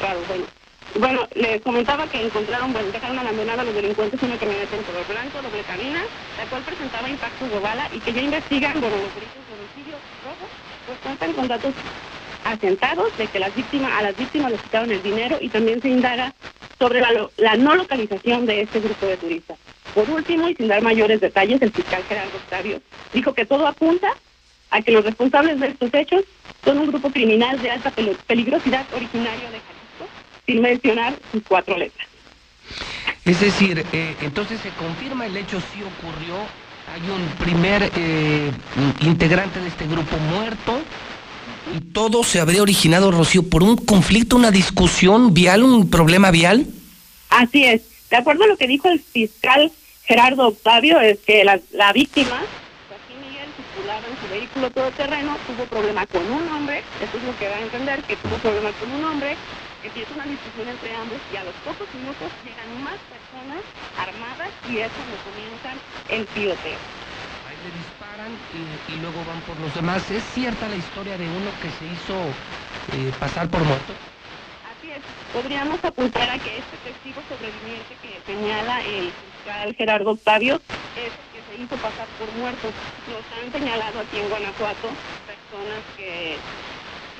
Claro, 0.00 0.20
bueno. 0.28 0.46
Bueno, 0.98 1.28
les 1.34 1.60
comentaba 1.60 2.06
que 2.06 2.24
encontraron, 2.24 2.72
bueno, 2.72 2.88
dejaron 2.90 3.18
abandonada 3.18 3.60
a 3.60 3.64
los 3.64 3.74
delincuentes 3.74 4.22
una 4.22 4.38
camioneta 4.38 4.76
en 4.76 4.82
color 4.84 5.06
blanco, 5.06 5.42
doble 5.42 5.62
cabina, 5.64 6.00
la 6.38 6.44
cual 6.48 6.62
presentaba 6.62 7.08
impactos 7.08 7.50
de 7.50 7.58
bala 7.58 7.90
y 7.92 8.00
que 8.00 8.12
ya 8.14 8.22
investigan, 8.22 8.80
bueno, 8.80 8.96
los 8.96 9.12
delitos 9.12 9.44
de 9.44 9.52
homicidio 9.52 9.96
robo, 10.24 10.48
pues 10.86 10.98
cuentan 11.02 11.32
con 11.34 11.48
datos 11.48 11.74
asentados 12.44 13.16
de 13.16 13.28
que 13.28 13.40
las 13.40 13.52
víctimas, 13.54 13.92
a 13.98 14.02
las 14.02 14.16
víctimas 14.16 14.52
les 14.52 14.60
quitaron 14.60 14.92
el 14.92 15.02
dinero 15.02 15.36
y 15.40 15.50
también 15.50 15.82
se 15.82 15.88
indaga 15.88 16.32
sobre 16.78 17.00
la, 17.00 17.56
no 17.56 17.74
localización 17.74 18.46
de 18.46 18.62
este 18.62 18.80
grupo 18.80 19.06
de 19.06 19.16
turistas. 19.16 19.58
Por 19.92 20.08
último, 20.08 20.48
y 20.48 20.54
sin 20.54 20.68
dar 20.68 20.82
mayores 20.82 21.20
detalles, 21.20 21.60
el 21.60 21.72
fiscal 21.72 22.04
Gerardo 22.06 22.36
Octavio 22.38 22.80
dijo 23.12 23.34
que 23.34 23.46
todo 23.46 23.66
apunta 23.66 24.08
a 24.70 24.82
que 24.82 24.92
los 24.92 25.04
responsables 25.04 25.58
de 25.58 25.68
estos 25.68 25.92
hechos 25.94 26.22
son 26.64 26.78
un 26.78 26.86
grupo 26.86 27.10
criminal 27.10 27.60
de 27.60 27.70
alta 27.70 27.90
peli- 27.90 28.18
peligrosidad 28.26 28.86
originario 28.92 29.50
de 29.50 29.60
Jalisco, 29.62 30.10
sin 30.46 30.60
mencionar 30.60 31.16
sus 31.32 31.42
cuatro 31.48 31.76
letras. 31.76 32.06
Es 33.24 33.40
decir, 33.40 33.84
eh, 33.92 34.16
entonces 34.20 34.60
se 34.60 34.70
confirma 34.70 35.26
el 35.26 35.36
hecho, 35.36 35.60
sí 35.60 35.82
ocurrió, 35.82 36.36
hay 36.96 37.10
un 37.10 37.28
primer 37.36 37.90
eh, 37.94 38.50
integrante 39.02 39.60
de 39.60 39.68
este 39.68 39.86
grupo 39.86 40.16
muerto 40.16 40.80
y 41.74 41.92
todo 41.92 42.24
se 42.24 42.40
habría 42.40 42.62
originado, 42.62 43.10
Rocío, 43.10 43.42
por 43.50 43.62
un 43.62 43.76
conflicto, 43.76 44.34
una 44.34 44.50
discusión 44.50 45.34
vial, 45.34 45.62
un 45.62 45.90
problema 45.90 46.30
vial. 46.30 46.66
Así 47.28 47.64
es. 47.64 47.82
De 48.08 48.16
acuerdo 48.16 48.44
a 48.44 48.46
lo 48.46 48.56
que 48.56 48.66
dijo 48.66 48.88
el 48.88 49.00
fiscal 49.00 49.70
Gerardo 50.04 50.48
Octavio, 50.48 50.98
es 51.00 51.18
que 51.18 51.44
la, 51.44 51.60
la 51.72 51.92
víctima, 51.92 52.40
Joaquín 52.88 53.28
Miguel, 53.28 53.48
circulaba 53.56 54.00
en 54.08 54.16
su 54.16 54.32
vehículo 54.32 54.70
todoterreno, 54.70 55.36
tuvo 55.46 55.66
problema 55.66 56.06
con 56.06 56.22
un 56.22 56.48
hombre, 56.48 56.82
eso 57.02 57.18
es 57.18 57.24
lo 57.24 57.36
que 57.38 57.48
va 57.48 57.56
a 57.56 57.60
entender, 57.60 58.02
que 58.04 58.16
tuvo 58.16 58.36
problema 58.36 58.70
con 58.80 58.90
un 58.90 59.04
hombre, 59.04 59.36
empieza 59.86 60.14
una 60.14 60.24
discusión 60.26 60.68
entre 60.68 60.94
ambos 60.94 61.18
y 61.32 61.36
a 61.36 61.44
los 61.44 61.54
pocos 61.56 61.92
minutos 61.94 62.32
llegan 62.44 62.82
más 62.82 62.98
personas 63.08 63.62
armadas 63.94 64.50
y 64.62 64.78
es 64.78 64.92
cuando 64.92 65.16
comienzan 65.18 65.82
el 66.08 66.26
tiroteo. 66.28 66.78
Ahí 67.48 67.56
le 67.62 67.70
disparan 67.70 68.32
y, 68.50 68.92
y 68.92 68.96
luego 68.96 69.24
van 69.24 69.40
por 69.42 69.58
los 69.60 69.74
demás. 69.74 70.10
¿Es 70.10 70.24
cierta 70.24 70.68
la 70.68 70.76
historia 70.76 71.16
de 71.16 71.28
uno 71.28 71.58
que 71.62 71.70
se 71.70 71.86
hizo 71.86 72.38
eh, 72.92 73.12
pasar 73.18 73.48
por 73.48 73.64
muerto? 73.64 73.92
Así 74.62 74.90
es. 74.90 75.02
Podríamos 75.30 75.84
apuntar 75.84 76.28
a 76.30 76.38
que 76.38 76.58
este 76.58 76.78
testigo 76.78 77.22
sobreviviente 77.22 77.98
que 78.02 78.22
señala 78.26 78.84
el 78.84 79.12
fiscal 79.12 79.74
Gerardo 79.74 80.10
Octavio 80.12 80.62
es 80.94 81.12
el 81.18 81.28
que 81.30 81.42
se 81.42 81.54
hizo 81.54 81.78
pasar 81.78 82.08
por 82.18 82.32
muerto. 82.32 82.74
Nos 83.06 83.24
han 83.32 83.52
señalado 83.52 84.00
aquí 84.00 84.18
en 84.18 84.28
Guanajuato 84.28 84.98
personas 85.24 85.84
que 85.96 86.42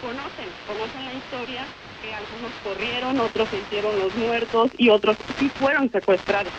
conocen, 0.00 0.56
conocen 0.66 1.04
la 1.04 1.14
historia, 1.14 1.74
que 2.02 2.14
algunos 2.14 2.52
corrieron, 2.62 3.20
otros 3.20 3.48
se 3.48 3.58
hicieron 3.58 3.98
los 3.98 4.14
muertos 4.16 4.70
y 4.78 4.90
otros 4.90 5.16
sí 5.38 5.50
fueron 5.58 5.90
secuestrados. 5.90 6.52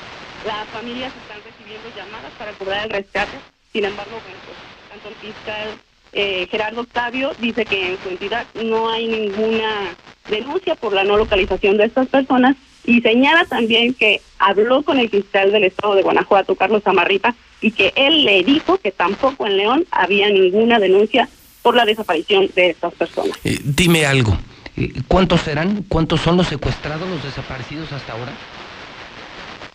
Las 0.46 0.68
familias 0.70 1.12
están 1.24 1.42
recibiendo 1.44 1.90
llamadas 1.96 2.32
para 2.38 2.52
cobrar 2.54 2.86
el 2.86 2.92
rescate, 2.92 3.38
sin 3.74 3.86
embargo, 3.86 4.12
bueno, 4.12 4.40
pues, 4.46 4.58
tanto 4.90 5.10
el 5.10 5.16
fiscal 5.16 5.70
eh, 6.14 6.48
Gerardo 6.50 6.82
Octavio 6.82 7.32
dice 7.40 7.66
que 7.66 7.90
en 7.90 7.98
su 8.02 8.10
entidad 8.10 8.46
no 8.64 8.90
hay 8.90 9.08
ninguna 9.08 9.96
denuncia 10.30 10.76
por 10.76 10.94
la 10.94 11.04
no 11.04 11.18
localización 11.18 11.78
de 11.78 11.86
estas 11.86 12.08
personas 12.08 12.56
y 12.86 13.02
señala 13.02 13.46
también 13.46 13.94
que 13.94 14.22
habló 14.40 14.82
con 14.82 14.98
el 14.98 15.10
fiscal 15.10 15.52
del 15.52 15.66
estado 15.66 15.96
de 15.96 16.04
Guanajuato, 16.04 16.56
Carlos 16.56 16.82
Amarripa, 16.86 17.36
y 17.60 17.72
que 17.72 17.92
él 17.96 18.24
le 18.24 18.44
dijo 18.44 18.78
que 18.78 18.92
tampoco 18.92 19.46
en 19.46 19.58
León 19.58 19.86
había 19.92 20.30
ninguna 20.30 20.80
denuncia 20.80 21.28
por 21.62 21.76
la 21.76 21.86
desaparición 21.86 22.50
de 22.56 22.70
estas 22.70 22.94
personas. 22.94 23.38
Eh, 23.44 23.60
dime 23.62 24.06
algo. 24.06 24.38
Eh, 24.78 24.94
¿Cuántos 25.08 25.42
serán? 25.42 25.84
¿Cuántos 25.90 26.22
son 26.22 26.38
los 26.38 26.48
secuestrados, 26.48 27.10
los 27.10 27.24
desaparecidos 27.24 27.92
hasta 27.92 28.14
ahora? 28.14 28.32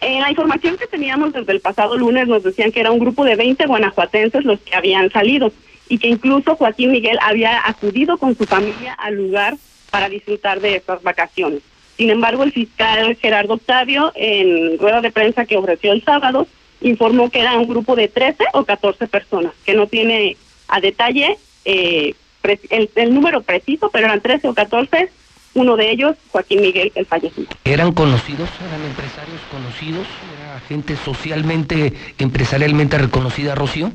En 0.00 0.20
la 0.20 0.30
información 0.30 0.76
que 0.76 0.86
teníamos 0.86 1.32
desde 1.32 1.52
el 1.52 1.60
pasado 1.60 1.96
lunes 1.96 2.26
nos 2.26 2.42
decían 2.42 2.72
que 2.72 2.80
era 2.80 2.90
un 2.90 2.98
grupo 2.98 3.24
de 3.24 3.36
20 3.36 3.66
guanajuatenses 3.66 4.44
los 4.44 4.60
que 4.60 4.74
habían 4.74 5.10
salido 5.10 5.52
y 5.88 5.98
que 5.98 6.08
incluso 6.08 6.56
Joaquín 6.56 6.90
Miguel 6.90 7.18
había 7.22 7.68
acudido 7.68 8.18
con 8.18 8.36
su 8.36 8.44
familia 8.44 8.94
al 8.94 9.14
lugar 9.14 9.56
para 9.90 10.08
disfrutar 10.08 10.60
de 10.60 10.76
estas 10.76 11.02
vacaciones. 11.02 11.60
Sin 11.96 12.10
embargo, 12.10 12.42
el 12.42 12.52
fiscal 12.52 13.14
Gerardo 13.16 13.54
Octavio, 13.54 14.10
en 14.14 14.78
rueda 14.78 15.00
de 15.00 15.12
prensa 15.12 15.44
que 15.44 15.56
ofreció 15.56 15.92
el 15.92 16.02
sábado, 16.02 16.48
informó 16.80 17.30
que 17.30 17.40
era 17.40 17.58
un 17.58 17.68
grupo 17.68 17.94
de 17.94 18.08
13 18.08 18.44
o 18.54 18.64
14 18.64 19.06
personas, 19.06 19.52
que 19.64 19.74
no 19.74 19.86
tiene 19.86 20.36
a 20.68 20.80
detalle 20.80 21.38
eh, 21.64 22.14
el, 22.42 22.90
el 22.94 23.14
número 23.14 23.42
preciso, 23.42 23.90
pero 23.90 24.06
eran 24.06 24.20
13 24.20 24.48
o 24.48 24.54
14, 24.54 25.10
uno 25.54 25.76
de 25.76 25.90
ellos, 25.90 26.16
Joaquín 26.30 26.62
Miguel, 26.62 26.92
el 26.94 27.06
fallecido. 27.06 27.48
¿Eran 27.64 27.92
conocidos? 27.92 28.48
¿Eran 28.66 28.82
empresarios 28.84 29.40
conocidos? 29.50 30.06
¿Era 30.38 30.60
gente 30.60 30.96
socialmente, 30.96 31.92
empresarialmente 32.18 32.98
reconocida, 32.98 33.54
Rocío? 33.54 33.92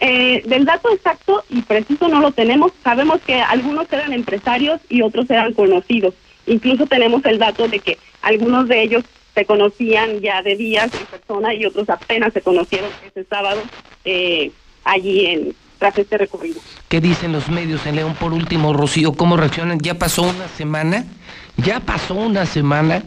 Eh, 0.00 0.42
del 0.46 0.64
dato 0.64 0.92
exacto 0.92 1.44
y 1.48 1.62
preciso 1.62 2.08
no 2.08 2.20
lo 2.20 2.32
tenemos. 2.32 2.72
Sabemos 2.82 3.20
que 3.22 3.40
algunos 3.40 3.90
eran 3.92 4.12
empresarios 4.12 4.80
y 4.88 5.02
otros 5.02 5.30
eran 5.30 5.54
conocidos. 5.54 6.14
Incluso 6.46 6.86
tenemos 6.86 7.24
el 7.24 7.38
dato 7.38 7.68
de 7.68 7.78
que 7.78 7.98
algunos 8.20 8.68
de 8.68 8.82
ellos 8.82 9.04
se 9.34 9.44
conocían 9.46 10.20
ya 10.20 10.42
de 10.42 10.56
días 10.56 10.90
en 10.94 11.06
persona 11.06 11.54
y 11.54 11.64
otros 11.64 11.88
apenas 11.88 12.32
se 12.32 12.40
conocieron 12.40 12.90
ese 13.06 13.24
sábado 13.24 13.62
eh, 14.04 14.50
allí 14.84 15.26
en 15.26 15.54
tras 15.84 15.98
este 15.98 16.16
recorrido. 16.16 16.60
¿Qué 16.88 16.98
dicen 17.02 17.32
los 17.32 17.50
medios 17.50 17.84
en 17.84 17.96
León 17.96 18.14
por 18.14 18.32
último, 18.32 18.72
Rocío? 18.72 19.12
¿Cómo 19.12 19.36
reaccionan? 19.36 19.78
¿Ya 19.80 19.94
pasó 19.94 20.22
una 20.22 20.48
semana? 20.48 21.04
¿Ya 21.58 21.80
pasó 21.80 22.14
una 22.14 22.46
semana? 22.46 23.02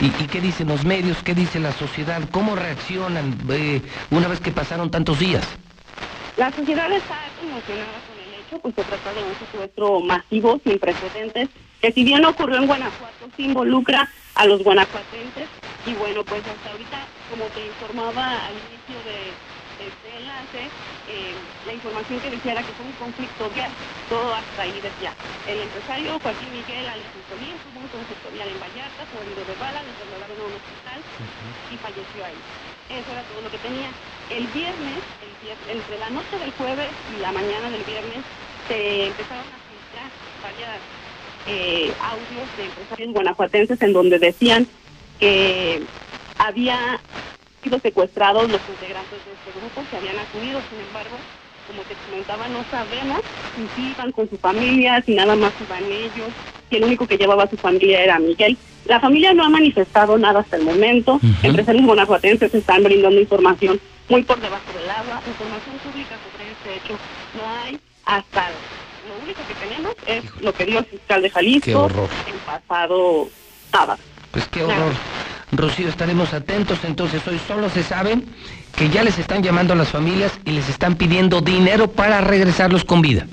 ¿Y, 0.00 0.06
y 0.06 0.28
qué 0.28 0.40
dicen 0.40 0.68
los 0.68 0.84
medios? 0.84 1.16
¿Qué 1.24 1.34
dice 1.34 1.58
la 1.58 1.72
sociedad? 1.72 2.22
¿Cómo 2.30 2.54
reaccionan 2.54 3.36
eh, 3.50 3.82
una 4.12 4.28
vez 4.28 4.38
que 4.38 4.52
pasaron 4.52 4.92
tantos 4.92 5.18
días? 5.18 5.42
La 6.36 6.52
sociedad 6.52 6.90
está 6.92 7.16
conmocionada 7.40 7.98
con 8.06 8.16
el 8.22 8.40
hecho, 8.40 8.58
pues 8.62 8.74
se 8.76 8.84
trata 8.84 9.12
de 9.12 9.24
un 9.24 9.34
secuestro 9.34 10.00
masivo 10.00 10.60
sin 10.64 10.78
precedentes, 10.78 11.48
que 11.80 11.90
si 11.90 12.04
bien 12.04 12.24
ocurrió 12.24 12.58
en 12.58 12.68
Guanajuato, 12.68 13.26
se 13.36 13.42
involucra 13.42 14.08
a 14.36 14.46
los 14.46 14.62
guanajuatenses 14.62 15.48
y 15.84 15.94
bueno, 15.94 16.22
pues 16.24 16.42
hasta 16.46 16.70
ahorita, 16.70 16.98
como 17.28 17.44
te 17.46 17.66
informaba 17.66 18.46
al 18.46 18.52
inicio 18.54 18.96
de, 19.04 19.18
de 19.80 19.88
este 19.90 20.08
enlace, 20.16 20.70
eh, 21.08 21.34
la 21.66 21.74
información 21.74 22.20
que 22.20 22.30
decía 22.30 22.52
era 22.52 22.62
que 22.62 22.72
fue 22.72 22.86
un 22.86 22.92
conflicto 22.92 23.50
vial, 23.50 23.70
todo 24.08 24.34
hasta 24.34 24.62
ahí 24.62 24.72
decía. 24.80 25.12
El 25.48 25.60
empresario 25.60 26.18
Joaquín 26.20 26.50
Miguel 26.52 26.86
Alfonso 26.88 27.20
Solís 27.28 27.56
tuvo 27.60 27.80
un 27.80 27.90
conflicto 27.92 28.28
vial 28.32 28.48
en 28.48 28.60
Vallarta, 28.60 29.02
fue 29.12 29.20
herido 29.24 29.44
de 29.44 29.56
bala, 29.60 29.80
le 29.84 29.92
trasladaron 29.92 30.40
a 30.40 30.44
un 30.48 30.54
hospital 30.56 30.98
y 31.68 31.74
falleció 31.76 32.20
ahí. 32.24 32.40
Eso 32.90 33.08
era 33.12 33.22
todo 33.28 33.40
lo 33.42 33.50
que 33.50 33.60
tenía. 33.60 33.90
El 34.30 34.46
viernes, 34.50 34.98
entre 35.68 35.98
la 35.98 36.10
noche 36.10 36.34
del 36.38 36.52
jueves 36.52 36.90
y 37.16 37.20
la 37.20 37.32
mañana 37.32 37.70
del 37.70 37.84
viernes, 37.84 38.22
se 38.66 39.06
empezaron 39.06 39.46
a 39.46 39.58
filtrar 39.68 40.08
varias 40.42 40.80
eh, 41.46 41.92
audios 42.00 42.46
de 42.56 42.62
empresarios 42.64 43.12
guanajuatenses 43.12 43.80
en 43.82 43.92
donde 43.92 44.18
decían 44.18 44.66
que 45.18 45.82
había 46.38 47.00
sido 47.62 47.78
secuestrados 47.80 48.50
los 48.50 48.60
integrantes 48.68 49.18
de 49.24 49.32
este 49.32 49.50
grupo 49.60 49.84
que 49.90 49.96
habían 49.96 50.18
acudido, 50.18 50.60
sin 50.70 50.80
embargo, 50.80 51.16
como 51.70 51.82
te 51.82 51.94
comentaba, 51.94 52.48
no 52.48 52.64
sabemos 52.68 53.20
si 53.76 53.90
iban 53.90 54.10
con 54.10 54.28
su 54.28 54.36
familia, 54.38 55.02
si 55.06 55.14
nada 55.14 55.36
más 55.36 55.52
iban 55.60 55.84
ellos, 55.84 56.28
si 56.68 56.76
el 56.76 56.84
único 56.84 57.06
que 57.06 57.16
llevaba 57.16 57.44
a 57.44 57.50
su 57.50 57.56
familia 57.56 58.02
era 58.02 58.18
Miguel. 58.18 58.58
La 58.86 58.98
familia 58.98 59.32
no 59.34 59.44
ha 59.44 59.48
manifestado 59.48 60.18
nada 60.18 60.40
hasta 60.40 60.56
el 60.56 60.64
momento. 60.64 61.20
Empresarios 61.42 61.84
guanajuatenses 61.86 62.52
están 62.54 62.82
brindando 62.82 63.20
información 63.20 63.80
muy 64.08 64.22
por 64.24 64.40
debajo 64.40 64.64
del 64.72 64.90
agua. 64.90 65.22
Información 65.28 65.76
pública 65.84 66.16
sobre 66.26 66.50
este 66.50 66.84
hecho 66.84 66.98
no 67.34 67.48
hay. 67.62 67.78
Hasta 68.04 68.48
lo 69.06 69.22
único 69.22 69.40
que 69.46 69.54
tenemos 69.54 69.94
es 70.06 70.24
lo 70.42 70.52
que 70.52 70.64
dio 70.64 70.78
el 70.80 70.86
fiscal 70.86 71.22
de 71.22 71.30
Jalisco 71.30 71.86
el 71.86 72.38
pasado 72.44 73.28
sábado. 73.70 74.00
Pues 74.32 74.48
qué 74.48 74.64
horror. 74.64 74.92
Rocío, 75.52 75.88
estaremos 75.88 76.32
atentos. 76.32 76.78
Entonces, 76.84 77.26
hoy 77.26 77.38
solo 77.46 77.68
se 77.70 77.82
sabe 77.82 78.18
que 78.76 78.88
ya 78.88 79.02
les 79.02 79.18
están 79.18 79.42
llamando 79.42 79.72
a 79.72 79.76
las 79.76 79.88
familias 79.88 80.32
y 80.44 80.52
les 80.52 80.68
están 80.68 80.94
pidiendo 80.96 81.40
dinero 81.40 81.90
para 81.90 82.20
regresarlos 82.20 82.84
con 82.84 83.02
vida. 83.02 83.26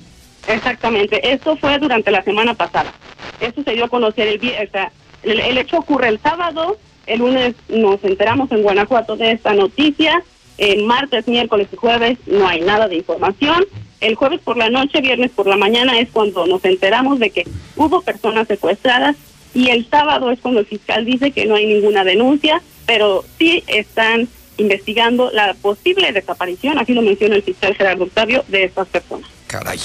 Exactamente, 0.48 1.32
esto 1.34 1.58
fue 1.58 1.78
durante 1.78 2.10
la 2.10 2.24
semana 2.24 2.54
pasada. 2.54 2.94
Esto 3.40 3.64
se 3.64 3.72
dio 3.74 3.86
a 3.86 3.90
conocer 3.90 4.28
el, 4.30 4.40
vi- 4.40 4.54
o 4.54 4.72
sea, 4.72 4.92
el, 5.24 5.40
el 5.42 5.58
hecho 5.58 5.78
ocurre 5.78 6.08
el 6.08 6.20
sábado, 6.20 6.78
el 7.06 7.20
lunes 7.20 7.54
nos 7.68 8.02
enteramos 8.04 8.50
en 8.52 8.64
Guanajuato 8.64 9.18
de 9.18 9.32
esta 9.34 9.54
noticia, 9.54 10.24
el 10.58 10.86
martes, 10.86 11.28
miércoles 11.28 11.68
y 11.72 11.76
jueves 11.76 12.18
no 12.28 12.48
hay 12.48 12.62
nada 12.62 12.88
de 12.88 12.96
información. 12.96 13.66
El 14.00 14.16
jueves 14.16 14.40
por 14.42 14.58
la 14.58 14.70
noche, 14.70 15.02
viernes 15.02 15.32
por 15.32 15.48
la 15.48 15.58
mañana 15.58 16.00
es 16.00 16.10
cuando 16.12 16.46
nos 16.48 16.64
enteramos 16.66 17.20
de 17.20 17.30
que 17.32 17.44
hubo 17.76 18.02
personas 18.02 18.48
secuestradas 18.48 19.16
y 19.58 19.72
el 19.72 19.90
sábado 19.90 20.30
es 20.30 20.40
cuando 20.40 20.60
el 20.60 20.68
fiscal 20.68 21.04
dice 21.04 21.32
que 21.32 21.48
no 21.48 21.56
hay 21.56 21.66
ninguna 21.66 22.04
denuncia, 22.04 22.62
pero 22.86 23.26
sí 23.40 23.64
están 23.66 24.28
investigando 24.58 25.32
la 25.32 25.56
posible 25.56 26.12
desaparición, 26.12 26.78
así 26.78 26.94
lo 26.94 27.02
menciona 27.02 27.38
el 27.38 27.42
fiscal 27.42 27.74
Gerardo 27.74 28.04
Octavio, 28.04 28.46
de 28.50 28.66
estas 28.66 28.88
personas. 28.88 29.28
Caray. 29.48 29.80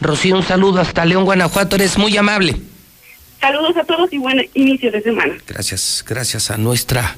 Rocío, 0.00 0.36
un 0.36 0.42
saludo 0.42 0.80
hasta 0.80 1.04
León, 1.04 1.26
Guanajuato, 1.26 1.76
eres 1.76 1.98
muy 1.98 2.16
amable. 2.16 2.56
Saludos 3.42 3.76
a 3.76 3.84
todos 3.84 4.10
y 4.10 4.16
buen 4.16 4.48
inicio 4.54 4.90
de 4.90 5.02
semana. 5.02 5.34
Gracias, 5.46 6.02
gracias 6.08 6.50
a 6.50 6.56
nuestra 6.56 7.14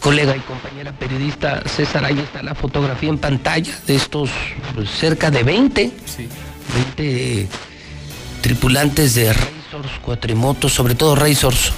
colega 0.00 0.36
y 0.36 0.40
compañera 0.40 0.92
periodista 0.92 1.66
César. 1.66 2.04
Ahí 2.04 2.18
está 2.18 2.42
la 2.42 2.54
fotografía 2.54 3.08
en 3.08 3.16
pantalla 3.16 3.72
de 3.86 3.94
estos 3.96 4.28
pues, 4.74 4.90
cerca 4.90 5.30
de 5.30 5.44
20, 5.44 5.90
20 6.96 7.48
tripulantes 8.42 9.14
de 9.14 9.30
Racers, 9.78 10.00
cuatrimotos, 10.00 10.72
sobre 10.72 10.94
todo 10.94 11.14
Racers, 11.14 11.72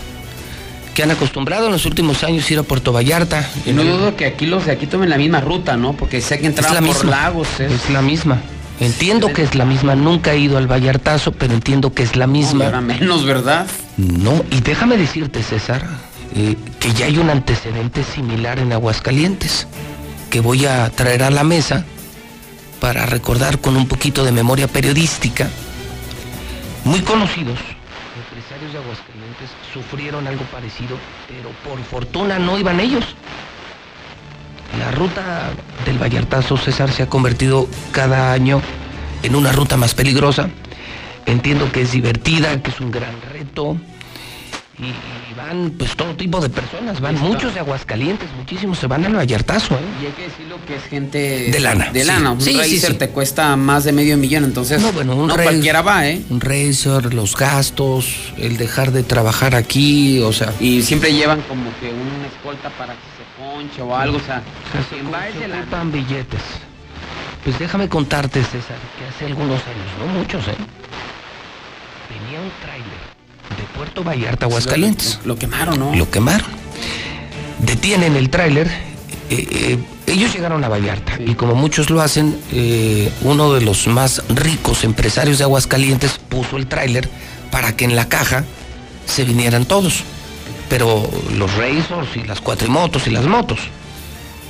que 0.94 1.02
han 1.02 1.10
acostumbrado 1.10 1.66
en 1.66 1.72
los 1.72 1.84
últimos 1.86 2.24
años 2.24 2.50
ir 2.50 2.58
a 2.58 2.62
Puerto 2.62 2.92
Vallarta. 2.92 3.48
Y 3.66 3.72
no 3.72 3.84
dudo 3.84 4.16
que 4.16 4.26
aquí 4.26 4.46
los 4.46 4.66
de 4.66 4.72
aquí 4.72 4.86
tomen 4.86 5.10
la 5.10 5.18
misma 5.18 5.40
ruta, 5.40 5.76
¿no? 5.76 5.92
Porque 5.92 6.20
sé 6.20 6.38
que 6.38 6.46
entraban 6.46 6.74
la 6.74 6.80
por 6.80 6.96
misma. 6.96 7.10
lagos. 7.10 7.48
¿eh? 7.58 7.68
Es 7.72 7.90
la 7.90 8.00
misma. 8.02 8.40
Entiendo 8.80 9.32
que 9.32 9.42
es 9.42 9.54
la 9.54 9.66
misma. 9.66 9.94
Nunca 9.94 10.32
he 10.32 10.38
ido 10.38 10.56
al 10.56 10.66
Vallartazo, 10.66 11.32
pero 11.32 11.52
entiendo 11.52 11.92
que 11.92 12.02
es 12.02 12.16
la 12.16 12.26
misma. 12.26 12.66
ahora 12.66 12.80
menos, 12.80 13.24
¿verdad? 13.24 13.66
No, 13.98 14.44
y 14.50 14.60
déjame 14.60 14.96
decirte, 14.96 15.42
César, 15.42 15.86
eh, 16.34 16.56
que 16.78 16.92
ya 16.94 17.04
hay 17.06 17.18
un 17.18 17.28
antecedente 17.28 18.02
similar 18.02 18.58
en 18.58 18.72
Aguascalientes, 18.72 19.66
que 20.30 20.40
voy 20.40 20.64
a 20.64 20.88
traer 20.90 21.22
a 21.22 21.30
la 21.30 21.44
mesa 21.44 21.84
para 22.80 23.04
recordar 23.04 23.60
con 23.60 23.76
un 23.76 23.86
poquito 23.86 24.24
de 24.24 24.32
memoria 24.32 24.66
periodística. 24.68 25.50
Muy 26.84 27.00
conocidos, 27.00 27.58
sufrieron 29.72 30.26
algo 30.26 30.44
parecido, 30.44 30.96
pero 31.28 31.50
por 31.64 31.82
fortuna 31.84 32.38
no 32.38 32.58
iban 32.58 32.80
ellos. 32.80 33.04
La 34.78 34.90
ruta 34.92 35.50
del 35.84 35.98
Vallartazo, 35.98 36.56
César, 36.56 36.90
se 36.90 37.02
ha 37.02 37.08
convertido 37.08 37.68
cada 37.92 38.32
año 38.32 38.62
en 39.22 39.34
una 39.34 39.52
ruta 39.52 39.76
más 39.76 39.94
peligrosa. 39.94 40.48
Entiendo 41.26 41.70
que 41.70 41.82
es 41.82 41.92
divertida, 41.92 42.62
que 42.62 42.70
es 42.70 42.80
un 42.80 42.90
gran 42.90 43.20
reto. 43.32 43.76
Van 45.40 45.70
pues 45.78 45.96
todo 45.96 46.14
tipo 46.14 46.40
de 46.40 46.48
personas, 46.50 47.00
van 47.00 47.18
muchos 47.18 47.54
de 47.54 47.60
Aguascalientes, 47.60 48.28
muchísimos 48.36 48.78
se 48.78 48.86
van 48.86 49.04
al 49.04 49.14
Vallartazo, 49.14 49.74
¿eh? 49.74 49.78
Y 50.02 50.06
hay 50.06 50.12
que 50.12 50.22
decirlo 50.22 50.56
que 50.66 50.76
es 50.76 50.82
gente 50.84 51.50
De 51.50 51.60
lana, 51.60 51.90
De 51.92 52.00
sí. 52.02 52.06
lana. 52.06 52.32
Un 52.32 52.40
Sí, 52.40 52.52
sí, 52.52 52.58
racer 52.58 52.92
sí. 52.92 52.98
te 52.98 53.08
cuesta 53.10 53.56
más 53.56 53.84
de 53.84 53.92
medio 53.92 54.16
millón, 54.18 54.44
entonces 54.44 54.82
No, 54.82 54.92
bueno, 54.92 55.16
un 55.16 55.28
no 55.28 55.34
cualquiera 55.34 55.82
va, 55.82 56.06
¿eh? 56.08 56.20
Un 56.30 56.40
racer, 56.40 57.14
los 57.14 57.36
gastos, 57.36 58.32
el 58.36 58.56
dejar 58.58 58.92
de 58.92 59.02
trabajar 59.02 59.54
aquí, 59.54 60.20
o 60.20 60.32
sea. 60.32 60.52
Y 60.60 60.82
siempre 60.82 61.12
llevan 61.12 61.40
como 61.42 61.70
que 61.80 61.86
una 61.88 62.26
escolta 62.26 62.68
para 62.70 62.92
que 62.94 63.00
se 63.16 63.42
ponche 63.42 63.82
o 63.82 63.96
algo, 63.96 64.18
o 64.18 64.20
sea, 64.20 64.42
se, 64.88 64.94
quien 64.94 65.12
va 65.12 65.26
es 65.28 65.38
de 65.38 65.48
lana. 65.48 65.84
billetes. 65.84 66.42
Pues 67.44 67.58
déjame 67.58 67.88
contarte, 67.88 68.42
César, 68.42 68.76
que 68.98 69.06
hace 69.06 69.24
algunos 69.26 69.60
años, 69.66 69.88
no 69.98 70.06
muchos, 70.18 70.46
¿eh? 70.48 70.54
Venía 72.10 72.40
un 72.40 72.50
tráiler 72.60 73.09
de 73.56 73.62
Puerto 73.76 74.04
Vallarta, 74.04 74.46
Aguascalientes. 74.46 75.20
Lo, 75.24 75.36
quemaron, 75.36 75.78
¿no? 75.78 75.94
Lo 75.94 76.10
quemaron. 76.10 76.48
Detienen 77.58 78.16
el 78.16 78.30
tráiler. 78.30 78.68
eh, 79.30 79.46
eh, 79.50 79.78
ellos 80.10 80.34
llegaron 80.34 80.64
a 80.64 80.68
Vallarta 80.68 81.18
y 81.24 81.34
como 81.34 81.54
muchos 81.54 81.88
lo 81.88 82.00
hacen, 82.00 82.36
eh, 82.52 83.12
uno 83.22 83.52
de 83.52 83.60
los 83.60 83.86
más 83.86 84.22
ricos 84.28 84.82
empresarios 84.82 85.38
de 85.38 85.44
Aguascalientes 85.44 86.18
puso 86.28 86.56
el 86.56 86.66
tráiler 86.66 87.08
para 87.52 87.76
que 87.76 87.84
en 87.84 87.94
la 87.94 88.08
caja 88.08 88.44
se 89.06 89.24
vinieran 89.24 89.66
todos. 89.66 90.02
Pero 90.68 91.08
los 91.36 91.52
Razors 91.56 92.16
y 92.16 92.22
las 92.24 92.40
cuatrimotos 92.40 93.06
y 93.06 93.10
las 93.10 93.24
motos. 93.26 93.60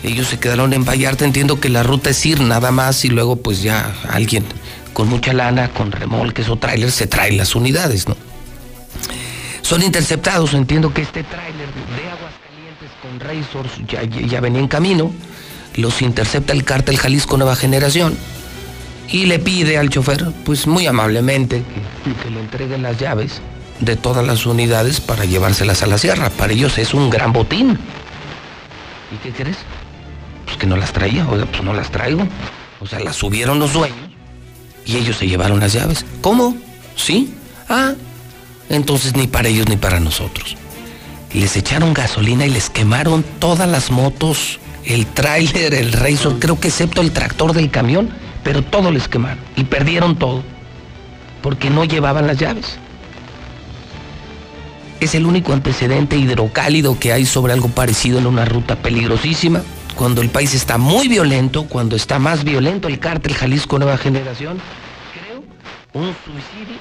Ellos 0.02 0.28
se 0.28 0.38
quedaron 0.38 0.72
en 0.72 0.84
Vallarta, 0.84 1.26
entiendo 1.26 1.60
que 1.60 1.68
la 1.68 1.82
ruta 1.82 2.08
es 2.10 2.24
ir 2.24 2.40
nada 2.40 2.70
más 2.70 3.04
y 3.04 3.08
luego 3.08 3.36
pues 3.36 3.62
ya 3.62 3.94
alguien 4.08 4.46
con 4.94 5.08
mucha 5.08 5.34
lana, 5.34 5.68
con 5.70 5.92
remolques 5.92 6.48
o 6.48 6.56
tráiler 6.56 6.90
se 6.90 7.06
trae 7.06 7.32
las 7.32 7.54
unidades, 7.54 8.08
¿no? 8.08 8.16
Son 9.70 9.84
interceptados, 9.84 10.52
entiendo 10.54 10.92
que 10.92 11.02
este 11.02 11.22
tráiler 11.22 11.68
de 11.68 12.10
Aguascalientes 12.10 12.90
con 13.00 13.20
Razors 13.20 14.28
ya, 14.28 14.40
venía 14.40 14.58
en 14.58 14.66
camino, 14.66 15.12
los 15.76 16.02
intercepta 16.02 16.52
el 16.52 16.64
cártel 16.64 16.98
Jalisco 16.98 17.36
Nueva 17.36 17.54
Generación 17.54 18.18
y 19.08 19.26
le 19.26 19.38
pide 19.38 19.78
al 19.78 19.88
chofer, 19.88 20.26
pues 20.44 20.66
muy 20.66 20.88
amablemente, 20.88 21.62
que, 22.04 22.20
que 22.20 22.30
le 22.30 22.40
entreguen 22.40 22.82
las 22.82 22.98
llaves 22.98 23.40
de 23.78 23.94
todas 23.94 24.26
las 24.26 24.44
unidades 24.44 25.00
para 25.00 25.24
llevárselas 25.24 25.84
a 25.84 25.86
la 25.86 25.98
sierra. 25.98 26.30
Para 26.30 26.52
ellos 26.52 26.76
es 26.76 26.92
un 26.92 27.08
gran 27.08 27.32
botín. 27.32 27.78
¿Y 29.12 29.16
qué 29.22 29.30
crees? 29.30 29.58
Pues 30.46 30.56
que 30.56 30.66
no 30.66 30.76
las 30.76 30.92
traía, 30.92 31.28
oiga, 31.28 31.46
pues 31.46 31.62
no 31.62 31.74
las 31.74 31.92
traigo. 31.92 32.26
O 32.80 32.88
sea, 32.88 32.98
las 32.98 33.14
subieron 33.14 33.60
los 33.60 33.72
dueños 33.72 34.10
y 34.84 34.96
ellos 34.96 35.16
se 35.16 35.28
llevaron 35.28 35.60
las 35.60 35.72
llaves. 35.72 36.04
¿Cómo? 36.22 36.56
¿Sí? 36.96 37.32
Ah, 37.68 37.92
entonces 38.70 39.14
ni 39.14 39.26
para 39.26 39.48
ellos 39.48 39.68
ni 39.68 39.76
para 39.76 40.00
nosotros. 40.00 40.56
Les 41.34 41.56
echaron 41.56 41.92
gasolina 41.92 42.46
y 42.46 42.50
les 42.50 42.70
quemaron 42.70 43.22
todas 43.38 43.68
las 43.68 43.90
motos, 43.90 44.58
el 44.84 45.06
tráiler, 45.06 45.74
el 45.74 45.92
Razor, 45.92 46.38
creo 46.38 46.58
que 46.58 46.68
excepto 46.68 47.02
el 47.02 47.12
tractor 47.12 47.52
del 47.52 47.70
camión, 47.70 48.10
pero 48.42 48.62
todo 48.62 48.90
les 48.90 49.06
quemaron 49.06 49.38
y 49.56 49.64
perdieron 49.64 50.16
todo 50.16 50.42
porque 51.42 51.70
no 51.70 51.84
llevaban 51.84 52.26
las 52.26 52.38
llaves. 52.38 52.78
Es 55.00 55.14
el 55.14 55.24
único 55.24 55.52
antecedente 55.52 56.16
hidrocálido 56.16 56.98
que 56.98 57.12
hay 57.12 57.24
sobre 57.24 57.52
algo 57.52 57.68
parecido 57.68 58.18
en 58.18 58.26
una 58.26 58.44
ruta 58.44 58.76
peligrosísima, 58.76 59.62
cuando 59.96 60.22
el 60.22 60.28
país 60.28 60.54
está 60.54 60.78
muy 60.78 61.08
violento, 61.08 61.64
cuando 61.64 61.96
está 61.96 62.18
más 62.18 62.44
violento 62.44 62.88
el 62.88 62.98
cártel 62.98 63.34
Jalisco 63.34 63.78
Nueva 63.78 63.96
Generación, 63.96 64.58
creo, 65.12 65.42
un 65.92 66.14
suicidio, 66.24 66.78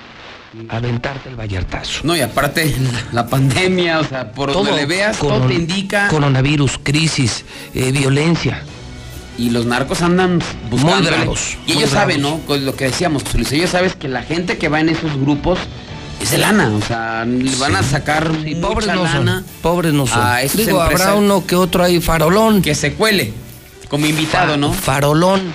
aventarte 0.70 1.30
el 1.30 1.36
vallartazo. 1.36 2.02
No, 2.04 2.16
y 2.16 2.22
aparte 2.22 2.76
la, 2.80 3.04
la 3.24 3.28
pandemia, 3.28 4.00
o 4.00 4.04
sea, 4.04 4.32
por 4.32 4.52
donde 4.52 4.72
le 4.74 4.86
veas, 4.86 5.18
todo 5.18 5.46
te 5.48 5.54
indica. 5.54 6.08
Coronavirus, 6.08 6.80
crisis, 6.84 7.46
eh, 7.74 7.92
violencia. 7.92 8.64
Y 9.38 9.52
los 9.52 9.66
narcos 9.66 10.02
andan 10.02 10.40
buscando. 10.70 11.10
bravos, 11.10 11.58
Y 11.66 11.74
muy 11.74 11.78
ellos 11.84 11.92
saben. 11.92 12.22
¿no? 12.22 12.40
Con 12.42 12.66
lo 12.66 12.76
que 12.76 12.86
decíamos, 12.86 13.24
Luis, 13.34 13.52
ellos 13.54 13.70
saben 13.70 13.92
que 13.92 14.10
la 14.10 14.22
gente 14.22 14.58
que 14.58 14.68
va 14.68 14.82
en 14.82 14.90
esos 14.90 15.18
grupos 15.18 15.60
es 16.22 16.32
de 16.32 16.40
lana. 16.40 16.70
O 16.70 16.82
sea, 16.82 17.24
le 17.26 17.56
van 17.56 17.76
a 17.78 17.84
sacar 17.84 18.30
mucha 18.30 18.60
pobres 18.60 18.88
no 18.88 19.08
son, 19.08 19.26
lana 19.26 19.44
pobres 19.62 19.94
no 19.94 20.06
son. 20.08 20.22
a 20.22 20.40
Digo, 20.40 20.82
habrá 20.82 21.16
uno 21.16 21.46
que 21.48 21.56
otro 21.56 21.84
ahí 21.84 22.02
farolón. 22.02 22.62
Que 22.62 22.76
se 22.76 22.94
cuele, 22.96 23.32
como 23.88 24.06
invitado, 24.06 24.52
Fa- 24.52 24.58
¿no? 24.58 24.74
Farolón, 24.74 25.54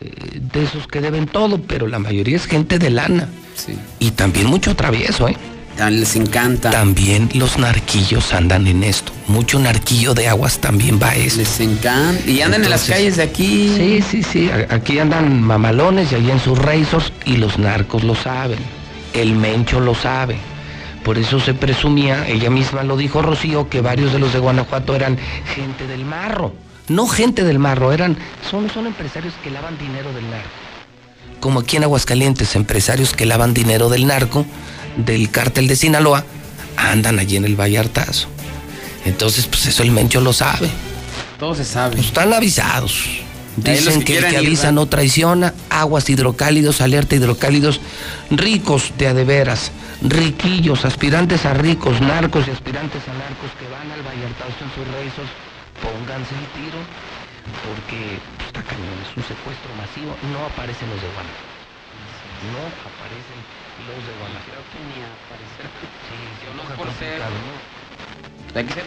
eh, 0.00 0.40
de 0.52 0.64
esos 0.64 0.86
que 0.86 1.00
deben 1.00 1.26
todo, 1.26 1.60
pero 1.60 1.86
la 1.86 1.98
mayoría 1.98 2.36
es 2.36 2.46
gente 2.46 2.78
de 2.78 2.90
lana. 2.90 3.28
Y 3.98 4.12
también 4.12 4.46
mucho 4.46 4.76
travieso, 4.76 5.28
¿eh? 5.28 5.36
Les 5.90 6.16
encanta. 6.16 6.70
También 6.70 7.30
los 7.34 7.56
narquillos 7.56 8.32
andan 8.32 8.66
en 8.66 8.82
esto. 8.82 9.12
Mucho 9.28 9.60
narquillo 9.60 10.12
de 10.12 10.26
aguas 10.26 10.58
también 10.58 10.98
va 11.00 11.10
a 11.10 11.14
esto. 11.14 11.38
Les 11.38 11.60
encanta. 11.60 12.28
Y 12.28 12.40
andan 12.40 12.64
en 12.64 12.70
las 12.70 12.84
calles 12.84 13.16
de 13.16 13.22
aquí. 13.22 13.72
Sí, 13.76 14.02
sí, 14.02 14.22
sí. 14.24 14.50
Aquí 14.70 14.98
andan 14.98 15.40
mamalones 15.40 16.10
y 16.10 16.16
allá 16.16 16.32
en 16.32 16.40
sus 16.40 16.58
razors 16.58 17.12
y 17.24 17.36
los 17.36 17.58
narcos 17.58 18.02
lo 18.02 18.16
saben. 18.16 18.58
El 19.12 19.36
mencho 19.36 19.78
lo 19.78 19.94
sabe. 19.94 20.36
Por 21.04 21.16
eso 21.16 21.38
se 21.38 21.54
presumía, 21.54 22.26
ella 22.28 22.50
misma 22.50 22.82
lo 22.82 22.96
dijo 22.96 23.22
Rocío, 23.22 23.68
que 23.68 23.80
varios 23.80 24.12
de 24.12 24.18
los 24.18 24.32
de 24.32 24.40
Guanajuato 24.40 24.94
eran 24.94 25.16
gente 25.54 25.86
del 25.86 26.04
marro. 26.04 26.52
No 26.88 27.06
gente 27.06 27.44
del 27.44 27.58
marro, 27.58 27.92
eran, 27.92 28.16
son, 28.50 28.70
son 28.70 28.86
empresarios 28.86 29.34
que 29.42 29.50
lavan 29.50 29.76
dinero 29.78 30.12
del 30.12 30.28
narco. 30.30 30.48
Como 31.40 31.60
aquí 31.60 31.76
en 31.76 31.84
Aguascalientes, 31.84 32.56
empresarios 32.56 33.12
que 33.12 33.26
lavan 33.26 33.54
dinero 33.54 33.88
del 33.88 34.06
narco, 34.06 34.46
del 34.96 35.30
cártel 35.30 35.68
de 35.68 35.76
Sinaloa, 35.76 36.24
andan 36.76 37.18
allí 37.18 37.36
en 37.36 37.44
el 37.44 37.56
Vallartazo. 37.56 38.28
Entonces, 39.04 39.46
pues 39.46 39.66
eso 39.66 39.82
el 39.82 39.90
mencho 39.90 40.20
lo 40.20 40.32
sabe. 40.32 40.68
Todo 41.38 41.54
se 41.54 41.64
sabe. 41.64 42.00
Están 42.00 42.32
avisados. 42.32 43.04
Dicen 43.56 44.00
que 44.00 44.14
que 44.14 44.18
el 44.18 44.26
que 44.26 44.36
avisa 44.36 44.70
no 44.70 44.86
traiciona, 44.86 45.52
aguas 45.68 46.08
hidrocálidos, 46.08 46.80
alerta 46.80 47.16
hidrocálidos, 47.16 47.80
ricos 48.30 48.92
de 48.96 49.08
a 49.08 49.14
de 49.14 49.24
veras, 49.24 49.72
riquillos, 50.00 50.84
aspirantes 50.84 51.44
a 51.44 51.54
ricos, 51.54 52.00
narcos 52.00 52.46
y 52.46 52.50
aspirantes 52.52 53.02
a 53.08 53.14
narcos 53.14 53.50
que 53.58 53.66
van 53.68 53.90
al 53.90 54.02
Vallartazo 54.02 54.64
en 54.64 54.70
sus 54.74 54.94
rezos, 54.94 55.26
pónganse 55.82 56.34
el 56.34 56.46
tiro, 56.58 56.80
porque 57.66 58.18
pues, 58.36 58.46
está 58.50 58.62
cañón, 58.62 58.96
es 59.04 59.12
un 59.16 59.24
secuestro 59.24 59.70
masivo, 59.78 60.12
no 60.32 60.38
aparecen 60.46 60.88
los 60.90 61.00
de 61.00 61.08
Guanajuato. 61.14 61.56
No 62.54 62.62
aparecen 62.86 63.38
los 63.86 64.00
de 64.06 64.12
Guanajuato. 64.20 64.74
Ni 64.86 64.98
aparecer. 65.02 65.66
Sí, 66.06 66.16
sí, 66.38 66.46
no 66.54 66.62
por 66.76 66.88
ser- 66.98 67.20
¿no? 67.20 68.58
Hay 68.58 68.64
que 68.64 68.72
ser 68.74 68.84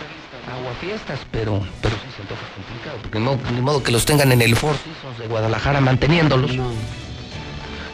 Agua 0.51 0.73
fiestas, 0.81 1.19
pero, 1.31 1.61
pero 1.81 1.93
sí 1.95 2.09
se 2.15 2.21
antoja 2.23 2.41
complicado, 2.55 2.97
porque 3.03 3.19
no, 3.19 3.37
ni 3.53 3.61
modo 3.61 3.83
que 3.83 3.91
los 3.91 4.05
tengan 4.05 4.31
en 4.31 4.41
el 4.41 4.55
Four 4.55 4.75
Seasons 4.75 5.19
de 5.19 5.27
Guadalajara 5.27 5.79
manteniéndolos. 5.81 6.51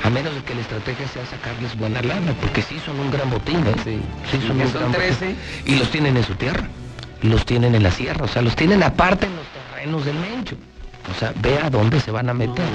A 0.04 0.10
menos 0.10 0.34
de 0.34 0.42
que 0.44 0.56
la 0.56 0.62
estrategia 0.62 1.08
sea 1.10 1.26
sacarles 1.26 1.78
buena 1.78 2.02
lana, 2.02 2.34
porque 2.40 2.62
sí 2.62 2.80
son 2.86 3.00
un 3.00 3.12
gran 3.12 3.30
botín, 3.30 3.58
¿eh? 3.68 3.74
Sí, 3.84 4.40
son 4.48 4.58
Y 4.60 4.62
un 4.62 4.72
son 4.72 4.80
gran 4.80 4.92
13. 4.94 5.26
botín. 5.26 5.38
Y 5.66 5.76
los 5.76 5.90
tienen 5.92 6.16
en 6.16 6.24
su 6.24 6.36
tierra, 6.36 6.68
los 7.22 7.46
tienen 7.46 7.76
en 7.76 7.84
la 7.84 7.92
sierra, 7.92 8.26
o 8.26 8.28
sea, 8.28 8.42
los 8.42 8.56
tienen 8.56 8.84
aparte 8.84 9.26
en 9.26 9.36
los 9.36 9.46
terrenos 9.48 10.06
del 10.06 10.16
Mencho. 10.16 10.56
O 11.10 11.20
sea, 11.20 11.34
ve 11.42 11.58
a 11.58 11.70
dónde 11.70 12.02
se 12.02 12.12
van 12.12 12.30
a 12.30 12.34
meter. 12.34 12.66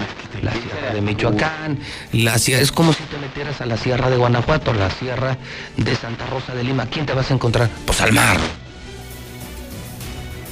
la 0.42 0.52
sierra 0.52 0.94
de 0.94 1.00
Michoacán, 1.02 1.78
la 2.12 2.38
sierra, 2.38 2.62
es 2.62 2.72
como 2.72 2.92
si 2.92 3.02
te 3.04 3.18
metieras 3.18 3.60
a 3.60 3.66
la 3.66 3.76
sierra 3.76 4.08
de 4.08 4.16
Guanajuato, 4.16 4.72
la 4.72 4.90
sierra 4.90 5.36
de 5.76 5.94
Santa 5.94 6.26
Rosa 6.26 6.54
de 6.54 6.64
Lima. 6.64 6.86
¿Quién 6.86 7.04
te 7.04 7.12
vas 7.12 7.30
a 7.30 7.34
encontrar? 7.34 7.68
Pues 7.84 8.00
al 8.00 8.12
mar. 8.12 8.38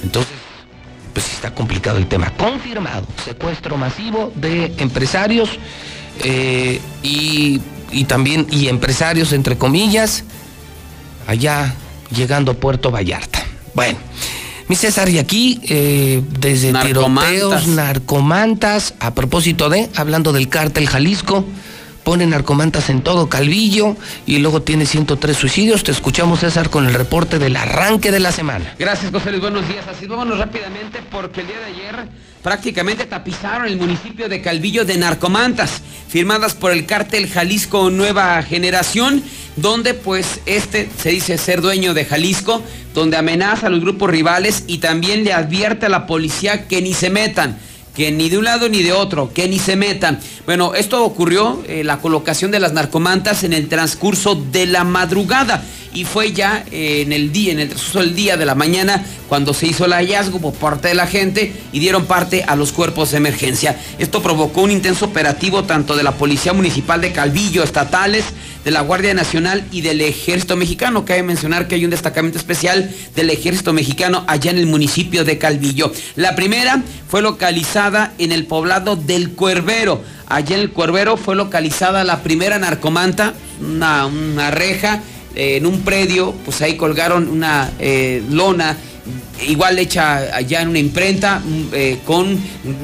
Entonces, 0.03 0.33
pues 1.13 1.33
está 1.33 1.53
complicado 1.55 1.97
el 1.97 2.07
tema. 2.07 2.31
Confirmado, 2.37 3.07
secuestro 3.25 3.77
masivo 3.77 4.31
de 4.35 4.73
empresarios 4.77 5.57
eh, 6.23 6.79
y, 7.01 7.61
y 7.91 8.03
también, 8.05 8.45
y 8.51 8.67
empresarios 8.67 9.33
entre 9.33 9.57
comillas, 9.57 10.23
allá 11.27 11.73
llegando 12.11 12.51
a 12.51 12.55
Puerto 12.55 12.91
Vallarta. 12.91 13.40
Bueno, 13.73 13.97
mi 14.67 14.75
César, 14.75 15.09
y 15.09 15.19
aquí, 15.19 15.59
eh, 15.67 16.21
desde 16.39 16.71
Narcomantas. 16.71 17.31
tiroteos, 17.31 17.67
narcomantas, 17.67 18.93
a 18.99 19.13
propósito 19.13 19.69
de, 19.69 19.89
hablando 19.95 20.33
del 20.33 20.49
cártel 20.49 20.87
Jalisco, 20.87 21.45
pone 22.03 22.25
narcomantas 22.25 22.89
en 22.89 23.01
todo 23.01 23.29
Calvillo 23.29 23.95
y 24.25 24.39
luego 24.39 24.61
tiene 24.61 24.85
103 24.85 25.35
suicidios. 25.37 25.83
Te 25.83 25.91
escuchamos, 25.91 26.39
César, 26.39 26.69
con 26.69 26.85
el 26.87 26.93
reporte 26.93 27.39
del 27.39 27.55
arranque 27.55 28.11
de 28.11 28.19
la 28.19 28.31
semana. 28.31 28.75
Gracias, 28.79 29.11
José 29.11 29.31
Luis. 29.31 29.41
Buenos 29.41 29.67
días. 29.67 29.85
Así 29.87 30.07
vámonos 30.07 30.37
rápidamente 30.39 30.99
porque 31.11 31.41
el 31.41 31.47
día 31.47 31.59
de 31.59 31.65
ayer 31.65 32.07
prácticamente 32.41 33.05
tapizaron 33.05 33.67
el 33.67 33.77
municipio 33.77 34.29
de 34.29 34.41
Calvillo 34.41 34.85
de 34.85 34.97
narcomantas 34.97 35.81
firmadas 36.09 36.53
por 36.53 36.71
el 36.71 36.85
cártel 36.85 37.29
Jalisco 37.29 37.89
Nueva 37.89 38.41
Generación, 38.43 39.23
donde 39.55 39.93
pues 39.93 40.41
este 40.45 40.89
se 41.01 41.09
dice 41.09 41.37
ser 41.37 41.61
dueño 41.61 41.93
de 41.93 42.05
Jalisco, 42.05 42.61
donde 42.93 43.17
amenaza 43.17 43.67
a 43.67 43.69
los 43.69 43.81
grupos 43.81 44.09
rivales 44.09 44.63
y 44.67 44.79
también 44.79 45.23
le 45.23 45.33
advierte 45.33 45.85
a 45.85 45.89
la 45.89 46.07
policía 46.07 46.67
que 46.67 46.81
ni 46.81 46.93
se 46.93 47.09
metan 47.09 47.57
que 47.95 48.11
ni 48.11 48.29
de 48.29 48.37
un 48.37 48.45
lado 48.45 48.69
ni 48.69 48.83
de 48.83 48.93
otro, 48.93 49.33
que 49.33 49.47
ni 49.47 49.59
se 49.59 49.75
metan. 49.75 50.19
Bueno, 50.45 50.75
esto 50.75 51.03
ocurrió, 51.03 51.61
eh, 51.67 51.83
la 51.83 51.97
colocación 51.97 52.51
de 52.51 52.59
las 52.59 52.73
narcomantas 52.73 53.43
en 53.43 53.53
el 53.53 53.67
transcurso 53.67 54.35
de 54.35 54.65
la 54.65 54.83
madrugada 54.83 55.63
y 55.93 56.05
fue 56.05 56.31
ya 56.31 56.65
eh, 56.71 57.01
en 57.01 57.13
el 57.13 57.31
día, 57.31 57.53
en 57.53 57.59
el 57.59 58.15
día 58.15 58.37
de 58.37 58.45
la 58.45 58.55
mañana, 58.55 59.05
cuando 59.27 59.53
se 59.53 59.67
hizo 59.67 59.85
el 59.85 59.93
hallazgo 59.93 60.39
por 60.39 60.53
parte 60.53 60.89
de 60.89 60.93
la 60.93 61.07
gente 61.07 61.53
y 61.71 61.79
dieron 61.79 62.05
parte 62.05 62.43
a 62.43 62.55
los 62.55 62.71
cuerpos 62.71 63.11
de 63.11 63.17
emergencia. 63.17 63.79
Esto 63.97 64.21
provocó 64.21 64.61
un 64.61 64.71
intenso 64.71 65.05
operativo 65.05 65.63
tanto 65.63 65.95
de 65.95 66.03
la 66.03 66.13
Policía 66.13 66.53
Municipal 66.53 67.01
de 67.01 67.11
Calvillo, 67.11 67.63
estatales, 67.63 68.25
de 68.63 68.71
la 68.71 68.81
Guardia 68.81 69.13
Nacional 69.13 69.65
y 69.71 69.81
del 69.81 70.01
Ejército 70.01 70.55
Mexicano. 70.55 71.05
Cabe 71.05 71.23
mencionar 71.23 71.67
que 71.67 71.75
hay 71.75 71.85
un 71.85 71.91
destacamento 71.91 72.37
especial 72.37 72.93
del 73.15 73.29
Ejército 73.29 73.73
Mexicano 73.73 74.23
allá 74.27 74.51
en 74.51 74.57
el 74.57 74.67
municipio 74.67 75.23
de 75.23 75.37
Calvillo. 75.37 75.91
La 76.15 76.35
primera 76.35 76.83
fue 77.07 77.21
localizada 77.21 78.13
en 78.17 78.31
el 78.31 78.45
poblado 78.45 78.95
del 78.95 79.31
Cuervero. 79.31 80.03
Allá 80.27 80.55
en 80.55 80.61
el 80.61 80.71
Cuervero 80.71 81.17
fue 81.17 81.35
localizada 81.35 82.03
la 82.03 82.21
primera 82.21 82.59
narcomanta, 82.59 83.33
una, 83.59 84.05
una 84.05 84.51
reja 84.51 85.01
eh, 85.35 85.57
en 85.57 85.65
un 85.65 85.81
predio, 85.81 86.33
pues 86.45 86.61
ahí 86.61 86.75
colgaron 86.75 87.29
una 87.29 87.71
eh, 87.79 88.23
lona 88.29 88.77
igual 89.47 89.79
hecha 89.79 90.35
allá 90.35 90.61
en 90.61 90.67
una 90.67 90.79
imprenta 90.79 91.39
mm, 91.39 91.67
eh, 91.73 91.99
con 92.05 92.39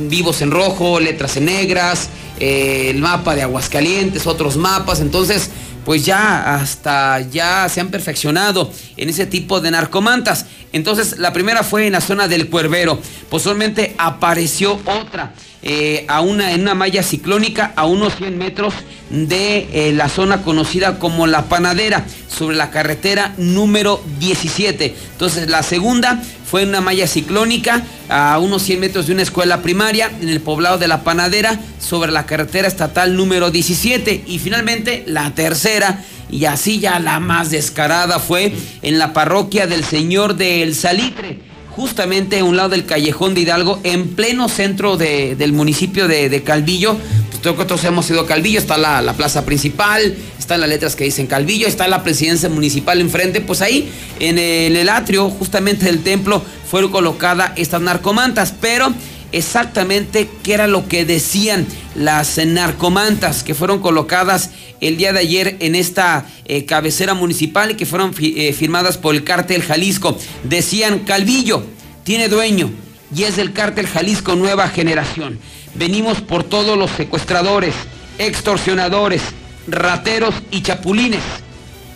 vivos 0.09 0.41
en 0.41 0.51
rojo, 0.51 0.99
letras 0.99 1.37
en 1.37 1.45
negras, 1.45 2.09
el 2.39 2.97
mapa 2.99 3.35
de 3.35 3.41
Aguascalientes, 3.41 4.27
otros 4.27 4.57
mapas, 4.57 4.99
entonces 5.01 5.49
pues 5.85 6.05
ya 6.05 6.55
hasta 6.55 7.21
ya 7.21 7.69
se 7.69 7.79
han 7.79 7.89
perfeccionado 7.89 8.71
en 8.97 9.09
ese 9.09 9.25
tipo 9.25 9.61
de 9.61 9.71
narcomantas. 9.71 10.45
Entonces 10.73 11.17
la 11.17 11.33
primera 11.33 11.63
fue 11.63 11.87
en 11.87 11.93
la 11.93 12.01
zona 12.01 12.27
del 12.27 12.49
Cuervero, 12.49 12.99
posteriormente 13.29 13.95
apareció 13.97 14.79
otra 14.85 15.33
eh, 15.63 16.05
a 16.07 16.21
una, 16.21 16.51
en 16.53 16.61
una 16.61 16.75
malla 16.75 17.01
ciclónica 17.03 17.73
a 17.75 17.85
unos 17.85 18.15
100 18.15 18.37
metros 18.37 18.73
de 19.09 19.67
eh, 19.73 19.91
la 19.91 20.07
zona 20.07 20.43
conocida 20.43 20.99
como 20.99 21.27
La 21.27 21.45
Panadera, 21.45 22.05
sobre 22.29 22.55
la 22.55 22.69
carretera 22.69 23.33
número 23.37 24.01
17. 24.19 24.95
Entonces 25.13 25.49
la 25.49 25.63
segunda 25.63 26.21
fue 26.49 26.61
en 26.61 26.69
una 26.69 26.81
malla 26.81 27.07
ciclónica 27.07 27.83
a 28.07 28.37
unos 28.39 28.61
100 28.63 28.79
metros 28.79 29.07
de 29.07 29.13
una 29.13 29.23
escuela 29.23 29.61
primaria 29.61 30.11
en 30.21 30.29
el 30.29 30.41
poblado 30.41 30.77
de 30.77 30.87
La 30.87 31.03
Panadera, 31.03 31.59
sobre 31.79 32.11
la 32.11 32.25
carretera 32.25 32.67
estatal 32.67 33.15
número 33.15 33.49
17. 33.51 34.23
Y 34.27 34.39
finalmente 34.39 35.03
la 35.07 35.31
tercera, 35.31 36.03
y 36.29 36.45
así 36.45 36.79
ya 36.79 36.99
la 36.99 37.19
más 37.19 37.51
descarada, 37.51 38.19
fue 38.19 38.53
en 38.81 38.99
la 38.99 39.13
parroquia 39.13 39.67
del 39.67 39.83
Señor 39.83 40.35
del 40.35 40.75
Salitre 40.75 41.39
justamente 41.69 42.39
a 42.39 42.43
un 42.43 42.57
lado 42.57 42.69
del 42.69 42.85
callejón 42.87 43.35
de 43.35 43.41
Hidalgo, 43.41 43.79
en 43.83 44.07
pleno 44.15 44.49
centro 44.49 44.97
de- 44.97 45.35
del 45.35 45.53
municipio 45.53 46.07
de, 46.07 46.41
Calvillo. 46.41 46.97
Pues 47.29 47.39
creo 47.41 47.55
que 47.55 47.65
todos 47.65 47.83
hemos 47.83 48.09
ido 48.09 48.21
a 48.21 48.25
Calvillo, 48.25 48.57
está 48.57 48.79
la, 48.79 48.99
la 49.03 49.13
plaza 49.13 49.45
principal, 49.45 50.15
están 50.39 50.59
las 50.59 50.69
letras 50.69 50.95
que 50.95 51.03
dicen 51.03 51.27
Calvillo, 51.27 51.67
está 51.67 51.87
la 51.87 52.01
presidencia 52.03 52.49
municipal 52.49 52.99
enfrente. 52.99 53.41
Pues 53.41 53.61
ahí, 53.61 53.91
en 54.19 54.39
el, 54.39 54.75
el 54.75 54.89
atrio 54.89 55.29
justamente 55.29 55.85
del 55.85 55.99
templo, 55.99 56.43
fueron 56.67 56.89
colocadas 56.91 57.51
estas 57.57 57.79
narcomantas, 57.81 58.55
pero 58.59 58.91
exactamente 59.31 60.29
qué 60.43 60.53
era 60.53 60.67
lo 60.67 60.87
que 60.87 61.05
decían 61.05 61.65
las 61.95 62.37
narcomantas 62.37 63.43
que 63.43 63.53
fueron 63.55 63.79
colocadas 63.79 64.51
el 64.81 64.97
día 64.97 65.13
de 65.13 65.19
ayer 65.19 65.57
en 65.59 65.75
esta 65.75 66.25
eh, 66.45 66.65
cabecera 66.65 67.13
municipal 67.13 67.71
y 67.71 67.75
que 67.75 67.85
fueron 67.85 68.13
eh, 68.19 68.53
firmadas 68.53 68.97
por 68.97 69.15
el 69.15 69.23
cártel 69.23 69.63
Jalisco. 69.63 70.17
Decían, 70.43 70.99
Calvillo 70.99 71.63
tiene 72.03 72.29
dueño 72.29 72.71
y 73.13 73.23
es 73.23 73.35
del 73.35 73.53
cártel 73.53 73.87
Jalisco 73.87 74.35
Nueva 74.35 74.69
Generación. 74.69 75.39
Venimos 75.75 76.21
por 76.21 76.43
todos 76.43 76.77
los 76.77 76.91
secuestradores, 76.91 77.75
extorsionadores, 78.17 79.21
rateros 79.67 80.35
y 80.51 80.61
chapulines. 80.61 81.21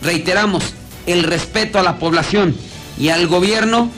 Reiteramos, 0.01 0.63
el 1.07 1.23
respeto 1.23 1.79
a 1.79 1.83
la 1.83 1.97
población 1.97 2.55
y 2.99 3.09
al 3.09 3.27
gobierno, 3.27 3.91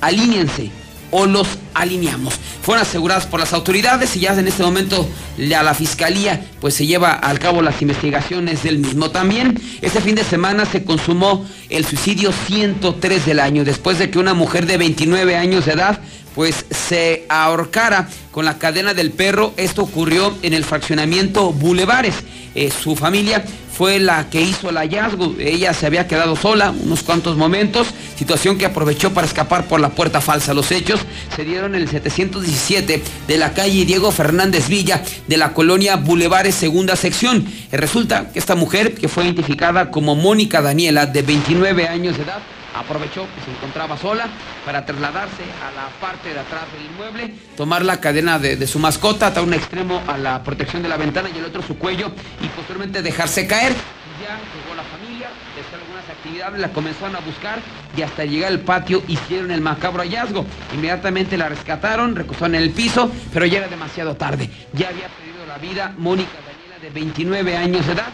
alíñense 0.00 0.70
o 1.10 1.26
los 1.26 1.46
alineamos. 1.74 2.34
Fueron 2.62 2.82
aseguradas 2.82 3.26
por 3.26 3.38
las 3.40 3.52
autoridades 3.52 4.16
y 4.16 4.20
ya 4.20 4.32
en 4.38 4.48
este 4.48 4.62
momento 4.62 5.08
la- 5.38 5.74
fiscalía 5.74 6.46
pues 6.60 6.74
se 6.74 6.86
lleva 6.86 7.12
al 7.12 7.38
cabo 7.38 7.62
las 7.62 7.80
investigaciones 7.82 8.62
del 8.62 8.78
mismo. 8.78 9.10
También 9.10 9.60
este 9.82 10.00
fin 10.00 10.14
de 10.14 10.24
semana 10.24 10.64
se 10.64 10.84
consumó 10.84 11.46
el 11.68 11.84
suicidio 11.84 12.32
103 12.46 13.26
del 13.26 13.40
año 13.40 13.64
después 13.64 13.98
de 13.98 14.10
que 14.10 14.18
una 14.18 14.34
mujer 14.34 14.66
de 14.66 14.78
29 14.78 15.36
años 15.36 15.66
de 15.66 15.72
edad 15.72 16.00
pues 16.36 16.66
se 16.70 17.24
ahorcara 17.30 18.08
con 18.30 18.44
la 18.44 18.58
cadena 18.58 18.94
del 18.94 19.10
perro. 19.10 19.54
Esto 19.56 19.82
ocurrió 19.82 20.36
en 20.42 20.52
el 20.52 20.64
fraccionamiento 20.64 21.52
Bulevares. 21.52 22.14
Eh, 22.54 22.70
su 22.70 22.94
familia 22.94 23.42
fue 23.72 23.98
la 23.98 24.28
que 24.28 24.42
hizo 24.42 24.68
el 24.68 24.76
hallazgo. 24.76 25.34
Ella 25.38 25.72
se 25.72 25.86
había 25.86 26.06
quedado 26.06 26.36
sola 26.36 26.70
unos 26.70 27.02
cuantos 27.02 27.38
momentos, 27.38 27.88
situación 28.18 28.58
que 28.58 28.66
aprovechó 28.66 29.12
para 29.14 29.26
escapar 29.26 29.66
por 29.66 29.80
la 29.80 29.90
puerta 29.90 30.20
falsa. 30.20 30.52
Los 30.52 30.70
hechos 30.72 31.00
se 31.34 31.44
dieron 31.44 31.74
en 31.74 31.82
el 31.82 31.88
717 31.88 33.02
de 33.26 33.38
la 33.38 33.54
calle 33.54 33.86
Diego 33.86 34.12
Fernández 34.12 34.68
Villa 34.68 35.02
de 35.26 35.36
la 35.38 35.54
colonia 35.54 35.96
Bulevares 35.96 36.54
segunda 36.54 36.96
sección. 36.96 37.46
Eh, 37.72 37.78
resulta 37.78 38.30
que 38.30 38.38
esta 38.38 38.54
mujer, 38.54 38.94
que 38.94 39.08
fue 39.08 39.24
identificada 39.24 39.90
como 39.90 40.14
Mónica 40.14 40.60
Daniela, 40.60 41.06
de 41.06 41.22
29 41.22 41.88
años 41.88 42.18
de 42.18 42.24
edad, 42.24 42.42
aprovechó 42.78 43.26
que 43.34 43.42
se 43.44 43.50
encontraba 43.50 43.96
sola 43.96 44.28
para 44.64 44.84
trasladarse 44.84 45.42
a 45.66 45.72
la 45.72 45.88
parte 46.00 46.32
de 46.32 46.40
atrás 46.40 46.64
del 46.72 46.86
inmueble, 46.86 47.34
tomar 47.56 47.84
la 47.84 48.00
cadena 48.00 48.38
de, 48.38 48.56
de 48.56 48.66
su 48.66 48.78
mascota, 48.78 49.28
atar 49.28 49.42
un 49.42 49.54
extremo 49.54 50.02
a 50.06 50.18
la 50.18 50.42
protección 50.42 50.82
de 50.82 50.88
la 50.88 50.96
ventana 50.96 51.28
y 51.34 51.38
el 51.38 51.44
otro 51.44 51.62
su 51.62 51.78
cuello 51.78 52.10
y 52.42 52.48
posteriormente 52.48 53.02
dejarse 53.02 53.46
caer. 53.46 53.72
Ya 53.72 54.38
llegó 54.54 54.74
la 54.74 54.82
familia, 54.84 55.28
después 55.54 55.78
de 55.78 55.84
algunas 55.84 56.08
actividades, 56.08 56.58
la 56.58 56.68
comenzaron 56.72 57.16
a 57.16 57.20
buscar 57.20 57.58
y 57.96 58.02
hasta 58.02 58.24
llegar 58.24 58.50
al 58.50 58.60
patio 58.60 59.02
hicieron 59.08 59.50
el 59.50 59.60
macabro 59.60 60.02
hallazgo. 60.02 60.46
Inmediatamente 60.74 61.36
la 61.36 61.48
rescataron, 61.48 62.16
recostaron 62.16 62.54
en 62.54 62.62
el 62.62 62.70
piso, 62.70 63.10
pero 63.32 63.44
ya 63.44 63.58
era 63.58 63.68
demasiado 63.68 64.16
tarde. 64.16 64.50
Ya 64.72 64.88
había 64.88 65.08
perdido 65.08 65.46
la 65.46 65.58
vida 65.58 65.94
Mónica 65.98 66.32
Daniela 66.46 66.78
de 66.80 66.90
29 66.90 67.56
años 67.56 67.86
de 67.86 67.92
edad 67.92 68.12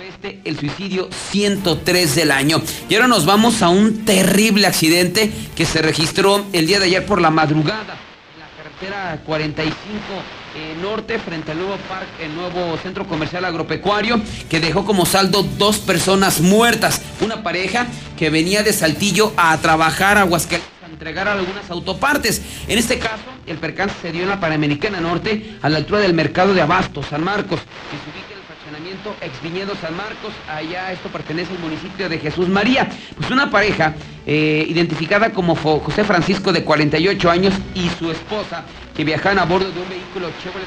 este 0.00 0.40
el 0.44 0.58
suicidio 0.58 1.08
103 1.30 2.14
del 2.14 2.30
año. 2.30 2.62
Y 2.88 2.94
ahora 2.94 3.08
nos 3.08 3.26
vamos 3.26 3.62
a 3.62 3.68
un 3.68 4.04
terrible 4.04 4.66
accidente 4.66 5.30
que 5.54 5.64
se 5.64 5.82
registró 5.82 6.44
el 6.52 6.66
día 6.66 6.78
de 6.78 6.86
ayer 6.86 7.06
por 7.06 7.20
la 7.20 7.30
madrugada 7.30 7.98
en 8.34 8.40
la 8.40 8.48
carretera 8.56 9.22
45 9.24 9.74
eh, 10.56 10.74
norte 10.80 11.18
frente 11.18 11.52
al 11.52 11.58
nuevo 11.58 11.76
parque, 11.88 12.24
el 12.24 12.34
nuevo 12.34 12.78
centro 12.82 13.06
comercial 13.06 13.44
agropecuario, 13.44 14.20
que 14.48 14.58
dejó 14.58 14.86
como 14.86 15.04
saldo 15.04 15.42
dos 15.42 15.78
personas 15.78 16.40
muertas. 16.40 17.02
Una 17.20 17.42
pareja 17.42 17.86
que 18.16 18.30
venía 18.30 18.62
de 18.62 18.72
Saltillo 18.72 19.34
a 19.36 19.56
trabajar 19.58 20.16
a 20.16 20.22
Aguascalientes 20.22 20.76
a 20.82 20.88
entregar 20.88 21.28
algunas 21.28 21.68
autopartes. 21.70 22.40
En 22.68 22.78
este 22.78 22.98
caso, 22.98 23.24
el 23.46 23.58
percance 23.58 23.96
se 24.00 24.12
dio 24.12 24.22
en 24.22 24.30
la 24.30 24.40
Panamericana 24.40 25.00
Norte, 25.00 25.58
a 25.60 25.68
la 25.68 25.76
altura 25.76 26.00
del 26.00 26.14
mercado 26.14 26.54
de 26.54 26.62
Abasto, 26.62 27.02
San 27.02 27.22
Marcos, 27.22 27.60
que 27.60 28.25
fraccionamiento 28.66 29.14
ex 29.20 29.42
Viñedo 29.42 29.74
San 29.76 29.96
Marcos. 29.96 30.32
Allá 30.48 30.92
esto 30.92 31.08
pertenece 31.08 31.52
al 31.52 31.60
municipio 31.60 32.08
de 32.08 32.18
Jesús 32.18 32.48
María. 32.48 32.88
Pues 33.16 33.30
una 33.30 33.50
pareja 33.50 33.94
eh, 34.26 34.66
identificada 34.68 35.30
como 35.30 35.54
José 35.54 36.04
Francisco 36.04 36.52
de 36.52 36.64
48 36.64 37.30
años 37.30 37.54
y 37.74 37.88
su 37.90 38.10
esposa, 38.10 38.64
que 38.96 39.04
viajaban 39.04 39.38
a 39.38 39.44
bordo 39.44 39.70
de 39.70 39.80
un 39.80 39.88
vehículo 39.88 40.30
Chevrolet 40.42 40.66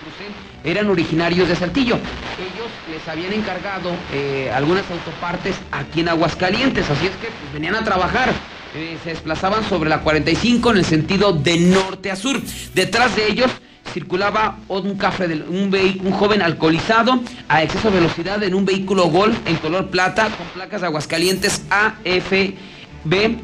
Cruze, 0.00 0.26
eran 0.64 0.90
originarios 0.90 1.48
de 1.48 1.54
Saltillo. 1.54 1.96
Ellos 1.96 2.70
les 2.90 3.06
habían 3.08 3.32
encargado 3.32 3.92
eh, 4.12 4.50
algunas 4.52 4.84
autopartes 4.90 5.56
aquí 5.70 6.00
en 6.00 6.08
Aguascalientes, 6.08 6.90
así 6.90 7.06
es 7.06 7.12
que 7.12 7.28
pues, 7.28 7.52
venían 7.52 7.76
a 7.76 7.84
trabajar. 7.84 8.32
Eh, 8.74 8.98
se 9.02 9.10
desplazaban 9.10 9.64
sobre 9.64 9.88
la 9.88 10.00
45 10.00 10.72
en 10.72 10.76
el 10.76 10.84
sentido 10.84 11.32
de 11.32 11.56
norte 11.58 12.10
a 12.10 12.16
sur. 12.16 12.40
Detrás 12.74 13.16
de 13.16 13.28
ellos 13.28 13.50
circulaba 13.88 14.58
un, 14.68 14.96
café 14.96 15.28
de, 15.28 15.42
un, 15.42 15.74
un, 16.04 16.12
joven 16.12 16.42
alcoholizado 16.42 17.20
a 17.48 17.62
exceso 17.62 17.90
de 17.90 18.00
velocidad 18.00 18.42
en 18.42 18.54
un 18.54 18.64
vehículo 18.64 19.06
Gol 19.06 19.36
en 19.46 19.56
color 19.56 19.88
plata 19.88 20.28
con 20.28 20.46
placas 20.54 20.80
de 20.80 20.86
Aguascalientes 20.86 21.62
AFB 21.70 22.54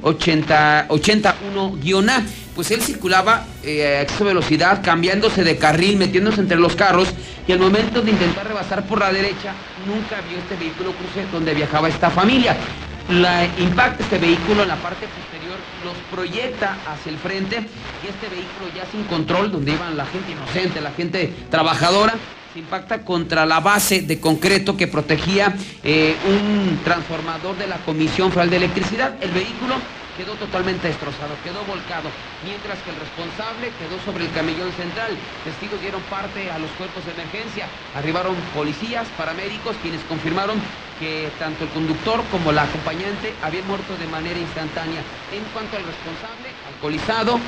80, 0.02 0.88
81-A. 0.88 2.22
Pues 2.54 2.70
él 2.70 2.80
circulaba 2.82 3.46
eh, 3.64 3.98
a 3.98 4.02
exceso 4.02 4.24
de 4.24 4.30
velocidad, 4.30 4.82
cambiándose 4.82 5.42
de 5.42 5.56
carril, 5.56 5.96
metiéndose 5.96 6.40
entre 6.40 6.56
los 6.56 6.76
carros 6.76 7.08
y 7.48 7.52
al 7.52 7.58
momento 7.58 8.00
de 8.00 8.10
intentar 8.10 8.46
rebasar 8.46 8.86
por 8.86 9.00
la 9.00 9.12
derecha, 9.12 9.52
nunca 9.86 10.20
vio 10.28 10.38
este 10.38 10.56
vehículo 10.56 10.92
cruce 10.92 11.26
donde 11.32 11.52
viajaba 11.52 11.88
esta 11.88 12.10
familia 12.10 12.56
la, 13.08 13.44
impacta 13.58 14.02
este 14.02 14.18
vehículo 14.18 14.62
en 14.62 14.68
la 14.68 14.76
parte 14.76 15.06
los 15.84 15.94
proyecta 16.10 16.76
hacia 16.86 17.12
el 17.12 17.18
frente 17.18 17.56
y 17.56 18.08
este 18.08 18.28
vehículo 18.28 18.70
ya 18.74 18.90
sin 18.90 19.04
control, 19.04 19.52
donde 19.52 19.72
iban 19.72 19.96
la 19.96 20.06
gente 20.06 20.32
inocente, 20.32 20.80
la 20.80 20.92
gente 20.92 21.32
trabajadora, 21.50 22.14
se 22.52 22.60
impacta 22.60 23.04
contra 23.04 23.44
la 23.46 23.60
base 23.60 24.02
de 24.02 24.20
concreto 24.20 24.76
que 24.76 24.86
protegía 24.86 25.54
eh, 25.82 26.16
un 26.26 26.80
transformador 26.84 27.56
de 27.58 27.66
la 27.66 27.76
Comisión 27.78 28.30
Federal 28.30 28.50
de 28.50 28.56
Electricidad. 28.56 29.14
El 29.20 29.30
vehículo 29.30 29.74
quedó 30.16 30.34
totalmente 30.34 30.88
destrozado, 30.88 31.34
quedó 31.42 31.64
volcado, 31.64 32.08
mientras 32.44 32.78
que 32.82 32.90
el 32.90 32.96
responsable 32.96 33.70
quedó 33.78 33.98
sobre 34.04 34.24
el 34.24 34.32
camellón 34.32 34.72
central. 34.72 35.16
Testigos 35.44 35.80
dieron 35.80 36.02
parte 36.02 36.50
a 36.50 36.58
los 36.58 36.70
cuerpos 36.72 37.04
de 37.04 37.12
emergencia. 37.12 37.66
Arribaron 37.94 38.34
policías, 38.54 39.06
paramédicos, 39.16 39.76
quienes 39.82 40.02
confirmaron 40.04 40.60
que 40.98 41.30
tanto 41.38 41.64
el 41.64 41.70
conductor 41.70 42.22
como 42.30 42.52
la 42.52 42.62
acompañante 42.62 43.34
habían 43.42 43.66
muerto 43.66 43.96
de 43.96 44.06
manera 44.06 44.38
instantánea. 44.38 45.02
En 45.34 45.42
cuanto 45.52 45.76
al 45.76 45.84
responsable, 45.84 46.48
alcoholizado, 46.70 47.40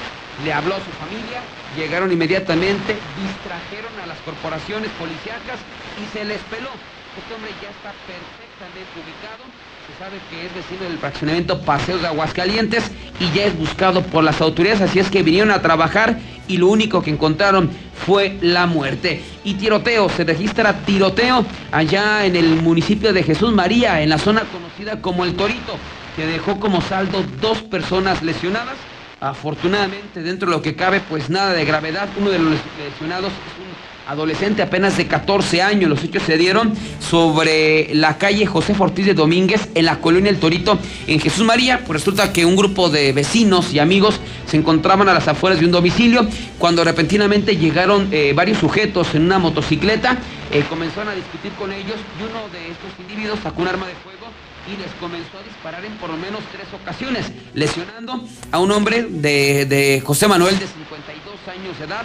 le 0.44 0.52
habló 0.52 0.74
a 0.74 0.82
su 0.82 0.90
familia, 0.98 1.40
llegaron 1.76 2.10
inmediatamente, 2.10 2.98
distrajeron 3.22 3.94
a 4.02 4.06
las 4.06 4.18
corporaciones 4.26 4.90
policíacas 4.98 5.62
y 6.02 6.04
se 6.12 6.24
les 6.24 6.42
peló. 6.50 6.70
Este 7.16 7.32
hombre 7.32 7.50
ya 7.62 7.70
está 7.70 7.94
perfectamente 8.04 8.92
ubicado 9.00 9.46
se 9.86 10.04
sabe 10.04 10.16
que 10.30 10.46
es 10.46 10.54
vecino 10.54 10.88
del 10.88 10.98
fraccionamiento 10.98 11.60
Paseos 11.60 12.00
de 12.00 12.08
Aguascalientes 12.08 12.90
y 13.20 13.30
ya 13.36 13.44
es 13.44 13.56
buscado 13.56 14.02
por 14.02 14.24
las 14.24 14.40
autoridades, 14.40 14.80
así 14.80 14.98
es 14.98 15.10
que 15.10 15.22
vinieron 15.22 15.52
a 15.52 15.62
trabajar 15.62 16.18
y 16.48 16.56
lo 16.56 16.68
único 16.68 17.02
que 17.02 17.10
encontraron 17.10 17.70
fue 18.04 18.36
la 18.40 18.66
muerte. 18.66 19.22
Y 19.44 19.54
tiroteo, 19.54 20.08
se 20.08 20.24
registra 20.24 20.72
tiroteo 20.84 21.44
allá 21.70 22.24
en 22.26 22.34
el 22.34 22.56
municipio 22.62 23.12
de 23.12 23.22
Jesús 23.22 23.52
María, 23.52 24.02
en 24.02 24.08
la 24.08 24.18
zona 24.18 24.42
conocida 24.42 25.00
como 25.00 25.24
El 25.24 25.34
Torito, 25.34 25.78
que 26.16 26.26
dejó 26.26 26.58
como 26.58 26.80
saldo 26.80 27.22
dos 27.40 27.62
personas 27.62 28.22
lesionadas. 28.22 28.74
Afortunadamente, 29.20 30.22
dentro 30.22 30.50
de 30.50 30.56
lo 30.56 30.62
que 30.62 30.74
cabe, 30.74 31.00
pues 31.00 31.30
nada 31.30 31.52
de 31.52 31.64
gravedad. 31.64 32.08
Uno 32.18 32.30
de 32.30 32.38
los 32.38 32.52
lesionados 32.52 33.30
es 33.30 33.58
un 33.58 33.95
adolescente 34.06 34.62
apenas 34.62 34.96
de 34.96 35.06
14 35.06 35.62
años. 35.62 35.90
Los 35.90 36.02
hechos 36.04 36.22
se 36.22 36.38
dieron 36.38 36.72
sobre 37.00 37.94
la 37.94 38.18
calle 38.18 38.46
José 38.46 38.74
Ortiz 38.78 39.06
de 39.06 39.14
Domínguez 39.14 39.68
en 39.74 39.84
la 39.84 40.00
colonia 40.00 40.30
El 40.30 40.38
Torito 40.38 40.78
en 41.06 41.20
Jesús 41.20 41.44
María. 41.44 41.80
Pues 41.86 42.00
resulta 42.00 42.32
que 42.32 42.44
un 42.44 42.56
grupo 42.56 42.88
de 42.88 43.12
vecinos 43.12 43.72
y 43.72 43.78
amigos 43.78 44.20
se 44.46 44.56
encontraban 44.56 45.08
a 45.08 45.14
las 45.14 45.28
afueras 45.28 45.58
de 45.58 45.66
un 45.66 45.72
domicilio 45.72 46.26
cuando 46.58 46.84
repentinamente 46.84 47.56
llegaron 47.56 48.08
eh, 48.12 48.32
varios 48.34 48.58
sujetos 48.58 49.14
en 49.14 49.22
una 49.22 49.38
motocicleta. 49.38 50.18
Eh, 50.52 50.64
comenzaron 50.68 51.08
a 51.08 51.14
discutir 51.14 51.52
con 51.52 51.72
ellos 51.72 51.96
y 52.18 52.22
uno 52.22 52.48
de 52.52 52.70
estos 52.70 52.90
individuos 53.00 53.40
sacó 53.42 53.62
un 53.62 53.68
arma 53.68 53.86
de 53.86 53.94
fuego 53.94 54.26
y 54.66 54.80
les 54.80 54.90
comenzó 55.00 55.38
a 55.38 55.42
disparar 55.42 55.84
en 55.84 55.92
por 55.94 56.10
lo 56.10 56.16
menos 56.16 56.40
tres 56.52 56.66
ocasiones, 56.72 57.26
lesionando 57.54 58.24
a 58.50 58.58
un 58.58 58.70
hombre 58.72 59.06
de, 59.08 59.64
de 59.66 60.02
José 60.04 60.26
Manuel 60.26 60.58
de 60.58 60.66
52 60.66 61.48
años 61.48 61.78
de 61.78 61.84
edad 61.84 62.02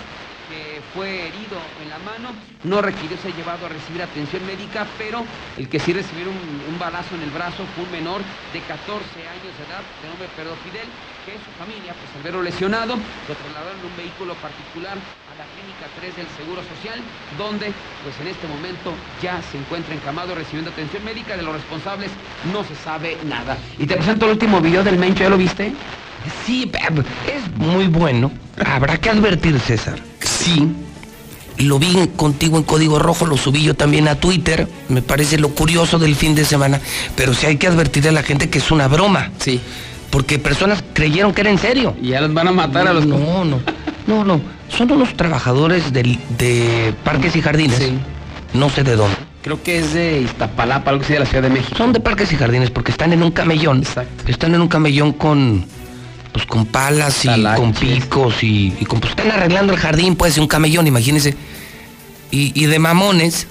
fue 0.93 1.27
herido 1.27 1.57
en 1.81 1.89
la 1.89 1.99
mano, 1.99 2.35
no 2.63 2.81
requirió 2.81 3.17
ser 3.17 3.33
llevado 3.35 3.65
a 3.65 3.69
recibir 3.69 4.01
atención 4.01 4.45
médica, 4.45 4.87
pero 4.97 5.23
el 5.57 5.69
que 5.69 5.79
sí 5.79 5.93
recibió 5.93 6.27
un, 6.29 6.79
balazo 6.79 7.13
en 7.13 7.21
el 7.21 7.29
brazo 7.29 7.63
fue 7.75 7.85
un 7.85 7.91
menor 7.91 8.21
de 8.53 8.59
14 8.61 8.81
años 8.81 9.53
de 9.53 9.63
edad, 9.69 9.85
de 10.01 10.09
nombre 10.09 10.27
Pedro 10.35 10.57
Fidel, 10.65 10.89
que 11.25 11.37
su 11.37 11.51
familia, 11.61 11.93
pues 11.93 12.09
al 12.17 12.23
verlo 12.23 12.41
lesionado, 12.41 12.95
lo 12.97 13.33
trasladaron 13.35 13.77
en 13.77 13.85
un 13.85 13.95
vehículo 13.95 14.33
particular 14.41 14.97
a 14.97 15.33
la 15.37 15.45
clínica 15.53 15.85
3 16.01 16.17
del 16.17 16.27
Seguro 16.33 16.65
Social, 16.65 16.97
donde 17.37 17.69
pues 18.01 18.17
en 18.17 18.27
este 18.33 18.47
momento 18.47 18.93
ya 19.21 19.41
se 19.43 19.57
encuentra 19.57 19.93
encamado 19.93 20.33
recibiendo 20.33 20.71
atención 20.71 21.05
médica, 21.05 21.37
de 21.37 21.43
los 21.43 21.53
responsables 21.53 22.09
no 22.51 22.63
se 22.63 22.73
sabe 22.73 23.17
nada. 23.29 23.57
Y 23.77 23.85
te 23.85 23.95
presento 23.95 24.25
el 24.25 24.31
último 24.31 24.59
video 24.59 24.83
del 24.83 24.97
Mencho, 24.97 25.23
¿ya 25.23 25.29
lo 25.29 25.37
viste? 25.37 25.71
Sí, 26.45 26.71
es 27.27 27.57
muy 27.57 27.87
bueno. 27.87 28.31
Habrá 28.65 28.97
que 28.97 29.09
advertir, 29.09 29.59
César. 29.59 29.99
Sí, 30.19 30.67
lo 31.57 31.79
vi 31.79 32.09
contigo 32.15 32.57
en 32.57 32.63
código 32.63 32.99
rojo, 32.99 33.25
lo 33.25 33.37
subí 33.37 33.63
yo 33.63 33.75
también 33.75 34.07
a 34.07 34.15
Twitter. 34.15 34.67
Me 34.89 35.01
parece 35.01 35.37
lo 35.37 35.49
curioso 35.49 35.99
del 35.99 36.15
fin 36.15 36.35
de 36.35 36.45
semana. 36.45 36.79
Pero 37.15 37.33
sí 37.33 37.45
hay 37.45 37.57
que 37.57 37.67
advertir 37.67 38.07
a 38.07 38.11
la 38.11 38.23
gente 38.23 38.49
que 38.49 38.59
es 38.59 38.71
una 38.71 38.87
broma. 38.87 39.31
Sí. 39.39 39.59
Porque 40.09 40.39
personas 40.39 40.83
creyeron 40.93 41.33
que 41.33 41.41
era 41.41 41.49
en 41.49 41.57
serio. 41.57 41.95
Y 42.01 42.09
ya 42.09 42.21
los 42.21 42.33
van 42.33 42.47
a 42.47 42.51
matar 42.51 42.87
a 42.87 42.93
los. 42.93 43.05
No, 43.05 43.45
no. 43.45 43.59
No, 44.07 44.23
no. 44.25 44.41
Son 44.69 44.91
unos 44.91 45.15
trabajadores 45.15 45.93
de, 45.93 46.17
de 46.37 46.93
parques 47.03 47.35
y 47.35 47.41
jardines. 47.41 47.77
Sí. 47.77 47.93
No 48.53 48.69
sé 48.69 48.83
de 48.83 48.95
dónde. 48.95 49.15
Creo 49.41 49.61
que 49.63 49.79
es 49.79 49.93
de 49.93 50.21
Iztapalapa, 50.21 50.91
algo 50.91 51.03
así 51.03 51.13
de 51.13 51.19
la 51.19 51.25
Ciudad 51.25 51.43
de 51.43 51.49
México. 51.49 51.75
Son 51.75 51.93
de 51.93 51.99
parques 51.99 52.31
y 52.31 52.35
jardines 52.35 52.69
porque 52.69 52.91
están 52.91 53.13
en 53.13 53.23
un 53.23 53.31
camellón. 53.31 53.79
Exacto. 53.79 54.23
Están 54.27 54.53
en 54.53 54.61
un 54.61 54.67
camellón 54.67 55.13
con 55.13 55.65
pues 56.31 56.45
con 56.45 56.65
palas 56.65 57.25
y 57.25 57.43
con 57.55 57.73
picos 57.73 58.35
y, 58.41 58.71
con 58.87 58.99
pues 58.99 59.11
están 59.11 59.31
arreglando 59.31 59.73
el 59.73 59.79
jardín, 59.79 60.15
puede 60.15 60.31
ser 60.31 60.41
un 60.41 60.47
camellón, 60.47 60.87
imagínense. 60.87 61.35
Y, 62.33 62.65
de 62.65 62.79
mamones, 62.79 63.47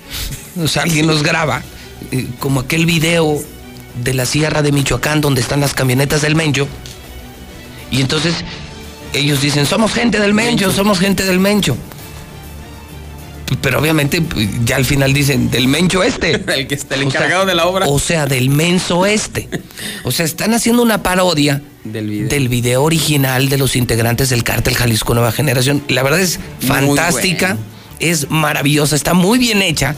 o 0.59 0.66
sea, 0.66 0.85
alguien 0.85 1.07
los 1.07 1.23
graba, 1.23 1.62
eh, 2.12 2.27
como 2.39 2.61
aquel 2.61 2.86
video 2.86 3.39
de 4.02 4.15
la 4.15 4.24
sierra 4.24 4.62
de 4.62 4.73
Michoacán 4.73 5.20
donde 5.20 5.43
están 5.43 5.61
las 5.61 5.74
camionetas 5.74 6.23
del 6.23 6.35
Mencho. 6.35 6.66
Y 7.90 8.01
entonces 8.01 8.35
ellos 9.12 9.43
dicen, 9.43 9.66
somos 9.66 9.93
gente 9.93 10.19
del 10.19 10.32
Mencho, 10.32 10.73
somos 10.73 10.98
gente 10.98 11.24
del 11.24 11.40
Mencho. 11.40 11.77
Pero 13.61 13.81
obviamente 13.81 14.23
pues, 14.23 14.48
ya 14.65 14.77
al 14.77 14.86
final 14.86 15.12
dicen, 15.12 15.51
del 15.51 15.69
Mencho 15.69 16.02
este. 16.02 16.32
el 16.55 16.66
que 16.66 16.74
está 16.74 16.94
el 16.94 17.02
encargado 17.02 17.44
de 17.44 17.55
la 17.55 17.66
obra. 17.66 17.86
O 17.86 17.98
sea, 17.98 18.24
del 18.24 18.48
menso 18.48 19.05
este. 19.05 19.48
o 20.05 20.11
sea, 20.11 20.24
están 20.24 20.55
haciendo 20.55 20.82
una 20.82 21.02
parodia 21.02 21.61
del 21.85 22.48
video. 22.48 22.82
original 22.82 23.48
de 23.48 23.59
los 23.59 23.77
integrantes 23.77 24.31
del 24.31 24.44
cártel 24.44 24.74
Jalisco 24.74 25.15
Nueva 25.15 25.32
Generación. 25.32 25.82
La 25.89 26.02
verdad 26.02 26.20
es 26.20 26.39
fantástica, 26.61 27.57
es 27.98 28.31
maravillosa, 28.31 28.97
está 28.97 29.15
muy 29.15 29.39
bien 29.39 29.62
hecha, 29.62 29.94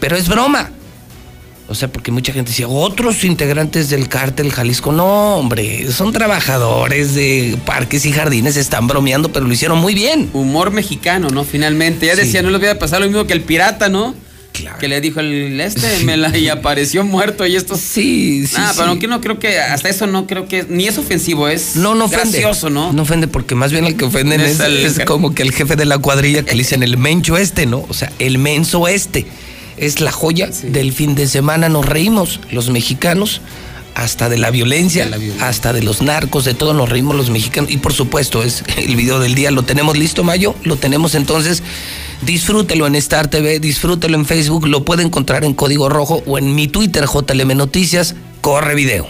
pero 0.00 0.16
es 0.16 0.28
broma. 0.28 0.70
O 1.68 1.74
sea, 1.74 1.88
porque 1.88 2.12
mucha 2.12 2.32
gente 2.32 2.50
decía, 2.50 2.68
otros 2.68 3.24
integrantes 3.24 3.90
del 3.90 4.08
cártel 4.08 4.52
Jalisco, 4.52 4.92
no, 4.92 5.36
hombre, 5.36 5.90
son 5.90 6.12
trabajadores 6.12 7.16
de 7.16 7.58
parques 7.66 8.06
y 8.06 8.12
jardines, 8.12 8.56
están 8.56 8.86
bromeando, 8.86 9.32
pero 9.32 9.46
lo 9.46 9.52
hicieron 9.52 9.78
muy 9.78 9.92
bien. 9.92 10.30
Humor 10.32 10.70
mexicano, 10.70 11.28
¿no? 11.28 11.42
Finalmente, 11.42 12.06
ya 12.06 12.14
decía, 12.14 12.40
no 12.42 12.50
les 12.50 12.60
voy 12.60 12.68
a 12.68 12.78
pasar 12.78 13.00
lo 13.00 13.06
mismo 13.06 13.26
que 13.26 13.32
el 13.32 13.40
pirata, 13.40 13.88
¿no? 13.88 14.14
Que 14.78 14.88
le 14.88 15.00
dijo 15.00 15.20
el 15.20 15.60
este 15.60 16.04
me 16.04 16.16
la, 16.16 16.36
y 16.36 16.48
apareció 16.48 17.04
muerto 17.04 17.46
y 17.46 17.56
esto. 17.56 17.76
Sí, 17.76 18.46
sí. 18.46 18.56
Ah, 18.58 18.72
pero 18.76 18.98
que 18.98 19.06
no 19.06 19.20
creo 19.20 19.38
que 19.38 19.58
hasta 19.58 19.88
eso 19.88 20.06
no 20.06 20.26
creo 20.26 20.48
que 20.48 20.64
ni 20.68 20.86
es 20.86 20.98
ofensivo, 20.98 21.48
es 21.48 21.76
no, 21.76 21.94
no 21.94 22.08
gracioso, 22.08 22.70
¿no? 22.70 22.92
No 22.92 23.02
ofende 23.02 23.28
porque 23.28 23.54
más 23.54 23.72
bien 23.72 23.84
el 23.84 23.96
que 23.96 24.04
ofenden 24.04 24.40
es, 24.40 24.60
es, 24.60 25.00
como 25.04 25.34
que 25.34 25.42
el 25.42 25.52
jefe 25.52 25.76
de 25.76 25.84
la 25.84 25.98
cuadrilla 25.98 26.42
que 26.44 26.52
le 26.52 26.58
dicen 26.58 26.82
el 26.82 26.96
mencho 26.96 27.36
este, 27.36 27.66
¿no? 27.66 27.84
O 27.88 27.94
sea, 27.94 28.12
el 28.18 28.38
menso 28.38 28.88
este. 28.88 29.26
Es 29.76 30.00
la 30.00 30.10
joya 30.10 30.48
del 30.62 30.92
fin 30.92 31.14
de 31.14 31.26
semana, 31.26 31.68
nos 31.68 31.84
reímos 31.84 32.40
los 32.50 32.70
mexicanos 32.70 33.42
hasta 33.94 34.28
de 34.28 34.36
la, 34.36 34.50
violencia, 34.50 35.04
de 35.04 35.10
la 35.10 35.16
violencia, 35.16 35.48
hasta 35.48 35.72
de 35.72 35.82
los 35.82 36.02
narcos, 36.02 36.44
de 36.44 36.52
todo 36.52 36.74
nos 36.74 36.88
reímos 36.88 37.16
los 37.16 37.30
mexicanos. 37.30 37.70
Y 37.70 37.78
por 37.78 37.92
supuesto, 37.92 38.42
es 38.42 38.62
el 38.76 38.94
video 38.94 39.18
del 39.20 39.34
día, 39.34 39.50
lo 39.50 39.64
tenemos 39.64 39.96
listo, 39.96 40.22
Mayo, 40.22 40.54
lo 40.64 40.76
tenemos 40.76 41.14
entonces 41.14 41.62
Disfrútelo 42.22 42.86
en 42.86 42.96
Star 42.96 43.28
TV, 43.28 43.60
disfrútelo 43.60 44.16
en 44.16 44.24
Facebook, 44.24 44.66
lo 44.66 44.84
puede 44.84 45.02
encontrar 45.02 45.44
en 45.44 45.54
Código 45.54 45.88
Rojo 45.88 46.22
o 46.26 46.38
en 46.38 46.54
mi 46.54 46.66
Twitter 46.66 47.04
JLM 47.04 47.56
Noticias, 47.56 48.14
corre 48.40 48.74
video. 48.74 49.06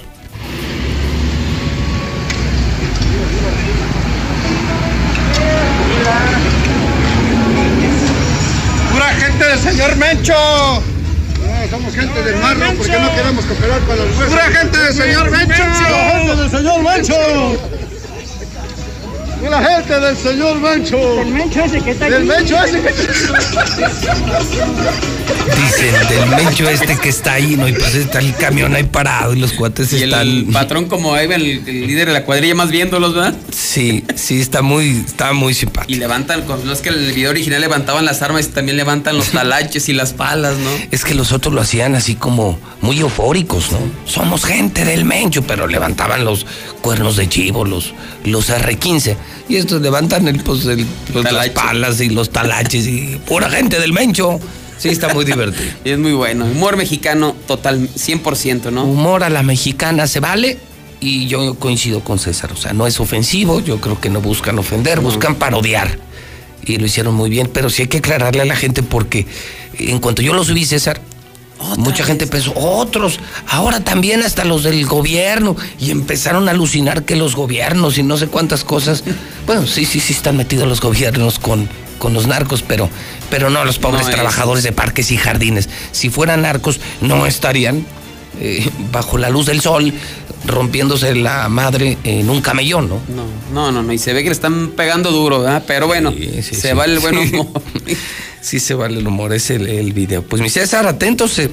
¡Pura 8.92 9.08
gente 9.14 9.44
del 9.44 9.58
señor 9.60 9.96
Mencho! 9.96 10.34
No, 10.34 11.70
somos 11.70 11.94
gente 11.94 12.22
del 12.22 12.36
mar, 12.36 12.56
¿no? 12.56 12.74
porque 12.74 12.98
no 12.98 13.14
queremos 13.14 13.44
cooperar 13.44 13.80
para 13.82 14.04
los 14.04 14.18
huesos. 14.18 14.30
¡Pura 14.30 14.44
gente 14.50 14.78
del 14.78 14.94
señor 14.94 15.30
Mencho! 15.30 15.54
¡Pura 15.54 16.18
gente 16.18 16.36
del 16.36 16.50
señor 16.50 16.82
Mencho! 16.82 17.85
¡Y 19.46 19.48
la 19.48 19.62
gente 19.62 20.00
del 20.00 20.16
señor 20.16 20.58
Mencho! 20.58 20.96
Del 20.96 21.28
Mencho 21.28 21.62
ese 21.62 21.80
que 21.80 21.92
está 21.92 22.06
Del 22.10 22.22
allí. 22.22 22.28
Mencho 22.28 22.56
ese 22.64 22.82
que 22.82 22.92
Dicen 25.56 26.08
del 26.08 26.26
mencho 26.30 26.68
este 26.68 26.96
que 26.96 27.08
está 27.08 27.34
ahí, 27.34 27.56
¿no? 27.56 27.68
Y 27.68 27.72
pues 27.72 27.94
está 27.94 28.18
el 28.18 28.34
camión 28.34 28.74
ahí 28.74 28.84
parado 28.84 29.34
y 29.34 29.38
los 29.38 29.52
cuates 29.52 29.92
Y 29.92 30.02
están. 30.02 30.20
el 30.26 30.46
patrón 30.46 30.86
como 30.86 31.14
ahí, 31.14 31.30
el, 31.30 31.62
el 31.66 31.86
líder 31.86 32.08
de 32.08 32.14
la 32.14 32.24
cuadrilla 32.24 32.54
más 32.54 32.70
viéndolos, 32.70 33.14
¿verdad? 33.14 33.34
Sí, 33.52 34.04
sí, 34.14 34.40
está 34.40 34.62
muy, 34.62 35.04
está 35.06 35.32
muy 35.32 35.54
simpático. 35.54 35.92
Y 35.92 35.96
levantan, 35.96 36.44
no 36.46 36.72
es 36.72 36.80
que 36.80 36.88
en 36.88 36.96
el 36.96 37.12
video 37.12 37.30
original 37.30 37.60
levantaban 37.60 38.04
las 38.04 38.22
armas 38.22 38.46
y 38.46 38.48
también 38.50 38.76
levantan 38.76 39.16
los 39.16 39.30
talaches 39.30 39.88
y 39.88 39.92
las 39.92 40.12
palas, 40.12 40.56
¿no? 40.58 40.70
Es 40.90 41.04
que 41.04 41.14
los 41.14 41.32
otros 41.32 41.54
lo 41.54 41.60
hacían 41.60 41.94
así 41.94 42.14
como 42.16 42.58
muy 42.80 43.00
eufóricos, 43.00 43.70
¿no? 43.72 43.78
Somos 44.04 44.44
gente 44.44 44.84
del 44.84 45.04
mencho, 45.04 45.42
pero 45.42 45.66
levantaban 45.66 46.24
los 46.24 46.46
cuernos 46.80 47.16
de 47.16 47.28
chivo, 47.28 47.64
los, 47.64 47.92
los 48.24 48.50
R15. 48.50 49.16
Y 49.48 49.56
estos 49.56 49.80
levantan 49.82 50.26
el, 50.28 50.42
pues, 50.42 50.64
el- 50.66 50.86
los- 51.14 51.24
las 51.32 51.48
palas 51.50 52.00
y 52.00 52.08
los 52.10 52.30
talaches 52.30 52.86
y 52.86 53.20
pura 53.26 53.48
gente 53.50 53.78
del 53.80 53.92
mencho. 53.92 54.40
Sí, 54.78 54.88
está 54.90 55.12
muy 55.14 55.24
divertido. 55.24 55.70
Y 55.84 55.90
es 55.90 55.98
muy 55.98 56.12
bueno. 56.12 56.44
Humor 56.44 56.76
mexicano 56.76 57.34
total, 57.46 57.88
100%, 57.94 58.70
¿no? 58.70 58.84
Humor 58.84 59.24
a 59.24 59.30
la 59.30 59.42
mexicana 59.42 60.06
se 60.06 60.20
vale 60.20 60.58
y 61.00 61.26
yo 61.28 61.54
coincido 61.54 62.00
con 62.00 62.18
César. 62.18 62.52
O 62.52 62.56
sea, 62.56 62.72
no 62.72 62.86
es 62.86 63.00
ofensivo, 63.00 63.60
yo 63.60 63.80
creo 63.80 64.00
que 64.00 64.10
no 64.10 64.20
buscan 64.20 64.58
ofender, 64.58 65.00
buscan 65.00 65.36
parodiar. 65.36 65.98
Y 66.64 66.76
lo 66.78 66.86
hicieron 66.86 67.14
muy 67.14 67.30
bien, 67.30 67.48
pero 67.52 67.70
sí 67.70 67.82
hay 67.82 67.88
que 67.88 67.98
aclararle 67.98 68.42
a 68.42 68.44
la 68.44 68.56
gente 68.56 68.82
porque 68.82 69.26
en 69.78 69.98
cuanto 70.00 70.20
yo 70.22 70.32
lo 70.34 70.42
subí, 70.44 70.64
César, 70.64 71.00
mucha 71.76 72.04
gente 72.04 72.26
pensó, 72.26 72.52
otros, 72.54 73.18
ahora 73.48 73.80
también 73.80 74.22
hasta 74.22 74.44
los 74.44 74.62
del 74.62 74.86
gobierno. 74.86 75.56
Y 75.78 75.90
empezaron 75.90 76.48
a 76.48 76.52
alucinar 76.52 77.04
que 77.04 77.16
los 77.16 77.34
gobiernos 77.34 77.98
y 77.98 78.02
no 78.02 78.16
sé 78.16 78.28
cuántas 78.28 78.64
cosas. 78.64 79.04
Bueno, 79.46 79.64
sí, 79.64 79.84
sí, 79.84 80.00
sí 80.00 80.12
están 80.12 80.36
metidos 80.36 80.66
los 80.66 80.80
gobiernos 80.80 81.38
con, 81.38 81.68
con 82.00 82.12
los 82.12 82.26
narcos, 82.26 82.64
pero, 82.66 82.90
pero 83.30 83.48
no 83.48 83.64
los 83.64 83.78
pobres 83.78 84.06
No 84.06 84.12
trabajadores 84.12 84.64
de 84.64 84.72
parques 84.72 85.12
y 85.12 85.16
jardines. 85.16 85.68
Si 85.92 86.10
fueran 86.10 86.42
narcos, 86.42 86.80
no 87.00 87.26
estarían 87.26 87.86
eh, 88.40 88.68
bajo 88.90 89.16
la 89.18 89.30
luz 89.30 89.46
del 89.46 89.60
sol 89.60 89.94
rompiéndose 90.46 91.14
la 91.14 91.48
madre 91.48 91.98
en 92.04 92.30
un 92.30 92.40
camellón, 92.40 92.88
¿no? 92.88 93.00
No, 93.08 93.26
no, 93.52 93.72
no, 93.72 93.82
no. 93.82 93.92
Y 93.92 93.98
se 93.98 94.12
ve 94.12 94.22
que 94.22 94.28
le 94.28 94.34
están 94.34 94.70
pegando 94.70 95.10
duro, 95.10 95.40
¿verdad? 95.42 95.64
Pero 95.66 95.86
bueno, 95.86 96.12
se 96.12 96.42
sí. 96.42 96.68
va 96.72 96.84
el 96.84 96.98
buen 97.00 97.16
humor. 97.34 97.48
Sí 98.40 98.60
se 98.60 98.74
vale 98.74 98.98
el 99.00 99.06
humor, 99.06 99.32
es 99.32 99.50
el, 99.50 99.66
el 99.68 99.92
video. 99.92 100.22
Pues 100.22 100.40
mi 100.40 100.48
César, 100.48 100.86
atentos. 100.86 101.38
eh. 101.40 101.50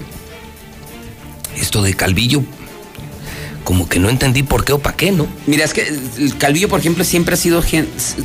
Esto 1.55 1.81
de 1.81 1.93
Calvillo, 1.93 2.43
como 3.63 3.87
que 3.87 3.99
no 3.99 4.09
entendí 4.09 4.43
por 4.43 4.65
qué 4.65 4.73
o 4.73 4.79
para 4.79 4.95
qué, 4.95 5.11
¿no? 5.11 5.27
Mira, 5.47 5.63
es 5.63 5.73
que 5.73 5.87
el 6.17 6.37
Calvillo, 6.37 6.69
por 6.69 6.79
ejemplo, 6.79 7.03
siempre 7.03 7.35
ha 7.35 7.37
sido 7.37 7.63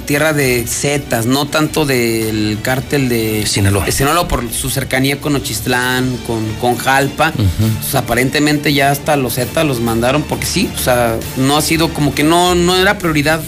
tierra 0.06 0.32
de 0.32 0.64
zetas, 0.66 1.26
no 1.26 1.46
tanto 1.46 1.86
del 1.86 2.58
cártel 2.62 3.08
de 3.08 3.46
Sinaloa. 3.46 3.84
de 3.84 3.92
Sinaloa 3.92 4.28
por 4.28 4.50
su 4.52 4.70
cercanía 4.70 5.20
con 5.20 5.36
Ochistlán, 5.36 6.16
con, 6.26 6.44
con 6.60 6.76
Jalpa. 6.76 7.32
Aparentemente 7.94 8.72
ya 8.72 8.90
hasta 8.90 9.16
los 9.16 9.34
zetas 9.34 9.64
los 9.66 9.80
mandaron 9.80 10.22
porque 10.22 10.46
sí, 10.46 10.70
o 10.74 10.78
sea, 10.78 11.16
no 11.36 11.56
ha 11.56 11.62
sido 11.62 11.92
como 11.92 12.14
que 12.14 12.22
no, 12.22 12.54
no 12.54 12.76
era 12.76 12.98
prioridad 12.98 13.40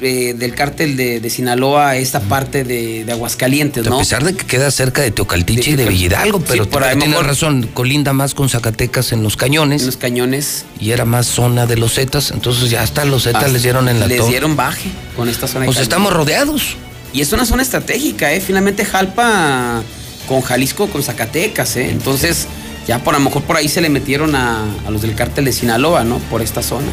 eh, 0.00 0.34
del 0.36 0.54
cártel 0.54 0.96
de, 0.96 1.20
de 1.20 1.30
Sinaloa 1.30 1.96
esta 1.96 2.20
parte 2.20 2.64
de, 2.64 3.04
de 3.04 3.12
Aguascalientes, 3.12 3.84
¿no? 3.86 3.96
A 3.96 3.98
pesar 4.00 4.24
de 4.24 4.34
que 4.36 4.44
queda 4.44 4.70
cerca 4.70 5.00
de 5.02 5.10
Teocaltiche 5.10 5.70
y 5.70 5.76
de 5.76 5.86
Villidalgo, 5.86 6.40
pero 6.40 6.64
Sí, 6.64 6.70
por 6.70 6.84
ahí 6.84 6.96
mejor- 6.96 7.26
razón, 7.26 7.68
colinda 7.72 8.12
más 8.12 8.34
con 8.34 8.48
Zacatecas 8.48 9.12
en 9.12 9.22
los 9.22 9.36
cañones. 9.36 9.82
En 9.82 9.86
los 9.86 9.96
cañones. 9.96 10.64
Y 10.78 10.90
era 10.90 11.04
más 11.04 11.26
zona 11.26 11.66
de 11.66 11.76
los 11.76 11.94
Zetas, 11.94 12.30
entonces 12.30 12.68
ya 12.70 12.82
hasta 12.82 13.04
los 13.04 13.24
Zetas 13.24 13.52
les 13.52 13.62
dieron 13.62 13.88
en 13.88 13.98
la 14.00 14.06
Les 14.06 14.18
torre. 14.18 14.30
dieron 14.30 14.54
baje 14.56 14.90
con 15.16 15.28
esta 15.28 15.46
zona 15.48 15.60
de 15.60 15.66
Pues 15.66 15.76
Calvillo. 15.76 15.82
estamos 15.82 16.12
rodeados. 16.12 16.76
Y 17.12 17.22
es 17.22 17.32
una 17.32 17.46
zona 17.46 17.62
estratégica, 17.62 18.32
¿eh? 18.34 18.40
Finalmente 18.40 18.84
Jalpa 18.84 19.82
con 20.28 20.42
Jalisco, 20.42 20.88
con 20.88 21.02
Zacatecas, 21.02 21.76
¿eh? 21.76 21.88
Entonces, 21.90 22.46
ya 22.86 22.98
por 23.02 23.14
a 23.14 23.18
lo 23.18 23.24
mejor 23.24 23.42
por 23.44 23.56
ahí 23.56 23.68
se 23.68 23.80
le 23.80 23.88
metieron 23.88 24.34
a, 24.34 24.64
a 24.86 24.90
los 24.90 25.00
del 25.00 25.14
cártel 25.14 25.46
de 25.46 25.52
Sinaloa, 25.52 26.04
¿no? 26.04 26.18
Por 26.18 26.42
esta 26.42 26.62
zona. 26.62 26.88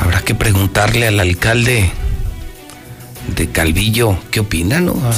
Habrá 0.00 0.20
que 0.22 0.34
preguntarle 0.34 1.06
al 1.06 1.20
alcalde 1.20 1.90
de 3.34 3.48
Calvillo 3.48 4.18
qué 4.30 4.40
opina, 4.40 4.80
¿no? 4.80 4.94
Ah, 5.04 5.10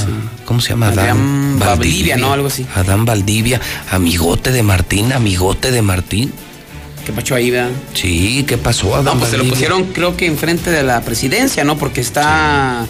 ¿Cómo 0.45 0.61
se 0.61 0.71
llama? 0.71 0.89
Adán 0.89 1.59
Valdivia, 1.59 2.17
¿no? 2.17 2.33
Algo 2.33 2.49
así. 2.49 2.67
Adán 2.75 3.05
Valdivia, 3.05 3.61
amigote 3.91 4.51
de 4.53 4.63
Martín, 4.63 5.13
amigote 5.13 5.71
de 5.71 5.83
Martín. 5.83 6.33
¿Qué 7.07 7.13
pasó 7.13 7.35
ahí, 7.35 7.51
verdad? 7.51 7.71
Sí, 7.95 8.45
¿qué 8.47 8.59
pasó, 8.59 8.95
Adán 8.95 9.05
No, 9.15 9.19
pues 9.19 9.31
se 9.31 9.39
lo 9.39 9.45
pusieron 9.45 9.85
creo 9.85 10.17
que 10.17 10.27
enfrente 10.27 10.71
de 10.71 10.83
la 10.83 11.01
presidencia, 11.03 11.65
¿no? 11.65 11.79
Porque 11.79 12.01
está 12.01 12.87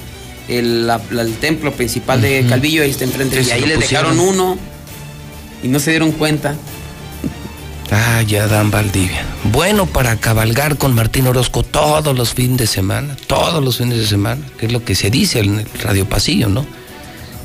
el, 0.48 0.86
la- 0.86 1.01
la- 1.10 1.22
el 1.22 1.34
templo 1.34 1.72
principal 1.72 2.20
de 2.20 2.44
Calvillo, 2.48 2.82
ahí 2.82 2.90
está 2.90 3.05
enfrente. 3.05 3.42
Sí, 3.44 3.51
y 3.51 3.52
ahí 3.52 3.64
le 3.66 3.76
dejaron 3.76 4.18
uno 4.18 4.59
y 5.62 5.68
no 5.68 5.78
se 5.78 5.90
dieron 5.90 6.12
cuenta. 6.12 6.55
Ah, 7.92 8.22
ya 8.22 8.44
Adán 8.44 8.70
Valdivia. 8.70 9.24
Bueno 9.44 9.86
para 9.86 10.16
cabalgar 10.16 10.78
con 10.78 10.94
Martín 10.94 11.26
Orozco 11.26 11.62
todos 11.64 12.16
los 12.16 12.34
fines 12.34 12.58
de 12.58 12.66
semana, 12.66 13.16
todos 13.26 13.62
los 13.64 13.78
fines 13.78 13.98
de 13.98 14.06
semana, 14.06 14.42
que 14.58 14.66
es 14.66 14.72
lo 14.72 14.84
que 14.84 14.94
se 14.94 15.10
dice 15.10 15.40
en 15.40 15.60
el 15.60 15.66
Radio 15.82 16.08
Pasillo, 16.08 16.48
¿no? 16.48 16.64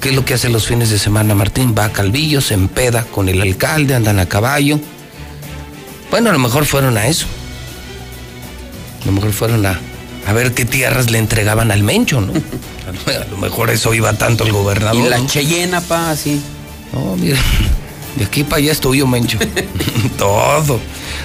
¿Qué 0.01 0.09
es 0.09 0.15
lo 0.15 0.23
que 0.23 0.35
hace 0.35 0.49
los 0.49 0.67
fines 0.67 0.91
de 0.91 0.99
semana 0.99 1.34
Martín? 1.34 1.73
Va 1.77 1.85
a 1.85 1.91
Calvillo, 1.91 2.41
se 2.41 2.53
empeda 2.53 3.03
con 3.05 3.27
el 3.27 3.41
alcalde, 3.41 3.95
andan 3.95 4.19
a 4.19 4.27
caballo. 4.27 4.80
Bueno, 6.11 6.30
a 6.30 6.34
lo 6.34 6.39
mejor 6.39 6.65
fueron 6.65 6.95
a 6.97 7.07
eso. 7.07 7.26
A 9.01 9.05
lo 9.07 9.13
mejor 9.13 9.34
fueron 9.34 9.65
a, 9.65 9.80
a 10.27 10.34
ver 10.34 10.53
qué 10.53 10.63
tierras 10.63 11.09
le 11.09 11.17
entregaban 11.17 11.72
al 11.72 11.81
Mencho, 11.81 12.22
¿no? 12.22 12.34
A 12.85 13.26
lo 13.31 13.38
mejor 13.38 13.72
eso 13.72 13.95
iba 13.95 14.13
tanto 14.13 14.43
el 14.43 14.51
gobernador. 14.51 15.03
Y 15.03 15.09
la 15.09 15.17
¿no? 15.17 15.26
Cheyena, 15.26 15.81
pa, 15.81 16.11
así. 16.11 16.39
No, 16.93 17.15
mira, 17.15 17.39
de 18.16 18.26
aquí 18.26 18.44
para 18.44 18.58
allá 18.58 18.72
es 18.72 18.80
tuyo, 18.80 19.08
Mencho. 19.08 19.38
Todo. 20.18 20.80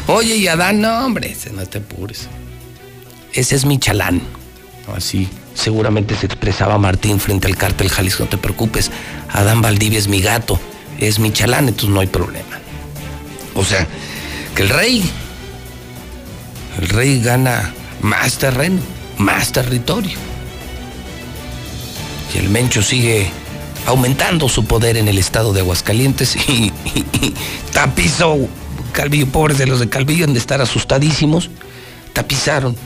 Oye, 0.06 0.36
y 0.36 0.48
Adán, 0.48 0.80
no, 0.80 1.04
hombre, 1.04 1.36
no 1.54 1.64
te 1.66 1.78
apures. 1.78 2.28
Ese 3.32 3.54
es 3.54 3.64
mi 3.64 3.78
chalán. 3.78 4.20
Así, 4.94 5.28
seguramente 5.54 6.16
se 6.16 6.26
expresaba 6.26 6.78
Martín 6.78 7.20
frente 7.20 7.46
al 7.46 7.56
cártel 7.56 7.88
Jalisco, 7.88 8.24
no 8.24 8.30
te 8.30 8.38
preocupes. 8.38 8.90
Adán 9.30 9.62
Valdivia 9.62 9.98
es 9.98 10.08
mi 10.08 10.20
gato, 10.20 10.58
es 10.98 11.20
mi 11.20 11.32
chalán, 11.32 11.68
entonces 11.68 11.90
no 11.90 12.00
hay 12.00 12.08
problema. 12.08 12.58
O 13.54 13.64
sea, 13.64 13.86
que 14.54 14.62
el 14.62 14.68
rey, 14.68 15.08
el 16.80 16.88
rey 16.88 17.20
gana 17.20 17.72
más 18.02 18.38
terreno, 18.38 18.80
más 19.18 19.52
territorio. 19.52 20.18
Y 22.34 22.38
el 22.38 22.48
Mencho 22.48 22.82
sigue 22.82 23.30
aumentando 23.86 24.48
su 24.48 24.64
poder 24.64 24.96
en 24.96 25.08
el 25.08 25.18
estado 25.18 25.52
de 25.52 25.60
Aguascalientes 25.60 26.36
y, 26.48 26.72
y- 26.94 27.04
y 27.20 27.34
tapizó 27.72 28.36
Calvillo, 28.92 29.26
pobres 29.26 29.58
de 29.58 29.66
los 29.66 29.80
de 29.80 29.88
Calvillo, 29.88 30.24
han 30.24 30.32
de 30.32 30.38
estar 30.40 30.60
asustadísimos, 30.60 31.50
tapizaron 32.12 32.76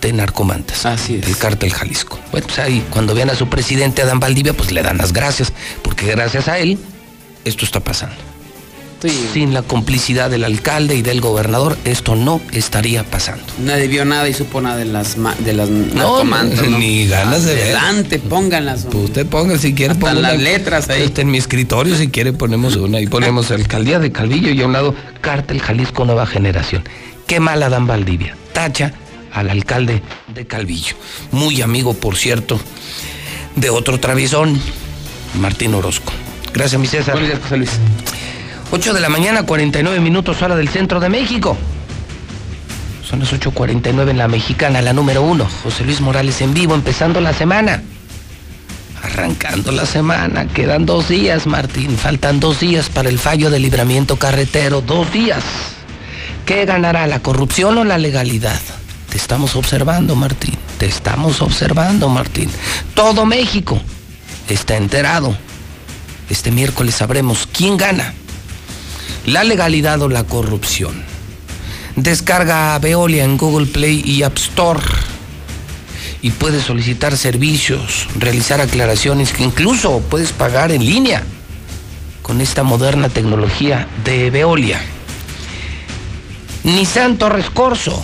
de 0.00 0.12
narcomantas. 0.12 0.84
Así 0.84 1.16
es. 1.16 1.26
El 1.26 1.36
cártel 1.38 1.72
Jalisco. 1.72 2.18
Bueno, 2.30 2.46
pues 2.46 2.58
ahí, 2.58 2.84
cuando 2.90 3.14
vean 3.14 3.30
a 3.30 3.34
su 3.34 3.48
presidente 3.48 4.02
Adán 4.02 4.20
Valdivia, 4.20 4.52
pues 4.52 4.70
le 4.70 4.82
dan 4.82 4.98
las 4.98 5.12
gracias, 5.14 5.52
porque 5.82 6.06
gracias 6.06 6.46
a 6.48 6.58
él 6.58 6.78
esto 7.46 7.64
está 7.64 7.80
pasando. 7.80 8.16
Sin 9.32 9.52
la 9.54 9.62
complicidad 9.62 10.30
del 10.30 10.44
alcalde 10.44 10.94
y 10.94 11.02
del 11.02 11.20
gobernador, 11.20 11.76
esto 11.84 12.14
no 12.16 12.40
estaría 12.52 13.04
pasando. 13.04 13.44
Nadie 13.64 13.88
vio 13.88 14.04
nada 14.04 14.28
y 14.28 14.34
supo 14.34 14.60
nada 14.60 14.76
de 14.76 14.84
las, 14.86 15.16
de 15.44 15.52
las 15.52 15.68
¿no? 15.68 16.24
ni 16.78 17.06
ganas 17.06 17.44
de 17.44 17.54
ver. 17.54 17.76
Adelante, 17.76 18.18
pónganlas. 18.18 18.84
Pues 18.90 19.04
usted 19.04 19.26
ponga 19.26 19.58
si 19.58 19.74
quiere 19.74 19.94
ponga 19.94 20.14
las 20.14 20.34
una- 20.34 20.42
letras 20.42 20.88
ahí. 20.90 21.02
Está 21.02 21.20
en 21.22 21.30
mi 21.30 21.38
escritorio, 21.38 21.96
si 21.96 22.08
quiere 22.08 22.32
ponemos 22.32 22.76
una. 22.76 23.00
Y 23.00 23.06
ponemos 23.06 23.50
alcaldía 23.50 23.98
de 23.98 24.10
Calvillo 24.12 24.50
y 24.52 24.62
a 24.62 24.66
un 24.66 24.72
lado 24.72 24.94
Cártel 25.20 25.60
Jalisco 25.60 26.04
Nueva 26.04 26.26
Generación. 26.26 26.82
Qué 27.26 27.40
mala 27.40 27.68
Dan 27.68 27.86
Valdivia. 27.86 28.36
Tacha 28.52 28.92
al 29.32 29.50
alcalde 29.50 30.00
de 30.34 30.46
Calvillo. 30.46 30.94
Muy 31.32 31.60
amigo, 31.62 31.94
por 31.94 32.16
cierto, 32.16 32.60
de 33.56 33.70
otro 33.70 33.98
traviesón, 34.00 34.60
Martín 35.40 35.74
Orozco. 35.74 36.12
Gracias, 36.52 36.80
mi 36.80 36.86
César. 36.86 37.14
Buenos 37.14 37.30
días, 37.30 37.40
José 37.42 37.56
Luis. 37.56 37.70
8 38.74 38.92
de 38.92 38.98
la 38.98 39.08
mañana, 39.08 39.44
49 39.44 40.00
minutos, 40.00 40.42
hora 40.42 40.56
del 40.56 40.68
centro 40.68 40.98
de 40.98 41.08
México. 41.08 41.56
Son 43.08 43.20
las 43.20 43.32
8.49 43.32 44.10
en 44.10 44.18
la 44.18 44.26
mexicana, 44.26 44.82
la 44.82 44.92
número 44.92 45.22
uno. 45.22 45.46
José 45.62 45.84
Luis 45.84 46.00
Morales 46.00 46.40
en 46.40 46.54
vivo, 46.54 46.74
empezando 46.74 47.20
la 47.20 47.32
semana. 47.32 47.84
Arrancando 49.00 49.70
la 49.70 49.86
semana, 49.86 50.48
quedan 50.48 50.86
dos 50.86 51.08
días, 51.08 51.46
Martín. 51.46 51.96
Faltan 51.96 52.40
dos 52.40 52.58
días 52.58 52.88
para 52.88 53.08
el 53.08 53.20
fallo 53.20 53.48
de 53.48 53.60
libramiento 53.60 54.16
carretero. 54.16 54.80
Dos 54.80 55.12
días. 55.12 55.44
¿Qué 56.44 56.64
ganará, 56.64 57.06
la 57.06 57.20
corrupción 57.20 57.78
o 57.78 57.84
la 57.84 57.98
legalidad? 57.98 58.60
Te 59.08 59.18
estamos 59.18 59.54
observando, 59.54 60.16
Martín. 60.16 60.58
Te 60.78 60.86
estamos 60.86 61.42
observando, 61.42 62.08
Martín. 62.08 62.50
Todo 62.94 63.24
México 63.24 63.80
está 64.48 64.76
enterado. 64.76 65.38
Este 66.28 66.50
miércoles 66.50 66.96
sabremos 66.96 67.46
quién 67.52 67.76
gana. 67.76 68.14
La 69.26 69.44
legalidad 69.44 70.00
o 70.02 70.08
la 70.08 70.24
corrupción. 70.24 71.02
Descarga 71.96 72.78
Veolia 72.78 73.24
en 73.24 73.36
Google 73.36 73.66
Play 73.66 74.02
y 74.04 74.22
App 74.22 74.36
Store 74.36 74.82
y 76.24 76.30
puedes 76.30 76.64
solicitar 76.64 77.16
servicios, 77.16 78.08
realizar 78.18 78.60
aclaraciones 78.60 79.32
que 79.32 79.44
incluso 79.44 80.00
puedes 80.00 80.32
pagar 80.32 80.72
en 80.72 80.84
línea 80.84 81.22
con 82.22 82.40
esta 82.40 82.62
moderna 82.62 83.10
tecnología 83.10 83.86
de 84.04 84.30
Veolia. 84.30 84.80
Nissan 86.64 87.18
Torres 87.18 87.50
Corso. 87.50 88.02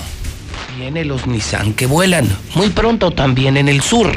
Viene 0.77 1.07
los 1.07 1.27
Nissan 1.27 1.73
que 1.73 1.87
vuelan 1.87 2.29
muy 2.55 2.69
pronto 2.69 3.11
también 3.11 3.57
en 3.57 3.71
el 3.71 3.81
sur. 3.81 4.13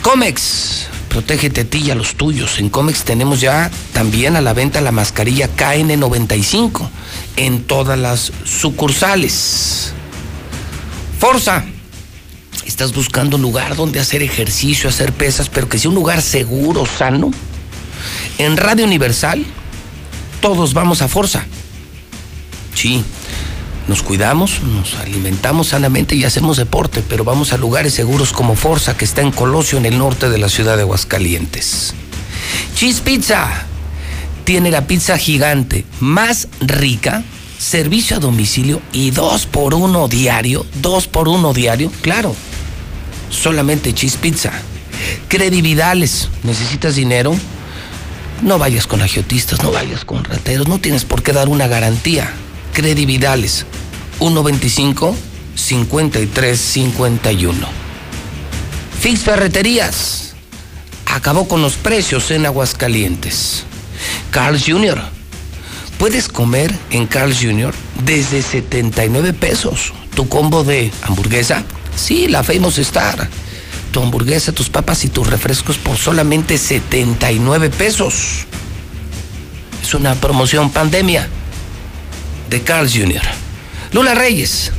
Comex, 0.00 0.88
protégete 1.08 1.62
a 1.62 1.64
ti 1.64 1.78
y 1.78 1.90
a 1.90 1.94
los 1.94 2.14
tuyos. 2.14 2.58
En 2.58 2.68
Comex 2.68 3.04
tenemos 3.04 3.40
ya 3.40 3.70
también 3.92 4.36
a 4.36 4.40
la 4.40 4.52
venta 4.52 4.80
la 4.80 4.92
mascarilla 4.92 5.48
KN95 5.56 6.88
en 7.36 7.64
todas 7.64 7.98
las 7.98 8.32
sucursales. 8.44 9.92
Forza 11.18 11.64
estás 12.66 12.94
buscando 12.94 13.36
un 13.36 13.42
lugar 13.42 13.74
donde 13.74 13.98
hacer 13.98 14.22
ejercicio, 14.22 14.88
hacer 14.88 15.12
pesas, 15.12 15.48
pero 15.48 15.68
que 15.68 15.78
sea 15.78 15.88
un 15.88 15.96
lugar 15.96 16.22
seguro, 16.22 16.86
sano, 16.86 17.30
en 18.38 18.56
Radio 18.56 18.84
Universal 18.84 19.44
todos 20.40 20.74
vamos 20.74 21.02
a 21.02 21.08
Forza. 21.08 21.44
Sí, 22.74 23.02
nos 23.88 24.02
cuidamos, 24.02 24.62
nos 24.62 24.94
alimentamos 24.94 25.68
sanamente 25.68 26.14
y 26.14 26.24
hacemos 26.24 26.56
deporte, 26.56 27.02
pero 27.08 27.24
vamos 27.24 27.52
a 27.52 27.56
lugares 27.56 27.94
seguros 27.94 28.32
como 28.32 28.54
Forza, 28.54 28.96
que 28.96 29.04
está 29.04 29.22
en 29.22 29.32
Colosio, 29.32 29.78
en 29.78 29.86
el 29.86 29.98
norte 29.98 30.28
de 30.28 30.38
la 30.38 30.48
ciudad 30.48 30.76
de 30.76 30.82
Aguascalientes. 30.82 31.94
Cheese 32.76 33.00
Pizza 33.00 33.66
tiene 34.44 34.70
la 34.70 34.86
pizza 34.86 35.18
gigante 35.18 35.84
más 36.00 36.48
rica, 36.60 37.24
servicio 37.58 38.16
a 38.16 38.20
domicilio 38.20 38.80
y 38.92 39.10
dos 39.10 39.46
por 39.46 39.74
uno 39.74 40.06
diario, 40.06 40.64
dos 40.80 41.08
por 41.08 41.28
uno 41.28 41.52
diario, 41.52 41.90
claro 42.02 42.36
solamente 43.30 43.92
Cheese 43.92 44.18
Pizza. 44.18 44.52
Credibilidades, 45.28 46.28
¿necesitas 46.42 46.96
dinero? 46.96 47.34
No 48.42 48.58
vayas 48.58 48.86
con 48.86 49.02
agiotistas, 49.02 49.62
no 49.62 49.72
vayas 49.72 50.04
con 50.04 50.24
rateros, 50.24 50.68
no 50.68 50.78
tienes 50.78 51.04
por 51.04 51.22
qué 51.22 51.32
dar 51.32 51.48
una 51.48 51.66
garantía. 51.66 52.32
Credibilidades, 52.78 53.66
125 54.20 55.16
5351. 55.56 57.66
Fix 59.00 59.22
Ferreterías, 59.22 60.34
acabó 61.06 61.48
con 61.48 61.60
los 61.60 61.74
precios 61.74 62.30
en 62.30 62.46
Aguascalientes. 62.46 63.64
Carl 64.30 64.62
Jr., 64.64 65.02
puedes 65.98 66.28
comer 66.28 66.72
en 66.90 67.08
Carl 67.08 67.34
Jr. 67.34 67.74
desde 68.04 68.42
79 68.42 69.32
pesos. 69.32 69.92
Tu 70.14 70.28
combo 70.28 70.62
de 70.62 70.92
hamburguesa, 71.02 71.64
Sí, 71.96 72.28
la 72.28 72.44
Famous 72.44 72.78
Star. 72.78 73.28
Tu 73.90 74.00
hamburguesa, 74.00 74.52
tus 74.52 74.70
papas 74.70 75.04
y 75.04 75.08
tus 75.08 75.26
refrescos 75.26 75.78
por 75.78 75.96
solamente 75.96 76.56
79 76.56 77.70
pesos. 77.70 78.46
Es 79.82 79.94
una 79.94 80.14
promoción 80.14 80.70
pandemia 80.70 81.28
de 82.48 82.62
Carl 82.62 82.88
Jr. 82.88 83.22
Lula 83.92 84.14
Reyes 84.14 84.72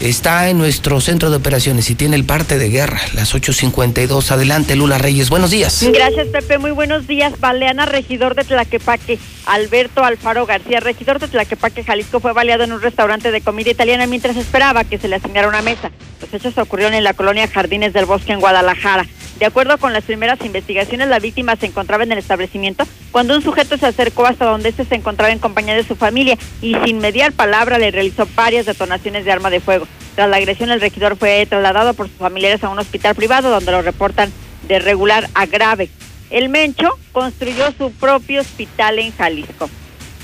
está 0.00 0.50
en 0.50 0.58
nuestro 0.58 1.00
centro 1.00 1.30
de 1.30 1.36
operaciones 1.36 1.88
y 1.88 1.94
tiene 1.94 2.16
el 2.16 2.24
parte 2.24 2.58
de 2.58 2.68
guerra, 2.68 3.00
las 3.14 3.34
8.52. 3.34 4.30
Adelante, 4.30 4.76
Lula 4.76 4.98
Reyes, 4.98 5.30
buenos 5.30 5.50
días. 5.50 5.84
Gracias, 5.92 6.28
Pepe, 6.28 6.58
muy 6.58 6.70
buenos 6.70 7.06
días. 7.06 7.38
Baleana, 7.40 7.86
regidor 7.86 8.34
de 8.34 8.44
Tlaquepaque, 8.44 9.18
Alberto 9.46 10.04
Alfaro 10.04 10.44
García, 10.44 10.80
regidor 10.80 11.18
de 11.18 11.28
Tlaquepaque, 11.28 11.82
Jalisco, 11.82 12.20
fue 12.20 12.32
baleado 12.32 12.64
en 12.64 12.72
un 12.72 12.82
restaurante 12.82 13.30
de 13.30 13.40
comida 13.40 13.70
italiana 13.70 14.06
mientras 14.06 14.36
esperaba 14.36 14.84
que 14.84 14.98
se 14.98 15.08
le 15.08 15.16
asignara 15.16 15.48
una 15.48 15.62
mesa. 15.62 15.90
Los 16.20 16.32
hechos 16.32 16.58
ocurrieron 16.58 16.94
en 16.94 17.04
la 17.04 17.14
colonia 17.14 17.48
Jardines 17.48 17.92
del 17.92 18.04
Bosque, 18.04 18.32
en 18.32 18.40
Guadalajara. 18.40 19.06
De 19.38 19.44
acuerdo 19.44 19.76
con 19.76 19.92
las 19.92 20.04
primeras 20.04 20.42
investigaciones, 20.44 21.08
la 21.08 21.18
víctima 21.18 21.56
se 21.56 21.66
encontraba 21.66 22.04
en 22.04 22.12
el 22.12 22.18
establecimiento 22.18 22.86
cuando 23.16 23.34
un 23.34 23.40
sujeto 23.40 23.78
se 23.78 23.86
acercó 23.86 24.26
hasta 24.26 24.44
donde 24.44 24.68
este 24.68 24.84
se 24.84 24.94
encontraba 24.94 25.32
en 25.32 25.38
compañía 25.38 25.74
de 25.74 25.84
su 25.84 25.96
familia 25.96 26.36
y 26.60 26.74
sin 26.84 26.98
mediar 26.98 27.32
palabra 27.32 27.78
le 27.78 27.90
realizó 27.90 28.28
varias 28.34 28.66
detonaciones 28.66 29.24
de 29.24 29.32
arma 29.32 29.48
de 29.48 29.60
fuego. 29.60 29.88
Tras 30.16 30.28
la 30.28 30.36
agresión, 30.36 30.68
el 30.68 30.82
regidor 30.82 31.16
fue 31.16 31.46
trasladado 31.46 31.94
por 31.94 32.08
sus 32.08 32.18
familiares 32.18 32.62
a 32.62 32.68
un 32.68 32.78
hospital 32.78 33.14
privado 33.14 33.48
donde 33.48 33.72
lo 33.72 33.80
reportan 33.80 34.30
de 34.68 34.80
regular 34.80 35.30
a 35.32 35.46
grave. 35.46 35.88
El 36.28 36.50
Mencho 36.50 36.90
construyó 37.12 37.72
su 37.78 37.90
propio 37.90 38.42
hospital 38.42 38.98
en 38.98 39.16
Jalisco. 39.16 39.70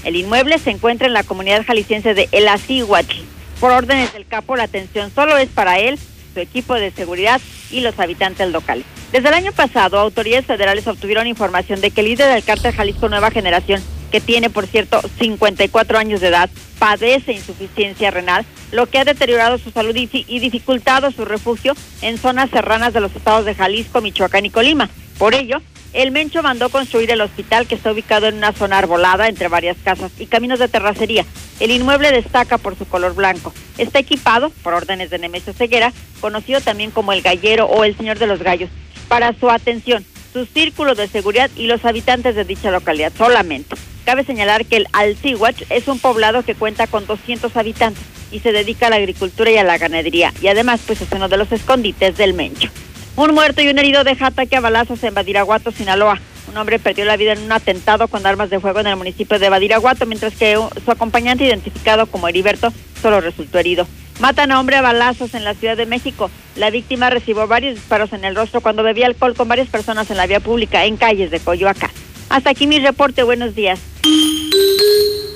El 0.04 0.16
inmueble 0.16 0.58
se 0.58 0.68
encuentra 0.68 1.06
en 1.06 1.14
la 1.14 1.24
comunidad 1.24 1.64
jalisciense 1.64 2.12
de 2.12 2.28
El 2.30 2.46
Asíhuatl. 2.46 3.16
Por 3.58 3.72
órdenes 3.72 4.12
del 4.12 4.26
capo, 4.26 4.54
la 4.54 4.64
atención 4.64 5.10
solo 5.14 5.38
es 5.38 5.48
para 5.48 5.78
él, 5.78 5.98
su 6.32 6.40
equipo 6.40 6.74
de 6.74 6.90
seguridad 6.90 7.40
y 7.70 7.80
los 7.80 7.98
habitantes 7.98 8.50
locales. 8.50 8.84
Desde 9.12 9.28
el 9.28 9.34
año 9.34 9.52
pasado, 9.52 9.98
autoridades 9.98 10.46
federales 10.46 10.86
obtuvieron 10.86 11.26
información 11.26 11.80
de 11.80 11.90
que 11.90 12.00
el 12.00 12.08
líder 12.08 12.32
del 12.32 12.44
cártel 12.44 12.72
Jalisco 12.72 13.08
Nueva 13.08 13.30
Generación, 13.30 13.82
que 14.10 14.20
tiene, 14.20 14.50
por 14.50 14.66
cierto, 14.66 15.00
54 15.18 15.98
años 15.98 16.20
de 16.20 16.28
edad, 16.28 16.48
padece 16.78 17.32
insuficiencia 17.32 18.10
renal, 18.10 18.44
lo 18.72 18.86
que 18.86 18.98
ha 18.98 19.04
deteriorado 19.04 19.58
su 19.58 19.70
salud 19.70 19.94
y, 19.94 20.06
dificultado 20.38 21.10
su 21.10 21.24
refugio 21.24 21.74
en 22.00 22.18
zonas 22.18 22.50
serranas 22.50 22.92
de 22.94 23.00
los 23.00 23.14
estados 23.14 23.44
de 23.44 23.54
Jalisco, 23.54 24.00
Michoacán 24.00 24.46
y 24.46 24.50
Colima. 24.50 24.88
Por 25.18 25.34
ello, 25.34 25.58
el 25.92 26.10
Mencho 26.10 26.42
mandó 26.42 26.70
construir 26.70 27.10
el 27.10 27.20
hospital 27.20 27.66
que 27.66 27.74
está 27.74 27.92
ubicado 27.92 28.26
en 28.26 28.36
una 28.36 28.52
zona 28.52 28.78
arbolada 28.78 29.28
entre 29.28 29.48
varias 29.48 29.76
casas 29.84 30.10
y 30.18 30.26
caminos 30.26 30.58
de 30.58 30.68
terracería. 30.68 31.26
El 31.60 31.70
inmueble 31.70 32.10
destaca 32.10 32.58
por 32.58 32.76
su 32.76 32.86
color 32.86 33.14
blanco. 33.14 33.52
Está 33.78 33.98
equipado, 33.98 34.50
por 34.62 34.74
órdenes 34.74 35.10
de 35.10 35.18
Nemesio 35.18 35.52
Ceguera, 35.52 35.92
conocido 36.20 36.60
también 36.60 36.90
como 36.90 37.12
el 37.12 37.22
Gallero 37.22 37.66
o 37.66 37.84
el 37.84 37.96
Señor 37.96 38.18
de 38.18 38.26
los 38.26 38.42
Gallos, 38.42 38.70
para 39.08 39.34
su 39.34 39.50
atención, 39.50 40.04
su 40.32 40.46
círculo 40.46 40.94
de 40.94 41.08
seguridad 41.08 41.50
y 41.56 41.66
los 41.66 41.84
habitantes 41.84 42.34
de 42.34 42.44
dicha 42.44 42.70
localidad 42.70 43.12
solamente. 43.16 43.76
Cabe 44.06 44.24
señalar 44.24 44.64
que 44.64 44.78
el 44.78 44.88
Alcihuach 44.92 45.62
es 45.70 45.86
un 45.88 45.98
poblado 45.98 46.42
que 46.42 46.54
cuenta 46.54 46.86
con 46.86 47.06
200 47.06 47.56
habitantes 47.56 48.02
y 48.32 48.40
se 48.40 48.50
dedica 48.50 48.86
a 48.86 48.90
la 48.90 48.96
agricultura 48.96 49.50
y 49.50 49.58
a 49.58 49.64
la 49.64 49.78
ganadería 49.78 50.32
y 50.40 50.48
además 50.48 50.80
pues 50.86 51.02
es 51.02 51.12
uno 51.12 51.28
de 51.28 51.36
los 51.36 51.52
escondites 51.52 52.16
del 52.16 52.34
Mencho. 52.34 52.70
Un 53.14 53.34
muerto 53.34 53.60
y 53.60 53.68
un 53.68 53.78
herido 53.78 54.04
deja 54.04 54.28
ataque 54.28 54.56
a 54.56 54.60
balazos 54.60 55.02
en 55.04 55.12
Badiraguato, 55.12 55.70
Sinaloa. 55.70 56.18
Un 56.48 56.56
hombre 56.56 56.78
perdió 56.78 57.04
la 57.04 57.16
vida 57.16 57.32
en 57.32 57.42
un 57.42 57.52
atentado 57.52 58.08
con 58.08 58.26
armas 58.26 58.48
de 58.50 58.58
fuego 58.58 58.80
en 58.80 58.86
el 58.86 58.96
municipio 58.96 59.38
de 59.38 59.48
Badiraguato, 59.48 60.06
mientras 60.06 60.34
que 60.34 60.58
su 60.84 60.90
acompañante, 60.90 61.44
identificado 61.44 62.06
como 62.06 62.28
Heriberto, 62.28 62.72
solo 63.00 63.20
resultó 63.20 63.58
herido. 63.58 63.86
Matan 64.18 64.50
a 64.52 64.60
hombre 64.60 64.76
a 64.76 64.82
balazos 64.82 65.34
en 65.34 65.44
la 65.44 65.54
Ciudad 65.54 65.76
de 65.76 65.86
México. 65.86 66.30
La 66.56 66.70
víctima 66.70 67.10
recibió 67.10 67.46
varios 67.46 67.74
disparos 67.74 68.12
en 68.12 68.24
el 68.24 68.34
rostro 68.34 68.60
cuando 68.60 68.82
bebía 68.82 69.06
alcohol 69.06 69.34
con 69.34 69.48
varias 69.48 69.68
personas 69.68 70.10
en 70.10 70.16
la 70.16 70.26
vía 70.26 70.40
pública 70.40 70.84
en 70.84 70.96
calles 70.96 71.30
de 71.30 71.40
Coyoacán. 71.40 71.90
Hasta 72.28 72.50
aquí 72.50 72.66
mi 72.66 72.78
reporte. 72.78 73.22
Buenos 73.22 73.54
días. 73.54 73.78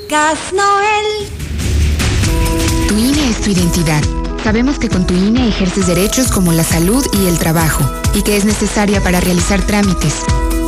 Gas 0.09 0.53
Noel. 0.53 1.29
Tu 2.89 2.97
INE 2.97 3.31
es 3.31 3.41
tu 3.41 3.51
identidad. 3.51 4.26
Sabemos 4.47 4.79
que 4.79 4.89
con 4.89 5.09
tu 5.09 5.13
INE 5.13 5.49
ejerces 5.49 5.89
derechos 5.89 6.31
como 6.31 6.53
la 6.53 6.63
salud 6.63 7.05
y 7.13 7.27
el 7.27 7.37
trabajo, 7.37 7.83
y 8.15 8.23
que 8.23 8.37
es 8.37 8.45
necesaria 8.45 9.01
para 9.01 9.19
realizar 9.19 9.61
trámites. 9.63 10.23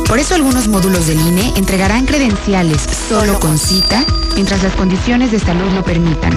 Por 0.05 0.19
eso 0.19 0.35
algunos 0.35 0.67
módulos 0.67 1.07
del 1.07 1.17
INE 1.17 1.53
entregarán 1.55 2.05
credenciales 2.05 2.81
solo 3.07 3.39
con 3.39 3.57
cita, 3.57 4.03
mientras 4.35 4.63
las 4.63 4.75
condiciones 4.75 5.31
de 5.31 5.39
salud 5.39 5.71
lo 5.73 5.81
permitan. 5.85 6.33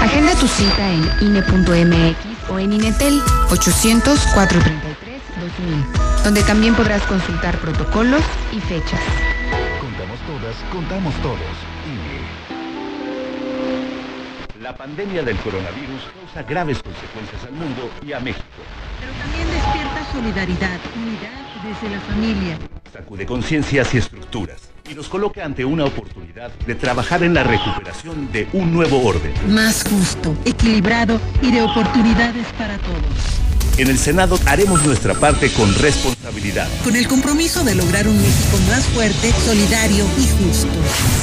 Agenda 0.00 0.34
tu 0.36 0.48
cita 0.48 0.90
en 0.90 1.02
INE.mx 1.20 2.50
o 2.50 2.58
en 2.58 2.72
INETEL 2.72 3.20
800 3.50 4.18
433 4.32 5.20
2000, 5.42 6.24
donde 6.24 6.42
también 6.42 6.74
podrás 6.74 7.02
consultar 7.02 7.58
protocolos 7.58 8.22
y 8.50 8.60
fechas. 8.60 9.00
Contamos 9.78 10.18
todas, 10.26 10.56
contamos 10.72 11.14
todos. 11.16 11.71
La 14.62 14.76
pandemia 14.76 15.24
del 15.24 15.36
coronavirus 15.38 16.02
causa 16.20 16.48
graves 16.48 16.80
consecuencias 16.80 17.42
al 17.42 17.52
mundo 17.52 17.90
y 18.06 18.12
a 18.12 18.20
México. 18.20 18.44
Pero 19.00 19.12
también 19.14 19.48
despierta 19.50 20.12
solidaridad, 20.12 20.78
unidad 20.94 21.42
desde 21.64 21.96
la 21.96 22.00
familia. 22.02 22.58
Sacude 22.92 23.26
conciencias 23.26 23.92
y 23.92 23.98
estructuras 23.98 24.70
y 24.88 24.94
nos 24.94 25.08
coloca 25.08 25.44
ante 25.44 25.64
una 25.64 25.84
oportunidad 25.84 26.52
de 26.64 26.76
trabajar 26.76 27.24
en 27.24 27.34
la 27.34 27.42
recuperación 27.42 28.30
de 28.30 28.48
un 28.52 28.72
nuevo 28.72 29.04
orden. 29.04 29.32
Más 29.52 29.82
justo, 29.82 30.36
equilibrado 30.44 31.20
y 31.42 31.50
de 31.50 31.62
oportunidades 31.62 32.46
para 32.56 32.78
todos. 32.78 33.51
En 33.78 33.88
el 33.88 33.98
Senado 33.98 34.38
haremos 34.44 34.84
nuestra 34.84 35.14
parte 35.14 35.50
con 35.50 35.74
responsabilidad. 35.76 36.68
Con 36.84 36.94
el 36.94 37.08
compromiso 37.08 37.64
de 37.64 37.74
lograr 37.74 38.06
un 38.06 38.20
México 38.20 38.58
más 38.68 38.84
fuerte, 38.84 39.32
solidario 39.44 40.04
y 40.18 40.44
justo. 40.44 40.68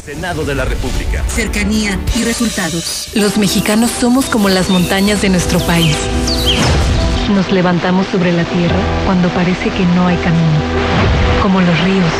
Senado 0.03 0.43
de 0.45 0.55
la 0.55 0.65
República. 0.65 1.23
Cercanía 1.27 1.99
y 2.15 2.23
resultados. 2.23 3.09
Los 3.13 3.37
mexicanos 3.37 3.91
somos 3.91 4.25
como 4.25 4.49
las 4.49 4.69
montañas 4.69 5.21
de 5.21 5.29
nuestro 5.29 5.59
país. 5.59 5.95
Nos 7.35 7.51
levantamos 7.51 8.07
sobre 8.07 8.33
la 8.33 8.43
tierra 8.45 8.79
cuando 9.05 9.29
parece 9.29 9.69
que 9.69 9.85
no 9.95 10.07
hay 10.07 10.17
camino. 10.17 10.59
Como 11.43 11.61
los 11.61 11.79
ríos, 11.81 12.11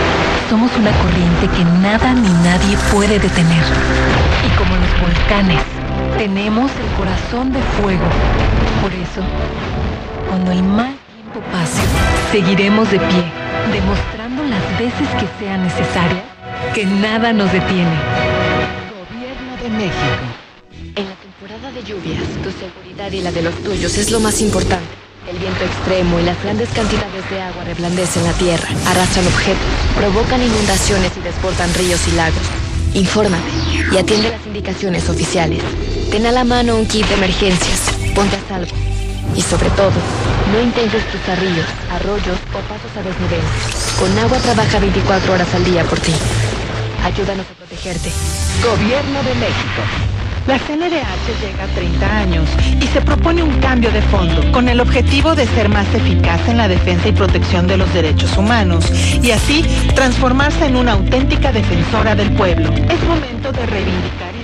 somos 0.47 0.69
una 0.77 0.91
corriente 0.91 1.47
que 1.57 1.65
nada 1.81 2.13
ni 2.13 2.29
nadie 2.29 2.77
puede 2.93 3.17
detener. 3.17 3.63
Y 4.45 4.57
como 4.57 4.75
los 4.75 5.01
volcanes, 5.01 5.61
tenemos 6.19 6.69
el 6.71 6.97
corazón 6.97 7.51
de 7.51 7.59
fuego. 7.81 8.05
Por 8.81 8.93
eso, 8.93 9.23
cuando 10.29 10.51
el 10.51 10.61
mal 10.61 10.95
tiempo 11.15 11.41
pase, 11.51 11.81
seguiremos 12.31 12.89
de 12.91 12.99
pie, 12.99 13.23
demostrando 13.73 14.43
las 14.43 14.79
veces 14.79 15.09
que 15.19 15.27
sea 15.43 15.57
necesaria 15.57 16.23
que 16.73 16.85
nada 16.85 17.33
nos 17.33 17.51
detiene. 17.51 17.97
Gobierno 18.93 19.57
de 19.61 19.69
México. 19.69 20.23
En 20.95 21.05
la 21.09 21.15
temporada 21.15 21.71
de 21.71 21.83
lluvias, 21.83 22.23
tu 22.43 22.51
seguridad 22.51 23.11
y 23.11 23.21
la 23.21 23.31
de 23.31 23.41
los 23.41 23.55
tuyos 23.63 23.97
es 23.97 24.11
lo 24.11 24.19
más 24.19 24.39
importante. 24.41 24.85
El 25.27 25.37
viento 25.37 25.63
extremo 25.63 26.19
y 26.19 26.23
las 26.23 26.41
grandes 26.43 26.69
cantidades 26.69 27.29
de 27.29 27.41
agua 27.41 27.63
reblandecen 27.63 28.23
la 28.23 28.33
tierra, 28.33 28.67
arrastran 28.87 29.25
objetos, 29.25 29.65
provocan 29.95 30.41
inundaciones 30.43 31.11
y 31.17 31.21
desbordan 31.21 31.73
ríos 31.73 32.07
y 32.07 32.11
lagos. 32.15 32.43
Infórmate 32.93 33.49
y 33.91 33.97
atiende 33.97 34.29
las 34.29 34.45
indicaciones 34.45 35.09
oficiales. 35.09 35.61
Ten 36.11 36.25
a 36.25 36.31
la 36.31 36.43
mano 36.43 36.75
un 36.75 36.85
kit 36.85 37.07
de 37.07 37.15
emergencias, 37.15 37.95
ponte 38.15 38.35
a 38.35 38.47
salvo. 38.47 38.98
Y 39.35 39.41
sobre 39.41 39.69
todo, 39.71 39.91
no 40.51 40.59
intentes 40.61 41.03
cruzar 41.05 41.39
ríos, 41.39 41.65
arroyos 41.91 42.37
o 42.53 42.59
pasos 42.67 42.91
a 42.97 43.01
desnivel. 43.03 43.41
Con 43.99 44.17
agua 44.17 44.37
trabaja 44.39 44.79
24 44.79 45.33
horas 45.33 45.53
al 45.53 45.63
día 45.63 45.83
por 45.83 45.99
ti. 45.99 46.13
Ayúdanos 47.03 47.45
a 47.45 47.53
protegerte. 47.53 48.11
Gobierno 48.63 49.23
de 49.23 49.35
México. 49.35 49.81
La 50.47 50.57
CNDH 50.57 51.41
llega 51.41 51.63
a 51.63 51.67
30 51.75 52.17
años 52.17 52.49
y 52.81 52.87
se 52.87 53.01
propone 53.01 53.43
un 53.43 53.59
cambio 53.59 53.91
de 53.91 54.01
fondo 54.01 54.51
con 54.51 54.67
el 54.67 54.81
objetivo 54.81 55.35
de 55.35 55.45
ser 55.45 55.69
más 55.69 55.85
eficaz 55.93 56.47
en 56.47 56.57
la 56.57 56.67
defensa 56.67 57.07
y 57.07 57.11
protección 57.11 57.67
de 57.67 57.77
los 57.77 57.93
derechos 57.93 58.35
humanos 58.35 58.85
y 59.21 59.29
así 59.29 59.63
transformarse 59.93 60.65
en 60.65 60.75
una 60.75 60.93
auténtica 60.93 61.51
defensora 61.51 62.15
del 62.15 62.31
pueblo. 62.31 62.69
Es 62.73 63.03
momento 63.03 63.51
de 63.51 63.65
reivindicar 63.67 64.38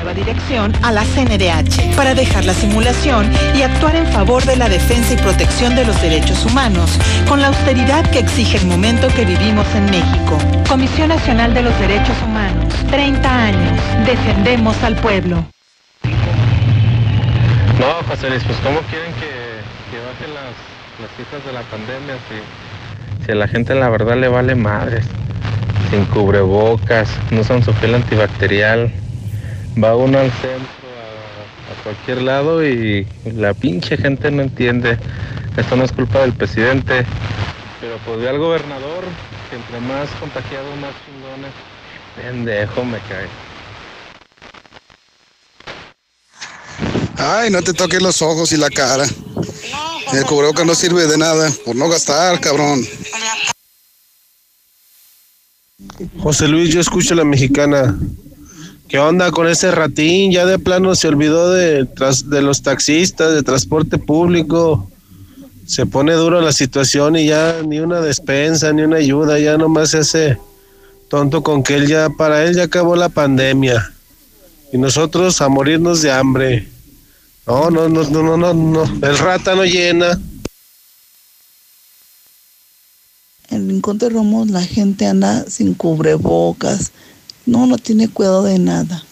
nueva 0.00 0.14
dirección 0.14 0.72
a 0.82 0.92
la 0.92 1.04
CNDH 1.04 1.94
para 1.94 2.14
dejar 2.14 2.46
la 2.46 2.54
simulación 2.54 3.30
y 3.54 3.62
actuar 3.62 3.96
en 3.96 4.06
favor 4.06 4.42
de 4.44 4.56
la 4.56 4.68
defensa 4.68 5.12
y 5.12 5.16
protección 5.18 5.74
de 5.74 5.84
los 5.84 6.00
derechos 6.00 6.46
humanos 6.46 6.98
con 7.28 7.42
la 7.42 7.48
austeridad 7.48 8.08
que 8.10 8.20
exige 8.20 8.56
el 8.56 8.66
momento 8.66 9.08
que 9.08 9.26
vivimos 9.26 9.66
en 9.74 9.84
México. 9.86 10.38
Comisión 10.68 11.08
Nacional 11.08 11.52
de 11.52 11.62
los 11.62 11.78
Derechos 11.78 12.16
Humanos, 12.24 12.72
30 12.90 13.44
años. 13.44 13.78
Defendemos 14.06 14.82
al 14.82 14.96
pueblo. 14.96 15.44
No, 17.78 17.92
José 18.08 18.30
Luis, 18.30 18.42
pues 18.44 18.58
¿cómo 18.60 18.80
quieren 18.88 19.12
que, 19.14 19.28
que 19.90 19.98
bajen 20.00 20.34
las, 20.34 20.54
las 21.00 21.10
cifras 21.16 21.44
de 21.44 21.52
la 21.52 21.62
pandemia 21.62 22.14
si, 22.28 23.26
si 23.26 23.32
a 23.32 23.34
la 23.34 23.48
gente 23.48 23.74
la 23.74 23.90
verdad 23.90 24.16
le 24.16 24.28
vale 24.28 24.54
madres? 24.54 25.04
Sin 25.90 26.06
cubrebocas, 26.06 27.10
no 27.30 27.40
usan 27.40 27.62
su 27.62 27.72
antibacterial, 27.94 28.92
va 29.82 29.96
uno 29.96 30.18
al 30.18 30.30
centro, 30.32 30.88
a, 30.98 31.72
a 31.72 31.82
cualquier 31.82 32.22
lado 32.22 32.64
y 32.66 33.06
la 33.24 33.54
pinche 33.54 33.96
gente 33.96 34.30
no 34.30 34.42
entiende. 34.42 34.98
Esto 35.56 35.76
no 35.76 35.84
es 35.84 35.92
culpa 35.92 36.20
del 36.20 36.32
presidente, 36.32 37.04
pero 37.80 37.96
pues 38.04 38.18
ve 38.18 38.28
al 38.28 38.38
gobernador, 38.38 39.04
que 39.48 39.56
entre 39.56 39.80
más 39.80 40.08
contagiado, 40.20 40.74
más 40.76 40.92
chingones. 41.04 41.52
Pendejo 42.16 42.84
me 42.84 42.98
cae. 43.00 43.28
Ay, 47.16 47.50
no 47.50 47.62
te 47.62 47.74
toques 47.74 48.00
los 48.00 48.22
ojos 48.22 48.52
y 48.52 48.56
la 48.56 48.70
cara. 48.70 49.04
El 50.12 50.24
cubrebocas 50.24 50.66
no 50.66 50.74
sirve 50.74 51.06
de 51.06 51.18
nada 51.18 51.50
por 51.64 51.76
no 51.76 51.88
gastar, 51.88 52.40
cabrón. 52.40 52.84
José 56.18 56.48
Luis, 56.48 56.70
yo 56.72 56.80
escucho 56.80 57.14
a 57.14 57.18
la 57.18 57.24
mexicana. 57.24 57.98
¿Qué 58.90 58.98
onda 58.98 59.30
con 59.30 59.46
ese 59.46 59.70
ratín? 59.70 60.32
Ya 60.32 60.44
de 60.44 60.58
plano 60.58 60.96
se 60.96 61.06
olvidó 61.06 61.52
de, 61.52 61.86
de 62.24 62.42
los 62.42 62.62
taxistas, 62.62 63.32
de 63.32 63.44
transporte 63.44 63.98
público. 63.98 64.90
Se 65.64 65.86
pone 65.86 66.12
duro 66.14 66.40
la 66.40 66.52
situación 66.52 67.14
y 67.14 67.26
ya 67.26 67.62
ni 67.64 67.78
una 67.78 68.00
despensa, 68.00 68.72
ni 68.72 68.82
una 68.82 68.96
ayuda, 68.96 69.38
ya 69.38 69.56
nomás 69.56 69.90
se 69.90 69.98
hace 69.98 70.38
tonto 71.08 71.40
con 71.44 71.62
que 71.62 71.76
él 71.76 71.86
ya, 71.86 72.10
para 72.10 72.42
él 72.42 72.56
ya 72.56 72.64
acabó 72.64 72.96
la 72.96 73.08
pandemia. 73.08 73.92
Y 74.72 74.78
nosotros 74.78 75.40
a 75.40 75.48
morirnos 75.48 76.02
de 76.02 76.10
hambre. 76.10 76.68
No, 77.46 77.70
no, 77.70 77.88
no, 77.88 78.02
no, 78.02 78.22
no, 78.24 78.36
no, 78.36 78.54
no. 78.54 79.06
El 79.06 79.18
rata 79.18 79.54
no 79.54 79.64
llena. 79.64 80.20
En 83.50 83.68
Rincón 83.68 83.98
de 83.98 84.08
Romos 84.08 84.50
la 84.50 84.64
gente 84.64 85.06
anda 85.06 85.44
sin 85.48 85.74
cubrebocas. 85.74 86.90
No, 87.50 87.66
no 87.66 87.78
tiene 87.78 88.08
cuidado 88.08 88.44
de 88.44 88.60
nada. 88.60 89.04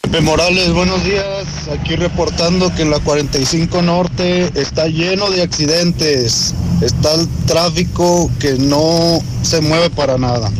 Pepe 0.00 0.22
Morales, 0.22 0.72
buenos 0.72 1.04
días. 1.04 1.68
Aquí 1.68 1.96
reportando 1.96 2.74
que 2.74 2.80
en 2.80 2.90
la 2.90 2.98
45 2.98 3.82
Norte 3.82 4.50
está 4.58 4.86
lleno 4.86 5.30
de 5.30 5.42
accidentes. 5.42 6.54
Está 6.80 7.12
el 7.16 7.28
tráfico 7.46 8.30
que 8.40 8.54
no 8.54 9.20
se 9.42 9.60
mueve 9.60 9.90
para 9.90 10.16
nada. 10.16 10.50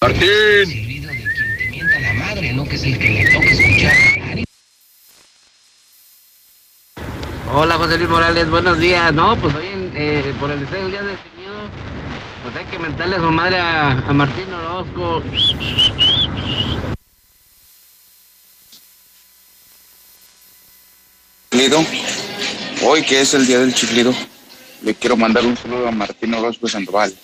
Martín. 0.00 1.02
la 2.00 2.12
madre, 2.14 2.52
no 2.52 2.64
que 2.68 2.76
es 2.76 2.84
el 2.84 2.96
que 3.00 3.08
le 3.08 3.32
toca 3.32 3.50
escuchar. 3.50 3.96
Hola 7.52 7.74
José 7.78 7.98
Luis 7.98 8.10
Morales, 8.10 8.48
buenos 8.48 8.78
días. 8.78 9.12
No, 9.12 9.36
pues 9.40 9.52
hoy 9.56 9.75
eh, 9.96 10.34
por 10.38 10.50
el 10.50 10.60
deseo 10.60 10.82
del 10.82 10.90
Día 10.90 11.02
del 11.02 11.16
Señor, 11.16 11.70
pues 12.42 12.56
hay 12.56 12.64
que 12.66 12.78
mentarle 12.78 13.16
a 13.16 13.20
su 13.20 13.30
madre 13.30 13.58
a, 13.58 13.90
a 13.92 14.12
Martín 14.12 14.52
Orozco. 14.52 15.22
Chiclido. 21.50 21.84
Hoy 22.82 23.02
que 23.02 23.22
es 23.22 23.32
el 23.32 23.46
día 23.46 23.58
del 23.58 23.74
chiclido, 23.74 24.14
le 24.82 24.94
quiero 24.94 25.16
mandar 25.16 25.46
un 25.46 25.56
saludo 25.56 25.88
a 25.88 25.90
Martín 25.90 26.34
Orozco 26.34 26.68
Sandoval. 26.68 27.16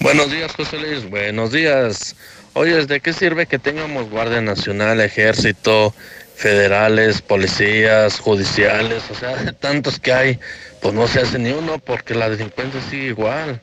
Buenos 0.00 0.30
días, 0.30 0.52
José 0.54 0.78
Luis. 0.78 1.08
Buenos 1.08 1.52
días. 1.52 2.16
Oye, 2.54 2.84
¿de 2.84 3.00
qué 3.00 3.12
sirve 3.12 3.46
que 3.46 3.58
tengamos 3.58 4.10
Guardia 4.10 4.40
Nacional, 4.40 5.00
Ejército, 5.00 5.94
federales, 6.34 7.22
policías, 7.22 8.18
judiciales? 8.18 9.02
O 9.10 9.14
sea, 9.14 9.52
tantos 9.60 9.98
que 9.98 10.12
hay, 10.12 10.40
pues 10.80 10.94
no 10.94 11.06
se 11.08 11.20
hace 11.20 11.38
ni 11.38 11.50
uno 11.50 11.78
porque 11.78 12.14
la 12.14 12.28
delincuencia 12.28 12.80
sigue 12.90 13.06
igual. 13.06 13.60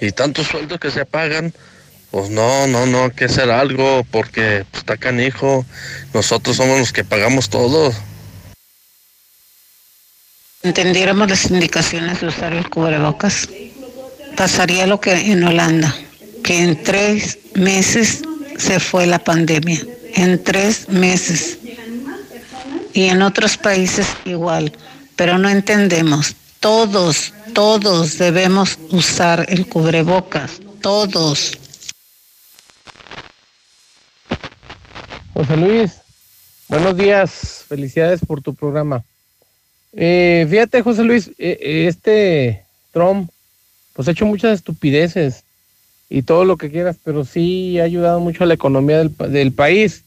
Y 0.00 0.12
tantos 0.12 0.46
sueldos 0.46 0.80
que 0.80 0.90
se 0.90 1.04
pagan, 1.04 1.52
pues 2.10 2.30
no, 2.30 2.66
no, 2.66 2.86
no, 2.86 3.04
hay 3.04 3.10
que 3.10 3.26
hacer 3.26 3.50
algo 3.50 4.04
porque 4.10 4.64
pues, 4.70 4.80
está 4.80 4.96
canijo. 4.96 5.64
Nosotros 6.14 6.56
somos 6.56 6.78
los 6.78 6.92
que 6.92 7.04
pagamos 7.04 7.48
todo. 7.50 7.92
entendiéramos 10.62 11.28
las 11.28 11.50
indicaciones 11.50 12.20
de 12.20 12.26
usar 12.26 12.52
el 12.52 12.68
cubrebocas, 12.68 13.48
pasaría 14.36 14.86
lo 14.86 15.00
que 15.00 15.12
en 15.12 15.42
Holanda, 15.44 15.94
que 16.42 16.62
en 16.62 16.82
tres 16.82 17.38
meses 17.54 18.22
se 18.58 18.78
fue 18.80 19.06
la 19.06 19.18
pandemia, 19.18 19.80
en 20.14 20.42
tres 20.42 20.88
meses. 20.88 21.58
Y 22.92 23.04
en 23.04 23.22
otros 23.22 23.56
países 23.56 24.06
igual, 24.24 24.72
pero 25.16 25.38
no 25.38 25.48
entendemos. 25.48 26.34
Todos, 26.60 27.32
todos 27.54 28.18
debemos 28.18 28.78
usar 28.90 29.46
el 29.48 29.66
cubrebocas, 29.66 30.60
todos. 30.80 31.56
José 35.32 35.56
Luis, 35.56 35.92
buenos 36.68 36.96
días, 36.96 37.64
felicidades 37.66 38.20
por 38.26 38.42
tu 38.42 38.54
programa. 38.54 39.02
Eh, 39.92 40.46
fíjate, 40.50 40.82
José 40.82 41.02
Luis, 41.02 41.28
eh, 41.38 41.58
eh, 41.60 41.86
este 41.88 42.64
Trump, 42.92 43.30
pues 43.94 44.08
ha 44.08 44.10
hecho 44.10 44.26
muchas 44.26 44.54
estupideces 44.54 45.44
y 46.08 46.22
todo 46.22 46.44
lo 46.44 46.56
que 46.56 46.70
quieras, 46.70 46.96
pero 47.02 47.24
sí 47.24 47.78
ha 47.78 47.84
ayudado 47.84 48.20
mucho 48.20 48.44
a 48.44 48.46
la 48.46 48.54
economía 48.54 48.98
del, 48.98 49.14
del 49.30 49.52
país. 49.52 50.04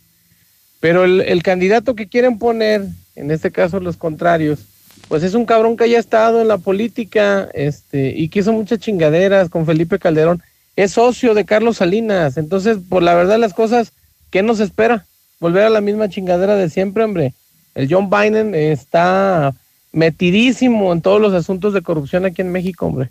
Pero 0.83 1.05
el, 1.05 1.43
candidato 1.43 1.95
que 1.95 2.09
quieren 2.09 2.37
poner, 2.37 2.85
en 3.15 3.31
este 3.31 3.51
caso 3.51 3.79
los 3.79 3.95
contrarios, 3.95 4.65
pues 5.07 5.23
es 5.23 5.33
un 5.33 5.45
cabrón 5.45 5.77
que 5.77 5.85
haya 5.85 5.97
estado 5.97 6.41
en 6.41 6.49
la 6.49 6.57
política 6.57 7.47
este, 7.53 8.13
y 8.13 8.27
que 8.27 8.39
hizo 8.39 8.51
muchas 8.51 8.79
chingaderas 8.79 9.47
con 9.47 9.65
Felipe 9.65 9.97
Calderón. 9.97 10.43
es 10.75 10.91
socio 10.91 11.35
de 11.35 11.45
Carlos 11.45 11.77
Salinas. 11.77 12.35
Entonces, 12.35 12.79
por 12.89 13.01
la 13.01 13.13
verdad 13.13 13.39
las 13.39 13.53
cosas, 13.53 13.93
¿qué 14.29 14.43
nos 14.43 14.59
espera? 14.59 15.05
Volver 15.39 15.63
a 15.63 15.69
la 15.69 15.79
misma 15.79 16.09
chingadera 16.09 16.57
de 16.57 16.69
siempre, 16.69 17.05
hombre. 17.05 17.33
El 17.75 17.87
John 17.89 18.09
Biden 18.09 18.53
está 18.53 19.55
metidísimo 19.93 20.91
en 20.91 21.01
todos 21.01 21.21
los 21.21 21.33
asuntos 21.33 21.73
de 21.73 21.81
corrupción 21.81 22.25
aquí 22.25 22.41
en 22.41 22.51
México, 22.51 22.87
hombre. 22.87 23.09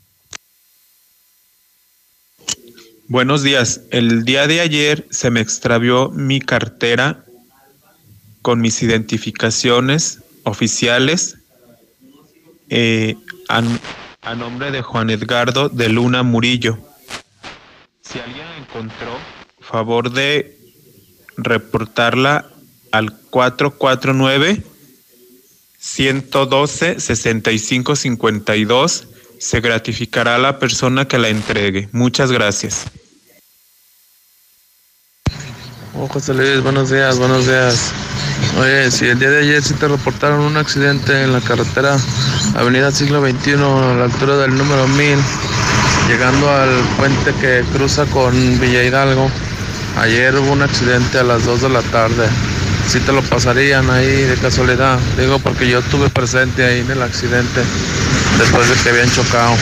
Buenos 3.09 3.43
días. 3.43 3.81
El 3.91 4.27
día 4.27 4.47
de 4.47 4.61
ayer 4.61 5.07
se 5.09 5.31
me 5.31 5.41
extravió 5.41 6.11
mi 6.11 6.39
cartera 6.39 7.25
con 8.43 8.61
mis 8.61 8.83
identificaciones 8.83 10.19
oficiales 10.45 11.39
eh, 12.69 13.17
a, 13.49 13.63
nombre 14.35 14.71
de 14.71 14.83
Juan 14.83 15.11
Edgardo 15.11 15.69
de 15.69 15.89
Luna 15.89 16.23
Murillo. 16.23 16.79
Si 18.03 18.19
alguien 18.19 18.47
encontró, 18.59 19.17
favor 19.61 20.11
de 20.11 20.59
reportarla 21.37 22.47
al 22.91 23.17
449 23.31 24.63
112 25.79 27.01
6552 27.01 29.09
se 29.39 29.61
gratificará 29.61 30.37
a 30.37 30.39
la 30.39 30.59
persona 30.59 31.09
que 31.09 31.19
la 31.19 31.29
entregue. 31.29 31.89
Muchas 31.93 32.31
gracias. 32.31 32.85
Oh, 35.95 36.09
José 36.09 36.33
Luis, 36.33 36.63
buenos 36.63 36.91
días, 36.91 37.19
buenos 37.19 37.47
días. 37.47 37.93
Oye, 38.59 38.91
si 38.91 39.07
el 39.07 39.19
día 39.19 39.31
de 39.31 39.41
ayer 39.41 39.63
sí 39.63 39.75
te 39.75 39.89
reportaron 39.89 40.41
un 40.41 40.57
accidente 40.57 41.23
en 41.23 41.33
la 41.33 41.41
carretera 41.41 41.97
Avenida 42.55 42.93
Siglo 42.93 43.21
XXI 43.21 43.55
a 43.55 43.95
la 43.99 44.05
altura 44.05 44.37
del 44.37 44.57
número 44.57 44.87
1000, 44.89 45.19
llegando 46.09 46.51
al 46.51 46.71
puente 46.99 47.33
que 47.41 47.65
cruza 47.73 48.05
con 48.07 48.33
Villa 48.61 48.85
Hidalgo. 48.85 49.31
Ayer 49.99 50.37
hubo 50.37 50.53
un 50.53 50.63
accidente 50.63 51.19
a 51.19 51.25
las 51.25 51.45
2 51.45 51.63
de 51.63 51.69
la 51.69 51.83
tarde. 51.83 52.29
Si 52.87 53.01
te 53.01 53.13
lo 53.13 53.23
pasarían 53.23 53.89
ahí 53.91 54.23
de 54.23 54.35
casualidad. 54.37 54.99
Digo 55.19 55.39
porque 55.39 55.69
yo 55.69 55.79
estuve 55.79 56.09
presente 56.11 56.65
ahí 56.65 56.81
en 56.81 56.91
el 56.91 57.03
accidente 57.03 57.63
después 58.39 58.69
de 58.69 58.75
que 58.77 58.91
habían 58.91 59.11
chocado. 59.11 59.55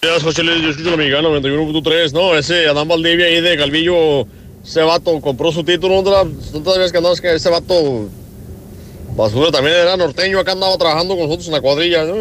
Días, 0.00 0.22
José 0.22 0.44
Luis, 0.44 0.62
yo 0.62 0.70
escucho 0.70 0.90
la 0.92 0.96
mexicana 0.96 1.28
91.3. 1.28 2.12
No, 2.12 2.36
ese 2.36 2.68
Adán 2.68 2.86
Valdivia 2.86 3.26
ahí 3.26 3.40
de 3.40 3.56
Calvillo, 3.56 4.28
ese 4.62 4.82
vato 4.82 5.20
compró 5.20 5.50
su 5.50 5.64
título. 5.64 6.04
Tantas 6.04 6.78
veces 6.78 6.92
que 6.92 6.98
andabas 6.98 7.20
que 7.20 7.34
ese 7.34 7.48
vato 7.50 8.08
basura 9.16 9.50
también 9.50 9.74
era 9.74 9.96
norteño. 9.96 10.38
Acá 10.38 10.52
andaba 10.52 10.78
trabajando 10.78 11.16
con 11.16 11.24
nosotros 11.24 11.48
en 11.48 11.52
la 11.52 11.60
cuadrilla. 11.60 12.04
¿no? 12.04 12.14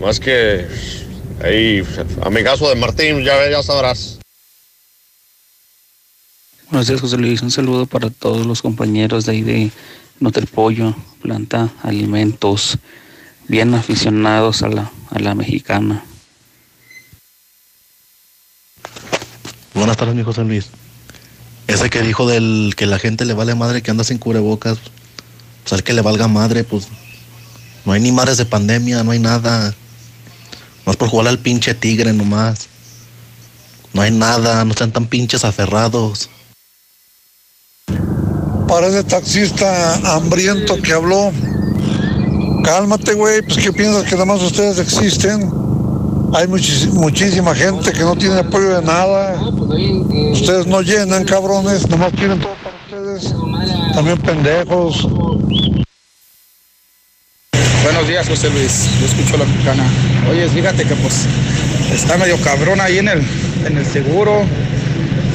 Más 0.00 0.18
que 0.18 0.66
ahí, 1.44 1.84
amigazo 2.22 2.68
de 2.68 2.74
Martín, 2.74 3.22
ya, 3.22 3.48
ya 3.48 3.62
sabrás. 3.62 4.18
Buenos 6.70 6.88
días, 6.88 7.00
José 7.00 7.18
Luis. 7.18 7.40
Un 7.42 7.52
saludo 7.52 7.86
para 7.86 8.10
todos 8.10 8.46
los 8.46 8.62
compañeros 8.62 9.26
de 9.26 9.32
ahí 9.32 9.42
de 9.42 9.70
Notel 10.18 10.48
Pollo, 10.48 10.96
Planta 11.22 11.68
Alimentos, 11.84 12.78
bien 13.46 13.74
aficionados 13.74 14.64
a 14.64 14.68
la, 14.70 14.90
a 15.10 15.20
la 15.20 15.36
mexicana. 15.36 16.04
Buenas 19.74 19.96
tardes, 19.96 20.14
mi 20.14 20.22
José 20.22 20.44
Luis. 20.44 20.66
Ese 21.66 21.88
que 21.88 22.02
dijo 22.02 22.28
del 22.28 22.74
que 22.76 22.86
la 22.86 22.98
gente 22.98 23.24
le 23.24 23.32
vale 23.32 23.54
madre 23.54 23.80
que 23.80 23.90
anda 23.90 24.04
sin 24.04 24.18
cubrebocas, 24.18 24.78
pues 25.62 25.72
al 25.72 25.82
que 25.82 25.94
le 25.94 26.02
valga 26.02 26.28
madre, 26.28 26.62
pues 26.64 26.88
no 27.86 27.92
hay 27.92 28.00
ni 28.00 28.12
madres 28.12 28.36
de 28.36 28.44
pandemia, 28.44 29.02
no 29.02 29.12
hay 29.12 29.18
nada. 29.18 29.74
No 30.84 30.92
es 30.92 30.96
por 30.98 31.08
jugar 31.08 31.28
al 31.28 31.38
pinche 31.38 31.74
tigre 31.74 32.12
nomás. 32.12 32.68
No 33.94 34.02
hay 34.02 34.10
nada, 34.10 34.64
no 34.64 34.74
sean 34.74 34.92
tan 34.92 35.06
pinches 35.06 35.44
aferrados. 35.44 36.28
Para 38.68 38.88
ese 38.88 39.04
taxista 39.04 39.94
hambriento 40.14 40.80
que 40.82 40.92
habló, 40.92 41.32
cálmate, 42.64 43.14
güey, 43.14 43.42
pues 43.42 43.58
¿qué 43.58 43.72
piensas 43.72 44.04
que 44.04 44.12
nada 44.12 44.26
más 44.26 44.42
ustedes 44.42 44.78
existen? 44.78 45.50
Hay 46.34 46.46
muchísima 46.48 47.54
gente 47.54 47.92
que 47.92 48.00
no 48.00 48.16
tiene 48.16 48.38
apoyo 48.38 48.80
de 48.80 48.86
nada. 48.86 49.38
Ustedes 50.32 50.66
no 50.66 50.80
llenan, 50.80 51.24
cabrones, 51.24 51.86
nomás 51.88 52.12
quieren 52.12 52.40
todo 52.40 52.54
para 52.62 52.74
ustedes. 52.86 53.34
También 53.92 54.16
pendejos. 54.18 55.06
Buenos 57.82 58.08
días, 58.08 58.26
José 58.26 58.48
Luis. 58.48 58.88
Yo 58.98 59.06
escucho 59.06 59.36
la 59.36 59.44
mexicana. 59.44 59.84
Oye, 60.30 60.48
fíjate 60.48 60.84
que 60.84 60.94
pues 60.94 61.26
está 61.92 62.16
medio 62.16 62.40
cabrón 62.40 62.80
ahí 62.80 62.98
en 62.98 63.08
el, 63.08 63.22
en 63.66 63.76
el 63.76 63.84
seguro. 63.84 64.42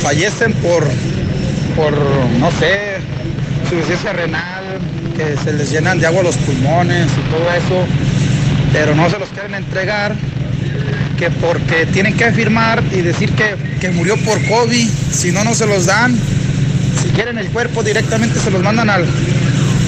Fallecen 0.02 0.54
por, 0.54 0.84
por, 1.76 1.94
no 2.40 2.50
sé, 2.60 2.98
insuficiencia 3.64 4.14
renal, 4.14 4.80
que 5.16 5.38
se 5.44 5.54
les 5.54 5.70
llenan 5.70 6.00
de 6.00 6.08
agua 6.08 6.24
los 6.24 6.38
pulmones 6.38 7.06
y 7.06 7.32
todo 7.32 7.52
eso, 7.52 7.86
pero 8.74 8.96
no 8.96 9.10
se 9.10 9.20
los 9.20 9.30
quieren 9.30 9.56
entregar, 9.56 10.16
que 11.18 11.32
porque 11.32 11.86
tienen 11.88 12.16
que 12.16 12.32
firmar 12.32 12.84
y 12.92 13.02
decir 13.02 13.32
que, 13.34 13.56
que 13.82 13.90
murió 13.90 14.16
por 14.18 14.42
COVID, 14.48 14.88
si 15.12 15.32
no, 15.32 15.44
no 15.44 15.54
se 15.54 15.66
los 15.66 15.86
dan. 15.86 16.18
Si 17.02 17.10
quieren 17.10 17.38
el 17.38 17.50
cuerpo 17.50 17.84
directamente 17.84 18.40
se 18.40 18.52
los 18.52 18.62
mandan 18.62 18.90
al, 18.90 19.06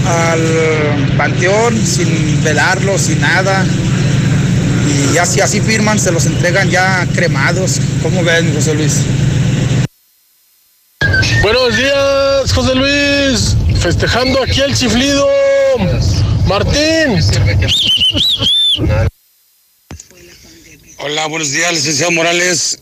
al 0.08 1.14
panteón 1.18 1.78
sin 1.86 2.44
velarlo, 2.44 2.98
sin 2.98 3.22
nada. 3.22 3.64
Y 4.88 5.14
ya 5.14 5.26
si 5.26 5.40
así 5.40 5.62
firman, 5.62 6.00
se 6.00 6.12
los 6.12 6.26
entregan 6.26 6.70
ya 6.70 7.08
cremados. 7.14 7.80
¿Cómo 8.02 8.24
ven, 8.24 8.54
José 8.54 8.74
Luis? 8.74 9.02
Buenos 11.42 11.78
días, 11.78 12.52
José 12.54 12.76
Luis. 12.76 13.56
Festejando 13.80 14.44
aquí 14.44 14.62
el 14.62 14.74
chiflido. 14.76 15.28
Martín. 16.48 17.20
Hola, 21.02 21.28
buenos 21.28 21.52
días, 21.52 21.72
licenciado 21.72 22.12
Morales. 22.12 22.78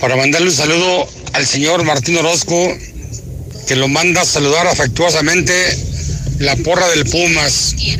Para 0.00 0.16
mandarle 0.16 0.48
un 0.48 0.54
saludo 0.54 1.06
al 1.34 1.46
señor 1.46 1.84
Martín 1.84 2.16
Orozco, 2.16 2.56
que 3.68 3.76
lo 3.76 3.88
manda 3.88 4.22
a 4.22 4.24
saludar 4.24 4.66
afectuosamente 4.66 5.52
la 6.38 6.56
porra 6.56 6.88
del 6.88 7.04
Pumas. 7.04 7.74
Y 7.76 7.98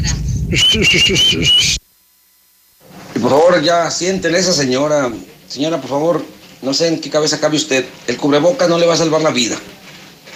por 3.18 3.30
favor, 3.30 3.62
ya 3.62 3.90
siéntele 3.90 4.38
esa 4.38 4.54
señora. 4.54 5.12
Señora, 5.48 5.78
por 5.78 5.90
favor, 5.90 6.24
no 6.62 6.72
sé 6.72 6.88
en 6.88 7.02
qué 7.02 7.10
cabeza 7.10 7.40
cabe 7.40 7.58
usted. 7.58 7.84
El 8.06 8.16
cubrebocas 8.16 8.70
no 8.70 8.78
le 8.78 8.86
va 8.86 8.94
a 8.94 8.96
salvar 8.96 9.20
la 9.20 9.32
vida. 9.32 9.58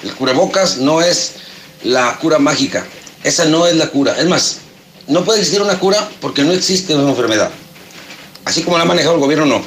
El 0.04 0.12
cubrebocas 0.12 0.76
no 0.76 1.00
es 1.00 1.36
la 1.84 2.18
cura 2.18 2.38
mágica. 2.38 2.86
Esa 3.24 3.46
no 3.46 3.66
es 3.66 3.76
la 3.76 3.88
cura. 3.88 4.20
Es 4.20 4.26
más, 4.26 4.58
no 5.08 5.24
puede 5.24 5.38
existir 5.38 5.62
una 5.62 5.78
cura 5.78 6.06
porque 6.20 6.44
no 6.44 6.52
existe 6.52 6.94
una 6.94 7.08
enfermedad. 7.08 7.50
Así 8.46 8.62
como 8.62 8.76
la 8.76 8.84
ha 8.84 8.86
manejado 8.86 9.16
el 9.16 9.20
gobierno, 9.20 9.44
no. 9.44 9.62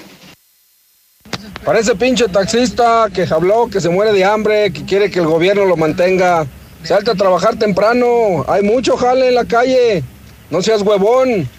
Para 1.65 1.79
ese 1.79 1.95
pinche 1.95 2.29
taxista 2.29 3.07
que 3.13 3.27
habló, 3.29 3.69
que 3.69 3.81
se 3.81 3.89
muere 3.89 4.13
de 4.13 4.23
hambre, 4.23 4.71
que 4.71 4.85
quiere 4.85 5.11
que 5.11 5.19
el 5.19 5.25
gobierno 5.25 5.65
lo 5.65 5.75
mantenga. 5.75 6.47
Salte 6.83 7.11
a 7.11 7.15
trabajar 7.15 7.57
temprano. 7.59 8.45
Hay 8.47 8.63
mucho 8.63 8.95
jale 8.95 9.27
en 9.27 9.35
la 9.35 9.43
calle. 9.43 10.01
No 10.49 10.61
seas 10.61 10.81
huevón. 10.81 11.49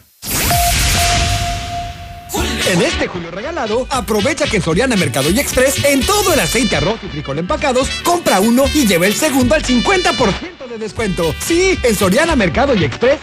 En 2.73 2.83
este 2.83 3.07
julio 3.07 3.31
regalado, 3.31 3.87
aprovecha 3.91 4.47
que 4.47 4.57
en 4.57 4.63
Soriana 4.63 4.97
Mercado 4.97 5.29
y 5.29 5.39
Express, 5.39 5.85
en 5.85 6.01
todo 6.01 6.33
el 6.33 6.41
aceite, 6.41 6.77
arroz 6.77 7.01
y 7.03 7.09
frijol 7.09 7.39
empacados, 7.39 7.91
compra 8.03 8.41
uno 8.41 8.65
y 8.73 8.87
lleva 8.87 9.07
el 9.07 9.15
segundo 9.15 9.55
al 9.55 9.63
50% 9.63 10.69
de 10.71 10.79
descuento. 10.79 11.35
Sí, 11.45 11.79
en 11.83 11.95
Soriana 11.95 12.35
Mercado 12.35 12.75
y 12.75 12.85
Express, 12.85 13.19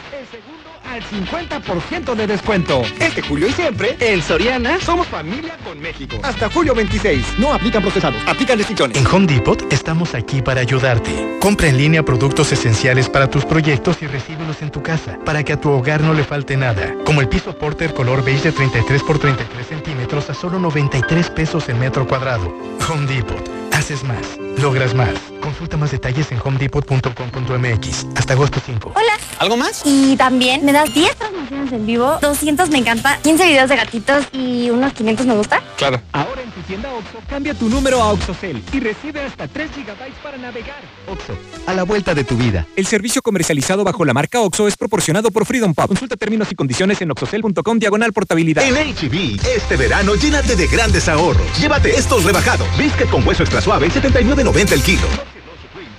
al 0.88 1.03
50% 1.03 2.15
de 2.15 2.27
descuento. 2.27 2.81
Este 2.99 3.22
julio 3.22 3.47
y 3.47 3.51
siempre, 3.51 3.95
en 3.99 4.22
Soriana, 4.22 4.80
somos 4.80 5.07
familia 5.07 5.57
con 5.64 5.80
México. 5.80 6.18
Hasta 6.23 6.49
julio 6.49 6.73
26. 6.73 7.39
No 7.39 7.53
aplican 7.53 7.81
procesados, 7.81 8.22
aplican 8.27 8.57
restricciones. 8.57 8.97
En 8.97 9.05
Home 9.07 9.27
Depot 9.27 9.61
estamos 9.72 10.15
aquí 10.15 10.41
para 10.41 10.61
ayudarte. 10.61 11.38
Compra 11.39 11.68
en 11.68 11.77
línea 11.77 12.03
productos 12.03 12.51
esenciales 12.51 13.09
para 13.09 13.30
tus 13.30 13.45
proyectos 13.45 14.01
y 14.01 14.07
recíbelos 14.07 14.61
en 14.61 14.72
tu 14.72 14.81
casa, 14.81 15.18
para 15.26 15.43
que 15.43 15.53
a 15.53 15.61
tu 15.61 15.69
hogar 15.69 16.01
no 16.01 16.14
le 16.14 16.23
falte 16.23 16.57
nada. 16.57 16.93
Como 17.05 17.22
el 17.22 17.30
piso 17.30 17.57
Porter 17.57 17.93
color 17.93 18.23
beige 18.23 18.43
de 18.43 18.51
33 18.51 19.03
por 19.03 19.19
33 19.19 19.68
centímetros 19.68 20.30
a 20.30 20.34
solo 20.34 20.59
93 20.59 21.30
pesos 21.31 21.68
el 21.69 21.76
metro 21.76 22.07
cuadrado. 22.07 22.53
Home 22.89 23.07
Depot. 23.07 23.49
Haces 23.73 24.03
más. 24.03 24.46
Logras 24.61 24.93
más. 24.95 25.13
Consulta 25.41 25.77
más 25.77 25.91
detalles 25.91 26.31
en 26.31 26.39
homedepot.com.mx. 26.43 28.07
Hasta 28.15 28.34
agosto 28.34 28.59
5. 28.65 28.91
Hola. 28.95 29.17
¿Algo 29.39 29.55
más? 29.55 29.84
Y 29.85 30.17
también 30.17 30.65
me 30.65 30.73
das 30.73 30.91
10 30.93 31.15
transmisiones 31.15 31.71
en 31.71 31.85
vivo, 31.85 32.17
200 32.21 32.69
me 32.69 32.79
encanta, 32.79 33.19
15 33.21 33.45
videos 33.45 33.69
de 33.69 33.75
gatitos 33.75 34.25
y 34.31 34.69
unos 34.71 34.93
500 34.93 35.25
me 35.27 35.35
gusta. 35.35 35.61
Claro. 35.77 36.01
Ahora 36.11 36.41
en 36.41 36.49
tu 36.51 36.61
tienda 36.61 36.91
OXO, 36.91 37.19
cambia 37.29 37.53
tu 37.53 37.69
número 37.69 38.01
a 38.01 38.13
OXOCEL 38.13 38.63
y 38.73 38.79
recibe 38.79 39.21
hasta 39.21 39.47
3 39.47 39.69
GB 39.75 40.23
para 40.23 40.38
navegar. 40.38 40.81
OXO, 41.07 41.38
a 41.67 41.73
la 41.73 41.84
vuelta 41.84 42.15
de 42.15 42.23
tu 42.23 42.35
vida. 42.35 42.65
El 42.75 42.88
servicio 42.88 43.21
comercializado 43.21 43.84
bajo 43.84 44.05
la 44.05 44.13
marca 44.13 44.41
OXO 44.41 44.67
es 44.67 44.75
proporcionado 44.75 45.29
por 45.29 45.45
Freedom 45.45 45.75
Pop. 45.75 45.88
Consulta 45.88 46.15
términos 46.15 46.51
y 46.51 46.55
condiciones 46.55 46.99
en 47.01 47.11
oxocel.com 47.11 47.77
diagonal 47.77 48.11
portabilidad. 48.11 48.63
En 48.63 48.73
HB, 48.73 49.39
este 49.55 49.77
verano 49.77 50.15
llénate 50.15 50.55
de 50.55 50.65
grandes 50.65 51.07
ahorros. 51.07 51.45
Llévate 51.59 51.95
estos 51.95 52.23
rebajados. 52.23 52.67
Biscuit 52.77 53.09
con 53.09 53.25
hueso 53.27 53.43
extra 53.43 53.61
suave, 53.61 53.89
79.90 54.47 54.71
el 54.73 54.81
kilo. 54.81 55.07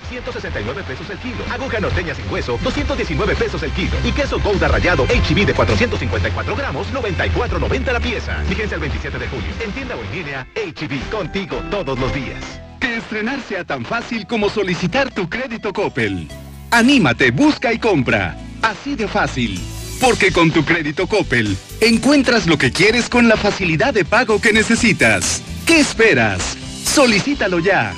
169 0.09 0.83
pesos 0.87 1.09
el 1.09 1.17
kilo. 1.19 1.37
Aguja 1.51 1.79
norteña 1.79 2.15
sin 2.15 2.29
hueso, 2.31 2.59
219 2.63 3.35
pesos 3.35 3.61
el 3.61 3.71
kilo. 3.71 3.95
Y 4.03 4.11
queso 4.11 4.39
Gouda 4.39 4.67
rallado 4.67 5.05
HB 5.05 5.45
de 5.45 5.53
454 5.53 6.55
gramos, 6.55 6.87
94.90 6.91 7.93
la 7.93 7.99
pieza. 7.99 8.43
Fíjense 8.47 8.75
el 8.75 8.81
27 8.81 9.19
de 9.19 9.27
julio. 9.27 9.47
En 9.63 9.71
tienda 9.71 9.95
o 9.95 10.01
en 10.01 10.11
línea, 10.11 10.47
HB, 10.55 11.11
contigo 11.11 11.57
todos 11.69 11.99
los 11.99 12.13
días. 12.13 12.43
Que 12.79 12.97
estrenar 12.97 13.39
sea 13.47 13.63
tan 13.63 13.85
fácil 13.85 14.25
como 14.25 14.49
solicitar 14.49 15.11
tu 15.11 15.29
crédito 15.29 15.71
Coppel. 15.71 16.27
Anímate, 16.71 17.31
busca 17.31 17.71
y 17.71 17.77
compra. 17.77 18.35
Así 18.63 18.95
de 18.95 19.07
fácil. 19.07 19.59
Porque 20.01 20.31
con 20.31 20.49
tu 20.49 20.65
crédito 20.65 21.07
Coppel 21.07 21.57
encuentras 21.81 22.47
lo 22.47 22.57
que 22.57 22.71
quieres 22.71 23.09
con 23.09 23.27
la 23.27 23.37
facilidad 23.37 23.93
de 23.93 24.05
pago 24.05 24.41
que 24.41 24.53
necesitas. 24.53 25.43
¿Qué 25.67 25.79
esperas? 25.79 26.57
Solicítalo 26.83 27.59
ya. 27.59 27.93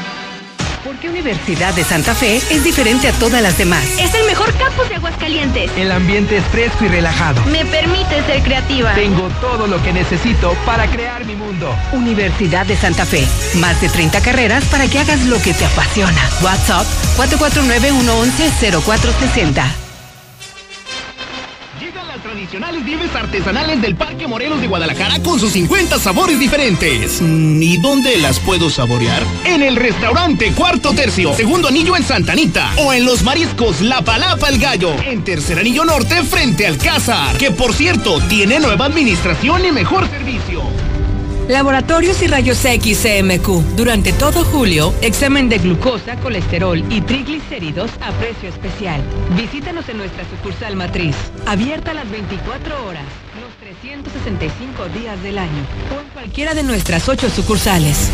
¿Por 0.83 0.95
qué 0.97 1.09
Universidad 1.09 1.73
de 1.75 1.83
Santa 1.83 2.15
Fe 2.15 2.37
es 2.37 2.63
diferente 2.63 3.07
a 3.07 3.11
todas 3.13 3.41
las 3.41 3.55
demás? 3.57 3.85
Es 3.99 4.15
el 4.15 4.25
mejor 4.25 4.51
campus 4.57 4.89
de 4.89 4.95
Aguascalientes. 4.95 5.69
El 5.77 5.91
ambiente 5.91 6.37
es 6.37 6.45
fresco 6.45 6.85
y 6.85 6.87
relajado. 6.87 7.39
Me 7.45 7.63
permite 7.65 8.23
ser 8.25 8.41
creativa. 8.41 8.95
Tengo 8.95 9.29
todo 9.41 9.67
lo 9.67 9.79
que 9.83 9.93
necesito 9.93 10.55
para 10.65 10.87
crear 10.87 11.23
mi 11.25 11.35
mundo. 11.35 11.75
Universidad 11.91 12.65
de 12.65 12.75
Santa 12.75 13.05
Fe. 13.05 13.27
Más 13.55 13.79
de 13.79 13.89
30 13.89 14.21
carreras 14.21 14.65
para 14.65 14.87
que 14.87 14.97
hagas 14.97 15.23
lo 15.25 15.39
que 15.39 15.53
te 15.53 15.65
apasiona. 15.65 16.27
WhatsApp 16.41 16.87
449-111-0460. 17.17 18.71
Llegan 19.51 19.59
las 19.61 19.90
tradicionales 22.31 22.85
nieves 22.85 23.13
artesanales 23.13 23.81
del 23.81 23.95
Parque 23.95 24.25
Morelos 24.25 24.61
de 24.61 24.67
Guadalajara 24.67 25.21
con 25.21 25.37
sus 25.37 25.51
50 25.51 25.99
sabores 25.99 26.39
diferentes. 26.39 27.21
Mm, 27.21 27.61
¿Y 27.61 27.75
dónde 27.77 28.15
las 28.19 28.39
puedo 28.39 28.69
saborear? 28.69 29.21
En 29.43 29.61
el 29.61 29.75
restaurante 29.75 30.53
Cuarto 30.53 30.93
Tercio, 30.93 31.33
segundo 31.33 31.67
anillo 31.67 31.97
en 31.97 32.03
Santanita. 32.03 32.71
O 32.77 32.93
en 32.93 33.03
los 33.03 33.23
mariscos 33.23 33.81
La 33.81 34.01
Palapa 34.01 34.47
el 34.47 34.59
Gallo, 34.59 34.95
en 35.03 35.25
tercer 35.25 35.59
anillo 35.59 35.83
norte 35.83 36.23
frente 36.23 36.65
al 36.65 36.77
Cázar. 36.77 37.37
Que 37.37 37.51
por 37.51 37.73
cierto, 37.73 38.21
tiene 38.29 38.61
nueva 38.61 38.85
administración 38.85 39.65
y 39.65 39.73
mejor 39.73 40.09
servicio. 40.09 40.63
Laboratorios 41.51 42.21
y 42.21 42.27
Rayos 42.27 42.63
X 42.63 43.01
CMQ. 43.03 43.75
Durante 43.75 44.13
todo 44.13 44.45
julio, 44.45 44.93
examen 45.01 45.49
de 45.49 45.57
glucosa, 45.57 46.15
colesterol 46.15 46.81
y 46.89 47.01
triglicéridos 47.01 47.91
a 47.99 48.13
precio 48.13 48.47
especial. 48.47 49.03
Visítanos 49.35 49.89
en 49.89 49.97
nuestra 49.97 50.23
sucursal 50.29 50.77
matriz, 50.77 51.13
abierta 51.45 51.93
las 51.93 52.09
24 52.09 52.87
horas, 52.87 53.03
los 53.41 53.53
365 53.59 54.87
días 54.97 55.21
del 55.23 55.37
año, 55.37 55.65
o 55.93 55.99
en 55.99 56.07
cualquiera 56.13 56.53
de 56.53 56.63
nuestras 56.63 57.09
ocho 57.09 57.29
sucursales. 57.29 58.09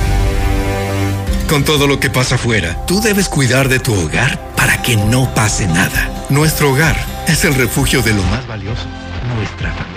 Con 1.48 1.64
todo 1.64 1.86
lo 1.86 2.00
que 2.00 2.10
pasa 2.10 2.36
afuera, 2.36 2.88
tú 2.88 3.02
debes 3.02 3.30
cuidar 3.30 3.70
de 3.70 3.78
tu 3.78 3.94
hogar 3.94 4.40
para 4.56 4.82
que 4.82 4.98
no 4.98 5.32
pase 5.36 5.68
nada. 5.68 6.10
Nuestro 6.30 6.72
hogar 6.72 6.98
es 7.28 7.46
el 7.46 7.54
refugio 7.54 8.02
de 8.02 8.16
lo 8.16 8.24
más 8.24 8.48
valioso, 8.48 8.88
nuestra 9.36 9.72
familia. 9.74 9.97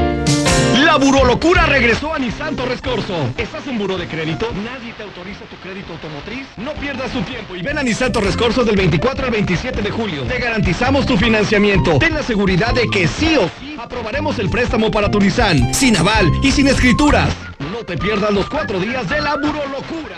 La 0.91 0.97
burolocura 0.97 1.65
regresó 1.67 2.13
a 2.13 2.19
Nissan 2.19 2.53
Torres 2.57 2.81
Corso. 2.81 3.15
¿Estás 3.37 3.65
en 3.65 3.77
buro 3.77 3.97
de 3.97 4.09
crédito? 4.09 4.51
¿Nadie 4.51 4.91
te 4.91 5.03
autoriza 5.03 5.45
tu 5.45 5.55
crédito 5.55 5.93
automotriz? 5.93 6.45
No 6.57 6.73
pierdas 6.73 7.13
tu 7.13 7.21
tiempo 7.21 7.55
y 7.55 7.61
ven 7.61 7.77
a 7.77 7.83
Nissan 7.83 8.11
Torres 8.11 8.35
Corso 8.35 8.65
del 8.65 8.75
24 8.75 9.27
al 9.27 9.31
27 9.31 9.81
de 9.81 9.89
julio. 9.89 10.23
Te 10.23 10.37
garantizamos 10.37 11.05
tu 11.05 11.15
financiamiento. 11.15 11.97
Ten 11.97 12.13
la 12.13 12.23
seguridad 12.23 12.73
de 12.73 12.89
que 12.89 13.07
sí 13.07 13.37
o 13.37 13.49
sí 13.57 13.77
aprobaremos 13.79 14.37
el 14.39 14.49
préstamo 14.49 14.91
para 14.91 15.09
tu 15.09 15.21
Nissan, 15.21 15.73
sin 15.73 15.95
aval 15.95 16.29
y 16.43 16.51
sin 16.51 16.67
escrituras. 16.67 17.33
No 17.71 17.85
te 17.85 17.97
pierdas 17.97 18.33
los 18.33 18.49
cuatro 18.49 18.77
días 18.77 19.07
de 19.07 19.21
la 19.21 19.37
burolocura. 19.37 20.17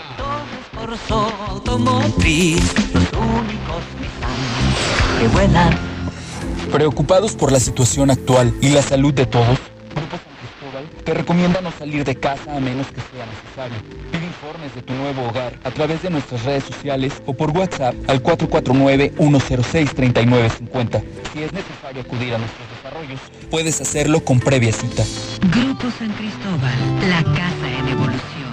Corso 0.74 1.32
Automotriz, 1.50 2.74
los 2.92 3.12
únicos 3.12 3.84
Nissan 4.00 5.20
que 5.20 5.28
vuelan. 5.28 5.78
Preocupados 6.72 7.36
por 7.36 7.52
la 7.52 7.60
situación 7.60 8.10
actual 8.10 8.52
y 8.60 8.70
la 8.70 8.82
salud 8.82 9.14
de 9.14 9.26
todos, 9.26 9.60
Te 11.04 11.14
recomienda 11.14 11.60
no 11.60 11.70
salir 11.72 12.04
de 12.04 12.14
casa 12.16 12.56
a 12.56 12.60
menos 12.60 12.86
que 12.88 13.00
sea 13.00 13.26
necesario. 13.26 13.76
Pide 14.10 14.24
informes 14.24 14.74
de 14.74 14.82
tu 14.82 14.92
nuevo 14.94 15.28
hogar 15.28 15.56
a 15.64 15.70
través 15.70 16.02
de 16.02 16.10
nuestras 16.10 16.44
redes 16.44 16.64
sociales 16.64 17.12
o 17.26 17.34
por 17.34 17.50
WhatsApp 17.50 17.94
al 18.08 18.22
449-106-3950. 18.22 21.02
Si 21.32 21.42
es 21.42 21.52
necesario 21.52 22.02
acudir 22.02 22.34
a 22.34 22.38
nuestros 22.38 22.68
desarrollos, 22.70 23.20
puedes 23.50 23.80
hacerlo 23.80 24.24
con 24.24 24.40
previa 24.40 24.72
cita. 24.72 25.04
Grupo 25.50 25.90
San 25.98 26.10
Cristóbal, 26.12 26.74
la 27.08 27.22
casa 27.22 27.78
en 27.78 27.88
evolución. 27.88 28.44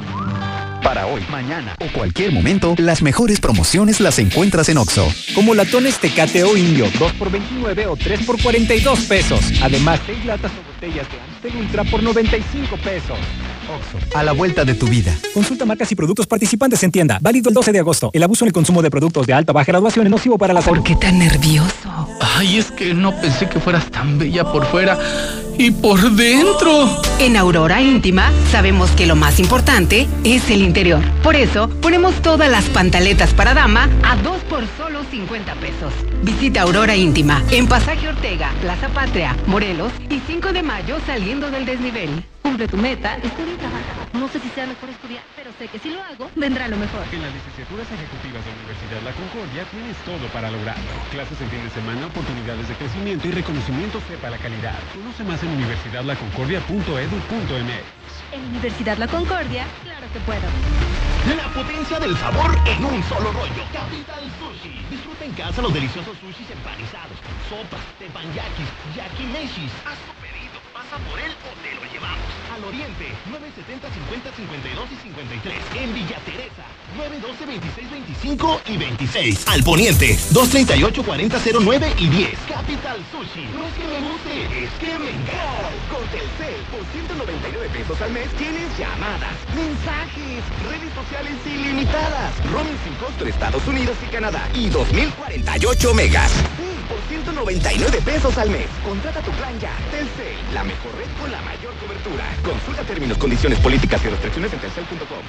Para 0.84 1.06
hoy, 1.06 1.22
mañana 1.30 1.76
o 1.80 1.86
cualquier 1.94 2.32
momento, 2.32 2.74
las 2.78 3.04
mejores 3.04 3.40
promociones 3.40 4.00
las 4.00 4.18
encuentras 4.18 4.68
en 4.68 4.78
Oxo. 4.78 5.08
Como 5.36 5.54
latones 5.54 6.00
Tecate 6.00 6.44
o 6.44 6.58
Indio, 6.58 6.88
2 6.98 7.14
por 7.14 7.30
29 7.30 7.86
o 7.88 7.96
3 7.96 8.26
por 8.26 8.42
42 8.42 9.02
pesos. 9.02 9.42
Además, 9.62 10.00
6 10.08 10.26
latas 10.26 10.52
o 10.52 10.71
botellas 10.82 11.08
de 11.12 11.20
Amstel 11.20 11.56
Ultra 11.58 11.84
por 11.84 12.02
95 12.02 12.76
pesos. 12.78 13.18
Oxo, 13.70 14.18
a 14.18 14.24
la 14.24 14.32
vuelta 14.32 14.66
de 14.66 14.74
tu 14.74 14.88
vida. 14.88 15.16
Consulta 15.34 15.64
marcas 15.64 15.92
y 15.92 15.96
productos 15.96 16.26
participantes 16.26 16.82
en 16.82 16.92
tienda. 16.92 17.20
Válido 17.22 17.50
el 17.50 17.54
12 17.54 17.72
de 17.72 17.80
agosto. 17.80 18.10
El 18.14 18.24
abuso 18.24 18.46
en 18.46 18.48
el 18.48 18.54
consumo 18.54 18.82
de 18.82 18.90
productos 18.90 19.28
de 19.28 19.34
alta 19.34 19.52
o 19.52 19.54
baja 19.54 19.72
graduación 19.72 20.08
es 20.08 20.12
nocivo 20.12 20.40
para 20.40 20.54
la 20.54 20.62
salud. 20.62 20.80
¿Por 20.80 20.88
qué 20.88 20.96
tan 20.96 21.20
nervioso? 21.20 22.10
Ay, 22.20 22.58
es 22.58 22.72
que 22.72 22.96
no 22.96 23.16
pensé 23.22 23.48
que 23.48 23.60
fueras 23.60 23.86
tan 23.92 24.18
bella 24.18 24.44
por 24.52 24.66
fuera 24.66 24.98
y 25.58 25.70
por 25.70 26.00
dentro. 26.12 27.02
En 27.20 27.38
Aurora 27.38 27.82
Íntima 27.82 28.32
sabemos 28.52 28.90
que 28.92 29.06
lo 29.06 29.16
más 29.16 29.40
importante 29.40 30.08
es 30.24 30.50
el 30.50 30.64
interior. 30.64 31.04
Por 31.22 31.36
eso 31.36 31.70
ponemos 31.82 32.16
todas 32.24 32.50
las 32.50 32.66
pantaletas 32.66 33.34
para 33.36 33.54
dama 33.54 33.88
a 34.04 34.16
2 34.16 34.42
por 34.50 34.64
solo 34.78 35.04
50 35.12 35.54
pesos. 35.56 35.94
Visita 36.24 36.64
Aurora 36.64 36.96
Íntima 36.96 37.44
en 37.52 37.68
Pasaje 37.68 38.08
Ortega, 38.08 38.52
Plaza 38.62 38.90
Patria, 38.90 39.36
Morelos 39.46 39.92
y 40.10 40.20
5 40.26 40.52
de 40.52 40.64
mayo 40.64 40.71
saliendo 41.06 41.52
del 41.52 41.66
desnivel. 41.66 42.24
Cumple 42.42 42.66
tu 42.68 42.78
meta, 42.78 43.16
estudia 43.18 43.54
y 43.54 43.58
trabaja. 43.58 44.08
No 44.14 44.28
sé 44.30 44.40
si 44.40 44.50
sea 44.50 44.66
mejor 44.66 44.90
estudiar, 44.90 45.22
pero 45.36 45.52
sé 45.60 45.68
que 45.68 45.78
si 45.80 45.92
lo 45.92 46.02
hago, 46.02 46.32
vendrá 46.36 46.68
lo 46.68 46.78
mejor. 46.78 47.04
En 47.12 47.22
las 47.22 47.32
licenciaturas 47.34 47.88
ejecutivas 47.92 48.44
de 48.44 48.50
la 48.52 48.58
Universidad 48.58 49.02
La 49.04 49.12
Concordia 49.12 49.64
tienes 49.70 49.96
todo 50.08 50.28
para 50.34 50.50
lograrlo. 50.50 50.90
Clases 51.12 51.40
en 51.42 51.50
fin 51.50 51.64
de 51.64 51.70
semana, 51.70 52.08
oportunidades 52.08 52.68
de 52.68 52.74
crecimiento 52.76 53.28
y 53.28 53.32
reconocimiento 53.32 54.02
sepa 54.08 54.30
la 54.30 54.38
calidad. 54.38 54.80
Conoce 54.96 55.24
más 55.24 55.44
en 55.44 55.50
universidadlaconcordia.edu.mx. 55.50 58.12
En 58.32 58.46
Universidad 58.46 58.98
La 58.98 59.08
Concordia, 59.08 59.66
claro 59.84 60.08
que 60.12 60.20
puedo. 60.22 60.42
La 61.36 61.48
potencia 61.54 62.00
del 62.00 62.18
sabor 62.18 62.58
en 62.66 62.86
un 62.86 63.04
solo 63.04 63.32
rollo. 63.32 63.64
Capital 63.72 64.24
Sushi. 64.40 64.84
Disfruta 64.90 65.26
en 65.26 65.34
casa 65.34 65.62
los 65.62 65.72
deliciosos 65.74 66.18
sushis 66.18 66.50
empanizados, 66.50 67.20
sopas, 67.48 67.82
tepanyakis, 68.00 68.68
yakimeshis. 68.96 69.72
Pedido, 69.84 70.21
pasa 70.82 70.98
por 71.06 71.20
él 71.20 71.32
o 71.46 71.52
te 71.62 71.76
lo 71.76 71.84
llevamos. 71.92 72.26
Al 72.54 72.64
Oriente, 72.66 73.14
970 73.30 73.88
50 73.94 74.32
52 74.34 74.92
y 74.92 74.96
53. 74.96 75.54
En 75.78 75.94
Villa 75.94 76.18
Teresa, 76.26 76.66
912 76.98 77.46
26 77.46 77.92
25 77.92 78.62
y 78.66 78.78
26. 78.78 79.48
Al 79.48 79.64
Poniente, 79.64 80.18
238 80.32 81.04
40 81.04 81.38
09 81.62 81.94
y 81.98 82.08
10. 82.10 82.40
Capital 82.50 82.98
Sushi. 83.12 83.46
No 83.54 83.62
es 83.68 83.74
que 83.78 83.86
me 83.86 84.00
guste, 84.02 84.34
es 84.66 84.74
que 84.82 84.92
me 84.98 85.10
encanta. 85.10 85.70
Con 85.92 86.04
Telcel, 86.10 86.60
por 86.74 86.84
199 86.92 87.70
pesos 87.70 88.02
al 88.02 88.12
mes 88.12 88.28
tienes 88.36 88.68
llamadas, 88.78 89.36
mensajes, 89.54 90.42
redes 90.66 90.92
sociales 90.98 91.36
ilimitadas, 91.46 92.32
roaming 92.52 92.78
sin 92.84 92.96
costo 92.96 93.26
Estados 93.26 93.66
Unidos 93.68 93.98
y 94.02 94.12
Canadá 94.12 94.50
y 94.54 94.70
2048 94.70 95.94
megas. 95.94 96.32
Sí, 96.32 96.72
por 96.90 97.00
199 97.08 98.02
pesos 98.04 98.38
al 98.38 98.50
mes. 98.50 98.68
Contrata 98.84 99.22
tu 99.22 99.32
plan 99.32 99.58
ya. 99.60 99.72
Telcel, 99.92 100.36
la 100.54 100.64
mejor 100.72 100.92
con 101.20 101.32
la 101.32 101.42
mayor 101.42 101.74
cobertura. 101.76 102.24
Consulta 102.44 102.84
términos, 102.84 103.18
condiciones 103.18 103.60
políticas 103.60 104.02
y 104.06 104.10
restricciones 104.10 104.54
en 104.54 104.60
telcel.com. 104.60 105.24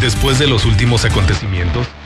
Después 0.00 0.38
de 0.38 0.46
los 0.46 0.64
últimos 0.64 1.04
acontecimientos, 1.04 1.86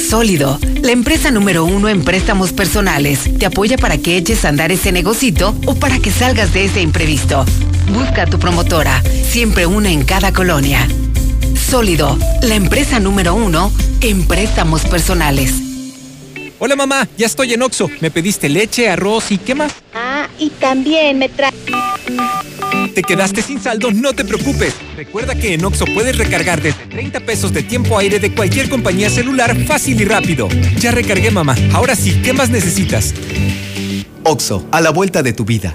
Sólido, 0.00 0.58
la 0.82 0.92
empresa 0.92 1.30
número 1.30 1.64
uno 1.64 1.88
en 1.88 2.02
préstamos 2.02 2.52
personales, 2.52 3.30
te 3.38 3.46
apoya 3.46 3.76
para 3.76 3.98
que 3.98 4.16
eches 4.16 4.44
a 4.44 4.48
andar 4.48 4.72
ese 4.72 4.92
negocito 4.92 5.54
o 5.66 5.74
para 5.74 5.98
que 5.98 6.10
salgas 6.10 6.52
de 6.52 6.64
ese 6.64 6.80
imprevisto. 6.80 7.44
Busca 7.92 8.22
a 8.22 8.26
tu 8.26 8.38
promotora, 8.38 9.02
siempre 9.28 9.66
una 9.66 9.90
en 9.90 10.04
cada 10.04 10.32
colonia. 10.32 10.88
Sólido, 11.54 12.18
la 12.42 12.54
empresa 12.54 12.98
número 12.98 13.34
uno 13.34 13.70
en 14.00 14.26
préstamos 14.26 14.82
personales. 14.82 15.69
Hola 16.62 16.76
mamá, 16.76 17.08
ya 17.16 17.24
estoy 17.24 17.54
en 17.54 17.62
Oxo. 17.62 17.88
Me 18.00 18.10
pediste 18.10 18.50
leche, 18.50 18.90
arroz 18.90 19.30
y 19.30 19.38
qué 19.38 19.54
más. 19.54 19.72
Ah, 19.94 20.28
y 20.38 20.50
también 20.50 21.18
me 21.18 21.30
trae... 21.30 21.50
¿Te 22.94 23.02
quedaste 23.02 23.40
sin 23.40 23.62
saldo? 23.62 23.90
No 23.90 24.12
te 24.12 24.26
preocupes. 24.26 24.74
Recuerda 24.94 25.34
que 25.34 25.54
en 25.54 25.64
Oxo 25.64 25.86
puedes 25.86 26.18
recargar 26.18 26.60
desde 26.60 26.84
30 26.84 27.20
pesos 27.20 27.54
de 27.54 27.62
tiempo 27.62 27.96
aire 27.96 28.18
de 28.18 28.34
cualquier 28.34 28.68
compañía 28.68 29.08
celular 29.08 29.56
fácil 29.64 30.02
y 30.02 30.04
rápido. 30.04 30.48
Ya 30.78 30.90
recargué 30.90 31.30
mamá. 31.30 31.56
Ahora 31.72 31.96
sí, 31.96 32.20
¿qué 32.22 32.34
más 32.34 32.50
necesitas? 32.50 33.14
Oxo, 34.24 34.68
a 34.70 34.82
la 34.82 34.90
vuelta 34.90 35.22
de 35.22 35.32
tu 35.32 35.46
vida. 35.46 35.74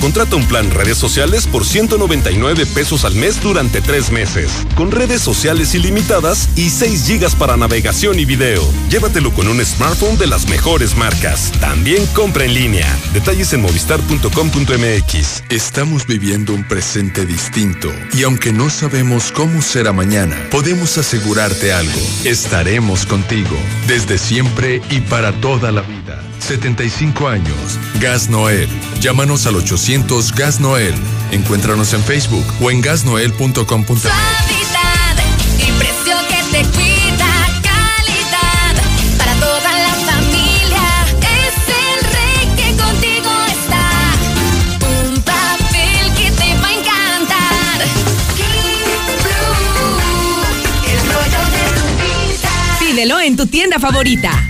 Contrata 0.00 0.36
un 0.36 0.46
plan 0.46 0.70
redes 0.70 0.96
sociales 0.96 1.46
por 1.46 1.66
199 1.66 2.64
pesos 2.66 3.04
al 3.04 3.14
mes 3.14 3.40
durante 3.42 3.82
tres 3.82 4.10
meses, 4.10 4.50
con 4.74 4.90
redes 4.90 5.20
sociales 5.20 5.74
ilimitadas 5.74 6.48
y 6.56 6.70
6 6.70 7.04
gigas 7.06 7.34
para 7.34 7.58
navegación 7.58 8.18
y 8.18 8.24
video. 8.24 8.62
Llévatelo 8.88 9.30
con 9.32 9.46
un 9.46 9.64
smartphone 9.64 10.16
de 10.16 10.26
las 10.26 10.48
mejores 10.48 10.96
marcas. 10.96 11.52
También 11.60 12.06
compra 12.14 12.44
en 12.46 12.54
línea. 12.54 12.98
Detalles 13.12 13.52
en 13.52 13.60
movistar.com.mx. 13.60 15.42
Estamos 15.50 16.06
viviendo 16.06 16.54
un 16.54 16.64
presente 16.64 17.26
distinto 17.26 17.92
y 18.14 18.22
aunque 18.22 18.52
no 18.52 18.70
sabemos 18.70 19.30
cómo 19.32 19.60
será 19.60 19.92
mañana, 19.92 20.36
podemos 20.50 20.96
asegurarte 20.96 21.72
algo. 21.74 22.00
Estaremos 22.24 23.04
contigo 23.04 23.56
desde 23.86 24.16
siempre 24.16 24.80
y 24.90 25.00
para 25.00 25.32
toda 25.40 25.70
la 25.72 25.82
vida. 25.82 26.29
75 26.40 27.28
años. 27.28 27.78
Gas 28.00 28.28
Noel. 28.28 28.68
Llámanos 29.00 29.46
al 29.46 29.56
800 29.56 30.32
Gas 30.34 30.60
Noel. 30.60 30.94
Encuéntranos 31.30 31.92
en 31.92 32.02
Facebook 32.02 32.44
o 32.60 32.70
en 32.70 32.80
gasnoel.com.mx. 32.80 34.04
y 35.58 35.72
precio 35.78 36.16
que 36.28 36.42
te 36.50 36.64
cuida, 36.70 37.30
calidad 37.62 38.74
para 39.18 39.34
toda 39.34 39.78
la 39.78 39.94
familia. 40.12 40.82
Es 41.20 41.54
el 41.68 42.00
rey 42.12 42.48
que 42.56 42.76
contigo 42.82 43.30
está. 43.48 43.84
Un 45.06 45.22
papel 45.22 46.12
que 46.16 46.30
te 46.32 46.54
va 46.60 46.68
a 46.68 46.72
encantar. 46.72 47.80
King 48.36 48.84
Blue, 49.22 50.90
el 50.90 50.98
rollo 51.12 51.42
de 51.52 51.62
tu 51.78 51.86
vida. 52.02 52.52
Pídelo 52.80 53.20
en 53.20 53.36
tu 53.36 53.46
tienda 53.46 53.78
favorita. 53.78 54.49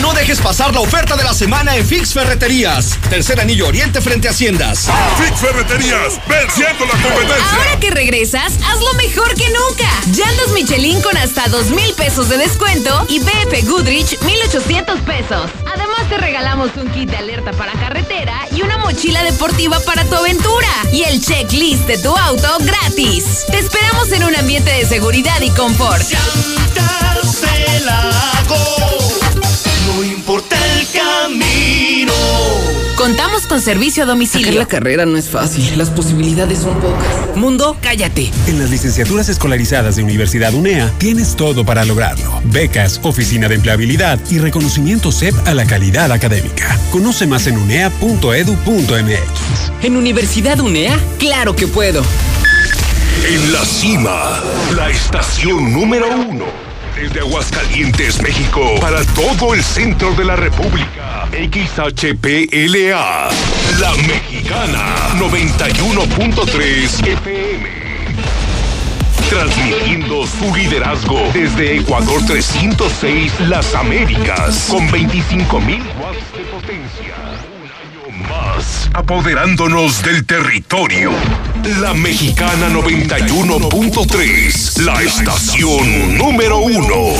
No 0.00 0.14
dejes 0.14 0.40
pasar 0.40 0.72
la 0.72 0.80
oferta 0.80 1.14
de 1.16 1.24
la 1.24 1.34
semana 1.34 1.76
en 1.76 1.86
Fix 1.86 2.14
Ferreterías. 2.14 2.98
Tercer 3.10 3.38
anillo 3.38 3.66
oriente 3.66 4.00
frente 4.00 4.28
a 4.28 4.30
Haciendas. 4.30 4.88
Fix 5.18 5.40
Ferreterías, 5.40 6.18
venciendo 6.26 6.86
la 6.86 6.92
competencia. 6.92 7.56
Ahora 7.56 7.80
que 7.80 7.90
regresas, 7.90 8.54
hazlo 8.64 8.94
mejor 8.94 9.34
que 9.34 9.48
nunca. 9.50 9.88
Llantas 10.06 10.48
Michelin 10.54 11.02
con 11.02 11.16
hasta 11.18 11.48
dos 11.48 11.70
mil 11.70 11.92
pesos 11.94 12.30
de 12.30 12.38
descuento 12.38 13.06
y 13.08 13.18
BF 13.18 13.68
Goodrich 13.68 14.18
1800 14.22 15.00
pesos. 15.00 15.50
Además 15.66 16.08
te 16.08 16.16
regalamos 16.16 16.70
un 16.76 16.88
kit 16.90 17.10
de 17.10 17.18
alerta 17.18 17.52
para 17.52 17.72
carretera 17.72 18.46
y 18.52 18.62
una 18.62 18.78
mochila 18.78 19.22
deportiva 19.22 19.80
para 19.80 20.04
tu 20.04 20.14
aventura. 20.14 20.68
Y 20.92 21.02
el 21.02 21.20
checklist 21.20 21.86
de 21.86 21.98
tu 21.98 22.16
auto 22.16 22.56
gratis. 22.60 23.44
Te 23.50 23.58
esperamos 23.58 24.10
en 24.12 24.24
un 24.24 24.34
ambiente 24.34 24.70
de 24.70 24.86
seguridad 24.86 25.40
y 25.42 25.50
confort. 25.50 26.06
No 28.50 28.99
importa 30.30 30.56
el 30.78 30.86
camino. 30.86 32.12
Contamos 32.94 33.48
con 33.48 33.60
servicio 33.60 34.04
a 34.04 34.06
domicilio. 34.06 34.46
Sacar 34.46 34.58
la 34.60 34.68
carrera 34.68 35.04
no 35.04 35.16
es 35.16 35.28
fácil. 35.28 35.76
Las 35.76 35.90
posibilidades 35.90 36.60
son 36.60 36.78
pocas. 36.78 37.36
Mundo, 37.36 37.76
cállate. 37.80 38.30
En 38.46 38.60
las 38.60 38.70
licenciaturas 38.70 39.28
escolarizadas 39.28 39.96
de 39.96 40.04
Universidad 40.04 40.54
UNEA 40.54 40.92
tienes 40.98 41.34
todo 41.34 41.66
para 41.66 41.84
lograrlo. 41.84 42.40
Becas, 42.44 43.00
oficina 43.02 43.48
de 43.48 43.56
empleabilidad 43.56 44.20
y 44.30 44.38
reconocimiento 44.38 45.10
CEP 45.10 45.34
a 45.48 45.54
la 45.54 45.66
calidad 45.66 46.12
académica. 46.12 46.78
Conoce 46.92 47.26
más 47.26 47.48
en 47.48 47.58
unea.edu.mx. 47.58 48.22
¿En 49.82 49.96
Universidad 49.96 50.60
UNEA? 50.60 50.96
Claro 51.18 51.56
que 51.56 51.66
puedo. 51.66 52.04
En 53.26 53.52
la 53.52 53.64
cima, 53.64 54.40
la 54.76 54.90
estación 54.90 55.72
número 55.72 56.06
uno. 56.08 56.69
Desde 57.00 57.20
Aguascalientes, 57.20 58.20
México, 58.20 58.74
para 58.78 59.02
todo 59.14 59.54
el 59.54 59.64
centro 59.64 60.12
de 60.16 60.22
la 60.22 60.36
República. 60.36 61.26
XHPLA, 61.32 63.30
La 63.80 63.94
Mexicana, 64.06 65.08
91.3 65.18 67.06
FM. 67.06 67.70
Transmitiendo 69.30 70.26
su 70.26 70.54
liderazgo 70.54 71.18
desde 71.32 71.78
Ecuador 71.78 72.20
306, 72.26 73.32
Las 73.48 73.74
Américas, 73.74 74.66
con 74.68 74.86
25.000 74.90 75.82
watts 76.02 76.32
de 76.36 76.44
potencia. 76.52 77.29
Más, 78.28 78.90
apoderándonos 78.92 80.02
del 80.02 80.26
territorio. 80.26 81.12
La 81.80 81.94
Mexicana 81.94 82.68
91.3, 82.68 84.82
la 84.82 85.00
estación 85.02 86.18
número 86.18 86.58
uno. 86.58 87.14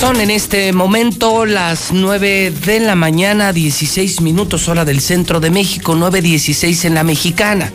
Son 0.00 0.20
en 0.20 0.30
este 0.30 0.72
momento 0.72 1.44
las 1.44 1.90
9 1.90 2.52
de 2.64 2.78
la 2.78 2.94
mañana, 2.94 3.52
16 3.52 4.20
minutos 4.20 4.68
hora 4.68 4.84
del 4.84 5.00
centro 5.00 5.40
de 5.40 5.50
México, 5.50 5.96
9.16 5.96 6.84
en 6.84 6.94
la 6.94 7.02
mexicana, 7.02 7.72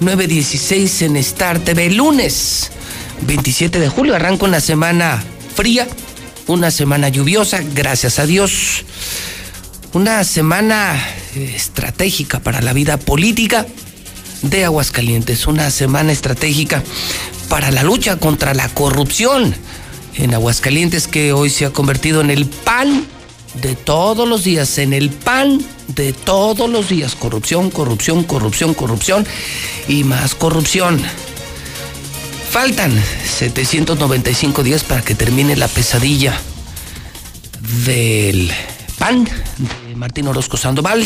9.16 0.00 1.06
en 1.06 1.16
Star 1.16 1.58
TV, 1.58 1.90
lunes 1.90 2.70
27 3.22 3.80
de 3.80 3.88
julio. 3.88 4.14
Arranca 4.14 4.44
una 4.44 4.60
semana 4.60 5.20
fría, 5.56 5.88
una 6.46 6.70
semana 6.70 7.08
lluviosa, 7.08 7.60
gracias 7.74 8.20
a 8.20 8.26
Dios. 8.26 8.84
Una 9.94 10.22
semana 10.22 10.94
eh, 11.34 11.54
estratégica 11.56 12.38
para 12.38 12.60
la 12.60 12.72
vida 12.72 12.98
política 12.98 13.66
de 14.42 14.64
Aguascalientes, 14.64 15.48
una 15.48 15.72
semana 15.72 16.12
estratégica 16.12 16.84
para 17.48 17.72
la 17.72 17.82
lucha 17.82 18.16
contra 18.16 18.54
la 18.54 18.68
corrupción 18.68 19.56
en 20.14 20.34
Aguascalientes 20.34 21.06
que 21.06 21.32
hoy 21.32 21.50
se 21.50 21.66
ha 21.66 21.70
convertido 21.70 22.20
en 22.20 22.30
el 22.30 22.46
pan 22.46 23.06
de 23.54 23.74
todos 23.74 24.28
los 24.28 24.44
días, 24.44 24.78
en 24.78 24.92
el 24.92 25.10
pan 25.10 25.60
de 25.88 26.12
todos 26.12 26.68
los 26.68 26.88
días. 26.88 27.14
Corrupción, 27.14 27.70
corrupción, 27.70 28.24
corrupción, 28.24 28.74
corrupción 28.74 29.26
y 29.88 30.04
más 30.04 30.34
corrupción. 30.34 31.02
Faltan 32.50 32.92
795 33.24 34.62
días 34.62 34.82
para 34.82 35.02
que 35.02 35.14
termine 35.14 35.56
la 35.56 35.68
pesadilla 35.68 36.40
del 37.84 38.50
PAN 38.98 39.28
de 39.88 39.94
Martín 39.94 40.28
Orozco 40.28 40.56
Sandoval. 40.56 41.04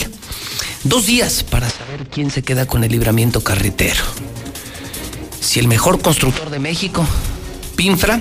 Dos 0.85 1.07
días 1.07 1.45
para 1.45 1.69
saber 1.69 2.07
quién 2.09 2.31
se 2.31 2.43
queda 2.43 2.67
con 2.67 2.85
el 2.85 2.93
libramiento 2.93 3.43
carretero. 3.43 4.03
Si 5.41 5.59
el 5.59 5.69
mejor 5.69 6.01
constructor 6.01 6.51
de 6.51 6.59
México, 6.59 7.07
Pinfra, 7.77 8.21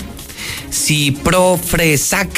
si 0.69 1.11
Profresac, 1.11 2.29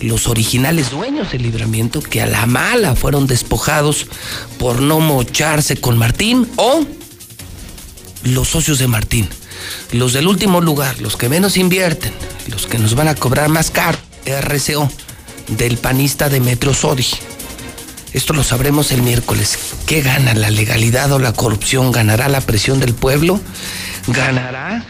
los 0.00 0.26
originales 0.26 0.90
dueños 0.90 1.32
del 1.32 1.42
libramiento 1.42 2.00
que 2.00 2.20
a 2.20 2.26
la 2.26 2.46
mala 2.46 2.94
fueron 2.94 3.26
despojados 3.26 4.06
por 4.58 4.80
no 4.80 5.00
mocharse 5.00 5.76
con 5.76 5.96
Martín, 5.96 6.48
o 6.56 6.84
los 8.24 8.48
socios 8.48 8.78
de 8.78 8.88
Martín, 8.88 9.28
los 9.92 10.12
del 10.12 10.26
último 10.26 10.60
lugar, 10.60 11.00
los 11.00 11.16
que 11.16 11.28
menos 11.28 11.56
invierten, 11.56 12.12
los 12.48 12.66
que 12.66 12.78
nos 12.78 12.94
van 12.94 13.08
a 13.08 13.14
cobrar 13.14 13.48
más 13.48 13.70
caro, 13.70 13.98
RCO, 14.26 14.90
del 15.48 15.78
panista 15.78 16.28
de 16.28 16.40
Metro 16.40 16.74
Sodi. 16.74 17.06
Esto 18.12 18.32
lo 18.32 18.42
sabremos 18.42 18.92
el 18.92 19.02
miércoles. 19.02 19.58
¿Qué 19.86 20.00
gana 20.00 20.34
la 20.34 20.50
legalidad 20.50 21.12
o 21.12 21.18
la 21.18 21.32
corrupción? 21.32 21.92
¿Ganará 21.92 22.28
la 22.28 22.40
presión 22.40 22.80
del 22.80 22.94
pueblo? 22.94 23.40
¿Ganará 24.08 24.84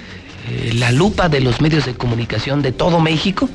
eh, 0.48 0.72
la 0.74 0.92
lupa 0.92 1.28
de 1.28 1.40
los 1.40 1.60
medios 1.60 1.86
de 1.86 1.94
comunicación 1.94 2.62
de 2.62 2.72
todo 2.72 3.00
México? 3.00 3.48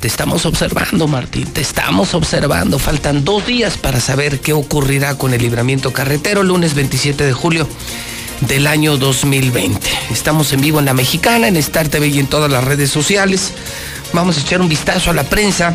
Te 0.00 0.08
estamos 0.08 0.44
observando, 0.44 1.06
Martín, 1.06 1.46
te 1.46 1.60
estamos 1.60 2.14
observando. 2.14 2.78
Faltan 2.78 3.24
dos 3.24 3.46
días 3.46 3.78
para 3.78 4.00
saber 4.00 4.40
qué 4.40 4.52
ocurrirá 4.52 5.16
con 5.16 5.32
el 5.32 5.40
libramiento 5.40 5.92
carretero, 5.92 6.42
lunes 6.42 6.74
27 6.74 7.24
de 7.24 7.32
julio 7.32 7.66
del 8.42 8.66
año 8.66 8.96
2020. 8.96 9.86
Estamos 10.10 10.52
en 10.52 10.60
vivo 10.60 10.78
en 10.78 10.84
La 10.84 10.94
Mexicana, 10.94 11.48
en 11.48 11.56
Star 11.56 11.88
TV 11.88 12.08
y 12.08 12.18
en 12.18 12.26
todas 12.26 12.50
las 12.50 12.64
redes 12.64 12.90
sociales. 12.90 13.52
Vamos 14.12 14.36
a 14.36 14.40
echar 14.40 14.60
un 14.60 14.68
vistazo 14.68 15.10
a 15.10 15.14
la 15.14 15.24
prensa, 15.24 15.74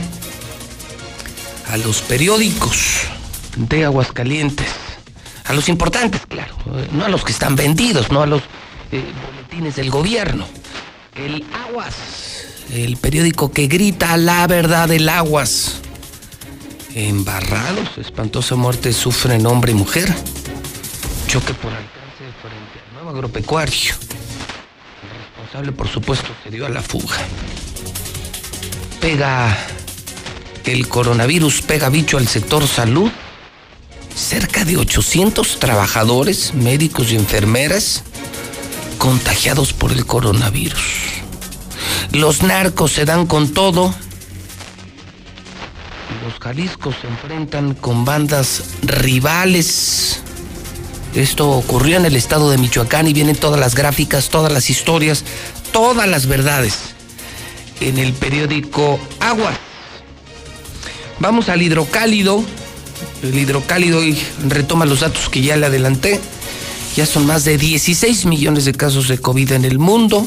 a 1.72 1.78
los 1.78 2.02
periódicos 2.02 3.02
de 3.56 3.86
Aguascalientes, 3.86 4.68
a 5.46 5.54
los 5.54 5.70
importantes, 5.70 6.22
claro, 6.28 6.56
eh, 6.76 6.88
no 6.92 7.06
a 7.06 7.10
los 7.10 7.24
que 7.24 7.32
están 7.32 7.56
vendidos, 7.56 8.12
no 8.12 8.22
a 8.22 8.28
los 8.28 8.44
eh, 8.92 9.04
boletines 9.60 9.76
del 9.76 9.90
gobierno. 9.90 10.46
El 11.16 11.46
Aguas, 11.68 11.96
el 12.72 12.98
periódico 12.98 13.52
que 13.52 13.68
grita 13.68 14.16
la 14.18 14.48
verdad 14.48 14.88
del 14.88 15.10
Aguas. 15.10 15.82
Embarrados, 16.96 17.98
espantosa 17.98 18.56
muerte 18.56 18.94
sufren 18.94 19.46
hombre 19.46 19.72
y 19.72 19.76
mujer. 19.76 20.14
Choque 21.28 21.54
por 21.54 21.72
alcance 21.72 22.26
frente 22.42 22.80
al 22.88 22.94
nuevo 22.94 23.10
agropecuario. 23.10 23.94
El 25.04 25.20
responsable, 25.28 25.72
por 25.72 25.88
supuesto, 25.88 26.30
se 26.44 26.50
dio 26.50 26.66
a 26.66 26.70
la 26.70 26.82
fuga. 26.82 27.18
Pega 29.02 29.56
el 30.66 30.88
coronavirus, 30.88 31.62
pega 31.62 31.90
bicho 31.90 32.18
al 32.18 32.28
sector 32.28 32.68
salud. 32.68 33.12
Cerca 34.16 34.66
de 34.66 34.78
800 34.78 35.60
trabajadores, 35.60 36.54
médicos 36.54 37.12
y 37.12 37.16
enfermeras 37.16 38.04
contagiados 39.00 39.74
por 39.74 39.92
el 39.92 40.06
coronavirus. 40.06 40.80
Los 42.12 42.44
narcos 42.44 42.92
se 42.92 43.06
dan 43.06 43.26
con 43.26 43.50
todo. 43.50 43.96
Los 46.24 46.40
Jaliscos 46.40 46.96
se 47.02 47.08
enfrentan 47.08 47.74
con 47.74 48.06
bandas 48.06 48.64
rivales. 48.84 50.20
Esto 51.16 51.50
ocurrió 51.50 51.98
en 51.98 52.06
el 52.06 52.16
estado 52.16 52.52
de 52.52 52.60
Michoacán 52.60 53.08
y 53.08 53.14
vienen 53.14 53.36
todas 53.36 53.60
las 53.60 53.74
gráficas, 53.74 54.30
todas 54.30 54.52
las 54.52 54.70
historias, 54.70 55.24
todas 55.72 56.08
las 56.08 56.28
verdades 56.28 56.94
en 57.82 57.98
el 57.98 58.14
periódico 58.14 59.00
Agua. 59.20 59.54
Vamos 61.20 61.50
al 61.50 61.62
hidrocálido. 61.62 62.44
El 63.24 63.38
hidrocálido 63.38 64.04
y 64.04 64.22
retoma 64.48 64.86
los 64.86 65.00
datos 65.00 65.30
que 65.30 65.42
ya 65.42 65.58
le 65.58 65.66
adelanté. 65.66 66.20
Ya 66.96 67.06
son 67.06 67.26
más 67.26 67.46
de 67.46 67.58
16 67.58 68.26
millones 68.26 68.66
de 68.66 68.74
casos 68.74 69.08
de 69.08 69.18
COVID 69.18 69.52
en 69.54 69.66
el 69.66 69.80
mundo. 69.80 70.26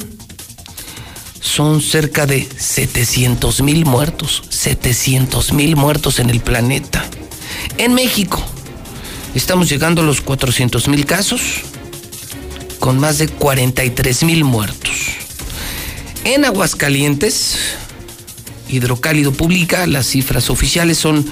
Son 1.41 1.83
cerca 1.83 2.27
de 2.27 2.49
700 2.57 3.63
mil 3.63 3.85
muertos. 3.85 4.43
700 4.49 5.53
mil 5.53 5.77
muertos 5.77 6.19
en 6.19 6.31
el 6.31 6.41
planeta. 6.41 7.05
En 7.79 7.95
México 7.95 8.43
estamos 9.35 9.69
llegando 9.69 10.03
a 10.03 10.05
los 10.05 10.21
400 10.21 10.89
mil 10.89 11.05
casos 11.05 11.41
con 12.79 12.99
más 12.99 13.19
de 13.19 13.29
43 13.29 14.25
mil 14.25 14.45
muertos. 14.45 14.91
En 16.25 16.45
Aguascalientes, 16.45 17.57
Hidrocálido 18.69 19.33
publica, 19.33 19.87
las 19.87 20.07
cifras 20.07 20.51
oficiales 20.51 20.99
son 20.99 21.25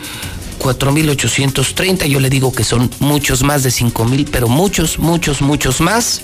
4.830. 0.60 2.06
Yo 2.06 2.20
le 2.20 2.30
digo 2.30 2.52
que 2.52 2.62
son 2.62 2.90
muchos 3.00 3.42
más 3.42 3.62
de 3.62 3.70
5.000, 3.70 4.28
pero 4.30 4.48
muchos, 4.48 4.98
muchos, 4.98 5.40
muchos 5.40 5.80
más. 5.80 6.20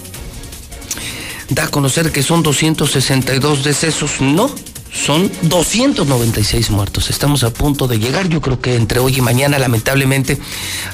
Da 1.49 1.65
a 1.65 1.69
conocer 1.69 2.13
que 2.13 2.23
son 2.23 2.43
262 2.43 3.65
decesos. 3.65 4.21
No, 4.21 4.55
son 4.93 5.31
296 5.43 6.71
muertos. 6.71 7.11
Estamos 7.11 7.45
a 7.45 7.51
punto 7.51 7.89
de 7.89 7.99
llegar, 7.99 8.29
yo 8.29 8.41
creo 8.41 8.61
que 8.61 8.77
entre 8.77 8.99
hoy 8.99 9.19
y 9.19 9.21
mañana, 9.21 9.59
lamentablemente, 9.59 10.39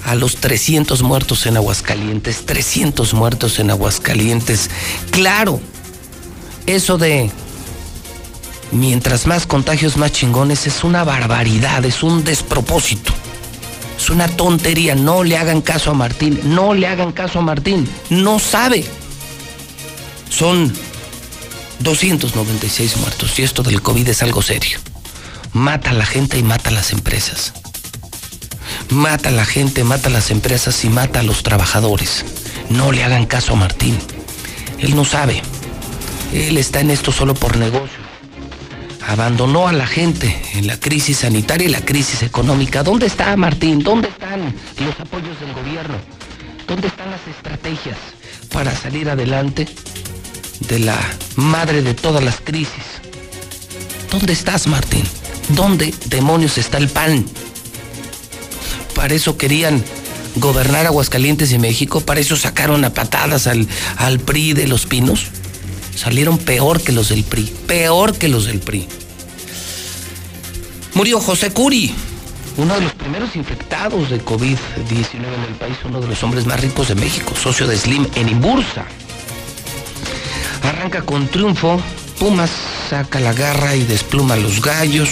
a 0.05 0.15
los 0.15 0.37
300 0.37 1.03
muertos 1.03 1.47
en 1.47 1.57
Aguascalientes. 1.57 2.47
300 2.47 3.15
muertos 3.15 3.59
en 3.59 3.71
Aguascalientes. 3.71 4.71
Claro, 5.11 5.61
eso 6.67 6.99
de 6.99 7.31
mientras 8.73 9.27
más 9.27 9.47
contagios, 9.47 9.97
más 9.97 10.13
chingones, 10.13 10.67
es 10.67 10.85
una 10.85 11.05
barbaridad, 11.05 11.85
es 11.85 12.03
un 12.03 12.25
despropósito. 12.25 13.13
Es 14.03 14.11
una 14.11 14.27
tontería. 14.27 14.97
No 14.97 15.23
le 15.23 15.37
hagan 15.37 15.61
caso 15.61 15.93
a 15.93 15.95
Martín. 15.95 16.41
No 16.43 16.75
le 16.75 16.89
hagan 16.89 17.13
caso 17.13 17.39
a 17.39 17.43
Martín. 17.43 17.89
No 18.11 18.41
sabe. 18.41 18.85
Son 20.29 20.73
296 21.79 22.97
muertos 22.97 23.39
y 23.39 23.45
esto 23.45 23.63
del 23.63 23.81
COVID 23.81 24.09
es 24.09 24.25
algo 24.25 24.43
serio. 24.43 24.81
Mata 25.53 25.91
a 25.91 25.93
la 25.93 26.05
gente 26.05 26.37
y 26.37 26.43
mata 26.43 26.71
a 26.71 26.73
las 26.73 26.91
empresas. 26.91 27.53
Mata 28.89 29.29
a 29.29 29.33
la 29.33 29.45
gente, 29.45 29.85
mata 29.85 30.09
a 30.09 30.13
las 30.13 30.33
empresas 30.33 30.85
y 30.85 30.89
mata 30.89 31.21
a 31.21 31.23
los 31.23 31.45
trabajadores. 31.45 32.25
No 32.71 32.91
le 32.91 33.05
hagan 33.05 33.27
caso 33.27 33.53
a 33.53 33.57
Martín. 33.57 33.97
Él 34.81 34.97
no 34.97 35.05
sabe. 35.05 35.43
Él 36.33 36.59
está 36.59 36.81
en 36.81 36.91
esto 36.91 37.13
solo 37.13 37.35
por 37.35 37.57
negocio. 37.57 38.02
Abandonó 39.09 39.69
a 39.69 39.73
la 39.73 39.87
gente 39.87 40.41
en 40.55 40.67
la 40.67 40.79
crisis 40.79 41.19
sanitaria 41.19 41.69
y 41.69 41.71
la 41.71 41.85
crisis 41.85 42.23
económica. 42.23 42.83
¿Dónde 42.83 43.07
está 43.07 43.37
Martín? 43.37 43.81
¿Dónde 43.81 44.09
están 44.09 44.55
los 44.79 45.01
apoyos 45.01 45.39
del 45.41 45.53
gobierno? 45.53 45.97
¿Dónde 46.67 46.89
están 46.89 47.11
las 47.11 47.27
estrategias 47.27 47.99
para 48.53 48.75
salir 48.75 49.11
adelante 49.11 49.67
de 50.61 50.79
la 50.79 50.99
madre 51.37 51.83
de 51.83 51.95
todas 51.95 52.23
las 52.23 52.41
crisis? 52.41 52.85
¿Dónde 54.11 54.33
estás, 54.33 54.67
Martín? 54.67 55.05
¿Dónde 55.49 55.93
demonios 56.07 56.57
está 56.59 56.79
el 56.79 56.89
pan? 56.89 57.25
Para 58.95 59.15
eso 59.15 59.37
querían 59.37 59.83
gobernar 60.37 60.87
Aguascalientes 60.87 61.53
y 61.53 61.59
México, 61.59 62.01
para 62.01 62.21
eso 62.21 62.37
sacaron 62.37 62.85
a 62.85 62.95
patadas 62.95 63.47
al, 63.47 63.67
al 63.97 64.21
PRI 64.21 64.53
de 64.53 64.69
los 64.69 64.87
Pinos. 64.87 65.27
Salieron 65.95 66.39
peor 66.39 66.81
que 66.81 66.93
los 66.93 67.09
del 67.09 67.25
PRI, 67.25 67.53
peor 67.67 68.17
que 68.17 68.29
los 68.29 68.47
del 68.47 68.61
PRI. 68.61 68.89
Murió 70.95 71.21
José 71.21 71.51
Curi, 71.53 71.95
uno 72.57 72.75
de 72.75 72.83
los 72.83 72.93
primeros 72.93 73.35
infectados 73.35 74.11
de 74.11 74.23
COVID-19 74.23 75.15
en 75.15 75.45
el 75.49 75.55
país, 75.59 75.77
uno 75.85 76.01
de 76.01 76.09
los 76.09 76.23
hombres 76.23 76.45
más 76.45 76.61
ricos 76.61 76.89
de 76.89 76.95
México, 76.95 77.35
socio 77.35 77.67
de 77.67 77.77
Slim 77.77 78.07
en 78.15 78.29
Imbursa. 78.29 78.85
Arranca 80.63 81.03
con 81.03 81.29
triunfo, 81.29 81.81
Pumas 82.19 82.51
saca 82.89 83.21
la 83.21 83.33
garra 83.33 83.75
y 83.75 83.85
despluma 83.85 84.37
los 84.37 84.61
gallos. 84.61 85.09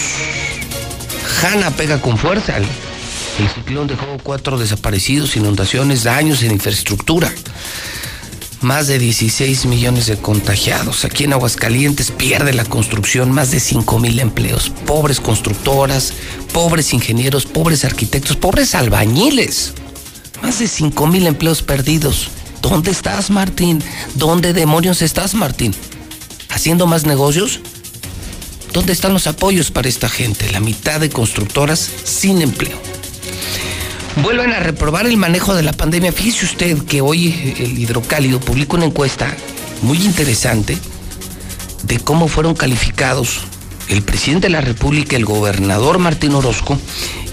Hanna 1.41 1.71
pega 1.71 1.99
con 1.99 2.17
fuerza. 2.17 2.57
El 2.57 3.49
ciclón 3.49 3.87
dejó 3.87 4.05
cuatro 4.21 4.57
desaparecidos, 4.57 5.35
inundaciones, 5.35 6.03
daños 6.03 6.43
en 6.43 6.51
infraestructura. 6.51 7.31
Más 8.61 8.85
de 8.85 8.99
16 8.99 9.65
millones 9.65 10.05
de 10.05 10.17
contagiados. 10.17 11.03
Aquí 11.03 11.23
en 11.23 11.33
Aguascalientes 11.33 12.11
pierde 12.11 12.53
la 12.53 12.63
construcción 12.63 13.31
más 13.31 13.49
de 13.49 13.59
5 13.59 13.97
mil 13.97 14.19
empleos. 14.19 14.69
Pobres 14.85 15.19
constructoras, 15.19 16.13
pobres 16.53 16.93
ingenieros, 16.93 17.45
pobres 17.45 17.85
arquitectos, 17.85 18.37
pobres 18.37 18.75
albañiles. 18.75 19.73
Más 20.43 20.59
de 20.59 20.67
5 20.67 21.07
mil 21.07 21.25
empleos 21.25 21.63
perdidos. 21.63 22.27
¿Dónde 22.61 22.91
estás, 22.91 23.31
Martín? 23.31 23.83
¿Dónde 24.13 24.53
demonios 24.53 25.01
estás, 25.01 25.33
Martín? 25.33 25.73
¿Haciendo 26.49 26.85
más 26.85 27.07
negocios? 27.07 27.61
¿Dónde 28.73 28.93
están 28.93 29.13
los 29.13 29.25
apoyos 29.25 29.71
para 29.71 29.89
esta 29.89 30.07
gente? 30.07 30.51
La 30.51 30.59
mitad 30.59 30.99
de 30.99 31.09
constructoras 31.09 31.89
sin 32.03 32.43
empleo. 32.43 32.90
Vuelven 34.17 34.51
a 34.51 34.59
reprobar 34.59 35.07
el 35.07 35.15
manejo 35.17 35.55
de 35.55 35.63
la 35.63 35.71
pandemia. 35.71 36.11
Fíjese 36.11 36.45
usted 36.45 36.77
que 36.83 37.01
hoy 37.01 37.55
el 37.57 37.79
hidrocálido 37.79 38.39
publicó 38.39 38.75
una 38.75 38.85
encuesta 38.85 39.35
muy 39.81 39.97
interesante 40.03 40.77
de 41.83 41.99
cómo 41.99 42.27
fueron 42.27 42.53
calificados 42.53 43.39
el 43.87 44.03
presidente 44.03 44.45
de 44.47 44.53
la 44.53 44.61
República, 44.61 45.15
el 45.15 45.25
gobernador 45.25 45.97
Martín 45.97 46.35
Orozco 46.35 46.77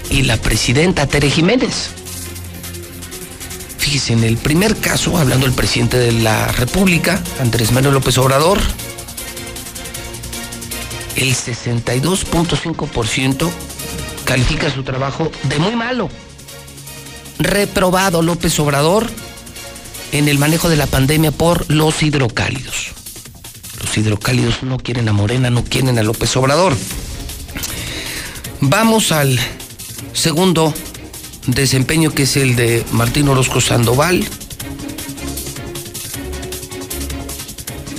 y 0.09 0.23
la 0.23 0.37
presidenta 0.37 1.05
Tere 1.05 1.29
Jiménez. 1.29 1.91
Fíjese, 3.77 4.13
en 4.13 4.23
el 4.23 4.37
primer 4.37 4.75
caso, 4.77 5.15
hablando 5.17 5.45
del 5.45 5.55
presidente 5.55 5.97
de 5.97 6.13
la 6.13 6.47
República, 6.47 7.21
Andrés 7.39 7.71
Manuel 7.71 7.93
López 7.95 8.17
Obrador, 8.17 8.59
el 11.15 11.35
62.5% 11.35 13.49
califica 14.25 14.69
su 14.69 14.83
trabajo 14.83 15.31
de 15.43 15.59
muy 15.59 15.75
malo. 15.75 16.09
Reprobado 17.39 18.21
López 18.21 18.59
Obrador 18.59 19.09
en 20.11 20.27
el 20.27 20.37
manejo 20.37 20.69
de 20.69 20.75
la 20.75 20.87
pandemia 20.87 21.31
por 21.31 21.69
los 21.71 22.03
hidrocálidos. 22.03 22.89
Los 23.81 23.97
hidrocálidos 23.97 24.61
no 24.63 24.77
quieren 24.77 25.07
a 25.07 25.13
Morena, 25.13 25.49
no 25.49 25.63
quieren 25.63 25.97
a 25.97 26.03
López 26.03 26.35
Obrador. 26.35 26.75
Vamos 28.61 29.13
al 29.13 29.39
segundo 30.13 30.73
desempeño 31.47 32.11
que 32.11 32.23
es 32.23 32.35
el 32.35 32.55
de 32.55 32.83
Martín 32.91 33.29
Orozco 33.29 33.61
Sandoval. 33.61 34.27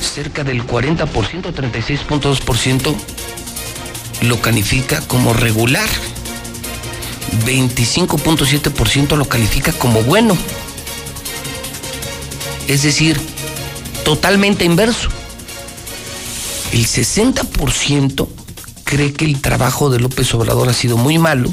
cerca 0.00 0.44
del 0.44 0.64
40%, 0.64 1.52
36.2%, 1.52 2.94
lo 4.22 4.40
califica 4.40 5.00
como 5.08 5.34
regular. 5.34 5.88
25.7% 7.44 9.16
lo 9.16 9.26
califica 9.26 9.72
como 9.72 10.02
bueno. 10.02 10.36
Es 12.68 12.82
decir, 12.82 13.20
totalmente 14.04 14.64
inverso. 14.64 15.08
El 16.72 16.86
60% 16.86 18.28
cree 18.84 19.12
que 19.12 19.24
el 19.24 19.40
trabajo 19.40 19.90
de 19.90 20.00
López 20.00 20.32
Obrador 20.34 20.68
ha 20.68 20.72
sido 20.72 20.96
muy 20.96 21.18
malo 21.18 21.52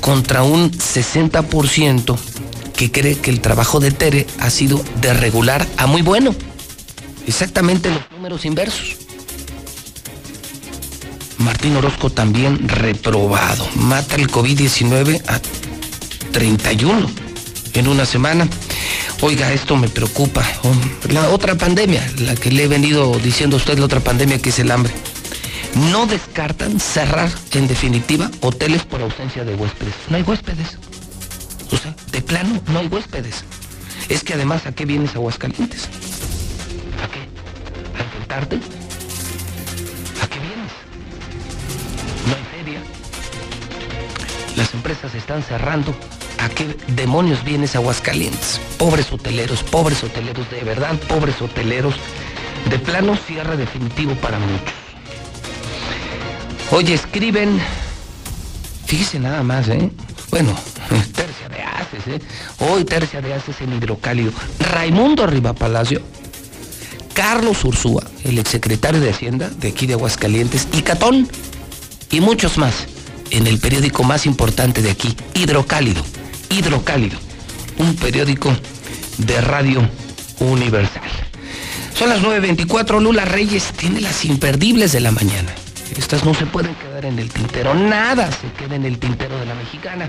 contra 0.00 0.42
un 0.42 0.70
60% 0.70 2.16
que 2.76 2.90
cree 2.90 3.16
que 3.16 3.30
el 3.30 3.40
trabajo 3.40 3.80
de 3.80 3.90
Tere 3.90 4.26
ha 4.38 4.50
sido 4.50 4.82
de 5.00 5.14
regular 5.14 5.66
a 5.76 5.86
muy 5.86 6.02
bueno. 6.02 6.34
Exactamente 7.26 7.88
los 7.88 8.10
números 8.10 8.44
inversos. 8.44 9.03
Martín 11.44 11.76
Orozco 11.76 12.08
también 12.08 12.68
reprobado. 12.68 13.68
Mata 13.76 14.16
el 14.16 14.28
COVID-19 14.28 15.22
a 15.28 15.40
31 16.32 17.10
en 17.74 17.88
una 17.88 18.06
semana. 18.06 18.48
Oiga, 19.20 19.52
esto 19.52 19.76
me 19.76 19.90
preocupa. 19.90 20.42
La 21.10 21.28
otra 21.28 21.54
pandemia, 21.54 22.02
la 22.20 22.34
que 22.34 22.50
le 22.50 22.64
he 22.64 22.68
venido 22.68 23.18
diciendo 23.18 23.56
a 23.56 23.58
usted, 23.58 23.78
la 23.78 23.84
otra 23.84 24.00
pandemia 24.00 24.40
que 24.40 24.48
es 24.48 24.58
el 24.58 24.70
hambre. 24.70 24.94
No 25.90 26.06
descartan 26.06 26.80
cerrar, 26.80 27.30
en 27.52 27.68
definitiva, 27.68 28.30
hoteles 28.40 28.84
por 28.84 29.02
ausencia 29.02 29.44
de 29.44 29.54
huéspedes. 29.54 29.94
No 30.08 30.16
hay 30.16 30.22
huéspedes. 30.22 30.78
O 31.70 31.76
sea, 31.76 31.94
de 32.10 32.22
plano, 32.22 32.58
no 32.68 32.78
hay 32.78 32.86
huéspedes. 32.86 33.44
Es 34.08 34.24
que 34.24 34.32
además, 34.32 34.64
¿a 34.66 34.72
qué 34.72 34.86
vienes 34.86 35.10
a 35.10 35.18
Aguascalientes? 35.18 35.88
¿A 37.02 37.08
qué? 37.08 37.20
¿A 37.98 38.02
enfrentarte? 38.02 38.83
Las 44.56 44.74
empresas 44.74 45.14
están 45.14 45.42
cerrando. 45.42 45.94
¿A 46.38 46.48
qué 46.48 46.76
demonios 46.88 47.44
vienes 47.44 47.74
Aguascalientes? 47.76 48.60
Pobres 48.78 49.12
hoteleros, 49.12 49.62
pobres 49.62 50.02
hoteleros, 50.04 50.50
de 50.50 50.62
verdad, 50.62 50.94
pobres 51.08 51.40
hoteleros. 51.40 51.94
De 52.70 52.78
plano 52.78 53.16
cierre 53.16 53.56
definitivo 53.56 54.14
para 54.14 54.38
muchos. 54.38 54.74
Hoy 56.70 56.92
escriben 56.92 57.60
Fíjese 58.86 59.18
nada 59.18 59.42
más, 59.42 59.68
¿eh? 59.68 59.90
Bueno, 60.30 60.54
tercia 61.14 61.48
de 61.48 61.62
haces, 61.62 62.06
¿eh? 62.06 62.20
Hoy 62.60 62.84
tercia 62.84 63.20
de 63.20 63.34
haces 63.34 63.60
en 63.60 63.72
hidrocálido. 63.72 64.32
Raimundo 64.58 65.26
Riva 65.26 65.52
Palacio, 65.52 66.02
Carlos 67.14 67.64
Ursúa, 67.64 68.04
el 68.24 68.38
exsecretario 68.38 69.00
de 69.00 69.10
Hacienda 69.10 69.48
de 69.48 69.68
aquí 69.68 69.86
de 69.86 69.94
Aguascalientes, 69.94 70.68
y 70.72 70.82
Catón, 70.82 71.28
y 72.10 72.20
muchos 72.20 72.58
más, 72.58 72.86
en 73.36 73.46
el 73.46 73.58
periódico 73.58 74.04
más 74.04 74.26
importante 74.26 74.80
de 74.80 74.90
aquí, 74.90 75.16
Hidrocálido. 75.34 76.04
Hidrocálido, 76.50 77.18
un 77.78 77.96
periódico 77.96 78.54
de 79.18 79.40
radio 79.40 79.88
universal. 80.38 81.02
Son 81.94 82.08
las 82.08 82.22
9.24, 82.22 83.00
Lula 83.00 83.24
Reyes 83.24 83.72
tiene 83.76 84.00
las 84.00 84.24
imperdibles 84.24 84.92
de 84.92 85.00
la 85.00 85.10
mañana. 85.10 85.52
Estas 85.96 86.24
no 86.24 86.34
se 86.34 86.46
pueden 86.46 86.74
quedar 86.76 87.04
en 87.04 87.18
el 87.18 87.30
tintero, 87.30 87.74
nada 87.74 88.30
se 88.30 88.50
queda 88.52 88.76
en 88.76 88.84
el 88.84 88.98
tintero 88.98 89.38
de 89.38 89.46
la 89.46 89.54
mexicana. 89.54 90.08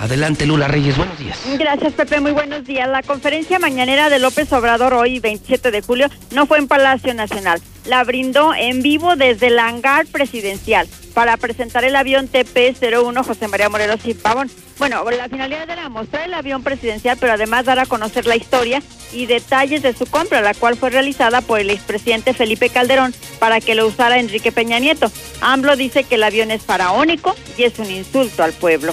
Adelante, 0.00 0.44
Lula 0.44 0.68
Reyes, 0.68 0.96
buenos 0.96 1.18
días. 1.18 1.38
Gracias, 1.58 1.92
Pepe, 1.92 2.20
muy 2.20 2.32
buenos 2.32 2.64
días. 2.64 2.88
La 2.88 3.02
conferencia 3.02 3.58
mañanera 3.58 4.10
de 4.10 4.18
López 4.18 4.52
Obrador 4.52 4.92
hoy, 4.92 5.20
27 5.20 5.70
de 5.70 5.82
julio, 5.82 6.08
no 6.32 6.46
fue 6.46 6.58
en 6.58 6.68
Palacio 6.68 7.14
Nacional. 7.14 7.60
La 7.86 8.02
brindó 8.02 8.54
en 8.54 8.82
vivo 8.82 9.14
desde 9.16 9.48
el 9.48 9.58
hangar 9.58 10.06
presidencial 10.06 10.88
para 11.14 11.36
presentar 11.36 11.84
el 11.84 11.94
avión 11.94 12.28
TP-01 12.28 13.24
José 13.24 13.46
María 13.46 13.68
Morelos 13.68 14.00
y 14.04 14.14
Pavón. 14.14 14.50
Bueno, 14.78 15.08
la 15.08 15.28
finalidad 15.28 15.70
era 15.70 15.88
mostrar 15.88 16.24
el 16.24 16.34
avión 16.34 16.64
presidencial, 16.64 17.16
pero 17.20 17.34
además 17.34 17.64
dar 17.64 17.78
a 17.78 17.86
conocer 17.86 18.26
la 18.26 18.34
historia 18.34 18.82
y 19.12 19.26
detalles 19.26 19.82
de 19.82 19.94
su 19.94 20.06
compra, 20.06 20.40
la 20.40 20.54
cual 20.54 20.76
fue 20.76 20.90
realizada 20.90 21.40
por 21.40 21.60
el 21.60 21.70
expresidente 21.70 22.34
Felipe 22.34 22.68
Calderón 22.68 23.14
para 23.38 23.60
que 23.60 23.76
lo 23.76 23.86
usara 23.86 24.18
Enrique 24.18 24.50
Peña 24.50 24.80
Nieto. 24.80 25.12
AMLO 25.40 25.76
dice 25.76 26.02
que 26.02 26.16
el 26.16 26.24
avión 26.24 26.50
es 26.50 26.62
faraónico 26.62 27.36
y 27.56 27.62
es 27.62 27.78
un 27.78 27.90
insulto 27.90 28.42
al 28.42 28.52
pueblo 28.52 28.92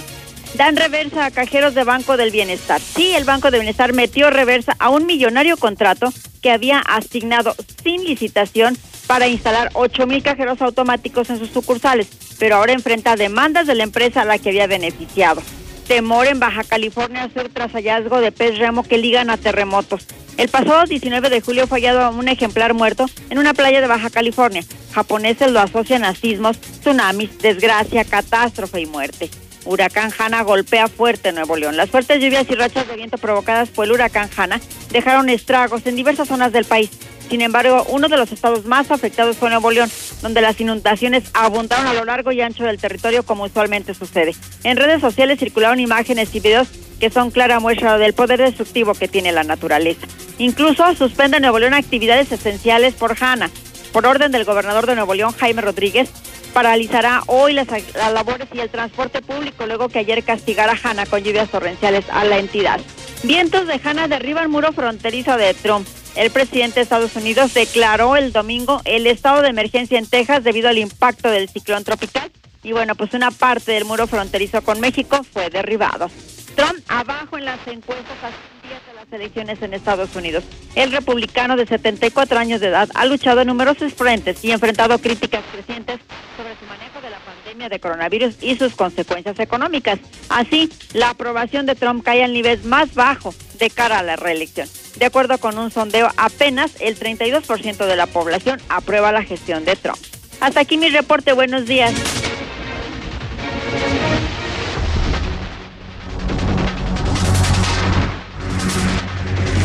dan 0.54 0.76
reversa 0.76 1.26
a 1.26 1.30
cajeros 1.30 1.74
de 1.74 1.84
Banco 1.84 2.16
del 2.16 2.30
Bienestar. 2.30 2.80
Sí, 2.80 3.12
el 3.14 3.24
Banco 3.24 3.50
del 3.50 3.60
Bienestar 3.60 3.92
metió 3.92 4.30
reversa 4.30 4.76
a 4.78 4.90
un 4.90 5.06
millonario 5.06 5.56
contrato 5.56 6.12
que 6.42 6.50
había 6.50 6.80
asignado 6.80 7.54
sin 7.82 8.04
licitación 8.04 8.76
para 9.06 9.28
instalar 9.28 9.70
8 9.74 10.06
mil 10.06 10.22
cajeros 10.22 10.62
automáticos 10.62 11.30
en 11.30 11.38
sus 11.38 11.50
sucursales, 11.50 12.08
pero 12.38 12.56
ahora 12.56 12.72
enfrenta 12.72 13.16
demandas 13.16 13.66
de 13.66 13.74
la 13.74 13.84
empresa 13.84 14.22
a 14.22 14.24
la 14.24 14.38
que 14.38 14.50
había 14.50 14.66
beneficiado. 14.66 15.42
Temor 15.86 16.26
en 16.26 16.38
Baja 16.38 16.64
California 16.64 17.28
Sur 17.34 17.48
tras 17.48 17.72
hallazgo 17.72 18.20
de 18.20 18.32
pez 18.32 18.58
remo 18.58 18.82
que 18.84 18.98
ligan 18.98 19.30
a 19.30 19.36
terremotos. 19.36 20.06
El 20.38 20.48
pasado 20.48 20.84
19 20.84 21.28
de 21.28 21.40
julio 21.40 21.66
fue 21.66 21.78
hallado 21.78 22.16
un 22.16 22.28
ejemplar 22.28 22.72
muerto 22.72 23.06
en 23.28 23.38
una 23.38 23.52
playa 23.52 23.80
de 23.80 23.86
Baja 23.86 24.08
California. 24.08 24.64
Japoneses 24.94 25.50
lo 25.50 25.60
asocian 25.60 26.04
a 26.04 26.14
sismos, 26.14 26.58
tsunamis, 26.58 27.38
desgracia, 27.38 28.04
catástrofe 28.04 28.80
y 28.80 28.86
muerte. 28.86 29.30
Huracán 29.64 30.10
Hanna 30.16 30.42
golpea 30.42 30.88
fuerte 30.88 31.32
Nuevo 31.32 31.56
León. 31.56 31.76
Las 31.76 31.90
fuertes 31.90 32.20
lluvias 32.20 32.46
y 32.50 32.54
rachas 32.54 32.88
de 32.88 32.96
viento 32.96 33.18
provocadas 33.18 33.68
por 33.70 33.84
el 33.84 33.92
huracán 33.92 34.28
Hanna 34.36 34.60
dejaron 34.90 35.28
estragos 35.28 35.86
en 35.86 35.96
diversas 35.96 36.28
zonas 36.28 36.52
del 36.52 36.64
país. 36.64 36.90
Sin 37.30 37.40
embargo, 37.40 37.86
uno 37.88 38.08
de 38.08 38.16
los 38.16 38.30
estados 38.30 38.66
más 38.66 38.90
afectados 38.90 39.36
fue 39.38 39.48
Nuevo 39.48 39.70
León, 39.70 39.90
donde 40.20 40.42
las 40.42 40.60
inundaciones 40.60 41.24
abundaron 41.32 41.86
a 41.86 41.94
lo 41.94 42.04
largo 42.04 42.30
y 42.30 42.40
ancho 42.42 42.64
del 42.64 42.78
territorio 42.78 43.22
como 43.22 43.44
usualmente 43.44 43.94
sucede. 43.94 44.34
En 44.64 44.76
redes 44.76 45.00
sociales 45.00 45.38
circularon 45.38 45.80
imágenes 45.80 46.34
y 46.34 46.40
videos 46.40 46.68
que 47.00 47.10
son 47.10 47.30
clara 47.30 47.58
muestra 47.58 47.98
del 47.98 48.12
poder 48.12 48.40
destructivo 48.40 48.94
que 48.94 49.08
tiene 49.08 49.32
la 49.32 49.44
naturaleza. 49.44 50.06
Incluso 50.38 50.94
suspende 50.94 51.40
Nuevo 51.40 51.58
León 51.58 51.74
actividades 51.74 52.30
esenciales 52.30 52.94
por 52.94 53.16
Hanna. 53.18 53.50
Por 53.92 54.06
orden 54.06 54.30
del 54.30 54.44
gobernador 54.44 54.86
de 54.86 54.94
Nuevo 54.94 55.14
León, 55.14 55.34
Jaime 55.38 55.62
Rodríguez, 55.62 56.10
paralizará 56.52 57.22
hoy 57.26 57.52
las, 57.52 57.66
labores 58.12 58.48
y 58.52 58.60
el 58.60 58.70
transporte 58.70 59.22
público 59.22 59.66
luego 59.66 59.88
que 59.88 59.98
ayer 59.98 60.22
castigara 60.22 60.78
Hanna 60.82 61.06
con 61.06 61.22
lluvias 61.22 61.50
torrenciales 61.50 62.04
a 62.10 62.24
la 62.24 62.38
entidad. 62.38 62.80
Vientos 63.22 63.66
de 63.66 63.80
Hanna 63.82 64.08
derriban 64.08 64.50
muro 64.50 64.72
fronterizo 64.72 65.36
de 65.36 65.54
Trump. 65.54 65.86
El 66.14 66.30
presidente 66.30 66.76
de 66.76 66.82
Estados 66.82 67.16
Unidos 67.16 67.54
declaró 67.54 68.16
el 68.16 68.32
domingo 68.32 68.82
el 68.84 69.06
estado 69.06 69.40
de 69.40 69.48
emergencia 69.48 69.98
en 69.98 70.06
Texas 70.06 70.44
debido 70.44 70.68
al 70.68 70.78
impacto 70.78 71.30
del 71.30 71.48
ciclón 71.48 71.84
tropical 71.84 72.30
y 72.62 72.72
bueno, 72.72 72.94
pues 72.94 73.12
una 73.14 73.30
parte 73.30 73.72
del 73.72 73.84
muro 73.84 74.06
fronterizo 74.06 74.62
con 74.62 74.78
México 74.80 75.24
fue 75.24 75.50
derribado. 75.50 76.10
Trump 76.54 76.78
abajo 76.88 77.38
en 77.38 77.46
las 77.46 77.66
encuestas 77.66 78.16
a 78.22 78.28
días 78.66 78.80
de 78.86 78.94
las 78.94 79.01
elecciones 79.12 79.62
en 79.62 79.74
Estados 79.74 80.14
Unidos. 80.16 80.44
El 80.74 80.92
republicano 80.92 81.56
de 81.56 81.66
74 81.66 82.38
años 82.38 82.60
de 82.60 82.68
edad 82.68 82.88
ha 82.94 83.04
luchado 83.06 83.40
en 83.40 83.48
numerosos 83.48 83.92
frentes 83.94 84.44
y 84.44 84.50
enfrentado 84.50 84.98
críticas 84.98 85.44
crecientes 85.52 86.00
sobre 86.36 86.54
su 86.56 86.64
manejo 86.66 87.00
de 87.00 87.10
la 87.10 87.18
pandemia 87.20 87.68
de 87.68 87.80
coronavirus 87.80 88.36
y 88.40 88.56
sus 88.56 88.74
consecuencias 88.74 89.38
económicas. 89.38 89.98
Así, 90.28 90.70
la 90.92 91.10
aprobación 91.10 91.66
de 91.66 91.74
Trump 91.74 92.04
cae 92.04 92.24
al 92.24 92.32
nivel 92.32 92.62
más 92.64 92.94
bajo 92.94 93.34
de 93.58 93.70
cara 93.70 93.98
a 93.98 94.02
la 94.02 94.16
reelección. 94.16 94.68
De 94.96 95.06
acuerdo 95.06 95.38
con 95.38 95.58
un 95.58 95.70
sondeo, 95.70 96.08
apenas 96.16 96.72
el 96.80 96.98
32% 96.98 97.86
de 97.86 97.96
la 97.96 98.06
población 98.06 98.60
aprueba 98.68 99.12
la 99.12 99.22
gestión 99.22 99.64
de 99.64 99.76
Trump. 99.76 99.98
Hasta 100.40 100.60
aquí 100.60 100.76
mi 100.76 100.88
reporte. 100.88 101.32
Buenos 101.32 101.66
días. 101.66 101.92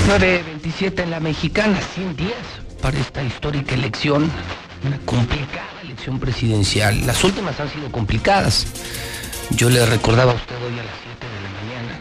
9.27 0.07 1.03
en 1.03 1.11
la 1.11 1.19
mexicana, 1.19 1.77
100 1.81 2.15
días 2.15 2.31
para 2.81 2.97
esta 2.97 3.21
histórica 3.21 3.75
elección, 3.75 4.31
una 4.85 4.97
complicada 4.99 5.67
elección 5.83 6.17
presidencial. 6.17 7.05
Las 7.05 7.25
últimas 7.25 7.59
han 7.59 7.69
sido 7.69 7.91
complicadas. 7.91 8.67
Yo 9.49 9.69
le 9.69 9.85
recordaba 9.85 10.31
a 10.31 10.35
usted 10.35 10.55
hoy 10.55 10.79
a 10.79 10.83
las 10.83 10.93
7 11.03 11.27
de 11.27 11.41
la 11.43 11.49
mañana 11.59 11.99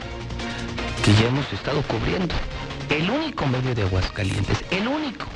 que 1.05 1.15
ya 1.15 1.27
hemos 1.27 1.53
estado 1.53 1.83
cubriendo 1.83 2.33
el 2.91 3.11
único 3.11 3.45
medio 3.49 3.75
de 3.75 3.83
Aguascalientes, 3.83 4.59
el 4.71 4.87
único, 4.87 5.27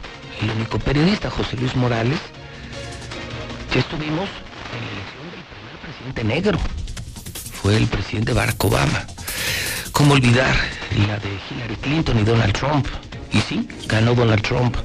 el 0.40 0.50
único 0.52 0.78
periodista, 0.78 1.28
José 1.28 1.56
Luis 1.56 1.74
Morales, 1.74 2.20
ya 3.74 3.80
estuvimos 3.80 4.28
en 4.70 4.84
la 4.86 4.92
elección 4.92 5.30
del 5.32 5.42
primer 5.42 5.76
presidente 5.82 6.22
negro. 6.22 6.58
Fue 7.62 7.76
el 7.76 7.86
presidente 7.86 8.32
Barack 8.32 8.64
Obama. 8.64 9.06
¿Cómo 9.92 10.14
olvidar 10.14 10.54
la 11.06 11.18
de 11.18 11.28
Hillary 11.50 11.76
Clinton 11.76 12.18
y 12.18 12.22
Donald 12.22 12.54
Trump? 12.54 12.86
Y 13.32 13.40
sí, 13.40 13.68
ganó 13.86 14.14
Donald 14.14 14.42
Trump. 14.42 14.76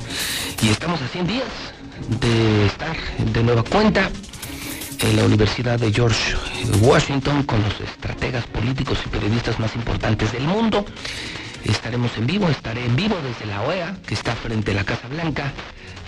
Y 0.62 0.70
estamos 0.70 1.02
a 1.02 1.08
100 1.08 1.28
días 1.28 1.48
de 2.20 2.66
estar 2.66 2.96
de 3.18 3.44
nueva 3.44 3.64
cuenta 3.64 4.10
en 5.00 5.16
la 5.16 5.24
Universidad 5.24 5.80
de 5.80 5.94
George 5.94 6.36
Washington 6.82 7.44
con 7.44 7.62
los 7.64 7.80
estrategas 7.80 8.46
políticos 8.48 9.00
y 9.06 9.10
periodistas 9.10 9.58
más 9.60 9.76
importantes 9.76 10.34
del 10.34 10.44
mundo. 10.44 10.86
Estaremos 11.64 12.12
en 12.18 12.28
vivo, 12.28 12.50
estaré 12.50 12.86
en 12.86 12.96
vivo 12.96 13.16
desde 13.24 13.46
la 13.46 13.62
OEA, 13.62 13.96
que 14.06 14.14
está 14.14 14.36
frente 14.36 14.72
a 14.72 14.76
la 14.76 14.84
Casa 14.84 15.08
Blanca, 15.08 15.52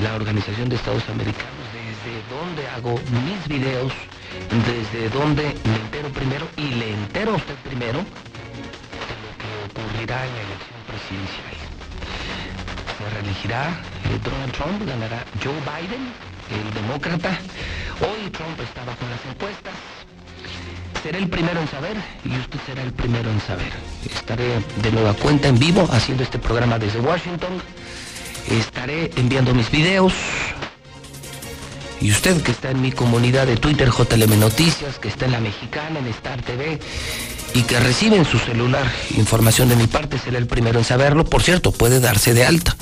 la 0.03 0.15
Organización 0.15 0.69
de 0.69 0.75
Estados 0.75 1.03
Americanos, 1.09 1.65
desde 1.73 2.21
donde 2.29 2.67
hago 2.67 2.99
mis 3.25 3.47
videos, 3.47 3.93
desde 4.65 5.09
donde 5.09 5.43
me 5.43 5.75
entero 5.75 6.09
primero 6.09 6.47
y 6.57 6.69
le 6.75 6.93
entero 6.93 7.33
a 7.33 7.35
usted 7.35 7.55
primero 7.63 8.03
ocurrirá 9.77 10.25
en 10.25 10.33
la 10.33 10.41
elección 10.41 10.79
presidencial. 10.87 11.53
Se 12.97 13.09
reelegirá 13.15 13.79
Donald 14.23 14.53
Trump, 14.53 14.87
ganará 14.87 15.23
Joe 15.43 15.53
Biden, 15.61 16.11
el 16.49 16.73
demócrata. 16.73 17.37
Hoy 18.01 18.29
Trump 18.31 18.59
está 18.59 18.83
bajo 18.85 19.05
las 19.09 19.33
encuestas. 19.33 19.73
Seré 21.03 21.19
el 21.19 21.29
primero 21.29 21.61
en 21.61 21.67
saber 21.67 21.95
y 22.25 22.37
usted 22.37 22.59
será 22.65 22.83
el 22.83 22.91
primero 22.93 23.29
en 23.29 23.39
saber. 23.41 23.71
Estaré 24.03 24.59
de 24.81 24.91
nueva 24.91 25.13
cuenta 25.13 25.47
en 25.47 25.59
vivo 25.59 25.87
haciendo 25.91 26.23
este 26.23 26.39
programa 26.39 26.79
desde 26.79 26.99
Washington. 26.99 27.61
Estaré 28.49 29.11
enviando 29.15 29.53
mis 29.53 29.69
videos. 29.69 30.13
Y 31.99 32.11
usted 32.11 32.41
que 32.43 32.51
está 32.51 32.71
en 32.71 32.81
mi 32.81 32.91
comunidad 32.91 33.47
de 33.47 33.57
Twitter 33.57 33.89
JLM 33.89 34.39
Noticias, 34.39 34.99
que 34.99 35.07
está 35.07 35.25
en 35.25 35.31
la 35.31 35.39
mexicana, 35.39 35.99
en 35.99 36.07
Star 36.07 36.41
TV, 36.43 36.79
y 37.53 37.63
que 37.63 37.79
recibe 37.79 38.17
en 38.17 38.25
su 38.25 38.37
celular 38.37 38.85
información 39.15 39.67
de 39.67 39.75
mi 39.75 39.87
parte, 39.87 40.19
será 40.19 40.37
el 40.37 40.45
primero 40.45 40.77
en 40.77 40.85
saberlo. 40.85 41.25
Por 41.25 41.41
cierto, 41.41 41.71
puede 41.71 41.99
darse 41.99 42.33
de 42.33 42.45
alta. 42.45 42.75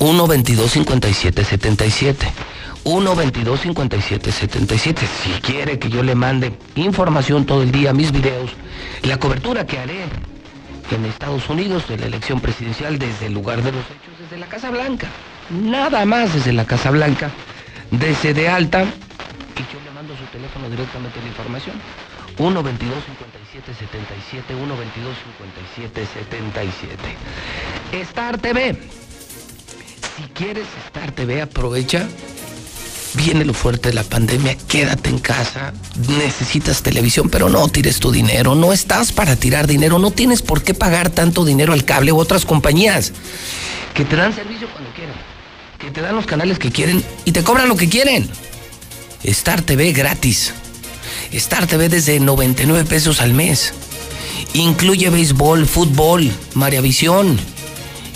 1 0.00 0.26
22 0.26 0.70
57 0.72 1.44
77. 1.44 2.32
1 2.82 3.16
22 3.16 3.60
57 3.60 4.32
77. 4.32 5.08
Si 5.22 5.30
quiere 5.40 5.78
que 5.78 5.88
yo 5.88 6.02
le 6.02 6.14
mande 6.14 6.58
información 6.74 7.46
todo 7.46 7.62
el 7.62 7.70
día, 7.70 7.92
mis 7.92 8.10
videos, 8.10 8.50
la 9.02 9.18
cobertura 9.18 9.64
que 9.66 9.78
haré 9.78 10.04
en 10.90 11.04
Estados 11.04 11.48
Unidos 11.48 11.88
de 11.88 11.98
la 11.98 12.06
elección 12.06 12.40
presidencial 12.40 12.98
desde 12.98 13.26
el 13.26 13.34
lugar 13.34 13.62
de 13.62 13.72
los 13.72 13.84
hechos, 13.84 14.18
desde 14.20 14.38
la 14.38 14.46
Casa 14.46 14.70
Blanca. 14.70 15.08
Nada 15.50 16.04
más 16.04 16.34
desde 16.34 16.52
la 16.52 16.64
Casa 16.64 16.90
Blanca, 16.90 17.30
desde 17.90 18.34
de 18.34 18.48
alta. 18.48 18.82
Y 18.82 19.72
yo 19.72 19.80
le 19.84 19.90
mando 19.92 20.16
su 20.16 20.24
teléfono 20.26 20.68
directamente 20.68 21.20
la 21.20 21.28
información. 21.28 21.76
1 22.38 22.62
22 22.62 22.94
57 23.04 23.74
77 23.74 24.54
1 24.54 24.76
22 24.76 25.16
57 25.38 26.06
77 26.06 27.16
Star 28.02 28.36
TV 28.38 28.76
si 30.16 30.22
quieres 30.32 30.66
Star 30.86 31.12
TV 31.12 31.42
aprovecha. 31.42 32.08
Viene 33.14 33.44
lo 33.44 33.54
fuerte 33.54 33.88
de 33.90 33.94
la 33.94 34.02
pandemia, 34.02 34.56
quédate 34.68 35.08
en 35.08 35.18
casa, 35.18 35.72
necesitas 36.18 36.82
televisión, 36.82 37.30
pero 37.30 37.48
no 37.48 37.66
tires 37.68 37.98
tu 37.98 38.10
dinero, 38.10 38.54
no 38.54 38.74
estás 38.74 39.12
para 39.12 39.36
tirar 39.36 39.66
dinero, 39.66 39.98
no 39.98 40.10
tienes 40.10 40.42
por 40.42 40.62
qué 40.62 40.74
pagar 40.74 41.08
tanto 41.08 41.44
dinero 41.44 41.72
al 41.72 41.84
cable 41.84 42.12
u 42.12 42.18
otras 42.18 42.44
compañías. 42.44 43.12
Que 43.94 44.04
te 44.04 44.16
dan 44.16 44.34
servicio 44.34 44.68
cuando 44.70 44.85
que 45.78 45.90
te 45.90 46.00
dan 46.00 46.14
los 46.14 46.26
canales 46.26 46.58
que 46.58 46.70
quieren 46.70 47.04
y 47.24 47.32
te 47.32 47.42
cobran 47.42 47.68
lo 47.68 47.76
que 47.76 47.88
quieren. 47.88 48.28
Star 49.22 49.62
TV 49.62 49.92
gratis. 49.92 50.52
Star 51.32 51.66
TV 51.66 51.88
desde 51.88 52.20
99 52.20 52.84
pesos 52.84 53.20
al 53.20 53.34
mes. 53.34 53.72
Incluye 54.54 55.10
béisbol, 55.10 55.66
fútbol, 55.66 56.30
Mariavisión. 56.54 57.38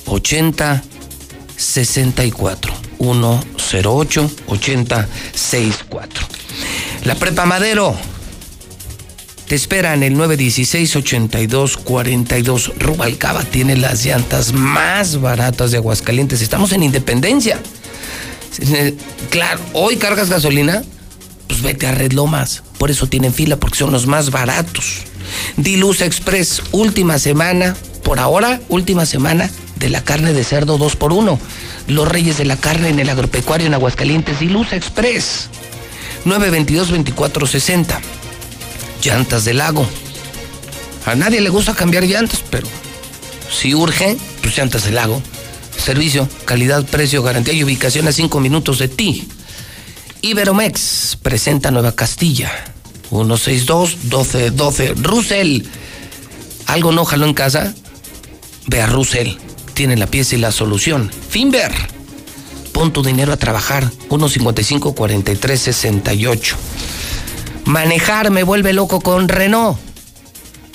8064. 0.06 2.74
108 3.00 4.32
8064. 4.48 6.28
La 7.04 7.16
Prepa 7.16 7.46
Madero 7.46 7.96
te 9.48 9.56
espera 9.56 9.94
en 9.94 10.04
el 10.04 10.18
916-8242. 10.18 12.74
Rubalcaba 12.78 13.44
tiene 13.44 13.78
las 13.78 14.04
llantas 14.06 14.52
más 14.54 15.22
baratas 15.22 15.72
de 15.72 15.78
Aguascalientes. 15.78 16.42
Estamos 16.42 16.74
en 16.74 16.84
Independencia. 16.84 17.60
Claro, 19.30 19.60
hoy 19.74 19.98
cargas 19.98 20.30
gasolina, 20.30 20.84
pues 21.48 21.62
vete 21.62 21.86
a 21.88 21.92
Red 21.92 22.14
Lomas. 22.14 22.64
Por 22.78 22.90
eso 22.92 23.08
tienen 23.08 23.34
fila, 23.34 23.58
porque 23.58 23.78
son 23.78 23.92
los 23.92 24.08
más 24.08 24.32
baratos. 24.32 25.00
Diluz 25.56 26.02
Express, 26.02 26.62
última 26.72 27.20
semana, 27.20 27.76
por 28.04 28.20
ahora, 28.20 28.60
última 28.70 29.06
semana 29.06 29.50
de 29.76 29.90
la 29.90 30.02
carne 30.04 30.34
de 30.34 30.44
cerdo 30.44 30.80
2 30.80 30.96
por 30.96 31.14
1 31.14 31.40
Los 31.88 32.08
reyes 32.08 32.38
de 32.38 32.46
la 32.46 32.58
carne 32.58 32.90
en 32.90 32.98
el 33.00 33.10
agropecuario 33.10 33.68
en 33.68 33.76
Aguascalientes. 33.76 34.40
Diluz 34.40 34.74
Express, 34.74 35.50
922-2460 36.26 38.17
llantas 39.02 39.46
del 39.46 39.58
lago. 39.58 39.88
A 41.06 41.16
nadie 41.16 41.42
le 41.42 41.50
gusta 41.50 41.74
cambiar 41.74 42.04
llantas, 42.04 42.44
pero 42.50 42.68
si 43.52 43.74
urge, 43.74 44.18
pues 44.42 44.58
llantas 44.58 44.86
del 44.86 44.96
lago. 44.96 45.22
Servicio, 45.78 46.28
calidad, 46.46 46.86
precio, 46.86 47.24
garantía 47.24 47.54
y 47.54 47.64
ubicación 47.64 48.08
a 48.08 48.12
cinco 48.12 48.40
minutos 48.40 48.80
de 48.80 48.88
ti. 48.88 49.28
Iberomex 50.22 51.18
presenta 51.22 51.72
Nueva 51.72 51.94
Castilla. 51.94 52.52
162-1212. 53.12 54.96
Russell. 54.98 55.62
¿Algo 56.66 56.92
no 56.92 57.06
jaló 57.06 57.26
en 57.26 57.34
casa? 57.34 57.74
Ve 58.66 58.82
a 58.82 58.88
Russell. 58.88 59.38
Tiene 59.74 59.96
la 59.96 60.08
pieza 60.08 60.36
y 60.36 60.40
la 60.40 60.52
solución. 60.52 61.10
Finver. 61.30 61.72
Pon 62.74 62.92
tu 62.92 63.02
dinero 63.04 63.32
a 63.32 63.38
trabajar. 63.38 63.90
155-4368. 64.10 66.56
Manejar 67.68 68.32
me 68.32 68.44
vuelve 68.44 68.72
loco 68.72 69.02
con 69.02 69.28
Renault. 69.28 69.78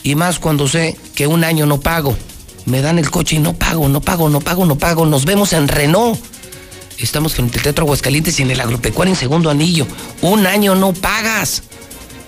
Y 0.03 0.15
más 0.15 0.39
cuando 0.39 0.69
sé 0.69 0.95
que 1.15 1.27
un 1.27 1.43
año 1.43 1.65
no 1.65 1.81
pago. 1.81 2.15
Me 2.67 2.83
dan 2.83 2.99
el 2.99 3.11
coche 3.11 3.37
y 3.37 3.39
no 3.39 3.55
pago, 3.55 3.89
no 3.89 4.03
pago, 4.03 4.29
no 4.29 4.41
pago, 4.41 4.67
no 4.67 4.77
pago. 4.77 5.07
Nos 5.07 5.25
vemos 5.25 5.55
en 5.55 5.69
Renault. 5.69 6.21
Estamos 6.99 7.33
frente 7.33 7.57
al 7.57 7.63
Teatro 7.63 7.85
Aguascalientes 7.87 8.39
y 8.39 8.43
en 8.43 8.51
el 8.51 8.61
Agropecuario 8.61 9.15
en 9.15 9.19
segundo 9.19 9.49
anillo. 9.49 9.87
Un 10.21 10.47
año 10.47 10.75
no 10.75 10.93
pagas. 10.93 11.63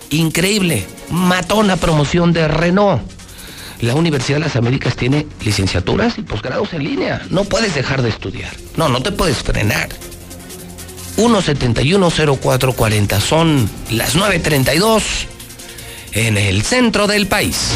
Increíble. 0.08 0.86
Matona 1.10 1.76
promoción 1.76 2.32
de 2.32 2.48
Renault. 2.48 3.02
La 3.82 3.94
Universidad 3.94 4.38
de 4.38 4.46
las 4.46 4.56
Américas 4.56 4.96
tiene 4.96 5.26
licenciaturas 5.44 6.16
y 6.16 6.22
posgrados 6.22 6.72
en 6.72 6.84
línea. 6.84 7.20
No 7.28 7.44
puedes 7.44 7.74
dejar 7.74 8.00
de 8.00 8.08
estudiar. 8.08 8.50
No, 8.78 8.88
no 8.88 9.02
te 9.02 9.12
puedes 9.12 9.42
frenar. 9.42 9.90
1710440. 11.16 13.20
Son 13.20 13.68
las 13.90 14.16
9.32 14.16 15.02
en 16.12 16.38
el 16.38 16.62
centro 16.62 17.06
del 17.06 17.26
país. 17.26 17.72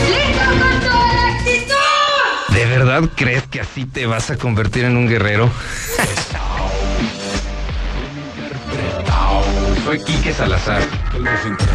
¿De 2.48 2.64
verdad 2.66 3.02
crees 3.14 3.44
que 3.44 3.60
así 3.60 3.84
te 3.84 4.06
vas 4.06 4.30
a 4.30 4.36
convertir 4.36 4.84
en 4.84 4.96
un 4.96 5.08
guerrero? 5.08 5.50
Soy 9.84 10.00
Quique 10.00 10.32
Salazar, 10.34 10.82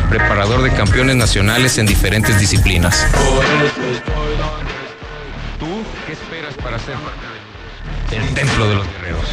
preparador 0.09 0.61
de 0.61 0.72
campeones 0.72 1.16
nacionales 1.16 1.80
en 1.80 1.88
diferentes 1.88 2.40
disciplinas. 2.40 3.08
¿Tú 5.59 5.83
qué 6.06 6.14
esperas 6.14 6.53
para 6.56 6.77
ser 6.77 6.93
el 8.16 8.33
templo 8.33 8.67
de 8.67 8.75
los 8.75 8.88
guerreros? 8.88 9.25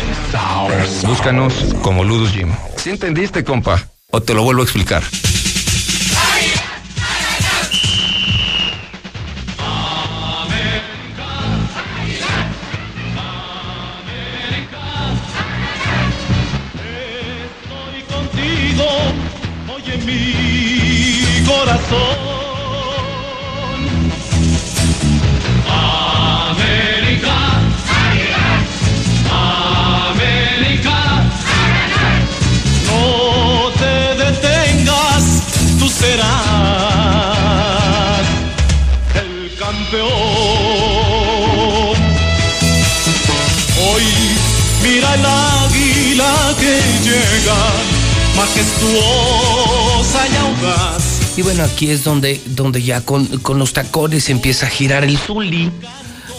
Búscanos 1.04 1.54
como 1.82 2.04
Ludus 2.04 2.32
Gym. 2.32 2.52
¿Sí 2.76 2.90
entendiste, 2.90 3.44
compa? 3.44 3.82
¿O 4.10 4.20
te 4.20 4.34
lo 4.34 4.42
vuelvo 4.42 4.62
a 4.62 4.64
explicar? 4.64 5.02
contigo, 18.08 18.84
oye 19.68 19.96
mi 19.98 21.44
corazón. 21.46 22.49
Serás 36.00 36.26
el 39.14 39.54
campeón. 39.58 40.08
Hoy 43.86 44.04
mira 44.82 45.14
el 45.14 45.26
águila 45.26 46.56
que 46.58 46.80
llega 47.04 47.58
majestuosa 48.36 50.20
y 50.26 50.36
audaz. 50.36 51.02
Y 51.36 51.42
bueno, 51.42 51.64
aquí 51.64 51.90
es 51.90 52.02
donde, 52.02 52.40
donde 52.46 52.82
ya 52.82 53.02
con, 53.02 53.26
con 53.38 53.58
los 53.58 53.72
tacones 53.72 54.30
empieza 54.30 54.66
a 54.66 54.70
girar 54.70 55.04
el 55.04 55.18
zuli. 55.18 55.70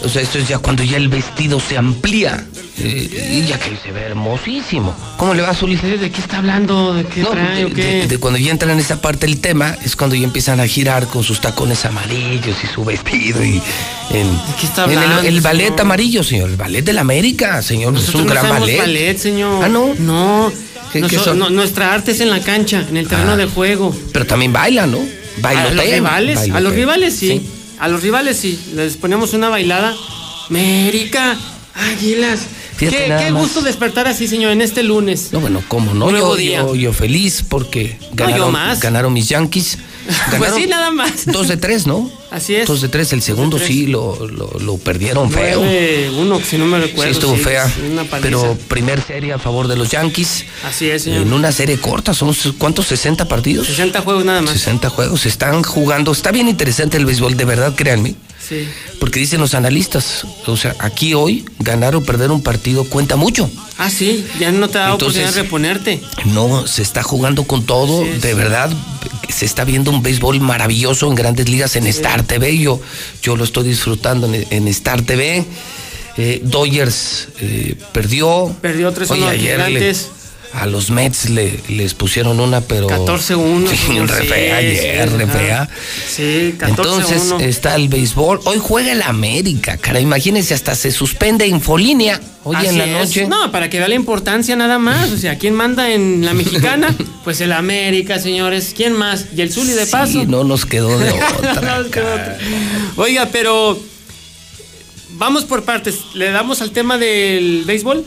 O 0.04 0.08
sea, 0.08 0.22
esto 0.22 0.38
es 0.38 0.48
ya 0.48 0.58
cuando 0.58 0.82
ya 0.82 0.96
el 0.96 1.08
vestido 1.08 1.60
se 1.60 1.76
amplía. 1.78 2.44
Eh, 2.78 3.42
y 3.44 3.46
ya 3.48 3.58
que 3.58 3.76
se 3.76 3.92
ve 3.92 4.00
hermosísimo. 4.00 4.94
¿Cómo 5.18 5.34
le 5.34 5.42
va 5.42 5.50
a 5.50 5.54
su 5.54 5.66
¿De 5.66 6.10
qué 6.10 6.20
está 6.20 6.38
hablando? 6.38 6.94
¿De 6.94 7.04
qué 7.04 7.20
No, 7.20 7.28
trae 7.28 7.56
de, 7.58 7.64
o 7.66 7.68
qué? 7.72 7.82
de- 7.82 8.06
de 8.08 8.18
cuando 8.18 8.38
ya 8.38 8.50
entran 8.50 8.72
en 8.72 8.80
esa 8.80 9.00
parte 9.00 9.26
del 9.26 9.40
tema, 9.40 9.76
es 9.84 9.94
cuando 9.94 10.16
ya 10.16 10.24
empiezan 10.24 10.58
a 10.58 10.66
girar 10.66 11.06
con 11.06 11.22
sus 11.22 11.40
tacones 11.40 11.84
amarillos 11.84 12.56
y 12.64 12.66
su 12.66 12.84
vestido 12.84 13.44
y 13.44 13.62
en, 14.10 14.28
qué 14.58 14.66
está 14.66 14.84
en 14.86 14.92
el- 14.92 14.98
hablando, 14.98 15.22
el, 15.28 15.40
ballet 15.42 15.64
señor? 15.66 15.80
amarillo, 15.82 16.24
señor, 16.24 16.50
el 16.50 16.56
ballet 16.56 16.82
de 16.82 16.92
la 16.94 17.02
América, 17.02 17.60
señor, 17.62 17.94
es 17.96 18.08
un 18.14 18.26
no 18.26 18.32
gran 18.32 18.48
ballet. 18.48 18.78
ballet, 18.78 19.18
señor. 19.18 19.64
Ah, 19.64 19.68
no. 19.68 19.94
No. 19.98 20.52
¿Qué- 20.92 21.02
qué 21.02 21.16
Noso- 21.18 21.24
son? 21.24 21.38
no, 21.38 21.50
nuestra 21.50 21.92
arte 21.92 22.12
es 22.12 22.20
en 22.20 22.30
la 22.30 22.40
cancha, 22.40 22.84
en 22.88 22.96
el 22.96 23.06
terreno 23.06 23.32
Ah. 23.32 23.36
de 23.36 23.46
juego. 23.46 23.94
Pero 24.12 24.26
también 24.26 24.52
baila, 24.52 24.86
¿no? 24.86 24.98
A 24.98 25.40
Bailotea. 25.40 25.74
los 25.74 25.86
rivales, 25.94 26.50
a 26.50 26.60
los 26.60 26.74
rivales 26.74 27.14
sí. 27.16 27.46
A 27.82 27.88
los 27.88 28.00
rivales 28.00 28.36
sí. 28.36 28.56
Les 28.76 28.96
ponemos 28.96 29.34
una 29.34 29.48
bailada. 29.48 29.92
América, 30.48 31.36
Águilas. 31.74 32.46
Fíjate 32.76 33.12
Qué, 33.18 33.32
gusto 33.32 33.60
despertar 33.60 34.06
así, 34.06 34.28
señor, 34.28 34.52
en 34.52 34.60
este 34.60 34.84
lunes. 34.84 35.30
No, 35.32 35.40
bueno, 35.40 35.64
¿cómo 35.66 35.92
no? 35.92 36.08
Yo, 36.12 36.36
día. 36.36 36.58
yo, 36.60 36.76
yo 36.76 36.92
feliz 36.92 37.44
porque 37.48 37.98
yo 38.00 38.08
ganaron, 38.12 38.52
más. 38.52 38.78
ganaron 38.78 39.12
mis 39.12 39.28
Yankees. 39.28 39.78
Pues 40.04 40.40
Ganaron 40.40 40.60
sí, 40.60 40.66
nada 40.66 40.90
más. 40.90 41.26
Dos 41.26 41.48
de 41.48 41.56
tres, 41.56 41.86
¿no? 41.86 42.10
Así 42.30 42.54
es. 42.54 42.66
Dos 42.66 42.80
de 42.80 42.88
tres. 42.88 43.12
El 43.12 43.22
segundo 43.22 43.58
sí 43.58 43.86
lo, 43.86 44.26
lo, 44.26 44.50
lo 44.58 44.78
perdieron 44.78 45.30
feo. 45.30 45.60
Uno, 46.18 46.40
si 46.40 46.58
no 46.58 46.66
me 46.66 46.80
recuerdo. 46.80 47.12
sí, 47.12 47.18
estuvo 47.18 47.36
fea. 47.36 47.68
sí, 47.68 47.80
una 47.90 48.04
paliza. 48.04 48.22
Pero 48.22 48.56
primer 48.68 49.02
serie 49.02 49.32
a 49.32 49.38
favor 49.38 49.68
de 49.68 49.76
los 49.76 49.90
Yankees. 49.90 50.44
Así 50.66 50.90
es, 50.90 51.02
señor. 51.02 51.22
En 51.22 51.32
una 51.32 51.52
serie 51.52 51.78
corta, 51.78 52.14
¿son 52.14 52.34
cuántos? 52.58 52.90
¿60 52.90 53.26
partidos? 53.26 53.66
60 53.66 54.00
juegos 54.00 54.24
nada 54.24 54.42
más. 54.42 54.54
60 54.54 54.88
juegos. 54.90 55.26
Están 55.26 55.62
jugando. 55.62 56.12
Está 56.12 56.32
bien 56.32 56.48
interesante 56.48 56.96
el 56.96 57.06
béisbol, 57.06 57.36
de 57.36 57.44
verdad, 57.44 57.74
créanme. 57.74 58.14
Sí. 58.52 58.68
Porque 59.00 59.18
dicen 59.18 59.40
los 59.40 59.54
analistas, 59.54 60.26
o 60.46 60.56
sea, 60.56 60.76
aquí 60.78 61.14
hoy 61.14 61.44
ganar 61.58 61.96
o 61.96 62.02
perder 62.02 62.30
un 62.30 62.42
partido 62.42 62.84
cuenta 62.84 63.16
mucho. 63.16 63.50
Ah, 63.78 63.88
sí, 63.88 64.26
ya 64.38 64.52
no 64.52 64.68
te 64.68 64.78
da 64.78 64.92
Entonces- 64.92 65.22
oportunidad 65.22 65.34
de 65.34 65.42
reponerte. 65.42 66.00
No, 66.26 66.66
se 66.66 66.82
está 66.82 67.02
jugando 67.02 67.44
con 67.44 67.64
todo, 67.64 68.04
de 68.04 68.34
verdad. 68.34 68.70
Se 69.30 69.46
está 69.46 69.64
viendo 69.64 69.90
un 69.90 70.02
béisbol 70.02 70.40
maravilloso 70.40 71.08
en 71.08 71.14
grandes 71.14 71.48
ligas 71.48 71.76
en 71.76 71.86
Star 71.86 72.22
TV. 72.24 72.58
Yo, 72.58 72.80
yo 73.22 73.36
lo 73.36 73.44
estoy 73.44 73.64
disfrutando 73.64 74.26
en, 74.32 74.46
en 74.50 74.68
Star 74.68 75.00
TV. 75.02 75.46
Eh, 76.18 76.40
Dodgers 76.44 77.28
eh, 77.40 77.74
perdió. 77.92 78.54
Perdió 78.60 78.92
3-1 78.92 79.10
Oye, 79.12 79.28
ayer 79.28 79.70
le-. 79.70 79.96
A 80.52 80.66
los 80.66 80.90
Mets 80.90 81.30
le, 81.30 81.60
les 81.68 81.94
pusieron 81.94 82.38
una, 82.40 82.60
pero. 82.60 82.88
14-1. 82.88 83.68
Sí, 83.68 83.98
re 84.00 84.20
sí, 84.20 84.26
fea 84.28 84.56
ayer, 84.56 85.08
sí, 85.08 85.16
re 85.16 85.26
fea. 85.26 85.68
Sí, 86.08 86.54
14-1. 86.58 86.68
Entonces 86.68 87.32
está 87.40 87.74
el 87.74 87.88
béisbol. 87.88 88.40
Hoy 88.44 88.58
juega 88.60 88.92
el 88.92 89.02
América, 89.02 89.76
cara. 89.78 90.00
Imagínense, 90.00 90.54
hasta 90.54 90.74
se 90.74 90.90
suspende 90.90 91.46
Infolínea 91.46 92.20
hoy 92.44 92.56
en 92.66 92.78
la 92.78 92.84
es. 92.84 92.92
noche. 92.92 93.26
No, 93.26 93.50
para 93.50 93.70
que 93.70 93.78
vea 93.78 93.88
la 93.88 93.94
importancia 93.94 94.54
nada 94.56 94.78
más. 94.78 95.10
O 95.10 95.16
sea, 95.16 95.38
¿quién 95.38 95.54
manda 95.54 95.90
en 95.90 96.24
la 96.24 96.34
mexicana? 96.34 96.94
Pues 97.22 97.40
el 97.40 97.52
América, 97.52 98.18
señores. 98.18 98.72
¿Quién 98.76 98.94
más? 98.94 99.26
Y 99.36 99.42
el 99.42 99.52
Zuli 99.52 99.74
de 99.74 99.86
paso. 99.86 100.22
Sí, 100.22 100.26
no 100.28 100.42
nos 100.42 100.66
quedó 100.66 100.98
de 100.98 101.10
otra. 101.12 101.78
No, 101.78 101.86
otra. 101.86 102.38
Oiga, 102.96 103.28
pero 103.30 103.80
vamos 105.12 105.44
por 105.44 105.62
partes. 105.62 106.00
¿Le 106.14 106.32
damos 106.32 106.62
al 106.62 106.72
tema 106.72 106.98
del 106.98 107.62
béisbol? 107.64 108.04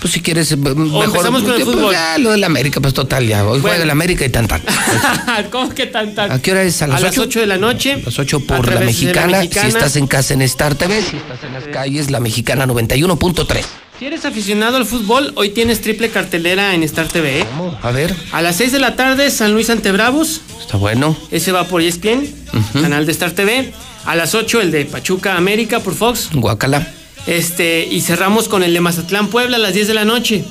Pues 0.00 0.12
si 0.12 0.20
quieres, 0.20 0.56
mejor. 0.56 1.04
empezamos 1.06 1.42
con 1.42 1.54
el 1.54 1.62
pues, 1.62 1.74
fútbol. 1.76 1.92
ya, 1.92 2.18
lo 2.18 2.30
del 2.30 2.44
América, 2.44 2.80
pues 2.80 2.92
total, 2.94 3.26
ya. 3.26 3.42
Hoy 3.44 3.60
Bueno. 3.60 3.62
juega 3.62 3.82
el 3.84 3.90
América 3.90 4.24
y 4.24 4.28
tan 4.28 4.46
tan. 4.46 4.60
¿Cómo 5.50 5.70
que 5.74 5.86
tan 5.86 6.14
tan? 6.14 6.30
¿A 6.30 6.38
qué 6.40 6.52
hora 6.52 6.62
es? 6.62 6.80
¿A 6.82 6.86
las 6.86 7.02
ocho? 7.02 7.22
8 7.22 7.40
de 7.40 7.46
la 7.46 7.56
noche. 7.56 7.92
A 7.94 7.98
las 8.04 8.18
8 8.18 8.36
A 8.36 8.40
por 8.56 8.72
la 8.74 8.80
mexicana. 8.80 9.40
Si 9.42 9.48
estás 9.58 9.96
en 9.96 10.06
casa 10.06 10.34
en 10.34 10.42
Star 10.42 10.74
TV, 10.74 11.00
si 11.02 11.16
estás 11.16 11.42
en 11.44 11.54
las 11.54 11.64
calles, 11.64 12.10
la 12.10 12.20
mexicana 12.20 12.66
91.3. 12.66 13.64
Si 13.98 14.04
eres 14.04 14.26
aficionado 14.26 14.76
al 14.76 14.84
fútbol, 14.84 15.32
hoy 15.36 15.48
tienes 15.50 15.80
triple 15.80 16.10
cartelera 16.10 16.74
en 16.74 16.82
Star 16.82 17.08
TV. 17.08 17.40
¿eh? 17.40 17.46
A 17.80 17.90
ver, 17.90 18.14
A 18.32 18.42
las 18.42 18.56
6 18.56 18.72
de 18.72 18.78
la 18.78 18.94
tarde, 18.94 19.30
San 19.30 19.52
Luis 19.54 19.70
ante 19.70 19.90
Bravos. 19.92 20.42
está 20.60 20.76
bueno. 20.76 21.16
Ese 21.30 21.50
va 21.52 21.64
por 21.64 21.80
ESPN, 21.80 22.26
canal 22.74 23.06
de 23.06 23.12
Star 23.12 23.30
TV. 23.30 23.72
A 24.04 24.14
las 24.14 24.34
8 24.34 24.60
el 24.60 24.70
de 24.70 24.84
Pachuca 24.84 25.36
América 25.36 25.80
por 25.80 25.94
Fox. 25.94 26.28
Guacala. 26.34 26.86
Este, 27.26 27.86
y 27.90 28.00
cerramos 28.02 28.48
con 28.48 28.62
el 28.62 28.72
de 28.72 28.80
Mazatlán 28.80 29.28
Puebla 29.28 29.56
a 29.56 29.60
las 29.60 29.74
10 29.74 29.88
de 29.88 29.94
la 29.94 30.04
noche. 30.04 30.44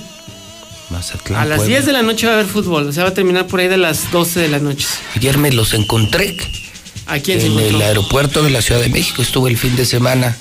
Mazatlán. 0.90 1.42
A 1.42 1.46
las 1.46 1.58
Puebla. 1.60 1.76
10 1.76 1.86
de 1.86 1.94
la 1.94 2.02
noche 2.04 2.28
va 2.28 2.34
a 2.34 2.36
haber 2.36 2.48
fútbol. 2.48 2.88
O 2.88 2.92
sea, 2.92 3.04
va 3.04 3.10
a 3.10 3.14
terminar 3.14 3.48
por 3.48 3.60
ahí 3.60 3.68
de 3.68 3.78
las 3.78 4.12
12 4.12 4.40
de 4.42 4.48
la 4.50 4.60
noche. 4.60 4.88
Ayer 5.16 5.38
me 5.38 5.52
los 5.52 5.74
encontré 5.74 6.36
¿A 7.08 7.20
quién 7.20 7.40
en 7.42 7.58
el 7.60 7.82
aeropuerto 7.82 8.44
de 8.44 8.50
la 8.50 8.62
Ciudad 8.62 8.82
de 8.82 8.90
México. 8.90 9.22
Estuve 9.22 9.50
el 9.50 9.58
fin 9.58 9.76
de 9.76 9.86
semana. 9.86 10.36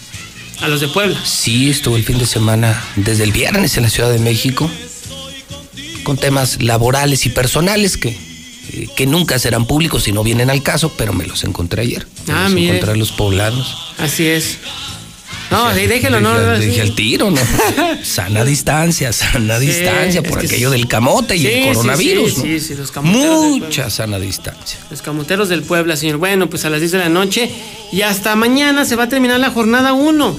A 0.61 0.69
los 0.69 0.81
de 0.81 0.89
Puebla. 0.89 1.19
Sí, 1.25 1.71
estuve 1.71 1.99
el 1.99 2.05
fin 2.05 2.19
de 2.19 2.27
semana 2.27 2.83
desde 2.97 3.25
el 3.25 3.33
viernes 3.33 3.77
en 3.77 3.83
la 3.83 3.91
Ciudad 3.91 4.11
de 4.11 4.19
México 4.19 4.71
con 6.05 6.17
temas 6.19 6.63
laborales 6.63 7.25
y 7.27 7.31
personales 7.31 7.97
que, 7.97 8.17
que 8.95 9.07
nunca 9.07 9.39
serán 9.39 9.67
públicos 9.67 10.03
si 10.05 10.13
no 10.13 10.23
vienen 10.23 10.51
al 10.51 10.63
caso, 10.63 10.93
pero 10.99 11.13
me 11.15 11.27
los 11.27 11.45
encontré 11.45 11.83
ayer. 11.83 12.07
Me 12.27 12.35
Ah, 12.35 12.43
los 12.45 12.53
mire. 12.53 12.69
encontré 12.69 12.93
a 12.93 12.97
los 12.97 13.11
poblanos. 13.13 13.75
Así 13.99 14.27
es. 14.27 14.59
No, 15.51 15.73
sí, 15.75 15.87
déjelo, 15.87 16.21
no. 16.21 16.59
Dije 16.59 16.73
sí. 16.75 16.81
al 16.81 16.95
tiro, 16.95 17.31
¿no? 17.31 17.41
sana 18.03 18.45
distancia, 18.45 19.13
sana 19.13 19.59
Sí, 19.61 19.67
distancia 19.67 20.23
por 20.23 20.39
aquello 20.41 20.71
del 20.71 20.89
camote 20.89 21.37
y 21.37 21.47
el 21.47 21.67
coronavirus, 21.75 22.39
¿no? 22.39 22.43
sí, 22.45 22.61
sí, 22.61 22.75
los 22.75 22.91
camoteros 22.91 23.43
del 23.43 23.61
Mucha 23.61 23.91
sana 23.91 24.19
distancia. 24.19 24.79
Los 24.91 25.03
camoteros 25.03 25.49
del 25.49 25.63
Puebla, 25.63 25.97
señor. 25.97 26.17
Bueno, 26.17 26.49
pues 26.49 26.65
a 26.65 26.71
las 26.71 26.81
10 26.81 26.93
de 26.93 26.99
la 26.99 27.09
noche. 27.09 27.51
Y 27.93 28.03
hasta 28.03 28.35
mañana 28.37 28.85
se 28.85 28.97
va 28.97 29.05
a 29.05 29.09
terminar 29.09 29.39
la 29.39 29.51
jornada 29.51 29.93
1. 29.93 30.37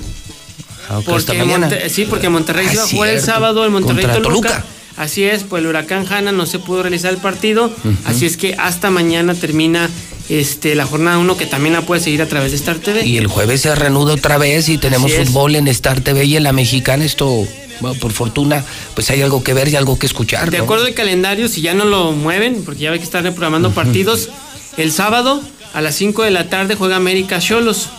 Ah, 0.89 0.97
ok, 0.99 1.05
Porque 1.05 1.17
hasta 1.17 1.33
mañana. 1.33 1.67
Monte- 1.69 1.89
sí, 1.89 2.05
porque 2.09 2.29
Monterrey 2.29 2.67
Ah, 2.67 2.71
se 2.71 2.77
va 2.77 2.83
a 2.83 2.87
jugar 2.87 3.09
el 3.11 3.21
sábado, 3.21 3.63
el 3.63 3.71
Monterrey 3.71 4.03
Contra 4.03 4.21
Toluca. 4.21 4.49
Toluca. 4.49 4.65
Así 4.97 5.23
es, 5.23 5.43
pues 5.43 5.61
el 5.61 5.67
huracán 5.67 6.05
Hanna 6.09 6.31
no 6.31 6.45
se 6.45 6.59
pudo 6.59 6.81
realizar 6.83 7.11
el 7.13 7.17
partido. 7.19 7.71
Así 8.05 8.25
es 8.25 8.37
que 8.37 8.53
hasta 8.55 8.89
mañana 8.91 9.33
termina 9.35 9.89
este, 10.29 10.75
la 10.75 10.85
jornada 10.85 11.17
1, 11.17 11.37
que 11.37 11.45
también 11.45 11.73
la 11.73 11.81
puede 11.81 12.01
seguir 12.01 12.21
a 12.21 12.27
través 12.27 12.51
de 12.51 12.57
Star 12.57 12.77
TV. 12.77 13.05
Y 13.05 13.17
el 13.17 13.27
jueves 13.27 13.61
se 13.61 13.75
reanuda 13.75 14.13
otra 14.13 14.37
vez 14.37 14.69
y 14.69 14.77
tenemos 14.77 15.13
fútbol 15.13 15.55
en 15.55 15.67
Star 15.67 16.01
TV 16.01 16.25
y 16.25 16.37
en 16.37 16.43
la 16.43 16.53
mexicana. 16.53 17.05
Esto, 17.05 17.47
bueno, 17.79 17.99
por 17.99 18.11
fortuna, 18.11 18.63
pues 18.93 19.09
hay 19.09 19.21
algo 19.21 19.43
que 19.43 19.53
ver 19.53 19.67
y 19.69 19.75
algo 19.75 19.99
que 19.99 20.05
escuchar. 20.05 20.49
De 20.51 20.57
¿no? 20.57 20.63
acuerdo 20.63 20.85
al 20.85 20.93
calendario, 20.93 21.47
si 21.47 21.61
ya 21.61 21.73
no 21.73 21.85
lo 21.85 22.11
mueven, 22.11 22.63
porque 22.63 22.81
ya 22.81 22.91
ve 22.91 22.97
que 22.97 23.03
están 23.03 23.23
reprogramando 23.23 23.71
partidos, 23.71 24.29
el 24.77 24.91
sábado 24.91 25.41
a 25.73 25.81
las 25.81 25.95
5 25.95 26.23
de 26.23 26.31
la 26.31 26.49
tarde 26.49 26.75
juega 26.75 26.95
América 26.95 27.39
Cholos. 27.39 27.89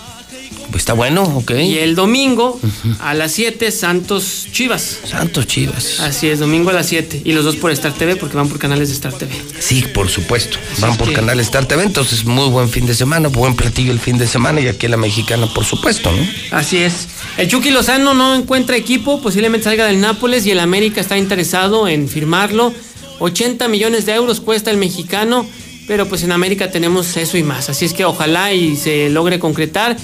Pues 0.70 0.82
está 0.82 0.92
bueno, 0.94 1.22
ok. 1.22 1.52
Y 1.52 1.78
el 1.78 1.94
domingo 1.94 2.60
a 3.00 3.14
las 3.14 3.32
7 3.32 3.70
Santos 3.70 4.48
Chivas. 4.52 4.98
Santos 5.08 5.46
Chivas. 5.46 6.00
Así 6.00 6.28
es, 6.28 6.38
domingo 6.40 6.70
a 6.70 6.72
las 6.72 6.86
7. 6.86 7.22
Y 7.24 7.32
los 7.32 7.44
dos 7.44 7.56
por 7.56 7.70
Star 7.70 7.92
TV 7.92 8.16
porque 8.16 8.36
van 8.36 8.48
por 8.48 8.58
canales 8.58 8.88
de 8.88 8.94
Star 8.94 9.12
TV. 9.12 9.32
Sí, 9.58 9.84
por 9.94 10.08
supuesto. 10.08 10.58
Van 10.78 10.96
por 10.96 11.08
que- 11.08 11.14
Canal 11.14 11.40
Star 11.40 11.66
TV, 11.66 11.82
entonces 11.84 12.24
muy 12.24 12.48
buen 12.50 12.68
fin 12.68 12.84
de 12.86 12.94
semana, 12.94 13.28
buen 13.28 13.54
platillo 13.54 13.92
el 13.92 14.00
fin 14.00 14.18
de 14.18 14.26
semana 14.26 14.60
y 14.60 14.68
aquí 14.68 14.86
en 14.86 14.90
la 14.92 14.96
mexicana, 14.98 15.46
por 15.54 15.64
supuesto, 15.64 16.10
¿no? 16.12 16.26
Así 16.50 16.78
es. 16.78 17.08
El 17.38 17.48
Chucky 17.48 17.70
Lozano 17.70 18.12
no 18.14 18.34
encuentra 18.34 18.76
equipo, 18.76 19.20
posiblemente 19.22 19.64
salga 19.64 19.86
del 19.86 20.00
Nápoles 20.00 20.44
y 20.46 20.50
el 20.50 20.60
América 20.60 21.00
está 21.00 21.16
interesado 21.16 21.88
en 21.88 22.08
firmarlo. 22.08 22.72
80 23.18 23.68
millones 23.68 24.04
de 24.06 24.14
euros 24.14 24.40
cuesta 24.40 24.70
el 24.70 24.76
mexicano, 24.76 25.46
pero 25.86 26.06
pues 26.06 26.22
en 26.22 26.32
América 26.32 26.70
tenemos 26.70 27.16
eso 27.16 27.38
y 27.38 27.42
más. 27.42 27.68
Así 27.70 27.84
es 27.84 27.92
que 27.94 28.04
ojalá 28.04 28.52
y 28.52 28.76
se 28.76 29.08
logre 29.08 29.38
concretar. 29.38 29.96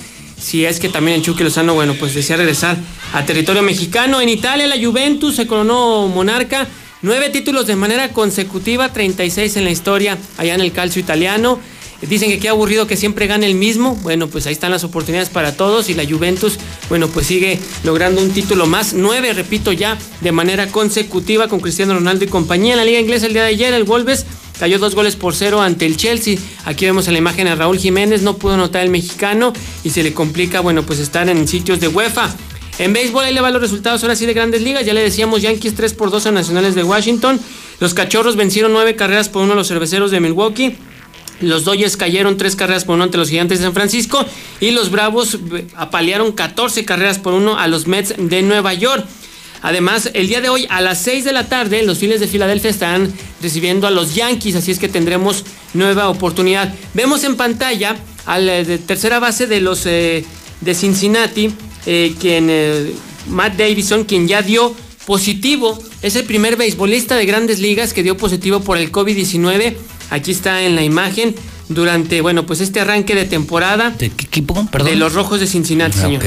Si 0.43 0.65
es 0.65 0.81
que 0.81 0.89
también 0.89 1.19
el 1.19 1.23
Chucky 1.23 1.45
Lozano, 1.45 1.75
bueno, 1.75 1.95
pues 1.95 2.15
desea 2.15 2.37
regresar 2.37 2.77
a 3.13 3.25
territorio 3.25 3.63
mexicano. 3.63 4.21
En 4.21 4.29
Italia, 4.29 4.67
la 4.67 4.77
Juventus 4.77 5.37
se 5.37 5.47
coronó 5.47 6.09
monarca. 6.09 6.67
Nueve 7.01 7.31
títulos 7.31 7.67
de 7.67 7.77
manera 7.77 8.13
consecutiva, 8.13 8.93
36 8.93 9.57
en 9.57 9.65
la 9.65 9.71
historia 9.71 10.19
allá 10.39 10.55
en 10.55 10.61
el 10.61 10.73
calcio 10.73 11.01
italiano. 11.01 11.61
Dicen 12.03 12.29
que 12.29 12.41
qué 12.41 12.49
aburrido 12.49 12.89
que 12.89 12.97
siempre 12.97 13.29
gane 13.29 13.47
el 13.47 13.55
mismo. 13.55 13.95
Bueno, 14.03 14.27
pues 14.27 14.47
ahí 14.47 14.53
están 14.53 14.73
las 14.73 14.83
oportunidades 14.83 15.29
para 15.29 15.57
todos 15.57 15.89
y 15.89 15.95
la 15.95 16.05
Juventus, 16.05 16.59
bueno, 16.89 17.07
pues 17.07 17.29
sigue 17.29 17.61
logrando 17.85 18.21
un 18.21 18.33
título 18.33 18.67
más. 18.67 18.95
Nueve, 18.95 19.33
repito 19.33 19.71
ya, 19.71 19.97
de 20.21 20.33
manera 20.33 20.67
consecutiva 20.67 21.47
con 21.47 21.61
Cristiano 21.61 21.95
Ronaldo 21.95 22.25
y 22.25 22.29
compañía. 22.29 22.73
En 22.73 22.79
la 22.79 22.85
Liga 22.85 22.99
Inglesa 22.99 23.27
el 23.27 23.33
día 23.33 23.43
de 23.43 23.51
ayer 23.51 23.73
el 23.73 23.85
Wolves 23.85 24.27
cayó 24.63 24.79
dos 24.79 24.95
goles 24.95 25.17
por 25.17 25.35
cero 25.35 25.61
ante 25.61 25.87
el 25.87 25.97
Chelsea. 25.97 26.39
Aquí 26.65 26.85
vemos 26.85 27.09
en 27.09 27.15
la 27.15 27.19
imagen 27.19 27.49
a 27.49 27.57
Raúl 27.57 27.79
Jiménez, 27.79 28.23
no 28.23 28.37
pudo 28.37 28.53
anotar 28.53 28.85
el 28.85 28.91
mexicano 28.91 29.53
y 29.83 29.91
se 29.91 30.05
le 30.05 30.15
complica, 30.15 30.61
bueno, 30.61 30.85
pues 30.85 31.01
estar 31.01 31.29
en 31.29 31.49
sitios 31.49 31.81
de 31.81 31.89
UEFA. 31.89 32.33
En 32.79 32.93
béisbol 32.93 33.25
ahí 33.25 33.35
le 33.35 33.41
van 33.41 33.53
los 33.55 33.61
resultados 33.61 34.05
ahora 34.05 34.15
sí 34.15 34.25
de 34.25 34.35
grandes 34.35 34.63
ligas. 34.63 34.87
Ya 34.87 34.95
le 34.95 35.03
decíamos 35.03 35.43
Yankees 35.43 35.75
3 35.75 35.95
por 35.95 36.13
2 36.13 36.27
a 36.27 36.31
Nacionales 36.31 36.77
de 36.77 36.85
Washington. 36.85 37.41
Los 37.81 37.93
Cachorros 37.93 38.37
vencieron 38.37 38.73
nueve 38.73 38.95
carreras 38.95 39.29
por 39.29 39.43
uno 39.43 39.55
a 39.55 39.57
los 39.57 39.67
Cerveceros 39.67 40.13
de 40.13 40.21
Milwaukee. 40.21 40.77
Los 41.41 41.65
Dodgers 41.65 41.97
cayeron 41.97 42.37
tres 42.37 42.55
carreras 42.55 42.85
por 42.85 42.95
uno 42.95 43.03
ante 43.03 43.19
los 43.19 43.31
Gigantes 43.31 43.59
de 43.59 43.65
San 43.65 43.75
Francisco 43.75 44.25
y 44.61 44.71
los 44.71 44.93
Bravos 44.93 45.35
eh, 45.35 45.67
apalearon 45.75 46.31
14 46.31 46.85
carreras 46.85 47.19
por 47.19 47.33
uno 47.33 47.59
a 47.59 47.67
los 47.67 47.89
Mets 47.89 48.15
de 48.17 48.43
Nueva 48.43 48.75
York. 48.75 49.05
Además, 49.63 50.11
el 50.15 50.27
día 50.29 50.41
de 50.41 50.49
hoy 50.49 50.67
a 50.71 50.81
las 50.81 51.01
6 51.03 51.25
de 51.25 51.33
la 51.33 51.49
tarde, 51.49 51.83
los 51.85 51.99
Phillies 51.99 52.21
de 52.21 52.27
Filadelfia 52.27 52.69
estarán 52.71 53.13
recibiendo 53.41 53.87
a 53.87 53.91
los 53.91 54.15
Yankees, 54.15 54.57
así 54.57 54.73
es 54.73 54.79
que 54.79 54.89
tendremos 54.89 55.45
nueva 55.73 56.09
oportunidad. 56.09 56.75
Vemos 56.95 57.23
en 57.25 57.37
pantalla 57.37 57.97
al 58.27 58.49
eh, 58.49 58.65
de 58.65 58.79
tercera 58.79 59.19
base 59.21 59.47
de 59.47 59.61
los 59.61 59.87
eh, 59.87 60.25
de 60.61 60.75
Cincinnati, 60.75 61.53
eh, 61.87 62.15
quien 62.21 62.49
eh, 62.51 62.93
Matt 63.29 63.57
Davison, 63.57 64.05
quien 64.05 64.27
ya 64.29 64.43
dio 64.43 64.75
positivo. 65.07 65.79
Es 66.03 66.17
el 66.17 66.25
primer 66.25 66.57
beisbolista 66.57 67.17
de 67.17 67.25
grandes 67.27 67.61
ligas 67.61 67.93
que 67.93 68.03
dio 68.03 68.17
positivo 68.17 68.61
por 68.61 68.77
el 68.79 68.91
COVID-19. 68.91 69.75
Aquí 70.11 70.33
está 70.33 70.63
en 70.63 70.75
la 70.75 70.83
imagen. 70.83 71.35
Durante, 71.69 72.21
bueno, 72.21 72.45
pues 72.45 72.61
este 72.61 72.81
arranque 72.81 73.15
de 73.15 73.25
temporada. 73.25 73.91
¿De 73.91 74.11
qué 74.11 74.27
equipo? 74.27 74.67
Perdón. 74.71 74.91
De 74.91 74.97
los 74.97 75.15
Rojos 75.15 75.41
de 75.41 75.47
Cincinnati, 75.47 75.97
Ah, 75.99 76.03
señor. 76.03 76.23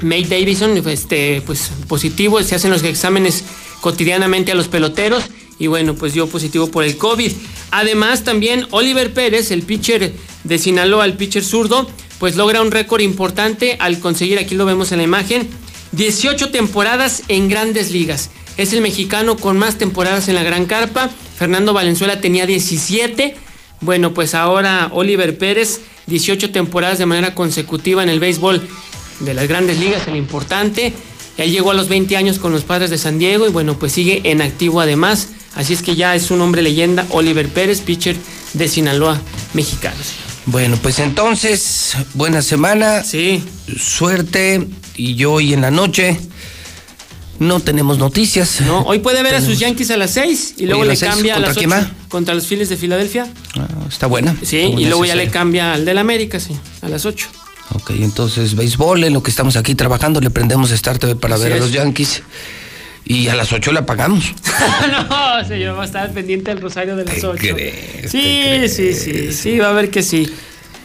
May 0.00 0.24
Davison, 0.24 0.76
este, 0.86 1.42
pues 1.44 1.70
positivo, 1.88 2.42
se 2.42 2.54
hacen 2.54 2.70
los 2.70 2.82
exámenes 2.82 3.44
cotidianamente 3.80 4.52
a 4.52 4.54
los 4.54 4.68
peloteros 4.68 5.24
y 5.58 5.66
bueno, 5.66 5.94
pues 5.94 6.12
dio 6.12 6.28
positivo 6.28 6.68
por 6.68 6.84
el 6.84 6.96
COVID. 6.96 7.32
Además, 7.70 8.24
también 8.24 8.66
Oliver 8.70 9.12
Pérez, 9.12 9.50
el 9.50 9.62
pitcher 9.62 10.12
de 10.44 10.58
Sinaloa, 10.58 11.04
el 11.04 11.14
pitcher 11.14 11.44
zurdo, 11.44 11.90
pues 12.18 12.36
logra 12.36 12.62
un 12.62 12.70
récord 12.70 13.00
importante 13.00 13.76
al 13.80 13.98
conseguir, 13.98 14.38
aquí 14.38 14.54
lo 14.54 14.66
vemos 14.66 14.92
en 14.92 14.98
la 14.98 15.04
imagen, 15.04 15.48
18 15.92 16.50
temporadas 16.50 17.22
en 17.28 17.48
grandes 17.48 17.90
ligas. 17.90 18.30
Es 18.56 18.72
el 18.72 18.80
mexicano 18.80 19.36
con 19.36 19.58
más 19.58 19.78
temporadas 19.78 20.28
en 20.28 20.34
la 20.34 20.42
Gran 20.42 20.66
Carpa. 20.66 21.10
Fernando 21.36 21.72
Valenzuela 21.72 22.20
tenía 22.20 22.44
17. 22.44 23.36
Bueno, 23.80 24.12
pues 24.12 24.34
ahora 24.34 24.90
Oliver 24.92 25.38
Pérez, 25.38 25.80
18 26.08 26.50
temporadas 26.50 26.98
de 26.98 27.06
manera 27.06 27.34
consecutiva 27.34 28.02
en 28.02 28.08
el 28.08 28.18
béisbol 28.18 28.68
de 29.20 29.34
las 29.34 29.48
grandes 29.48 29.78
ligas, 29.78 30.06
el 30.08 30.16
importante. 30.16 30.92
Él 31.36 31.50
llegó 31.52 31.70
a 31.70 31.74
los 31.74 31.88
20 31.88 32.16
años 32.16 32.38
con 32.38 32.52
los 32.52 32.64
padres 32.64 32.90
de 32.90 32.98
San 32.98 33.18
Diego 33.18 33.46
y 33.46 33.50
bueno, 33.50 33.78
pues 33.78 33.92
sigue 33.92 34.22
en 34.24 34.42
activo 34.42 34.80
además. 34.80 35.28
Así 35.54 35.72
es 35.72 35.82
que 35.82 35.96
ya 35.96 36.14
es 36.14 36.30
un 36.30 36.40
hombre 36.40 36.62
leyenda, 36.62 37.06
Oliver 37.10 37.48
Pérez, 37.48 37.80
pitcher 37.80 38.16
de 38.54 38.68
Sinaloa, 38.68 39.20
mexicano. 39.54 39.96
Bueno, 40.46 40.78
pues 40.82 40.98
entonces, 40.98 41.94
buena 42.14 42.42
semana. 42.42 43.04
Sí. 43.04 43.42
Suerte. 43.78 44.66
Y 44.96 45.14
yo 45.14 45.32
hoy 45.32 45.52
en 45.52 45.60
la 45.60 45.70
noche 45.70 46.18
no 47.38 47.60
tenemos 47.60 47.98
noticias. 47.98 48.60
No, 48.62 48.80
hoy 48.82 48.98
puede 48.98 49.22
ver 49.22 49.34
a 49.34 49.40
sus 49.40 49.58
Yankees 49.58 49.90
a 49.90 49.96
las 49.96 50.10
6 50.12 50.54
y 50.58 50.66
luego 50.66 50.84
le 50.84 50.96
seis, 50.96 51.12
cambia 51.12 51.34
a 51.34 51.36
¿contra 51.36 51.48
las 51.50 51.58
quién 51.58 51.72
8 51.72 51.80
va? 51.80 52.08
contra 52.08 52.34
los 52.34 52.46
Phillies 52.46 52.68
de 52.68 52.76
Filadelfia. 52.76 53.28
Está 53.88 54.06
buena. 54.06 54.36
Sí, 54.42 54.58
Está 54.58 54.80
y 54.80 54.84
luego 54.86 55.04
ya 55.04 55.14
le 55.14 55.28
cambia 55.28 55.74
al 55.74 55.84
del 55.84 55.98
América, 55.98 56.40
sí, 56.40 56.56
a 56.82 56.88
las 56.88 57.06
8. 57.06 57.28
Ok, 57.74 57.90
entonces 57.90 58.54
béisbol, 58.54 59.04
en 59.04 59.12
lo 59.12 59.22
que 59.22 59.30
estamos 59.30 59.56
aquí 59.56 59.74
trabajando, 59.74 60.20
le 60.20 60.30
prendemos 60.30 60.70
Star 60.70 60.98
TV 60.98 61.16
para 61.16 61.34
Así 61.34 61.44
ver 61.44 61.54
a 61.54 61.56
los 61.58 61.72
Yankees. 61.72 62.22
Y 63.04 63.28
a 63.28 63.34
las 63.34 63.52
8 63.52 63.72
la 63.72 63.86
pagamos. 63.86 64.34
no, 65.08 65.48
señor, 65.48 65.76
va 65.78 65.82
a 65.82 65.86
estar 65.86 66.10
pendiente 66.12 66.50
del 66.50 66.60
Rosario 66.60 66.94
de 66.96 67.04
las 67.06 67.24
8. 67.24 67.38
crees? 67.38 68.10
Sí, 68.10 68.68
sí, 68.68 68.92
sí, 68.94 69.32
sí, 69.32 69.58
va 69.58 69.70
a 69.70 69.72
ver 69.72 69.90
que 69.90 70.02
sí. 70.02 70.30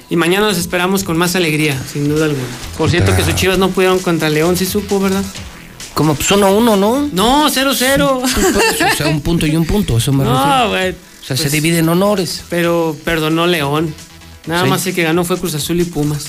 Y 0.10 0.16
mañana 0.16 0.48
los 0.48 0.58
esperamos 0.58 1.04
con 1.04 1.18
más 1.18 1.36
alegría, 1.36 1.78
sin 1.92 2.08
duda 2.08 2.26
alguna. 2.26 2.48
Por 2.78 2.90
cierto 2.90 3.16
que 3.16 3.24
sus 3.24 3.36
chivas 3.36 3.58
no 3.58 3.70
pudieron 3.70 4.00
contra 4.00 4.30
León, 4.30 4.56
sí 4.56 4.66
supo, 4.66 5.00
¿verdad? 5.00 5.24
Como 5.94 6.16
pues 6.16 6.30
1-1, 6.32 6.78
¿no? 6.78 7.10
No, 7.12 7.50
0-0. 7.50 8.22
O 8.22 8.96
sea, 8.96 9.08
un 9.08 9.22
punto 9.22 9.46
y 9.46 9.56
un 9.56 9.66
punto, 9.66 9.98
eso 9.98 10.12
me 10.14 10.24
No, 10.24 10.70
güey. 10.70 10.92
O 10.92 11.26
sea, 11.26 11.36
se 11.36 11.44
pues- 11.44 11.52
dividen 11.52 11.90
honores. 11.90 12.44
Pero 12.50 12.96
perdonó 13.04 13.48
León. 13.48 13.94
Nada 14.46 14.64
Sí. 14.64 14.70
más 14.70 14.86
el 14.88 14.96
que 14.96 15.04
ganó 15.04 15.24
fue 15.26 15.38
Cruz 15.40 15.56
Azul 15.56 15.80
y 15.82 15.86
Pumas. 15.86 16.26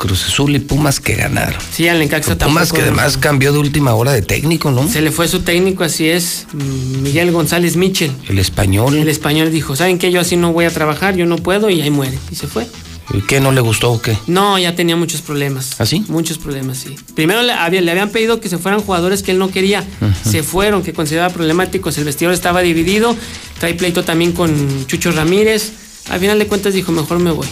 Cruz 0.00 0.24
Azul 0.26 0.56
y 0.56 0.58
Pumas 0.60 0.98
que 0.98 1.14
ganaron. 1.14 1.60
Sí, 1.72 1.86
al 1.86 1.98
Necaxa 1.98 2.36
Pumas 2.38 2.68
tampoco. 2.70 2.76
que 2.76 2.82
además 2.82 3.18
cambió 3.18 3.52
de 3.52 3.58
última 3.58 3.92
hora 3.94 4.12
de 4.12 4.22
técnico, 4.22 4.70
¿no? 4.70 4.88
Se 4.88 5.02
le 5.02 5.10
fue 5.10 5.28
su 5.28 5.40
técnico, 5.40 5.84
así 5.84 6.08
es, 6.08 6.46
mm, 6.54 7.02
Miguel 7.02 7.30
González 7.32 7.76
Michel. 7.76 8.10
El 8.28 8.38
español. 8.38 8.96
El 8.96 9.08
español 9.10 9.52
dijo, 9.52 9.76
¿saben 9.76 9.98
qué? 9.98 10.10
Yo 10.10 10.20
así 10.20 10.36
no 10.36 10.54
voy 10.54 10.64
a 10.64 10.70
trabajar, 10.70 11.16
yo 11.16 11.26
no 11.26 11.36
puedo 11.36 11.68
y 11.68 11.82
ahí 11.82 11.90
muere. 11.90 12.18
Y 12.32 12.34
se 12.34 12.46
fue. 12.46 12.66
¿Y 13.12 13.22
¿Qué 13.22 13.40
no 13.40 13.50
le 13.52 13.60
gustó 13.60 13.90
o 13.92 14.00
qué? 14.00 14.16
No, 14.28 14.56
ya 14.58 14.74
tenía 14.76 14.94
muchos 14.96 15.20
problemas. 15.20 15.72
¿Ah, 15.80 15.84
sí? 15.84 16.04
Muchos 16.08 16.38
problemas, 16.38 16.78
sí. 16.78 16.94
Primero 17.14 17.42
le, 17.42 17.52
había- 17.52 17.80
le 17.82 17.90
habían 17.90 18.08
pedido 18.08 18.40
que 18.40 18.48
se 18.48 18.56
fueran 18.56 18.80
jugadores 18.80 19.22
que 19.24 19.32
él 19.32 19.38
no 19.38 19.50
quería. 19.50 19.84
Se 20.24 20.42
fueron, 20.44 20.82
que 20.82 20.92
consideraba 20.92 21.32
problemáticos. 21.34 21.98
El 21.98 22.04
vestidor 22.04 22.32
estaba 22.32 22.62
dividido. 22.62 23.14
Trae 23.58 23.74
pleito 23.74 24.02
también 24.04 24.32
con 24.32 24.86
Chucho 24.86 25.10
Ramírez. 25.12 25.72
Al 26.08 26.20
final 26.20 26.38
de 26.38 26.46
cuentas 26.46 26.72
dijo, 26.72 26.92
mejor 26.92 27.18
me 27.18 27.32
voy. 27.32 27.48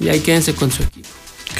Y 0.00 0.08
ahí 0.08 0.20
quédense 0.20 0.54
con 0.54 0.72
su 0.72 0.82
equipo. 0.82 1.08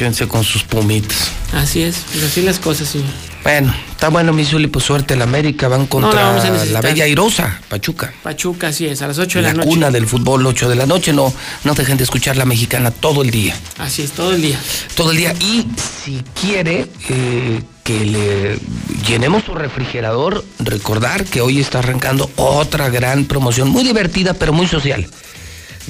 Quédense 0.00 0.26
con 0.26 0.42
sus 0.44 0.64
pumitas. 0.64 1.30
Así 1.52 1.82
es, 1.82 2.06
pues 2.10 2.24
así 2.24 2.40
las 2.40 2.58
cosas, 2.58 2.88
señor. 2.88 3.10
Bueno, 3.42 3.74
está 3.90 4.08
bueno, 4.08 4.32
mi 4.32 4.46
Zuli, 4.46 4.66
pues 4.66 4.82
suerte 4.82 5.12
el 5.12 5.20
América. 5.20 5.68
Van 5.68 5.86
contra 5.86 6.14
la 6.14 6.42
a 6.42 6.64
la. 6.64 6.80
Bella 6.80 7.04
Airosa, 7.04 7.60
Pachuca. 7.68 8.10
Pachuca, 8.22 8.68
así 8.68 8.86
es, 8.86 9.02
a 9.02 9.08
las 9.08 9.18
8 9.18 9.40
de 9.40 9.42
la, 9.42 9.48
La 9.48 9.54
noche. 9.56 9.68
cuna 9.68 9.90
del 9.90 10.06
fútbol, 10.06 10.46
8 10.46 10.70
de 10.70 10.74
la 10.74 10.86
noche. 10.86 11.12
No, 11.12 11.30
no 11.64 11.74
dejen 11.74 11.98
de 11.98 12.04
escuchar 12.04 12.38
la 12.38 12.46
mexicana 12.46 12.90
todo 12.90 13.20
el 13.20 13.30
día. 13.30 13.54
Así 13.76 14.00
es, 14.00 14.12
todo 14.12 14.32
el 14.32 14.40
día. 14.40 14.58
Todo 14.94 15.10
el 15.10 15.18
día. 15.18 15.34
Y 15.38 15.66
si 16.02 16.22
quiere 16.40 16.86
eh, 17.10 17.60
que 17.84 18.04
le 18.06 18.58
llenemos 19.06 19.44
su 19.44 19.54
refrigerador, 19.54 20.46
recordar 20.60 21.26
que 21.26 21.42
hoy 21.42 21.60
está 21.60 21.80
arrancando 21.80 22.30
otra 22.36 22.88
gran 22.88 23.26
promoción, 23.26 23.68
muy 23.68 23.84
divertida, 23.84 24.32
pero 24.32 24.54
muy 24.54 24.66
social. 24.66 25.06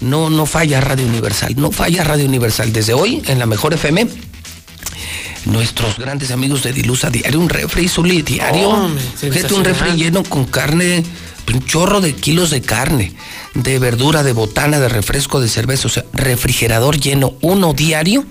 No, 0.01 0.31
no 0.31 0.47
falla 0.47 0.81
Radio 0.81 1.07
Universal, 1.07 1.55
no 1.57 1.71
falla 1.71 2.05
Radio 2.05 2.27
Universal. 2.27 2.73
Desde 2.73 2.95
hoy, 2.95 3.23
en 3.27 3.39
la 3.39 3.47
mejor 3.47 3.75
FM, 3.75 4.07
nuestros 5.47 5.99
grandes 5.99 6.31
amigos 6.31 6.63
de 6.63 6.73
Dilusa 6.73 7.11
Diario, 7.11 7.41
un 7.41 7.49
refri, 7.49 7.89
Zuli, 7.89 8.23
diario. 8.23 8.91
Fíjate, 9.17 9.55
un 9.55 9.65
refri 9.65 9.93
lleno 9.93 10.23
con 10.23 10.45
carne, 10.45 11.05
un 11.53 11.65
chorro 11.65 12.01
de 12.01 12.15
kilos 12.15 12.51
de 12.51 12.63
carne, 12.63 13.13
de 13.55 13.79
verdura, 13.79 14.23
de 14.23 14.33
botana, 14.33 14.81
de 14.81 14.89
refresco, 14.89 15.41
de 15.41 15.49
cerveza, 15.49 15.89
o 15.89 15.91
sea, 15.91 16.05
refrigerador 16.13 16.99
lleno, 16.99 17.35
uno 17.41 17.73
diario, 17.73 18.25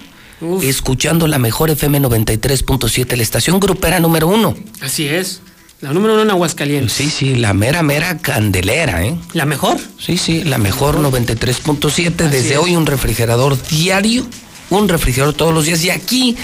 escuchando 0.62 1.28
la 1.28 1.38
mejor 1.38 1.70
FM 1.70 2.02
93.7, 2.02 3.16
la 3.16 3.24
estación 3.24 3.60
grupera 3.60 4.00
número 4.00 4.28
uno. 4.28 4.56
Así 4.82 5.08
es. 5.08 5.42
La 5.82 5.94
número 5.94 6.16
uno 6.16 6.24
en 6.24 6.30
Aguascalientes. 6.32 6.92
Sí, 6.92 7.10
sí, 7.10 7.36
la 7.36 7.54
mera, 7.54 7.84
mera 7.84 8.18
candelera, 8.18 9.06
¿eh? 9.06 9.18
¿La 9.32 9.46
mejor? 9.46 9.80
Sí, 9.98 10.18
sí, 10.18 10.44
la 10.44 10.58
mejor 10.58 10.98
93.7. 10.98 12.30
Desde 12.30 12.52
es. 12.54 12.58
hoy 12.58 12.76
un 12.76 12.86
refrigerador 12.86 13.58
diario, 13.70 14.28
un 14.70 14.90
refrigerador 14.90 15.36
todos 15.36 15.54
los 15.54 15.66
días. 15.66 15.82
Y 15.86 15.90
aquí, 15.90 16.36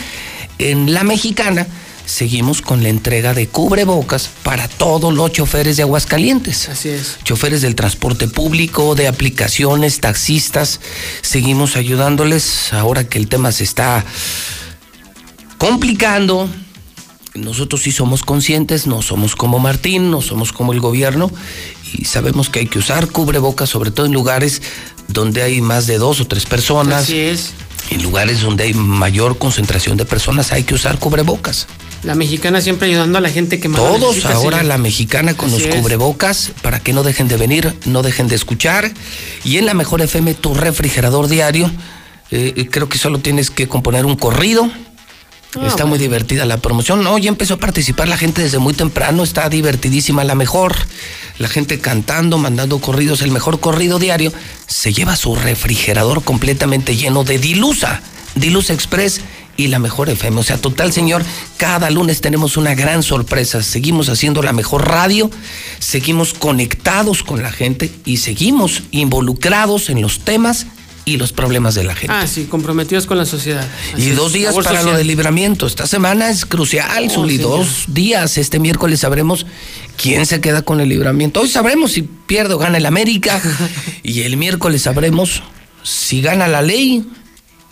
en 0.58 0.94
La 0.94 1.04
Mexicana, 1.04 1.68
seguimos 2.06 2.62
con 2.62 2.82
la 2.82 2.88
entrega 2.88 3.34
de 3.34 3.48
cubrebocas 3.48 4.30
para 4.44 4.70
todos 4.70 5.14
los 5.14 5.34
choferes 5.34 5.76
de 5.76 5.84
Aguascalientes. 5.84 6.70
Así 6.70 6.88
es. 6.88 7.18
Choferes 7.26 7.62
del 7.62 7.76
transporte 7.76 8.30
público, 8.30 8.96
de 8.96 9.10
aplicaciones, 9.10 10.00
taxistas. 10.00 10.80
Seguimos 11.22 11.76
ayudándoles 11.76 12.72
ahora 12.72 13.04
que 13.04 13.18
el 13.18 13.28
tema 13.28 13.52
se 13.52 13.66
está 13.66 14.06
complicando. 15.58 16.50
Nosotros 17.36 17.82
sí 17.82 17.92
somos 17.92 18.24
conscientes, 18.24 18.88
no 18.88 19.02
somos 19.02 19.36
como 19.36 19.60
Martín, 19.60 20.10
no 20.10 20.22
somos 20.22 20.54
como 20.54 20.74
el 20.74 20.80
gobierno 20.80 21.30
y 21.94 22.06
sabemos 22.06 22.50
que 22.50 22.60
hay 22.60 22.68
que 22.68 22.80
usar 22.80 23.08
cubrebocas, 23.10 23.70
sobre 23.70 23.92
todo 23.92 24.06
en 24.06 24.14
lugares 24.14 24.62
donde 25.08 25.44
hay 25.44 25.62
más 25.62 25.86
de 25.86 25.98
dos 25.98 26.22
o 26.22 26.28
tres 26.28 26.46
personas. 26.46 27.04
Así 27.04 27.20
es. 27.20 27.52
En 27.92 28.02
lugares 28.02 28.42
donde 28.42 28.64
hay 28.64 28.74
mayor 28.74 29.38
concentración 29.38 29.98
de 29.98 30.06
personas 30.06 30.52
hay 30.52 30.64
que 30.64 30.74
usar 30.74 30.98
cubrebocas. 30.98 31.68
La 32.04 32.16
mexicana 32.16 32.62
siempre 32.62 32.88
ayudando 32.88 33.18
a 33.18 33.22
la 33.22 33.30
gente 33.30 33.60
que 33.60 33.68
más 33.68 33.82
Todos 33.82 34.16
necesita, 34.16 34.34
ahora 34.34 34.64
la 34.64 34.78
mexicana 34.78 35.36
con 35.36 35.50
Así 35.50 35.60
los 35.60 35.70
es. 35.70 35.76
cubrebocas 35.76 36.52
para 36.62 36.80
que 36.80 36.94
no 36.94 37.04
dejen 37.04 37.28
de 37.28 37.38
venir, 37.38 37.74
no 37.86 38.02
dejen 38.02 38.28
de 38.28 38.36
escuchar. 38.36 38.92
Y 39.44 39.58
en 39.58 39.66
la 39.66 39.74
mejor 39.74 40.02
FM, 40.02 40.36
tu 40.36 40.54
refrigerador 40.54 41.28
diario, 41.28 41.70
eh, 42.32 42.68
creo 42.72 42.90
que 42.90 42.98
solo 42.98 43.20
tienes 43.20 43.50
que 43.52 43.68
componer 43.68 44.06
un 44.06 44.16
corrido. 44.16 44.70
Ah, 45.62 45.68
está 45.68 45.86
muy 45.86 45.98
divertida 45.98 46.46
la 46.46 46.58
promoción. 46.58 47.04
No, 47.04 47.18
ya 47.18 47.30
empezó 47.30 47.56
a 47.56 47.58
participar 47.58 48.08
la 48.08 48.18
gente 48.18 48.42
desde 48.42 48.60
muy 48.60 48.74
temprano. 48.74 49.24
Está 49.24 49.50
divertidísima 49.50 50.24
la 50.24 50.36
mejor. 50.36 50.76
La 51.38 51.48
gente 51.48 51.80
cantando, 51.80 52.38
mandando 52.38 52.80
corridos. 52.80 53.22
El 53.22 53.32
mejor 53.32 53.60
corrido 53.60 54.00
diario 54.00 54.34
se 54.68 54.94
lleva 54.94 55.16
su 55.16 55.36
refrigerador 55.36 56.24
completamente 56.24 56.96
lleno 56.96 57.24
de 57.24 57.40
Dilusa. 57.40 58.02
Dilusa 58.36 58.74
Express 58.74 59.22
y 59.58 59.68
la 59.68 59.80
mejor 59.80 60.10
FM. 60.10 60.40
O 60.40 60.44
sea, 60.44 60.58
total, 60.58 60.92
señor, 60.92 61.24
cada 61.58 61.90
lunes 61.90 62.22
tenemos 62.22 62.58
una 62.58 62.76
gran 62.76 63.04
sorpresa. 63.04 63.64
Seguimos 63.64 64.10
haciendo 64.10 64.42
la 64.42 64.54
mejor 64.54 64.88
radio, 64.88 65.30
seguimos 65.80 66.34
conectados 66.34 67.24
con 67.24 67.42
la 67.42 67.52
gente 67.52 67.92
y 68.06 68.18
seguimos 68.18 68.84
involucrados 68.92 69.90
en 69.90 70.02
los 70.02 70.20
temas 70.20 70.68
y 71.06 71.18
los 71.18 71.32
problemas 71.32 71.76
de 71.76 71.84
la 71.84 71.96
gente. 71.96 72.14
Ah, 72.14 72.28
sí, 72.28 72.46
comprometidos 72.46 73.06
con 73.06 73.18
la 73.18 73.26
sociedad. 73.26 73.66
Así 73.94 74.02
Y 74.02 74.10
dos 74.12 74.34
días 74.34 74.56
para 74.56 74.82
lo 74.82 74.94
del 74.94 75.08
libramiento. 75.08 75.68
Esta 75.68 75.86
semana 75.86 76.30
es 76.30 76.46
crucial, 76.46 77.06
Oh, 77.10 77.14
Zuli. 77.14 77.38
Dos 77.38 77.86
días. 77.88 78.38
Este 78.38 78.60
miércoles 78.60 79.02
sabremos 79.02 79.46
quién 80.02 80.26
se 80.26 80.42
queda 80.42 80.64
con 80.64 80.82
el 80.82 80.90
libramiento. 80.90 81.42
Hoy 81.42 81.50
sabremos 81.50 81.92
si 81.92 82.02
pierde 82.02 82.56
o 82.56 82.58
gana 82.58 82.78
el 82.80 82.86
América. 82.88 83.40
y 84.04 84.22
el 84.22 84.36
miércoles 84.38 84.82
sabremos 84.82 85.44
si 85.84 86.22
gana 86.22 86.48
la 86.48 86.64
ley 86.64 87.08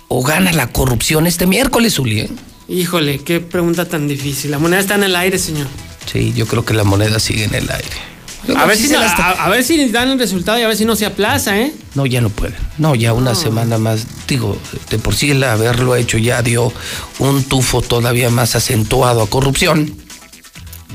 o 0.08 0.24
gana 0.24 0.52
la 0.52 0.72
corrupción 0.72 1.26
este 1.26 1.48
miércoles, 1.48 1.96
Zuli. 1.96 2.20
¿eh? 2.22 2.30
Híjole, 2.70 3.20
qué 3.20 3.40
pregunta 3.40 3.86
tan 3.86 4.08
difícil. 4.08 4.52
La 4.52 4.60
moneda 4.60 4.80
está 4.80 4.96
en 4.96 5.04
el 5.04 5.16
aire, 5.16 5.40
señor. 5.40 5.68
Sí, 6.12 6.34
yo 6.36 6.46
creo 6.46 6.64
que 6.66 6.74
la 6.76 6.84
moneda 6.84 7.20
sigue 7.20 7.46
en 7.46 7.56
el 7.56 7.70
aire. 7.72 8.13
A 8.58 8.66
ver, 8.66 8.78
si 8.78 8.94
a, 8.94 9.10
a 9.10 9.50
ver 9.50 9.92
dan 9.92 10.10
el 10.10 10.20
resultado 10.20 10.60
y 10.60 10.64
a 10.64 10.68
ver 10.68 10.76
si 10.76 10.84
no 10.86 10.96
se 10.96 11.06
aplaza, 11.06 11.58
¿eh? 11.60 11.74
No, 11.96 12.06
ya 12.06 12.20
no 12.20 12.30
pueden. 12.30 12.58
No, 12.78 12.94
ya 12.94 13.14
una 13.14 13.36
semana 13.36 13.78
más. 13.78 14.06
Digo, 14.28 14.58
de 14.90 15.00
por 15.00 15.16
sí 15.16 15.32
el 15.32 15.44
haberlo 15.44 15.96
hecho 15.96 16.18
ya 16.18 16.42
dio 16.42 16.74
un 17.20 17.44
tufo 17.44 17.82
todavía 17.82 18.30
más 18.30 18.56
acentuado 18.56 19.22
a 19.22 19.30
corrupción. 19.30 19.96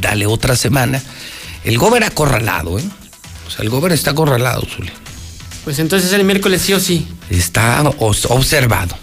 dale 0.01 0.27
otra 0.27 0.57
semana. 0.57 1.03
El 1.65 1.79
gober 1.79 2.05
acorralado, 2.05 2.79
¿eh? 2.79 2.85
O 3.47 3.51
sea, 3.51 3.63
el 3.63 3.71
gober 3.71 3.93
está 3.93 4.11
acorralado, 4.11 4.63
Zuli. 4.63 4.93
Pues 5.65 5.79
entonces 5.79 6.13
el 6.13 6.25
miércoles 6.25 6.63
sí 6.63 6.73
o 6.75 6.81
sí. 6.81 7.09
Está 7.31 7.83
observado. 7.83 8.97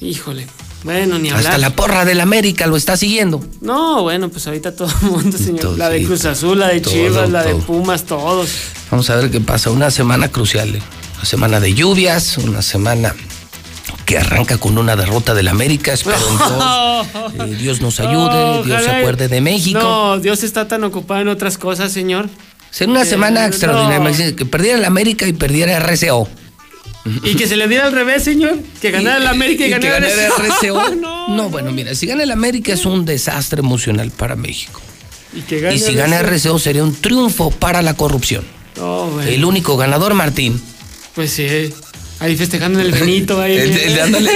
Híjole. 0.00 0.46
Bueno, 0.86 1.18
ni 1.18 1.28
hablar. 1.30 1.46
Hasta 1.46 1.58
la 1.58 1.70
porra 1.70 2.04
del 2.04 2.20
América 2.20 2.66
lo 2.68 2.76
está 2.76 2.96
siguiendo. 2.96 3.44
No, 3.60 4.02
bueno, 4.04 4.28
pues 4.30 4.46
ahorita 4.46 4.74
todo 4.74 4.88
el 5.02 5.10
mundo, 5.10 5.36
señor. 5.36 5.76
La 5.76 5.90
de 5.90 6.04
Cruz 6.04 6.24
Azul, 6.24 6.58
la 6.60 6.68
de 6.68 6.80
todo, 6.80 6.92
Chivas, 6.94 7.28
la 7.28 7.42
de. 7.42 7.56
Pumas, 7.56 8.04
todos. 8.04 8.48
Vamos 8.90 9.10
a 9.10 9.16
ver 9.16 9.30
qué 9.30 9.40
pasa. 9.40 9.70
Una 9.70 9.90
semana 9.90 10.28
crucial. 10.28 10.74
¿eh? 10.76 10.82
Una 11.16 11.24
semana 11.24 11.60
de 11.60 11.74
lluvias, 11.74 12.38
una 12.38 12.62
semana 12.62 13.14
que 14.04 14.16
arranca 14.16 14.58
con 14.58 14.78
una 14.78 14.94
derrota 14.94 15.34
del 15.34 15.48
América. 15.48 15.92
Espero 15.92 16.16
en 16.30 16.38
Dios, 16.38 17.06
eh, 17.50 17.54
Dios 17.60 17.80
nos 17.80 17.98
ayude, 17.98 18.62
Dios 18.64 18.82
se 18.84 18.90
acuerde 18.90 19.26
de 19.28 19.40
México. 19.40 19.80
No, 19.80 20.18
Dios 20.20 20.44
está 20.44 20.68
tan 20.68 20.84
ocupado 20.84 21.20
en 21.22 21.28
otras 21.28 21.58
cosas, 21.58 21.90
señor. 21.92 22.28
Será 22.70 22.92
una 22.92 23.02
Eh, 23.02 23.06
semana 23.06 23.40
no. 23.42 23.46
extraordinaria. 23.48 23.96
Imagínate, 23.98 24.36
Que 24.36 24.46
perdiera 24.46 24.78
el 24.78 24.84
América 24.84 25.26
y 25.26 25.32
perdiera 25.32 25.76
RCO. 25.80 26.28
Y 27.24 27.34
que 27.36 27.46
se 27.46 27.56
le 27.56 27.68
diera 27.68 27.86
al 27.86 27.92
revés, 27.92 28.24
señor. 28.24 28.58
Que 28.80 28.90
ganara 28.90 29.16
el 29.18 29.26
América 29.26 29.64
y, 29.64 29.68
Y 29.68 29.74
que 29.74 29.78
ganara 29.88 30.08
ganara 30.08 30.26
el 30.26 30.52
RCO. 30.70 30.94
no, 31.28 31.48
bueno, 31.50 31.72
mira, 31.72 31.94
si 31.94 32.06
gana 32.06 32.22
el 32.22 32.30
América 32.30 32.72
es 32.72 32.84
un 32.86 33.04
desastre 33.04 33.60
emocional 33.60 34.10
para 34.10 34.36
México. 34.36 34.80
Y, 35.34 35.40
que 35.42 35.60
gane 35.60 35.74
Y 35.76 35.78
si 35.78 35.94
gana 35.94 36.20
RCO 36.22 36.58
sería 36.58 36.82
un 36.82 36.94
triunfo 36.94 37.50
para 37.50 37.82
la 37.82 37.94
corrupción. 37.94 38.44
No, 38.76 39.06
bueno. 39.06 39.30
El 39.30 39.44
único 39.44 39.76
ganador, 39.76 40.14
Martín. 40.14 40.60
Pues 41.14 41.30
sí. 41.32 41.46
Ahí 42.18 42.34
festejando 42.34 42.80
en 42.80 42.86
el 42.86 42.92
Benito. 42.92 43.40
Ahí. 43.40 43.56
Él, 43.58 43.70
él- 43.76 44.28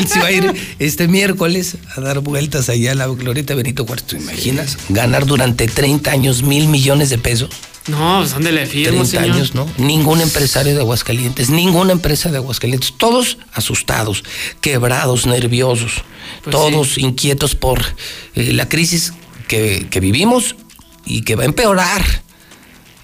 él 0.00 0.08
se 0.08 0.18
va 0.18 0.26
a 0.26 0.32
ir 0.32 0.50
este 0.78 1.08
miércoles 1.08 1.76
a 1.94 2.00
dar 2.00 2.20
vueltas 2.20 2.70
allá 2.70 2.92
a 2.92 2.94
la 2.94 3.06
glorieta 3.06 3.54
Benito 3.54 3.84
Juárez. 3.84 4.04
¿Te 4.06 4.16
imaginas? 4.16 4.78
Ganar 4.88 5.26
durante 5.26 5.66
30 5.66 6.10
años 6.10 6.42
mil 6.42 6.68
millones 6.68 7.10
de 7.10 7.18
pesos. 7.18 7.50
No, 7.88 8.18
pues 8.18 8.32
¿dónde 8.32 8.52
le 8.52 8.66
firmo, 8.66 9.02
30 9.02 9.06
señor? 9.06 9.36
años, 9.36 9.54
¿no? 9.54 9.66
Ningún 9.78 10.20
empresario 10.20 10.74
de 10.74 10.80
Aguascalientes, 10.80 11.50
ninguna 11.50 11.92
empresa 11.92 12.30
de 12.30 12.36
Aguascalientes, 12.36 12.92
todos 12.96 13.38
asustados, 13.52 14.24
quebrados, 14.60 15.26
nerviosos, 15.26 16.04
Pues 16.44 16.54
todos 16.54 16.98
inquietos 16.98 17.54
por 17.54 17.82
eh, 18.34 18.52
la 18.52 18.68
crisis 18.68 19.12
que, 19.48 19.86
que 19.90 20.00
vivimos 20.00 20.54
y 21.04 21.22
que 21.22 21.34
va 21.34 21.42
a 21.42 21.46
empeorar. 21.46 22.02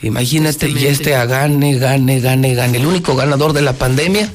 Imagínate, 0.02 0.68
y 0.68 0.86
este 0.86 1.12
gane, 1.12 1.78
gane, 1.78 2.20
gane, 2.20 2.54
gane. 2.54 2.76
El 2.78 2.86
único 2.86 3.16
ganador 3.16 3.54
de 3.54 3.62
la 3.62 3.72
pandemia, 3.72 4.30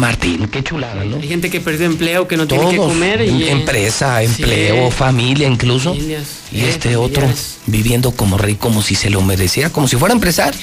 Martín, 0.00 0.48
qué 0.48 0.64
chulada, 0.64 1.04
¿no? 1.04 1.16
Hay 1.16 1.28
gente 1.28 1.50
que 1.50 1.60
perdió 1.60 1.86
empleo, 1.86 2.26
que 2.26 2.36
no 2.36 2.46
tiene 2.48 2.70
que 2.70 2.76
comer. 2.76 3.20
Y, 3.22 3.44
eh, 3.44 3.50
empresa, 3.52 4.18
sí. 4.20 4.24
empleo, 4.26 4.90
familia 4.90 5.46
incluso. 5.46 5.90
Familias, 5.94 6.24
y 6.50 6.60
eh, 6.62 6.70
este 6.70 6.96
otro 6.96 7.20
familiares. 7.22 7.58
viviendo 7.66 8.10
como 8.12 8.36
rey, 8.38 8.54
como 8.56 8.82
si 8.82 8.94
se 8.96 9.10
lo 9.10 9.20
mereciera, 9.22 9.70
como 9.70 9.86
si 9.86 9.96
fuera 9.96 10.14
empresario. 10.14 10.60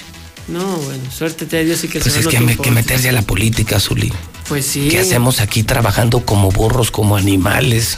No, 0.47 0.65
bueno, 0.77 1.03
suerte 1.11 1.45
te 1.45 1.63
Dios 1.65 1.83
y 1.83 1.87
que 1.89 1.99
Pues 1.99 2.15
es 2.15 2.27
que, 2.27 2.39
me- 2.39 2.55
que 2.57 2.71
meterse 2.71 3.09
a 3.09 3.11
la 3.11 3.21
política, 3.21 3.79
Zuli. 3.79 4.11
Pues 4.47 4.65
sí. 4.65 4.87
¿Qué 4.89 4.99
hacemos 4.99 5.39
aquí 5.41 5.63
trabajando 5.63 6.21
como 6.25 6.49
burros, 6.51 6.89
como 6.89 7.17
animales? 7.17 7.97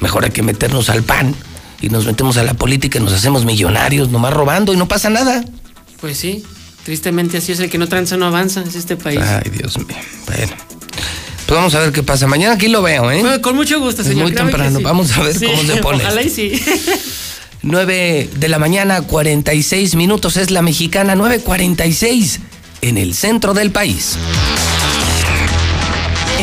Mejor 0.00 0.24
hay 0.24 0.30
que 0.30 0.42
meternos 0.42 0.88
al 0.90 1.02
pan 1.02 1.34
y 1.80 1.88
nos 1.88 2.06
metemos 2.06 2.36
a 2.36 2.42
la 2.44 2.54
política 2.54 2.98
y 2.98 3.02
nos 3.02 3.12
hacemos 3.12 3.44
millonarios, 3.44 4.10
nomás 4.10 4.32
robando 4.32 4.72
y 4.72 4.76
no 4.76 4.86
pasa 4.88 5.10
nada. 5.10 5.44
Pues 6.00 6.18
sí. 6.18 6.44
Tristemente 6.86 7.38
así 7.38 7.50
es 7.50 7.58
el 7.58 7.68
que 7.68 7.78
no 7.78 7.88
tranza 7.88 8.16
no 8.16 8.26
avanza, 8.26 8.62
es 8.62 8.76
este 8.76 8.96
país. 8.96 9.18
Ay, 9.20 9.50
Dios 9.50 9.76
mío. 9.76 9.96
Bueno. 10.26 10.52
Pues 11.46 11.56
vamos 11.58 11.74
a 11.74 11.80
ver 11.80 11.90
qué 11.92 12.04
pasa. 12.04 12.28
Mañana 12.28 12.54
aquí 12.54 12.68
lo 12.68 12.80
veo, 12.80 13.10
¿eh? 13.10 13.20
Bueno, 13.22 13.42
con 13.42 13.56
mucho 13.56 13.80
gusto, 13.80 14.02
Es 14.02 14.08
señor. 14.08 14.22
muy 14.26 14.32
temprano. 14.32 14.78
sí. 14.78 14.84
Vamos 14.84 15.10
a 15.16 15.22
ver 15.24 15.36
Sí, 15.36 15.46
cómo 15.46 15.62
se 15.64 15.76
pone. 15.82 16.04
Ojalá 16.04 16.22
y 16.22 16.30
sí. 16.30 16.52
9 17.62 18.30
de 18.36 18.48
la 18.48 18.60
mañana, 18.60 19.02
46 19.02 19.96
minutos. 19.96 20.36
Es 20.36 20.52
la 20.52 20.62
mexicana 20.62 21.16
9.46 21.16 22.38
en 22.82 22.98
el 22.98 23.14
centro 23.14 23.52
del 23.52 23.72
país. 23.72 24.16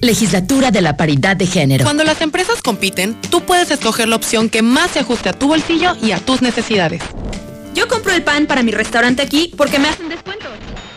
Legislatura 0.00 0.70
de 0.70 0.82
la 0.82 0.96
Paridad 0.96 1.36
de 1.36 1.46
Género. 1.46 1.84
Cuando 1.84 2.04
las 2.04 2.20
empresas 2.20 2.60
compiten, 2.62 3.18
tú 3.30 3.42
puedes 3.42 3.70
escoger 3.70 4.08
la 4.08 4.16
opción 4.16 4.50
que 4.50 4.62
más 4.62 4.90
se 4.90 5.00
ajuste 5.00 5.30
a 5.30 5.32
tu 5.32 5.48
bolsillo 5.48 5.96
y 6.02 6.12
a 6.12 6.18
tus 6.18 6.42
necesidades. 6.42 7.02
Yo 7.74 7.88
compro 7.88 8.12
el 8.12 8.22
pan 8.22 8.46
para 8.46 8.62
mi 8.62 8.72
restaurante 8.72 9.22
aquí 9.22 9.52
porque 9.56 9.78
me 9.78 9.88
hacen 9.88 10.08
descuentos. 10.08 10.50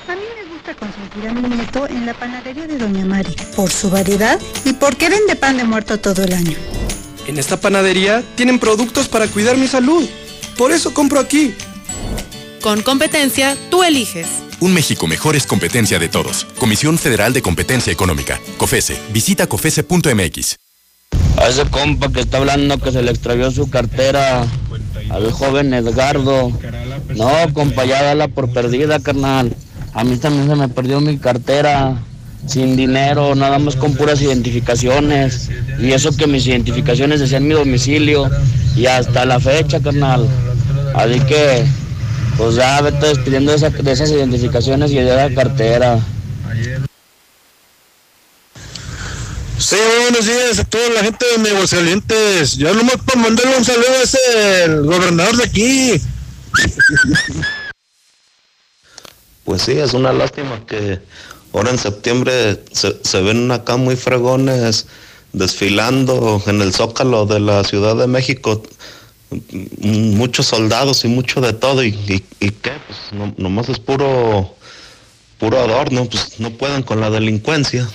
A 0.07 0.15
mí 0.15 0.21
me 0.41 0.53
gusta 0.53 0.73
consentir 0.73 1.27
a 1.27 1.33
mi 1.33 1.55
nieto 1.55 1.87
en 1.87 2.05
la 2.05 2.13
panadería 2.13 2.67
de 2.67 2.77
Doña 2.77 3.05
Mari, 3.05 3.35
por 3.55 3.71
su 3.71 3.89
variedad 3.89 4.39
y 4.65 4.73
porque 4.73 5.09
vende 5.09 5.35
pan 5.35 5.57
de 5.57 5.63
muerto 5.63 5.97
todo 5.99 6.23
el 6.23 6.33
año. 6.33 6.57
En 7.27 7.37
esta 7.37 7.57
panadería 7.57 8.23
tienen 8.35 8.59
productos 8.59 9.07
para 9.07 9.27
cuidar 9.27 9.55
mi 9.57 9.67
salud. 9.67 10.07
Por 10.57 10.71
eso 10.71 10.93
compro 10.93 11.19
aquí. 11.19 11.53
Con 12.61 12.81
competencia, 12.81 13.55
tú 13.69 13.83
eliges. 13.83 14.27
Un 14.61 14.73
México 14.73 15.07
mejor 15.07 15.37
es 15.37 15.47
competencia 15.47 15.99
de 15.99 16.09
todos. 16.09 16.45
Comisión 16.57 16.97
Federal 16.97 17.31
de 17.31 17.41
Competencia 17.41 17.93
Económica. 17.93 18.41
COFESE. 18.57 18.97
Visita 19.13 19.47
COFESE.mx. 19.47 20.57
A 21.37 21.47
ese 21.47 21.63
compa 21.65 22.11
que 22.11 22.19
está 22.19 22.39
hablando 22.39 22.77
que 22.77 22.91
se 22.91 23.01
le 23.01 23.11
extravió 23.11 23.51
su 23.51 23.69
cartera 23.69 24.45
al 25.09 25.31
joven 25.31 25.73
Edgardo. 25.73 26.51
No, 27.15 27.53
compa, 27.53 27.85
ya 27.85 28.03
dala 28.03 28.27
por 28.27 28.51
perdida, 28.51 28.99
carnal. 28.99 29.55
A 29.93 30.03
mí 30.03 30.17
también 30.17 30.49
se 30.49 30.55
me 30.55 30.67
perdió 30.67 30.99
mi 30.99 31.17
cartera. 31.17 32.03
Sin 32.45 32.75
dinero, 32.75 33.35
nada 33.35 33.59
más 33.59 33.77
con 33.77 33.95
puras 33.95 34.21
identificaciones. 34.21 35.49
Y 35.79 35.93
eso 35.93 36.15
que 36.15 36.27
mis 36.27 36.45
identificaciones 36.47 37.21
decían 37.21 37.47
mi 37.47 37.53
domicilio. 37.53 38.29
Y 38.75 38.87
hasta 38.87 39.23
la 39.23 39.39
fecha, 39.39 39.79
carnal. 39.79 40.27
Así 40.93 41.21
que, 41.21 41.63
pues 42.39 42.55
ya 42.55 42.79
vete 42.81 43.05
despidiendo 43.07 43.51
de, 43.51 43.57
esa- 43.57 43.69
de 43.69 43.91
esas 43.91 44.09
identificaciones 44.11 44.91
y 44.91 44.95
de 44.95 45.13
la 45.13 45.29
cartera. 45.35 45.99
Sí, 49.57 49.75
buenos 50.03 50.25
días 50.25 50.57
a 50.59 50.63
toda 50.63 50.89
la 50.89 51.03
gente 51.03 51.25
de 51.37 51.49
Aguascalientes. 51.49 52.55
Yo 52.55 52.73
nomás 52.73 52.95
para 53.05 53.19
mandarle 53.21 53.57
un 53.57 53.65
saludo 53.65 53.89
a 53.99 54.03
ese 54.03 54.63
el 54.63 54.83
gobernador 54.85 55.35
de 55.35 55.43
aquí. 55.43 56.01
Pues 59.43 59.61
sí, 59.63 59.73
es 59.73 59.93
una 59.93 60.13
lástima 60.13 60.65
que 60.65 60.99
ahora 61.53 61.71
en 61.71 61.77
septiembre 61.77 62.63
se, 62.71 62.97
se 63.03 63.21
ven 63.21 63.51
acá 63.51 63.75
muy 63.75 63.97
fregones 63.97 64.87
desfilando 65.33 66.41
en 66.47 66.61
el 66.61 66.73
Zócalo 66.73 67.25
de 67.25 67.41
la 67.41 67.63
Ciudad 67.65 67.97
de 67.97 68.07
México, 68.07 68.63
muchos 69.79 70.47
soldados 70.47 71.05
y 71.05 71.07
mucho 71.07 71.41
de 71.41 71.53
todo. 71.53 71.83
¿Y, 71.83 71.89
y, 71.89 72.23
y 72.39 72.51
qué? 72.51 72.71
Pues 72.87 72.99
no, 73.11 73.33
nomás 73.37 73.69
es 73.69 73.79
puro, 73.79 74.55
puro 75.37 75.59
adorno, 75.59 76.05
pues 76.05 76.39
no 76.39 76.51
pueden 76.51 76.83
con 76.83 76.99
la 76.99 77.09
delincuencia. 77.09 77.87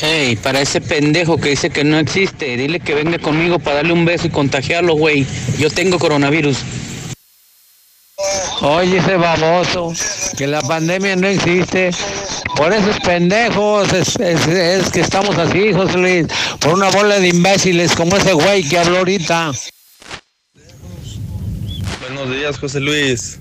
Hey, 0.00 0.36
para 0.36 0.60
ese 0.60 0.80
pendejo 0.80 1.38
que 1.38 1.50
dice 1.50 1.70
que 1.70 1.82
no 1.82 1.98
existe, 1.98 2.56
dile 2.56 2.80
que 2.80 2.94
venga 2.94 3.18
conmigo 3.18 3.58
para 3.58 3.76
darle 3.76 3.94
un 3.94 4.04
beso 4.04 4.26
y 4.26 4.30
contagiarlo, 4.30 4.94
güey. 4.94 5.26
Yo 5.58 5.70
tengo 5.70 5.98
coronavirus. 5.98 6.58
Oye, 8.60 8.98
ese 8.98 9.16
baboso, 9.16 9.92
que 10.36 10.46
la 10.46 10.60
pandemia 10.62 11.16
no 11.16 11.28
existe. 11.28 11.90
Por 12.56 12.72
esos 12.72 12.98
pendejos 13.00 13.92
es, 13.92 14.16
es- 14.18 14.90
que 14.90 15.00
estamos 15.00 15.36
así, 15.38 15.72
José 15.72 15.98
Luis. 15.98 16.26
Por 16.60 16.74
una 16.74 16.88
bola 16.90 17.18
de 17.20 17.28
imbéciles 17.28 17.94
como 17.94 18.16
ese 18.16 18.32
güey 18.32 18.62
que 18.64 18.78
habló 18.78 18.98
ahorita. 18.98 19.52
Buenos 22.00 22.30
días, 22.34 22.58
José 22.58 22.80
Luis. 22.80 23.38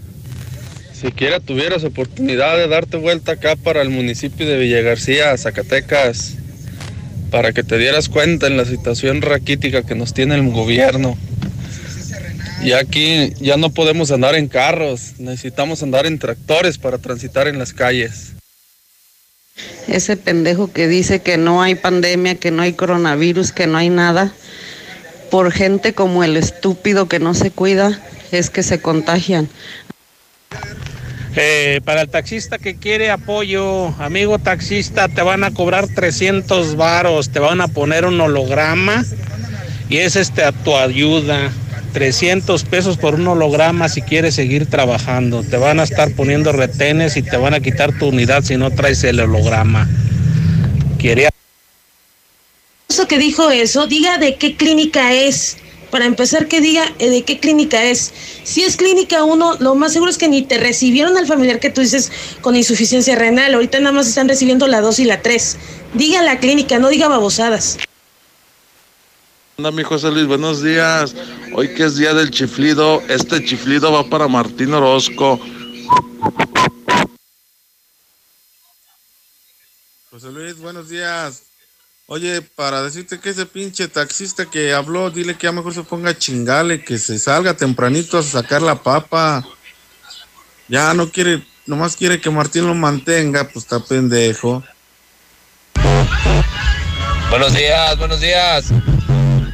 Siquiera 0.99 1.39
tuvieras 1.39 1.83
oportunidad 1.83 2.57
de 2.57 2.67
darte 2.67 2.97
vuelta 2.97 3.33
acá 3.33 3.55
para 3.55 3.81
el 3.81 3.89
municipio 3.89 4.45
de 4.47 4.57
Villa 4.57 4.81
García, 4.81 5.37
Zacatecas, 5.37 6.33
para 7.31 7.53
que 7.53 7.63
te 7.63 7.77
dieras 7.77 8.09
cuenta 8.09 8.47
en 8.47 8.57
la 8.57 8.65
situación 8.65 9.21
raquítica 9.21 9.83
que 9.83 9.95
nos 9.95 10.13
tiene 10.13 10.35
el 10.35 10.49
gobierno. 10.51 11.17
Y 12.63 12.71
aquí 12.73 13.33
ya 13.39 13.57
no 13.57 13.69
podemos 13.69 14.11
andar 14.11 14.35
en 14.35 14.47
carros, 14.47 15.13
necesitamos 15.19 15.83
andar 15.83 16.05
en 16.05 16.17
tractores 16.17 16.77
para 16.77 16.97
transitar 16.97 17.47
en 17.47 17.59
las 17.59 17.73
calles. 17.73 18.31
Ese 19.87 20.17
pendejo 20.17 20.71
que 20.71 20.87
dice 20.87 21.21
que 21.21 21.37
no 21.37 21.61
hay 21.61 21.75
pandemia, 21.75 22.35
que 22.35 22.51
no 22.51 22.61
hay 22.61 22.73
coronavirus, 22.73 23.51
que 23.51 23.67
no 23.67 23.77
hay 23.77 23.89
nada, 23.89 24.33
por 25.31 25.51
gente 25.51 25.93
como 25.93 26.23
el 26.23 26.37
estúpido 26.37 27.07
que 27.07 27.19
no 27.19 27.33
se 27.33 27.51
cuida, 27.51 27.99
es 28.31 28.49
que 28.49 28.63
se 28.63 28.81
contagian. 28.81 29.47
Eh, 31.37 31.81
para 31.83 32.01
el 32.01 32.09
taxista 32.09 32.57
que 32.57 32.77
quiere 32.77 33.11
apoyo, 33.11 33.87
amigo 34.01 34.39
taxista, 34.39 35.09
te 35.09 35.21
van 35.21 35.43
a 35.43 35.51
cobrar 35.51 35.87
300 35.87 36.75
varos, 36.77 37.29
te 37.29 37.39
van 37.39 37.59
a 37.59 37.67
poner 37.67 38.05
un 38.05 38.19
holograma 38.21 39.03
y 39.89 39.97
es 39.97 40.15
este 40.15 40.43
a 40.43 40.51
tu 40.51 40.75
ayuda. 40.75 41.51
300 41.95 42.65
pesos 42.65 42.97
por 42.97 43.15
un 43.15 43.25
holograma 43.25 43.87
si 43.87 44.01
quieres 44.01 44.35
seguir 44.35 44.65
trabajando. 44.65 45.43
Te 45.43 45.55
van 45.55 45.79
a 45.79 45.83
estar 45.83 46.11
poniendo 46.11 46.51
retenes 46.51 47.15
y 47.15 47.21
te 47.21 47.37
van 47.37 47.53
a 47.53 47.61
quitar 47.61 47.97
tu 47.97 48.07
unidad 48.07 48.43
si 48.43 48.57
no 48.57 48.69
traes 48.69 49.01
el 49.05 49.21
holograma. 49.21 49.87
Quiere 50.99 51.29
Eso 52.89 53.07
que 53.07 53.17
dijo 53.17 53.49
eso, 53.49 53.87
diga 53.87 54.17
de 54.17 54.35
qué 54.35 54.57
clínica 54.57 55.13
es. 55.13 55.55
Para 55.89 56.03
empezar, 56.03 56.49
que 56.49 56.59
diga 56.59 56.83
eh, 56.99 57.09
de 57.09 57.23
qué 57.23 57.39
clínica 57.39 57.81
es. 57.85 58.11
Si 58.43 58.63
es 58.63 58.75
clínica 58.75 59.23
1, 59.23 59.59
lo 59.61 59.75
más 59.75 59.93
seguro 59.93 60.11
es 60.11 60.17
que 60.17 60.27
ni 60.27 60.41
te 60.41 60.57
recibieron 60.57 61.15
al 61.15 61.27
familiar 61.27 61.61
que 61.61 61.69
tú 61.69 61.79
dices 61.79 62.11
con 62.41 62.57
insuficiencia 62.57 63.15
renal. 63.15 63.53
Ahorita 63.53 63.79
nada 63.79 63.93
más 63.93 64.07
están 64.09 64.27
recibiendo 64.27 64.67
la 64.67 64.81
2 64.81 64.99
y 64.99 65.05
la 65.05 65.21
3. 65.21 65.57
Diga 65.93 66.21
la 66.23 66.39
clínica, 66.39 66.77
no 66.77 66.89
diga 66.89 67.07
babosadas. 67.07 67.77
Hola, 69.57 69.71
mi 69.71 69.83
José 69.83 70.11
Luis, 70.11 70.27
buenos 70.27 70.61
días. 70.61 71.15
Hoy 71.53 71.73
que 71.73 71.85
es 71.85 71.95
día 71.95 72.13
del 72.13 72.29
chiflido, 72.29 73.01
este 73.07 73.41
chiflido 73.45 73.89
va 73.89 74.09
para 74.09 74.27
Martín 74.27 74.73
Orozco. 74.73 75.39
José 80.11 80.29
Luis, 80.33 80.57
buenos 80.57 80.89
días. 80.89 81.43
Oye, 82.07 82.41
para 82.41 82.83
decirte 82.83 83.17
que 83.21 83.29
ese 83.29 83.45
pinche 83.45 83.87
taxista 83.87 84.45
que 84.45 84.73
habló, 84.73 85.09
dile 85.09 85.37
que 85.37 85.47
ya 85.47 85.53
mejor 85.53 85.73
se 85.73 85.83
ponga 85.83 86.09
a 86.09 86.17
chingarle, 86.17 86.83
que 86.83 86.97
se 86.97 87.17
salga 87.17 87.55
tempranito 87.55 88.17
a 88.17 88.23
sacar 88.23 88.61
la 88.61 88.83
papa. 88.83 89.47
Ya 90.67 90.93
no 90.93 91.09
quiere, 91.09 91.47
nomás 91.65 91.95
quiere 91.95 92.19
que 92.19 92.29
Martín 92.29 92.67
lo 92.67 92.75
mantenga, 92.75 93.45
pues 93.45 93.63
está 93.63 93.79
pendejo. 93.79 94.61
Buenos 97.29 97.53
días, 97.53 97.97
buenos 97.97 98.19
días. 98.19 98.73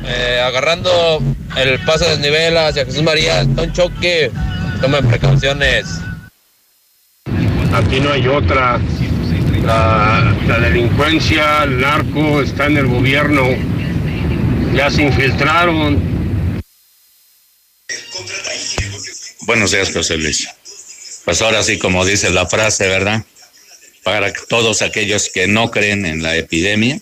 Eh, 0.04 0.42
agarrando 0.44 1.22
el 1.58 1.80
paso 1.86 2.06
de 2.06 2.12
desnivel 2.12 2.58
hacia 2.58 2.86
Jesús 2.86 3.04
María, 3.04 3.42
está 3.42 3.62
un 3.64 3.74
choque. 3.74 4.32
Tomen 4.82 5.08
precauciones. 5.08 5.86
Aquí 7.74 8.00
no 8.00 8.12
hay 8.12 8.28
otra. 8.28 8.80
La, 9.64 10.36
la 10.48 10.60
delincuencia, 10.60 11.64
el 11.64 11.80
narco 11.80 12.42
está 12.42 12.66
en 12.66 12.78
el 12.78 12.88
gobierno. 12.88 13.44
Ya 14.74 14.90
se 14.90 15.04
infiltraron. 15.04 16.12
Buenos 19.42 19.72
días, 19.72 19.92
José 19.94 20.18
Luis. 20.18 20.48
Pues 21.26 21.42
ahora 21.42 21.62
sí, 21.62 21.78
como 21.78 22.06
dice 22.06 22.32
la 22.32 22.48
frase, 22.48 22.88
¿verdad? 22.88 23.24
Para 24.04 24.34
todos 24.34 24.82
aquellos 24.82 25.30
que 25.30 25.48
no 25.48 25.70
creen 25.70 26.06
en 26.06 26.24
la 26.24 26.36
epidemia, 26.36 27.00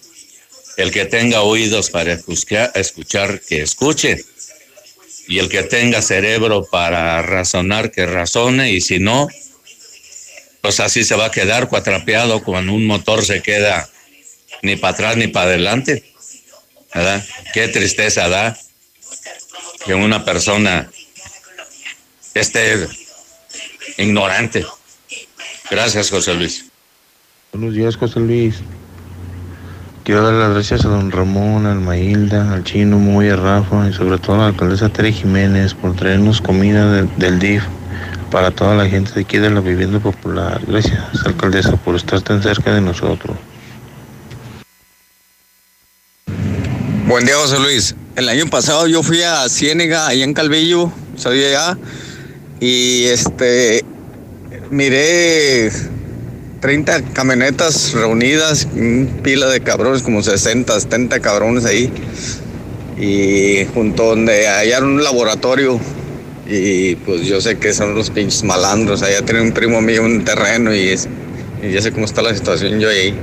el 0.79 0.91
que 0.91 1.03
tenga 1.03 1.41
oídos 1.41 1.89
para 1.89 2.13
escuchar, 2.13 3.41
que 3.41 3.61
escuche. 3.61 4.23
Y 5.27 5.39
el 5.39 5.49
que 5.49 5.63
tenga 5.63 6.01
cerebro 6.01 6.63
para 6.71 7.21
razonar, 7.21 7.91
que 7.91 8.05
razone. 8.05 8.71
Y 8.71 8.79
si 8.79 8.97
no, 8.97 9.27
pues 10.61 10.79
así 10.79 11.03
se 11.03 11.15
va 11.15 11.25
a 11.25 11.31
quedar 11.31 11.67
cuatrapeado 11.67 12.41
cuando 12.41 12.71
un 12.71 12.87
motor 12.87 13.25
se 13.25 13.41
queda 13.41 13.89
ni 14.61 14.77
para 14.77 14.93
atrás 14.93 15.17
ni 15.17 15.27
para 15.27 15.47
adelante. 15.47 16.13
¿Verdad? 16.95 17.25
Qué 17.53 17.67
tristeza 17.67 18.29
da 18.29 18.57
que 19.85 19.93
una 19.93 20.23
persona 20.23 20.89
esté 22.33 22.87
ignorante. 23.97 24.65
Gracias, 25.69 26.09
José 26.09 26.35
Luis. 26.35 26.65
Buenos 27.51 27.75
días, 27.75 27.97
José 27.97 28.21
Luis. 28.21 28.61
Quiero 30.09 30.23
dar 30.23 30.33
las 30.33 30.53
gracias 30.55 30.85
a 30.85 30.89
don 30.89 31.11
Ramón, 31.11 31.67
al 31.67 31.81
Mailda, 31.81 32.51
al 32.51 32.63
Chino, 32.63 32.97
muy 32.97 33.29
a 33.29 33.35
Rafa 33.35 33.87
y 33.87 33.93
sobre 33.93 34.17
todo 34.17 34.37
a 34.37 34.39
la 34.39 34.47
alcaldesa 34.47 34.89
Tere 34.89 35.13
Jiménez 35.13 35.75
por 35.75 35.95
traernos 35.95 36.41
comida 36.41 36.91
del, 36.91 37.15
del 37.17 37.37
DIF 37.37 37.61
para 38.31 38.49
toda 38.49 38.75
la 38.75 38.89
gente 38.89 39.11
de 39.13 39.21
aquí 39.21 39.37
de 39.37 39.51
la 39.51 39.59
vivienda 39.59 39.99
popular. 39.99 40.61
Gracias, 40.67 40.99
alcaldesa, 41.27 41.77
por 41.77 41.95
estar 41.95 42.23
tan 42.23 42.41
cerca 42.41 42.73
de 42.73 42.81
nosotros. 42.81 43.37
Buen 47.05 47.23
día, 47.23 47.35
José 47.35 47.59
Luis. 47.59 47.95
El 48.15 48.29
año 48.29 48.47
pasado 48.47 48.87
yo 48.87 49.03
fui 49.03 49.21
a 49.21 49.47
Ciénega, 49.47 50.07
allá 50.07 50.23
en 50.23 50.33
Calvillo, 50.33 50.91
de 51.23 51.55
allá, 51.55 51.77
y 52.59 53.03
este, 53.03 53.85
miré 54.71 55.69
30 56.59 57.13
camionetas 57.13 57.93
reunidas, 57.93 58.67
un 58.73 59.21
pila 59.23 59.47
de 59.47 59.61
cabrones, 59.61 60.03
como 60.03 60.21
60, 60.21 60.79
70 60.79 61.19
cabrones 61.21 61.65
ahí, 61.65 61.91
y 62.97 63.65
junto 63.73 64.07
donde 64.07 64.47
hallaron 64.47 64.91
un 64.91 65.03
laboratorio, 65.03 65.79
y 66.47 66.95
pues 66.95 67.21
yo 67.21 67.39
sé 67.39 67.57
que 67.57 67.73
son 67.73 67.95
los 67.95 68.09
pinches 68.09 68.43
malandros, 68.43 69.01
allá 69.03 69.21
tiene 69.23 69.41
un 69.41 69.51
primo 69.51 69.81
mío 69.81 70.03
un 70.03 70.25
terreno 70.25 70.73
y 70.73 70.95
ya 71.71 71.81
sé 71.81 71.91
cómo 71.91 72.05
está 72.05 72.21
la 72.21 72.35
situación 72.35 72.79
yo 72.79 72.89
ahí, 72.89 73.13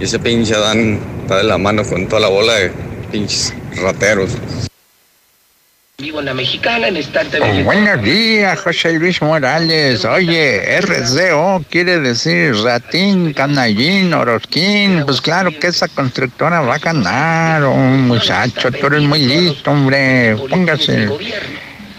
y 0.00 0.04
ese 0.04 0.18
pinche 0.18 0.54
Dan 0.54 0.98
está 1.22 1.38
de 1.38 1.44
la 1.44 1.58
mano 1.58 1.84
con 1.84 2.06
toda 2.08 2.20
la 2.20 2.28
bola 2.28 2.54
de 2.54 2.72
pinches 3.12 3.52
rateros. 3.76 4.30
Vivo 6.00 6.20
en 6.20 6.26
la 6.26 6.34
mexicana, 6.34 6.88
en 6.88 6.96
instante 6.96 7.38
Oh, 7.42 7.64
buenos 7.64 8.02
días, 8.02 8.58
José 8.60 8.94
Luis 8.94 9.20
Morales. 9.20 10.02
Oye, 10.06 10.80
RCO 10.80 11.62
quiere 11.68 11.98
decir 12.00 12.54
ratín, 12.54 13.34
canallín, 13.34 14.14
orosquín. 14.14 15.02
Pues 15.04 15.20
claro 15.20 15.50
que 15.58 15.66
esa 15.66 15.88
constructora 15.88 16.62
va 16.62 16.76
a 16.76 16.78
ganar. 16.78 17.64
Oh, 17.64 17.76
muchacho, 17.76 18.72
tú 18.72 18.86
eres 18.86 19.02
muy 19.02 19.20
listo, 19.26 19.70
hombre. 19.70 20.36
Póngase 20.48 21.10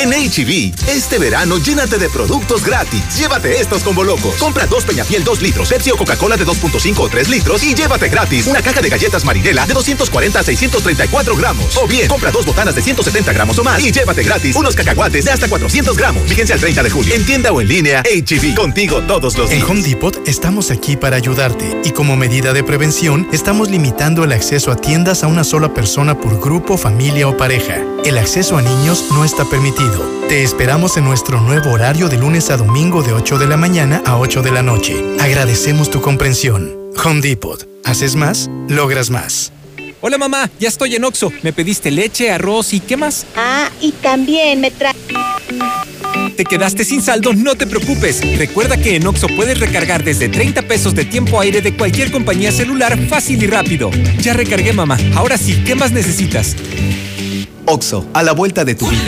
En 0.00 0.10
HB, 0.10 0.74
este 0.86 1.18
verano 1.18 1.58
llénate 1.58 1.98
de 1.98 2.08
productos 2.08 2.62
gratis. 2.62 3.02
Llévate 3.18 3.60
estos 3.60 3.82
combo 3.82 4.04
locos. 4.04 4.36
Compra 4.36 4.64
dos 4.68 4.84
Peñafiel 4.84 5.24
2 5.24 5.42
litros, 5.42 5.68
Pepsi 5.68 5.90
o 5.90 5.96
Coca-Cola 5.96 6.36
de 6.36 6.46
2.5 6.46 6.98
o 7.00 7.08
3 7.08 7.28
litros 7.28 7.64
y 7.64 7.74
llévate 7.74 8.08
gratis 8.08 8.46
una 8.46 8.62
caja 8.62 8.80
de 8.80 8.90
galletas 8.90 9.24
Marinela 9.24 9.66
de 9.66 9.74
240 9.74 10.38
a 10.38 10.42
634 10.44 11.34
gramos. 11.34 11.76
O 11.76 11.88
bien, 11.88 12.06
compra 12.06 12.30
dos 12.30 12.46
botanas 12.46 12.76
de 12.76 12.82
170 12.82 13.32
gramos 13.32 13.58
o 13.58 13.64
más 13.64 13.82
y 13.82 13.90
llévate 13.90 14.22
gratis 14.22 14.54
unos 14.54 14.76
cacahuates 14.76 15.24
de 15.24 15.32
hasta 15.32 15.48
400 15.48 15.96
gramos. 15.96 16.22
Fíjense 16.28 16.52
al 16.52 16.60
30 16.60 16.84
de 16.84 16.90
julio. 16.90 17.12
En 17.12 17.26
tienda 17.26 17.50
o 17.50 17.60
en 17.60 17.66
línea, 17.66 18.04
HB. 18.04 18.54
Contigo 18.54 19.02
todos 19.02 19.36
los 19.36 19.50
días. 19.50 19.60
En 19.60 19.68
Home 19.68 19.82
Depot 19.82 20.16
estamos 20.28 20.70
aquí 20.70 20.96
para 20.96 21.16
ayudarte 21.16 21.76
y 21.82 21.90
como 21.90 22.14
medida 22.14 22.52
de 22.52 22.62
prevención 22.62 23.28
estamos 23.32 23.68
limitando 23.68 24.22
el 24.22 24.30
acceso 24.30 24.70
a 24.70 24.76
tiendas 24.76 25.24
a 25.24 25.26
una 25.26 25.42
sola 25.42 25.74
persona 25.74 26.20
por 26.20 26.40
grupo, 26.40 26.76
familia 26.76 27.26
o 27.26 27.36
pareja. 27.36 27.82
El 28.04 28.16
acceso 28.16 28.56
a 28.56 28.62
niños 28.62 29.04
no 29.10 29.24
está 29.24 29.44
permitido. 29.44 29.87
Te 30.28 30.42
esperamos 30.42 30.96
en 30.96 31.04
nuestro 31.04 31.40
nuevo 31.40 31.70
horario 31.70 32.08
de 32.08 32.18
lunes 32.18 32.50
a 32.50 32.56
domingo 32.56 33.02
de 33.02 33.12
8 33.12 33.38
de 33.38 33.46
la 33.46 33.56
mañana 33.56 34.02
a 34.04 34.18
8 34.18 34.42
de 34.42 34.50
la 34.50 34.62
noche. 34.62 34.94
Agradecemos 35.18 35.90
tu 35.90 36.00
comprensión. 36.00 36.76
Home 37.02 37.20
Depot. 37.20 37.66
Haces 37.84 38.14
más, 38.14 38.50
logras 38.68 39.08
más. 39.08 39.52
Hola 40.00 40.18
mamá, 40.18 40.50
ya 40.60 40.68
estoy 40.68 40.94
en 40.94 41.04
Oxo. 41.04 41.32
Me 41.42 41.52
pediste 41.52 41.90
leche, 41.90 42.30
arroz 42.30 42.74
y 42.74 42.80
¿qué 42.80 42.96
más? 42.96 43.26
Ah, 43.36 43.70
y 43.80 43.92
también 43.92 44.60
me 44.60 44.70
trae. 44.70 44.94
¿Te 46.36 46.44
quedaste 46.44 46.84
sin 46.84 47.02
saldo? 47.02 47.32
No 47.32 47.56
te 47.56 47.66
preocupes. 47.66 48.20
Recuerda 48.38 48.76
que 48.76 48.96
en 48.96 49.06
Oxo 49.06 49.26
puedes 49.28 49.58
recargar 49.58 50.04
desde 50.04 50.28
30 50.28 50.62
pesos 50.62 50.94
de 50.94 51.04
tiempo 51.04 51.40
aire 51.40 51.62
de 51.62 51.76
cualquier 51.76 52.12
compañía 52.12 52.52
celular 52.52 52.98
fácil 53.08 53.42
y 53.42 53.46
rápido. 53.46 53.90
Ya 54.20 54.34
recargué 54.34 54.72
mamá. 54.72 54.98
Ahora 55.14 55.36
sí, 55.36 55.62
¿qué 55.64 55.74
más 55.74 55.90
necesitas? 55.90 56.54
Oxo, 57.68 58.06
a 58.14 58.22
la 58.22 58.32
vuelta 58.32 58.64
de 58.64 58.74
tu 58.74 58.88
vida. 58.88 59.02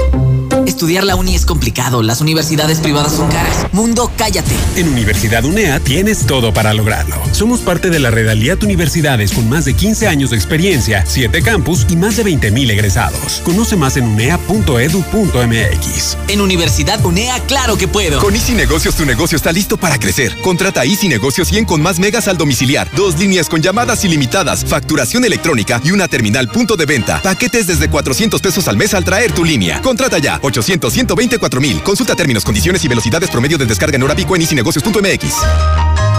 Estudiar 0.65 1.03
la 1.03 1.15
uni 1.15 1.35
es 1.35 1.45
complicado, 1.45 2.03
las 2.03 2.21
universidades 2.21 2.79
privadas 2.79 3.13
son 3.13 3.29
caras. 3.29 3.65
Mundo, 3.71 4.11
cállate. 4.15 4.51
En 4.75 4.89
Universidad 4.89 5.43
UNEA 5.43 5.79
tienes 5.79 6.25
todo 6.27 6.53
para 6.53 6.73
lograrlo. 6.73 7.15
Somos 7.31 7.61
parte 7.61 7.89
de 7.89 7.99
la 7.99 8.11
red 8.11 8.27
Aliat 8.27 8.63
Universidades 8.63 9.31
con 9.31 9.49
más 9.49 9.65
de 9.65 9.73
15 9.73 10.07
años 10.07 10.29
de 10.29 10.35
experiencia, 10.35 11.03
7 11.05 11.41
campus 11.41 11.85
y 11.89 11.95
más 11.95 12.17
de 12.17 12.23
20 12.23 12.51
mil 12.51 12.69
egresados. 12.69 13.41
Conoce 13.43 13.75
más 13.75 13.97
en 13.97 14.05
unea.edu.mx. 14.05 16.17
En 16.27 16.41
Universidad 16.41 17.03
UNEA, 17.03 17.39
claro 17.47 17.77
que 17.77 17.87
puedo. 17.87 18.19
Con 18.19 18.35
Easy 18.35 18.53
Negocios 18.53 18.95
tu 18.95 19.05
negocio 19.05 19.35
está 19.35 19.51
listo 19.51 19.77
para 19.77 19.97
crecer. 19.97 20.37
Contrata 20.41 20.85
Easy 20.85 21.07
Negocios 21.07 21.47
100 21.47 21.65
con 21.65 21.81
más 21.81 21.99
megas 21.99 22.27
al 22.27 22.37
domiciliar, 22.37 22.89
dos 22.95 23.17
líneas 23.17 23.49
con 23.49 23.61
llamadas 23.61 24.05
ilimitadas, 24.05 24.65
facturación 24.65 25.25
electrónica 25.25 25.81
y 25.83 25.91
una 25.91 26.07
terminal 26.07 26.49
punto 26.49 26.75
de 26.75 26.85
venta. 26.85 27.21
Paquetes 27.21 27.67
desde 27.67 27.89
400 27.89 28.41
pesos 28.41 28.67
al 28.67 28.77
mes 28.77 28.93
al 28.93 29.03
traer 29.03 29.31
tu 29.31 29.43
línea. 29.43 29.81
Contrata 29.81 30.19
ya 30.19 30.39
800 30.51 30.93
124 30.93 31.61
mil. 31.61 31.81
Consulta 31.81 32.15
términos, 32.15 32.43
condiciones 32.43 32.83
y 32.83 32.87
velocidades 32.87 33.29
promedio 33.29 33.57
de 33.57 33.65
descarga 33.65 33.95
en 33.95 34.03
hora 34.03 34.15
pico 34.15 34.35
en 34.35 34.41
easynegocios.mx. 34.41 36.10